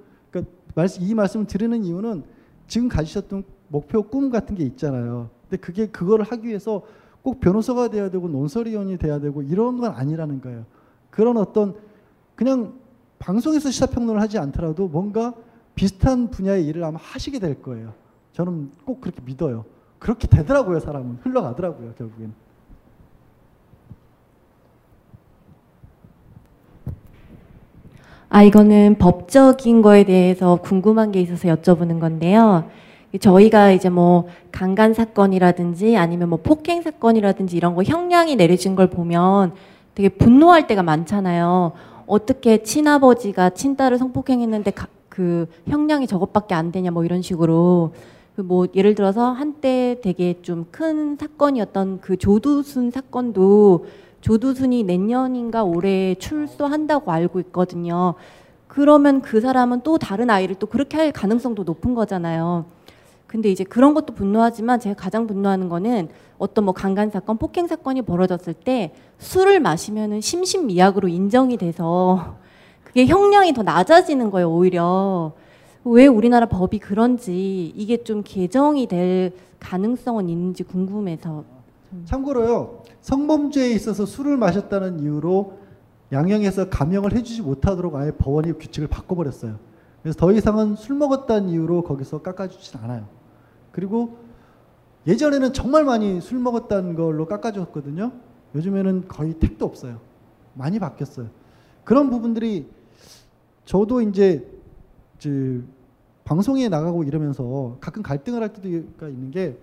이 1.00 1.14
말씀을 1.14 1.46
드리는 1.46 1.84
이유는 1.84 2.24
지금 2.66 2.88
가지셨던 2.88 3.44
목표 3.68 4.02
꿈 4.02 4.30
같은 4.30 4.54
게 4.54 4.64
있잖아요. 4.64 5.30
근데 5.42 5.56
그게 5.58 5.86
그거를 5.86 6.24
하기 6.24 6.48
위해서 6.48 6.82
꼭 7.22 7.40
변호사가 7.40 7.88
돼야 7.88 8.10
되고 8.10 8.28
논설위원이 8.28 8.98
돼야 8.98 9.18
되고 9.18 9.42
이런 9.42 9.78
건 9.78 9.92
아니라는 9.92 10.40
거예요. 10.40 10.66
그런 11.10 11.36
어떤 11.36 11.76
그냥 12.34 12.74
방송에서 13.18 13.70
시사평론을 13.70 14.20
하지 14.20 14.38
않더라도 14.38 14.88
뭔가 14.88 15.34
비슷한 15.74 16.30
분야의 16.30 16.66
일을 16.66 16.84
아마 16.84 16.98
하시게 17.00 17.38
될 17.38 17.62
거예요. 17.62 17.94
저는 18.32 18.70
꼭 18.84 19.00
그렇게 19.00 19.20
믿어요. 19.24 19.64
그렇게 19.98 20.26
되더라고요, 20.26 20.80
사람은. 20.80 21.18
흘러가더라고요, 21.22 21.94
결국엔. 21.94 22.34
아, 28.34 28.42
이거는 28.42 28.96
법적인 28.98 29.80
거에 29.80 30.02
대해서 30.02 30.56
궁금한 30.56 31.12
게 31.12 31.20
있어서 31.20 31.46
여쭤보는 31.46 32.00
건데요. 32.00 32.64
저희가 33.20 33.70
이제 33.70 33.88
뭐 33.88 34.26
강간 34.50 34.92
사건이라든지 34.92 35.96
아니면 35.96 36.30
뭐 36.30 36.40
폭행 36.42 36.82
사건이라든지 36.82 37.56
이런 37.56 37.76
거 37.76 37.84
형량이 37.84 38.34
내려진 38.34 38.74
걸 38.74 38.90
보면 38.90 39.52
되게 39.94 40.08
분노할 40.08 40.66
때가 40.66 40.82
많잖아요. 40.82 41.74
어떻게 42.08 42.64
친아버지가 42.64 43.50
친딸을 43.50 43.98
성폭행했는데 43.98 44.72
가, 44.72 44.88
그 45.08 45.46
형량이 45.68 46.08
저것밖에 46.08 46.56
안 46.56 46.72
되냐 46.72 46.90
뭐 46.90 47.04
이런 47.04 47.22
식으로 47.22 47.92
그뭐 48.34 48.66
예를 48.74 48.96
들어서 48.96 49.30
한때 49.30 49.98
되게 50.02 50.42
좀 50.42 50.66
큰 50.72 51.16
사건이었던 51.16 52.00
그 52.00 52.16
조두순 52.16 52.90
사건도 52.90 53.86
조두순이 54.24 54.84
내년인가 54.84 55.64
올해 55.64 56.14
출소한다고 56.14 57.12
알고 57.12 57.40
있거든요. 57.40 58.14
그러면 58.66 59.20
그 59.20 59.42
사람은 59.42 59.82
또 59.82 59.98
다른 59.98 60.30
아이를 60.30 60.54
또 60.54 60.66
그렇게 60.66 60.96
할 60.96 61.12
가능성도 61.12 61.64
높은 61.64 61.94
거잖아요. 61.94 62.64
근데 63.26 63.50
이제 63.50 63.64
그런 63.64 63.92
것도 63.92 64.14
분노하지만 64.14 64.80
제가 64.80 64.96
가장 64.96 65.26
분노하는 65.26 65.68
거는 65.68 66.08
어떤 66.38 66.64
뭐 66.64 66.72
강간 66.72 67.10
사건, 67.10 67.36
폭행 67.36 67.66
사건이 67.66 68.00
벌어졌을 68.00 68.54
때 68.54 68.94
술을 69.18 69.60
마시면은 69.60 70.22
심신미약으로 70.22 71.08
인정이 71.08 71.58
돼서 71.58 72.36
그게 72.82 73.04
형량이 73.04 73.52
더 73.52 73.62
낮아지는 73.62 74.30
거예요, 74.30 74.50
오히려. 74.50 75.32
왜 75.84 76.06
우리나라 76.06 76.46
법이 76.46 76.78
그런지 76.78 77.74
이게 77.76 78.02
좀 78.02 78.22
개정이 78.24 78.86
될 78.86 79.32
가능성은 79.60 80.30
있는지 80.30 80.62
궁금해서. 80.62 81.44
참고로요, 82.06 82.83
성범죄에 83.04 83.70
있어서 83.72 84.06
술을 84.06 84.38
마셨다는 84.38 85.00
이유로 85.00 85.58
양형에서 86.10 86.70
감형을 86.70 87.12
해주지 87.12 87.42
못하도록 87.42 87.94
아예 87.96 88.12
법원이 88.12 88.54
규칙을 88.54 88.88
바꿔버렸어요. 88.88 89.58
그래서 90.02 90.18
더 90.18 90.32
이상은 90.32 90.74
술 90.74 90.96
먹었다는 90.96 91.50
이유로 91.50 91.82
거기서 91.82 92.22
깎아주진 92.22 92.80
않아요. 92.80 93.06
그리고 93.72 94.16
예전에는 95.06 95.52
정말 95.52 95.84
많이 95.84 96.22
술 96.22 96.38
먹었다는 96.38 96.94
걸로 96.94 97.26
깎아줬거든요. 97.26 98.10
요즘에는 98.54 99.06
거의 99.06 99.34
택도 99.34 99.66
없어요. 99.66 100.00
많이 100.54 100.78
바뀌었어요. 100.78 101.28
그런 101.84 102.08
부분들이 102.08 102.70
저도 103.66 104.00
이제 104.00 104.50
방송에 106.24 106.70
나가고 106.70 107.04
이러면서 107.04 107.76
가끔 107.80 108.02
갈등을 108.02 108.40
할 108.40 108.54
때가 108.54 109.08
있는 109.10 109.30
게 109.30 109.58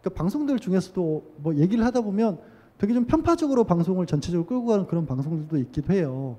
그러니까 0.00 0.22
방송들 0.22 0.58
중에서도 0.58 1.22
뭐 1.36 1.54
얘기를 1.56 1.84
하다 1.84 2.00
보면 2.00 2.38
되게 2.78 2.94
좀 2.94 3.04
편파적으로 3.04 3.64
방송을 3.64 4.06
전체적으로 4.06 4.46
끌고 4.46 4.66
가는 4.66 4.86
그런 4.86 5.06
방송들도 5.06 5.58
있기도 5.58 5.92
해요. 5.92 6.38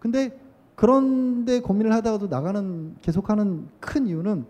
근데 0.00 0.38
그런데 0.74 1.60
고민을 1.60 1.92
하다가도 1.92 2.26
나가는 2.26 2.96
계속하는 3.02 3.68
큰 3.78 4.06
이유는 4.06 4.44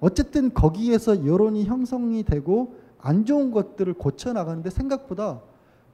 어쨌든 0.00 0.52
거기에서 0.52 1.24
여론이 1.24 1.64
형성이 1.64 2.24
되고 2.24 2.74
안 2.98 3.24
좋은 3.24 3.50
것들을 3.52 3.94
고쳐 3.94 4.32
나가는데 4.32 4.70
생각보다 4.70 5.40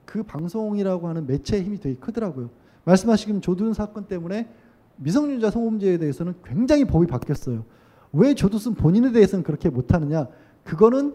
그 0.05 0.23
방송이라고 0.23 1.07
하는 1.07 1.27
매체의 1.27 1.63
힘이 1.63 1.79
되게 1.79 1.95
크더라고요. 1.95 2.49
말씀하신 2.85 3.41
조두순 3.41 3.73
사건 3.73 4.05
때문에 4.05 4.49
미성년자 4.97 5.51
성범죄에 5.51 5.97
대해서는 5.99 6.33
굉장히 6.43 6.85
법이 6.85 7.07
바뀌었어요. 7.07 7.65
왜 8.11 8.33
조두순 8.33 8.75
본인에 8.75 9.11
대해서는 9.11 9.43
그렇게 9.43 9.69
못하느냐? 9.69 10.27
그거는 10.63 11.13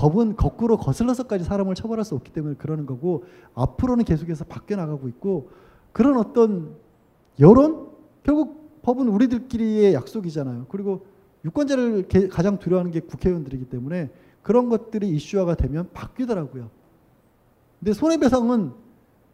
법은 0.00 0.36
거꾸로 0.36 0.78
거슬러서까지 0.78 1.44
사람을 1.44 1.74
처벌할 1.74 2.06
수 2.06 2.14
없기 2.14 2.32
때문에 2.32 2.54
그러는 2.54 2.86
거고 2.86 3.24
앞으로는 3.54 4.04
계속해서 4.06 4.46
바뀌어 4.46 4.78
나가고 4.78 5.08
있고 5.08 5.50
그런 5.92 6.16
어떤 6.16 6.74
여론 7.38 7.90
결국 8.22 8.80
법은 8.80 9.08
우리들끼리의 9.08 9.92
약속이잖아요. 9.92 10.66
그리고 10.70 11.04
유권자를 11.44 12.08
가장 12.30 12.58
두려워하는 12.58 12.92
게 12.92 13.00
국회의원들이기 13.00 13.66
때문에 13.66 14.08
그런 14.42 14.70
것들이 14.70 15.06
이슈화가 15.10 15.54
되면 15.56 15.90
바뀌더라고요. 15.92 16.70
근데 17.78 17.92
손해배상은 17.92 18.72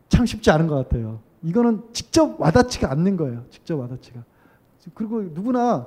참 0.09 0.27
쉽지 0.27 0.51
않은 0.51 0.67
것 0.67 0.75
같아요. 0.75 1.21
이거는 1.45 1.83
직접 1.93 2.41
와닿지가 2.41 2.91
않는 2.91 3.17
거예요. 3.17 3.45
직접 3.51 3.79
와닿지가. 3.79 4.25
그리고 4.95 5.23
누구나 5.23 5.87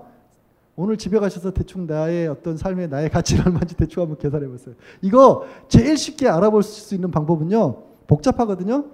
오늘 0.81 0.95
집에 0.95 1.19
가셔서 1.19 1.51
대충 1.51 1.85
나의 1.88 2.30
어떤 2.30 2.56
삶의 2.56 2.88
나의 2.88 3.10
가치를 3.10 3.47
얼마인지 3.47 3.76
대충 3.76 4.01
한번 4.03 4.18
계산해 4.18 4.47
보세요. 4.47 4.76
이거 5.01 5.43
제일 5.68 5.97
쉽게 5.97 6.30
알아볼 6.30 6.64
수 6.64 6.95
있는 6.95 7.11
방법은요. 7.11 7.84
복잡하거든요. 8.07 8.85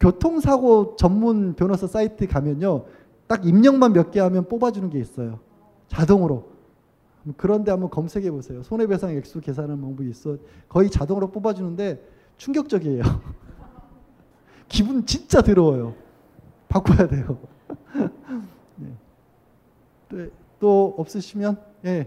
교통사고 0.00 0.96
전문 0.96 1.54
변호사 1.54 1.86
사이트 1.86 2.26
가면요. 2.26 2.84
딱 3.28 3.46
입력만 3.46 3.92
몇 3.92 4.10
개 4.10 4.18
하면 4.18 4.48
뽑아주는 4.48 4.90
게 4.90 4.98
있어요. 4.98 5.38
자동으로. 5.86 6.48
그런데 7.36 7.70
한번 7.70 7.90
검색해 7.90 8.28
보세요. 8.32 8.64
손해배상 8.64 9.10
액수 9.10 9.40
계산하는 9.40 9.80
방법이 9.80 10.10
있어. 10.10 10.36
거의 10.68 10.90
자동으로 10.90 11.30
뽑아주는데 11.30 12.04
충격적이에요. 12.38 13.02
기분 14.66 15.06
진짜 15.06 15.42
더러워요. 15.42 15.94
바꿔야 16.68 17.06
돼요. 17.06 17.38
네. 20.10 20.28
또 20.60 20.94
없으시면 20.98 21.58
예. 21.86 22.06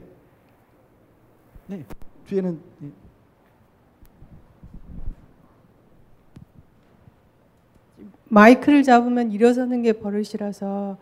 네. 1.65 1.83
뒤에는 2.27 2.59
예. 2.83 2.87
마이크를 8.29 8.83
잡으면 8.83 9.31
일어서는 9.31 9.81
게 9.81 9.93
버릇이라서 9.93 10.97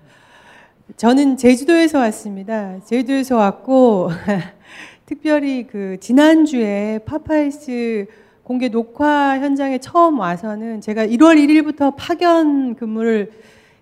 저는 0.98 1.38
제주도에서 1.38 2.00
왔습니다. 2.00 2.80
제주도에서 2.84 3.38
왔고 3.38 4.10
특별히 5.06 5.68
그 5.68 5.98
지난주에 6.00 7.00
파파이스 7.06 8.08
공개 8.44 8.70
녹화 8.70 9.40
현장에 9.40 9.78
처음 9.78 10.20
와서는 10.20 10.82
제가 10.82 11.06
1월 11.06 11.38
1일부터 11.38 11.94
파견 11.98 12.76
근무를 12.76 13.32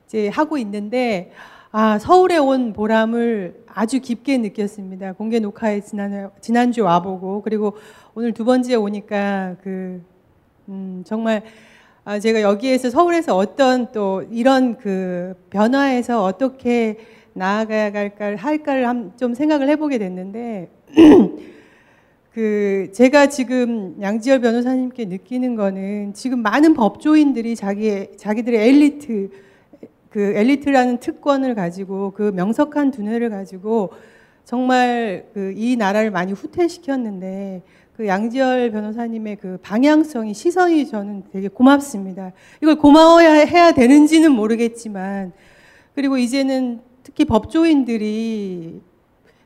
이제 0.06 0.28
하고 0.30 0.58
있는데 0.58 1.32
아, 1.72 2.00
서울에 2.00 2.38
온 2.38 2.74
보람을 2.74 3.64
아주 3.68 4.00
깊게 4.02 4.40
느꼈습니다. 4.40 5.14
공개 5.14 5.40
녹화에 5.40 5.82
지난 5.82 6.32
지난주 6.42 6.84
와보고 6.84 7.44
그리고 7.44 7.78
오늘 8.16 8.34
두 8.34 8.44
번째 8.44 8.74
오니까 8.74 9.56
그 9.62 10.02
음, 10.68 11.04
정말 11.06 11.44
아, 12.06 12.18
제가 12.18 12.42
여기에서 12.42 12.90
서울에서 12.90 13.38
어떤 13.38 13.92
또 13.92 14.24
이런 14.32 14.78
그 14.78 15.36
변화에서 15.52 16.24
어떻게 16.24 16.98
나아가야 17.34 17.94
할까 17.94 18.36
할까를 18.36 19.12
좀 19.16 19.36
생각을 19.36 19.70
해보게 19.70 20.00
됐는데 20.00 20.72
그 22.34 22.90
제가 22.94 23.30
지금 23.30 23.96
양지열 24.02 24.40
변호사님께 24.42 25.06
느끼는 25.06 25.56
거는 25.56 26.16
지금 26.16 26.42
많은 26.42 26.74
법조인들이 26.74 27.56
자기 27.56 28.08
자기들의 28.18 28.70
엘리트 28.70 29.49
그 30.10 30.20
엘리트라는 30.36 30.98
특권을 31.00 31.56
가지고 31.56 32.12
그 32.12 32.32
명석한 32.36 32.92
두뇌를 32.92 33.30
가지고 33.30 33.92
정말 34.44 35.28
그 35.34 35.54
이 35.56 35.76
나라를 35.76 36.10
많이 36.10 36.32
후퇴시켰는데 36.32 37.62
그 37.96 38.08
양지열 38.08 38.72
변호사님의 38.72 39.36
그 39.36 39.60
방향성이 39.62 40.34
시선이 40.34 40.88
저는 40.88 41.24
되게 41.32 41.48
고맙습니다. 41.50 42.32
이걸 42.64 42.78
고마워야 42.78 43.32
해야 43.46 43.72
되는지는 43.74 44.32
모르겠지만 44.32 45.34
그리고 45.94 46.18
이제는 46.18 46.80
특히 47.04 47.26
법조인들이 47.26 48.82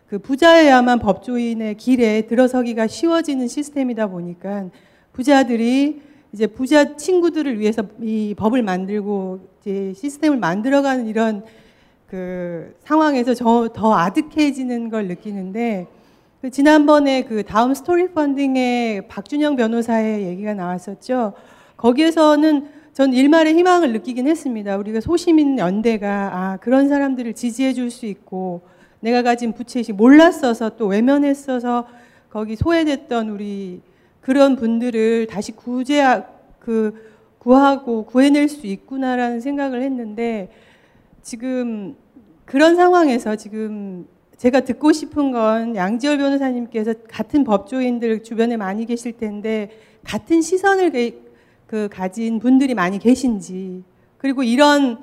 그 0.08 0.20
부자여야만 0.20 1.00
법조인의 1.00 1.76
길에 1.78 2.22
들어서기가 2.28 2.88
쉬워지는 2.88 3.48
시스템이다 3.48 4.08
보니까 4.08 4.70
부자들이 5.14 6.02
이제 6.32 6.48
부자 6.48 6.96
친구들을 6.96 7.60
위해서 7.60 7.84
이 8.02 8.36
법을 8.38 8.62
만들고 8.62 9.53
이제 9.66 9.94
시스템을 9.96 10.38
만들어가는 10.38 11.08
이런 11.08 11.44
그 12.08 12.76
상황에서 12.84 13.34
저 13.34 13.70
더 13.74 13.94
아득해지는 13.96 14.90
걸 14.90 15.08
느끼는데 15.08 15.88
그 16.42 16.50
지난번에 16.50 17.24
그 17.24 17.44
다음 17.44 17.74
스토리 17.74 18.10
펀딩의 18.10 19.08
박준영 19.08 19.56
변호사의 19.56 20.24
얘기가 20.28 20.54
나왔었죠. 20.54 21.34
거기에서는 21.78 22.68
전 22.92 23.14
일말의 23.14 23.56
희망을 23.56 23.94
느끼긴 23.94 24.28
했습니다. 24.28 24.76
우리가 24.78 25.00
소시민 25.00 25.58
연대가 25.58 26.30
아 26.34 26.58
그런 26.58 26.90
사람들을 26.90 27.34
지지해 27.34 27.74
줄 27.74 27.90
수 27.90 28.06
있고 28.06 28.62
내가 29.00 29.22
가진 29.24 29.54
부채식 29.54 29.96
몰랐어서 29.96 30.72
또 30.76 30.88
외면했어서 30.88 31.88
거기 32.30 32.56
소외됐던 32.58 33.30
우리 33.30 33.82
그런 34.20 34.56
분들을 34.58 35.28
다시 35.28 35.54
구제 35.54 36.04
그 36.60 37.14
구하고 37.44 38.06
구해낼 38.06 38.48
수 38.48 38.66
있구나라는 38.66 39.42
생각을 39.42 39.82
했는데 39.82 40.50
지금 41.22 41.96
그런 42.46 42.76
상황에서 42.76 43.36
지금 43.36 44.08
제가 44.38 44.62
듣고 44.62 44.94
싶은 44.94 45.32
건 45.32 45.76
양지열 45.76 46.18
변호사님께서 46.18 46.94
같은 47.10 47.44
법조인들 47.44 48.24
주변에 48.24 48.58
많이 48.58 48.86
계실 48.86 49.18
텐데 49.18 49.72
같은 50.04 50.42
시선을 50.42 50.92
그 51.68 51.90
가진 51.92 52.40
분들이 52.40 52.74
많이 52.74 52.98
계신지 52.98 53.84
그리고 54.18 54.44
이런 54.44 55.02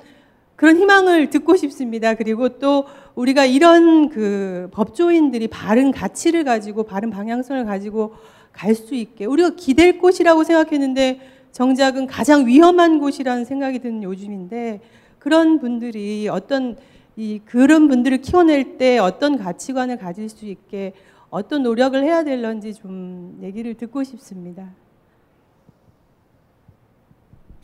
그런 0.55 0.77
희망을 0.77 1.31
듣고 1.31 1.55
싶습니다. 1.55 2.13
그리고 2.13 2.49
또 2.59 2.85
우리가 3.15 3.45
이런 3.45 4.09
그 4.09 4.69
법조인들이 4.71 5.47
바른 5.47 5.91
가치를 5.91 6.43
가지고 6.43 6.83
바른 6.83 7.09
방향성을 7.09 7.65
가지고 7.65 8.13
갈 8.51 8.75
수 8.75 8.95
있게 8.95 9.25
우리가 9.25 9.55
기댈 9.55 9.97
곳이라고 9.97 10.43
생각했는데 10.43 11.19
정작은 11.51 12.07
가장 12.07 12.45
위험한 12.45 12.99
곳이라는 12.99 13.45
생각이 13.45 13.79
드는 13.79 14.03
요즘인데 14.03 14.81
그런 15.19 15.59
분들이 15.59 16.27
어떤 16.29 16.77
이 17.15 17.39
그런 17.45 17.87
분들을 17.87 18.19
키워낼 18.21 18.77
때 18.77 18.97
어떤 18.97 19.37
가치관을 19.37 19.97
가질 19.97 20.29
수 20.29 20.45
있게 20.45 20.93
어떤 21.29 21.63
노력을 21.63 22.01
해야 22.01 22.23
될런지 22.23 22.73
좀 22.73 23.39
얘기를 23.41 23.73
듣고 23.73 24.03
싶습니다. 24.03 24.69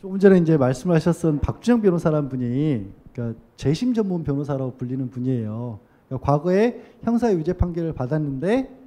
조금 0.00 0.18
전에 0.18 0.38
이제 0.38 0.56
말씀하셨던 0.56 1.40
박준영 1.40 1.82
변호사란 1.82 2.28
분이 2.28 2.86
그러니까 3.12 3.40
재심 3.56 3.94
전문 3.94 4.22
변호사라고 4.22 4.74
불리는 4.76 5.10
분이에요. 5.10 5.80
그러니까 6.06 6.26
과거에 6.26 6.80
형사 7.02 7.32
유죄 7.32 7.52
판결을 7.52 7.94
받았는데 7.94 8.77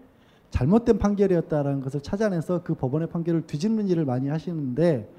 잘못된 0.52 1.00
판결이었다라는 1.00 1.82
것을 1.82 2.02
찾아내서 2.02 2.62
그 2.64 2.76
법원의 2.76 3.10
판결을 3.10 3.48
뒤집는 3.48 3.88
일을 3.88 4.06
많이 4.06 4.30
하시는데 4.30 5.10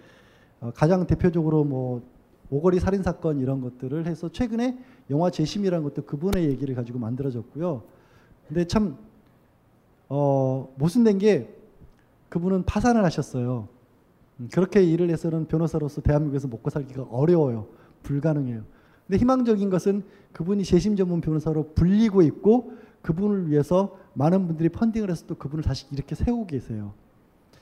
어, 0.60 0.70
가장 0.74 1.06
대표적으로 1.06 1.64
뭐 1.64 2.02
오거리 2.50 2.78
살인 2.78 3.02
사건 3.02 3.40
이런 3.40 3.60
것들을 3.62 4.06
해서 4.06 4.28
최근에 4.30 4.78
영화 5.10 5.30
재심이라는 5.30 5.82
것도 5.84 6.04
그분의 6.04 6.44
얘기를 6.44 6.74
가지고 6.74 6.98
만들어졌고요. 6.98 7.82
근데 8.46 8.66
참 8.66 8.96
어, 10.08 10.72
모순된 10.76 11.18
게 11.18 11.48
그분은 12.28 12.64
파산을 12.64 13.02
하셨어요. 13.04 13.68
음, 14.38 14.48
그렇게 14.52 14.82
일을 14.82 15.08
해서는 15.10 15.46
변호사로서 15.46 16.02
대한민국에서 16.02 16.48
먹고 16.48 16.68
살기가 16.68 17.06
어려워요. 17.10 17.66
불가능해요. 18.02 18.62
근데 19.06 19.18
희망적인 19.18 19.70
것은 19.70 20.02
그분이 20.32 20.64
재심 20.64 20.96
전문 20.96 21.22
변호사로 21.22 21.72
불리고 21.74 22.20
있고 22.22 22.72
그분을 23.02 23.50
위해서 23.50 23.96
많은 24.14 24.46
분들이 24.46 24.68
펀딩을 24.68 25.10
해서 25.10 25.24
또 25.26 25.34
그분을 25.34 25.64
다시 25.64 25.86
이렇게 25.92 26.14
세우고 26.14 26.46
계세요. 26.46 26.92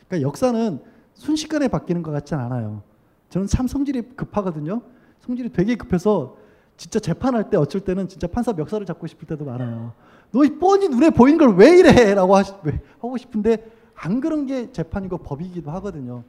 그러니까 0.09 0.27
역사는 0.29 0.81
순식간에 1.15 1.69
바뀌는 1.69 2.03
것 2.03 2.11
같지 2.11 2.35
않아요. 2.35 2.83
저는 3.31 3.47
참 3.47 3.67
성질이 3.67 4.17
급하거든요. 4.17 4.83
성질이 5.21 5.51
되게 5.53 5.77
급해서 5.77 6.37
진짜 6.77 6.99
재판할 6.99 7.51
때 7.51 7.57
어쩔 7.57 7.83
때는 7.83 8.09
진짜 8.09 8.27
판사 8.27 8.53
멱살을 8.53 8.87
잡고 8.87 9.07
싶을 9.07 9.27
때도 9.29 9.45
많아요. 9.45 9.93
너 10.33 10.41
뻔히 10.59 10.89
눈에 10.89 11.11
보이는 11.11 11.39
걸 11.39 11.55
왜 11.57 11.79
이래? 11.79 12.15
라고 12.15 12.37
하고 12.37 13.17
싶은데 13.17 13.71
안 13.95 14.21
그런 14.21 14.47
게 14.47 14.73
재판이고 14.73 15.19
법이기도 15.19 15.71
하거든요. 15.73 16.25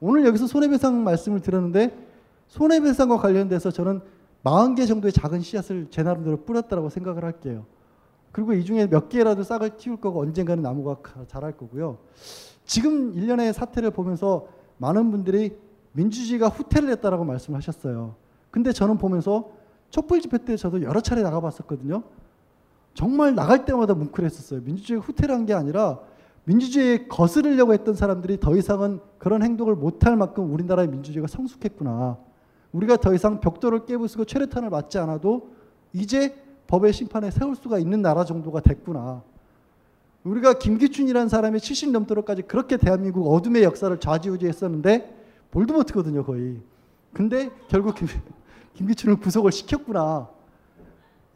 오늘 0.00 0.26
여기서 0.26 0.46
손해배상 0.46 1.02
말씀을 1.04 1.40
드렸는데 1.40 1.96
손해배상과 2.48 3.18
관련돼서 3.18 3.70
저는 3.70 4.00
40개 4.44 4.86
정도의 4.86 5.12
작은 5.12 5.40
씨앗을 5.40 5.86
제 5.90 6.02
나름대로 6.02 6.36
뿌렸다고 6.44 6.90
생각을 6.90 7.24
할게요. 7.24 7.64
그리고 8.34 8.52
이 8.52 8.64
중에 8.64 8.88
몇 8.88 9.08
개라도 9.08 9.44
싹을 9.44 9.76
틔울 9.76 10.00
거고 10.00 10.20
언젠가는 10.20 10.60
나무가 10.60 10.96
자랄 11.28 11.56
거고요. 11.56 11.98
지금 12.64 13.14
일련의 13.14 13.54
사태를 13.54 13.92
보면서 13.92 14.48
많은 14.78 15.12
분들이 15.12 15.56
민주주의가 15.92 16.48
후퇴를 16.48 16.90
했다라고 16.90 17.24
말씀하셨어요. 17.24 18.16
근데 18.50 18.72
저는 18.72 18.98
보면서 18.98 19.52
촛불 19.88 20.20
집회 20.20 20.38
때 20.38 20.56
저도 20.56 20.82
여러 20.82 21.00
차례 21.00 21.22
나가봤었거든요. 21.22 22.02
정말 22.92 23.36
나갈 23.36 23.64
때마다 23.64 23.94
뭉클했었어요. 23.94 24.62
민주주의가 24.62 25.06
후퇴란 25.06 25.46
게 25.46 25.54
아니라 25.54 26.00
민주주의에 26.42 27.06
거스르려고 27.06 27.72
했던 27.72 27.94
사람들이 27.94 28.40
더 28.40 28.56
이상은 28.56 28.98
그런 29.18 29.44
행동을 29.44 29.76
못할 29.76 30.16
만큼 30.16 30.52
우리나라의 30.52 30.88
민주주의가 30.88 31.28
성숙했구나. 31.28 32.18
우리가 32.72 32.96
더 32.96 33.14
이상 33.14 33.38
벽돌을 33.38 33.86
깨부수고 33.86 34.24
최루탄을 34.24 34.70
맞지 34.70 34.98
않아도 34.98 35.50
이제 35.92 36.43
법의 36.66 36.92
심판에 36.92 37.30
세울 37.30 37.56
수가 37.56 37.78
있는 37.78 38.02
나라 38.02 38.24
정도가 38.24 38.60
됐구나. 38.60 39.22
우리가 40.24 40.54
김기춘이라는 40.54 41.28
사람이 41.28 41.60
70 41.60 41.90
넘도록까지 41.90 42.42
그렇게 42.42 42.76
대한민국 42.76 43.30
어둠의 43.30 43.62
역사를 43.62 43.98
좌지우지했었는데 43.98 45.14
볼드모트거든요, 45.50 46.24
거의. 46.24 46.60
근데 47.12 47.50
결국 47.68 47.94
김, 47.94 48.08
김기춘을 48.74 49.16
구속을 49.16 49.52
시켰구나. 49.52 50.28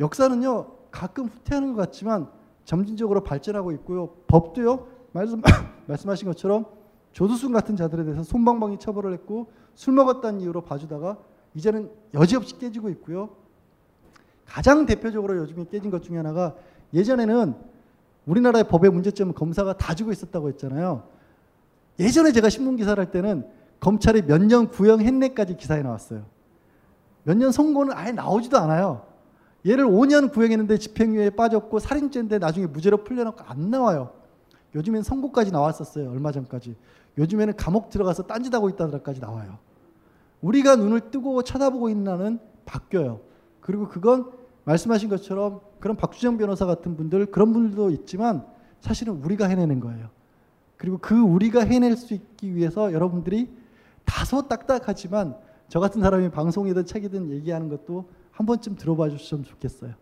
역사는요, 0.01 0.67
가끔 0.91 1.27
후퇴하는 1.27 1.75
것 1.75 1.83
같지만 1.83 2.29
점진적으로 2.65 3.23
발전하고 3.23 3.73
있고요. 3.73 4.09
법도요, 4.27 4.87
말씀, 5.13 5.43
말씀하신 5.87 6.29
것처럼 6.29 6.67
조두순 7.13 7.53
같은 7.53 7.77
자들에 7.77 8.05
대해서 8.05 8.23
손방방이 8.23 8.79
처벌을 8.79 9.13
했고 9.13 9.51
술 9.75 9.95
먹었다는 9.95 10.41
이유로 10.41 10.63
봐주다가 10.63 11.19
이제는 11.55 11.91
여지없이 12.15 12.59
깨지고 12.59 12.89
있고요. 12.91 13.31
가장 14.49 14.87
대표적으로 14.87 15.37
요즘에 15.37 15.66
깨진 15.70 15.91
것 15.91 16.03
중에 16.03 16.16
하나가 16.16 16.55
예전에는 16.95 17.55
우리나라의 18.27 18.65
법의 18.65 18.91
문제점은 18.91 19.35
검사가 19.35 19.75
다 19.77 19.95
주고 19.95 20.11
있었다고 20.12 20.49
했잖아요. 20.49 21.05
예전에 21.99 22.33
제가 22.33 22.49
신문 22.49 22.77
기사를 22.77 22.99
할 22.99 23.11
때는 23.11 23.47
검찰이 23.81 24.23
몇 24.23 24.39
년 24.43 24.69
구형했네까지 24.69 25.57
기사에 25.57 25.83
나왔어요. 25.83 26.25
몇 27.25 27.37
년 27.37 27.53
선고는 27.53 27.93
아예 27.95 28.12
나오지도 28.12 28.57
않아요. 28.59 29.07
얘를 29.66 29.85
5년 29.85 30.33
구형했는데 30.33 30.79
집행유예에 30.79 31.31
빠졌고 31.31 31.79
살인죄인데 31.79 32.39
나중에 32.39 32.66
무죄로 32.66 33.05
풀려놓고 33.05 33.43
안 33.45 33.70
나와요. 33.70 34.12
요즘엔 34.75 35.03
선고까지 35.03 35.51
나왔었어요. 35.51 36.11
얼마 36.11 36.33
전까지. 36.33 36.77
요즘에는 37.19 37.57
감옥 37.57 37.91
들어가서 37.91 38.25
딴짓하고 38.25 38.69
있다더라까지 38.70 39.20
나와요. 39.20 39.59
우리가 40.41 40.77
눈을 40.77 41.11
뜨고 41.11 41.43
쳐다보고 41.43 41.89
있는 41.91 42.12
한은 42.12 42.39
바뀌어요. 42.65 43.20
그리고 43.69 43.86
그건 43.86 44.32
말씀하신 44.65 45.11
것처럼 45.11 45.61
그런 45.78 45.95
박주정 45.95 46.39
변호사 46.39 46.65
같은 46.65 46.97
분들 46.97 47.27
그런 47.27 47.53
분들도 47.53 47.90
있지만 47.90 48.47
사실은 48.81 49.23
우리가 49.23 49.47
해내는 49.47 49.78
거예요. 49.81 50.09
그리고 50.78 50.97
그 50.97 51.15
우리가 51.20 51.65
해낼 51.65 51.95
수 51.95 52.15
있기 52.15 52.55
위해서 52.55 52.95
여러분들이 52.95 53.51
다소 54.07 54.49
딱딱하지만 54.49 55.36
저 55.69 55.81
같은 55.81 56.01
사람이 56.01 56.31
방송이든 56.31 56.86
책이든 56.86 57.31
얘기하는 57.31 57.69
것도 57.69 58.09
한 58.31 58.47
번쯤 58.47 58.77
들어봐 58.77 59.11
주셨으면 59.11 59.45
좋겠어요. 59.45 59.93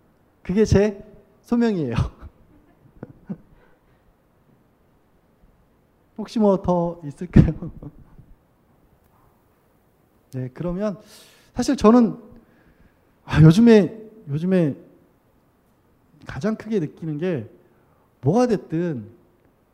그게 0.44 0.64
제 0.64 1.05
소명이에요. 1.43 1.97
혹시 6.18 6.38
뭐 6.38 6.62
더 6.62 7.01
있을까요? 7.05 7.72
네, 10.34 10.51
그러면 10.55 11.01
사실 11.52 11.74
저는 11.76 12.26
아, 13.27 13.43
요즘에 13.43 14.07
요즘에 14.28 14.77
가장 16.27 16.57
크게 16.57 16.81
느끼는 16.81 17.19
게 17.19 17.48
뭐가 18.20 18.47
됐든 18.47 19.05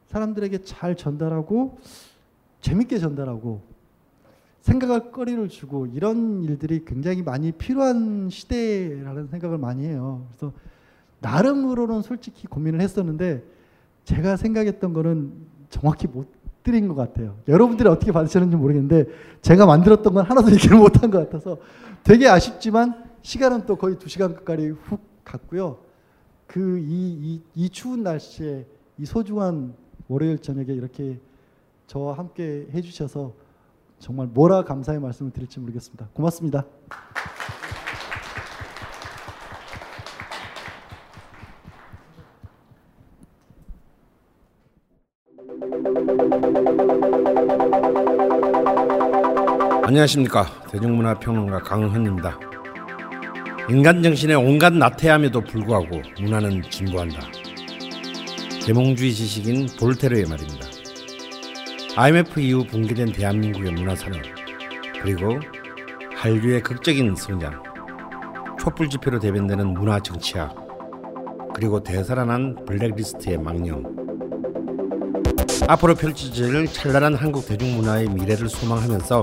사람들에게 0.09 0.62
잘 0.65 0.97
전달하고 0.97 1.79
재밌게 2.61 2.99
전달하고 2.99 3.62
생각할 4.61 5.11
거리를 5.11 5.49
주고 5.49 5.87
이런 5.87 6.43
일들이 6.43 6.85
굉장히 6.85 7.23
많이 7.23 7.53
필요한 7.53 8.29
시대라는 8.31 9.29
생각을 9.29 9.59
많이 9.59 9.87
해요. 9.87 10.27
그래서 10.31 10.53
나름으로는 11.20 12.03
솔직히 12.03 12.47
고민을 12.47 12.81
했었는데 12.81 13.43
제가 14.05 14.37
생각했던 14.37 14.93
거는 14.93 15.33
정확히 15.70 16.07
못 16.07 16.29
드린 16.62 16.87
것 16.89 16.95
같아요. 16.95 17.37
여러분들이 17.49 17.89
어떻게 17.89 18.12
받으셨는지 18.12 18.57
모르겠는데 18.57 19.07
제가 19.41 19.66
만들었던 19.66 20.15
건 20.15 20.24
하나도 20.24 20.51
얘기를 20.53 20.79
못한 20.79 21.11
것 21.11 21.19
같아서 21.19 21.59
되게 22.05 22.29
아쉽지만 22.29 23.11
시간은 23.23 23.66
또 23.66 23.77
거의 23.77 23.99
두 23.99 24.09
시간 24.09 24.35
가까이 24.35 24.69
훅 24.69 25.01
갔고요. 25.24 25.78
그이 26.47 26.82
이 26.85 27.43
이 27.55 27.69
추운 27.70 28.03
날씨에 28.03 28.66
이 28.99 29.07
소중한 29.07 29.74
월요일 30.09 30.39
저녁에 30.39 30.73
이렇게 30.73 31.19
저와 31.86 32.15
함께 32.19 32.66
해주셔서 32.73 33.32
정말 33.99 34.27
뭐라 34.27 34.65
감사의 34.65 35.01
말씀을 35.01 35.31
드릴지 35.32 35.61
모르겠습니다. 35.61 36.09
고맙습니다. 36.12 36.65
안녕하십니까 49.85 50.47
대중문화평론가 50.70 51.61
강헌입니다. 51.61 52.52
인간 53.70 54.02
정신의 54.02 54.36
온갖 54.36 54.72
나태함에도 54.72 55.43
불구하고 55.43 56.02
문화는 56.20 56.62
진보한다. 56.68 57.20
계몽주의 58.64 59.12
지식인 59.12 59.68
볼테르의 59.78 60.26
말입니다. 60.26 60.66
IMF 61.97 62.40
이후 62.40 62.66
붕괴된 62.66 63.12
대한민국의 63.12 63.72
문화산업 63.72 64.20
그리고 65.01 65.39
한류의 66.16 66.62
극적인 66.62 67.14
성장 67.16 67.62
촛불 68.59 68.89
집회로 68.89 69.18
대변되는 69.18 69.74
문화 69.74 70.01
정치학 70.01 70.56
그리고 71.55 71.82
되살아난 71.82 72.64
블랙리스트의 72.64 73.39
망령 73.39 73.84
앞으로 75.68 75.94
펼쳐질 75.94 76.66
찬란한 76.66 77.14
한국 77.14 77.47
대중문화의 77.47 78.09
미래를 78.09 78.48
소망하면서 78.48 79.22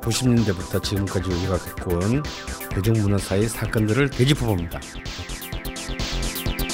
90년대부터 0.00 0.82
지금까지 0.82 1.30
우리가 1.30 1.56
겪어온 1.58 2.22
대중문화사의 2.70 3.48
사건들을 3.48 4.10
되짚어 4.10 4.46
봅니다. 4.46 4.80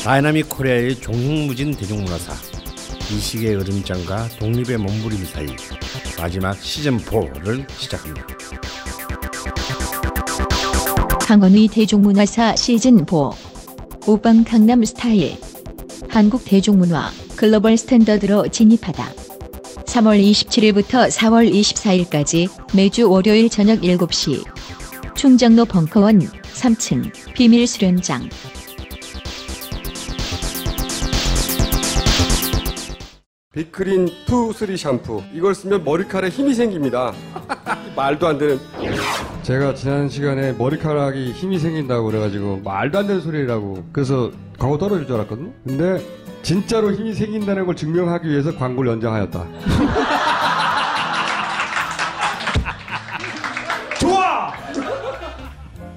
Dynamic 0.04 0.48
Korea의 0.48 0.96
종횡무진 0.96 1.74
대중문화사 1.74 2.34
이 3.12 3.18
시기의 3.18 3.56
으름장과 3.56 4.28
독립의 4.38 4.78
몸부림 4.78 5.24
사이 5.24 5.46
마지막 6.18 6.58
시즌4를 6.58 7.68
시작합니다. 7.70 8.26
강원의 11.20 11.68
대중문화사 11.68 12.54
시즌 12.56 12.98
4 12.98 13.30
오빵 14.06 14.44
강남 14.44 14.84
스타일 14.84 15.36
한국 16.10 16.44
대중문화 16.44 17.10
글로벌 17.36 17.76
스탠더드로 17.76 18.48
진입하다. 18.48 19.10
3월 19.86 20.22
27일부터 20.22 21.08
4월 21.10 21.50
24일까지 21.50 22.48
매주 22.74 23.08
월요일 23.10 23.48
저녁 23.48 23.80
7시 23.80 24.44
충정로 25.24 25.64
벙커원 25.64 26.18
3층 26.20 27.10
비밀 27.32 27.66
수련장. 27.66 28.28
2, 33.56 33.64
3 34.52 34.76
샴푸. 34.76 35.22
이걸 35.32 35.54
쓰면 35.54 35.82
머리카락에 35.82 36.28
힘이 36.28 36.52
생깁니다. 36.52 37.14
말도 37.96 38.26
안 38.26 38.36
되는. 38.36 38.60
제가 39.42 39.72
지난 39.72 40.10
시간에 40.10 40.52
머리카락이 40.52 41.32
힘이 41.32 41.58
생긴다고 41.58 42.04
그래가지고 42.04 42.60
말도 42.62 42.98
안 42.98 43.06
되는 43.06 43.22
소리라고. 43.22 43.82
그래서 43.92 44.30
광고 44.58 44.76
떨어질 44.76 45.06
줄 45.06 45.16
알았거든요. 45.16 45.54
근데 45.66 46.04
진짜로 46.42 46.92
힘이 46.92 47.14
생긴다는 47.14 47.64
걸 47.64 47.74
증명하기 47.74 48.28
위해서 48.28 48.54
광고를 48.54 48.92
연장하였다 48.92 49.40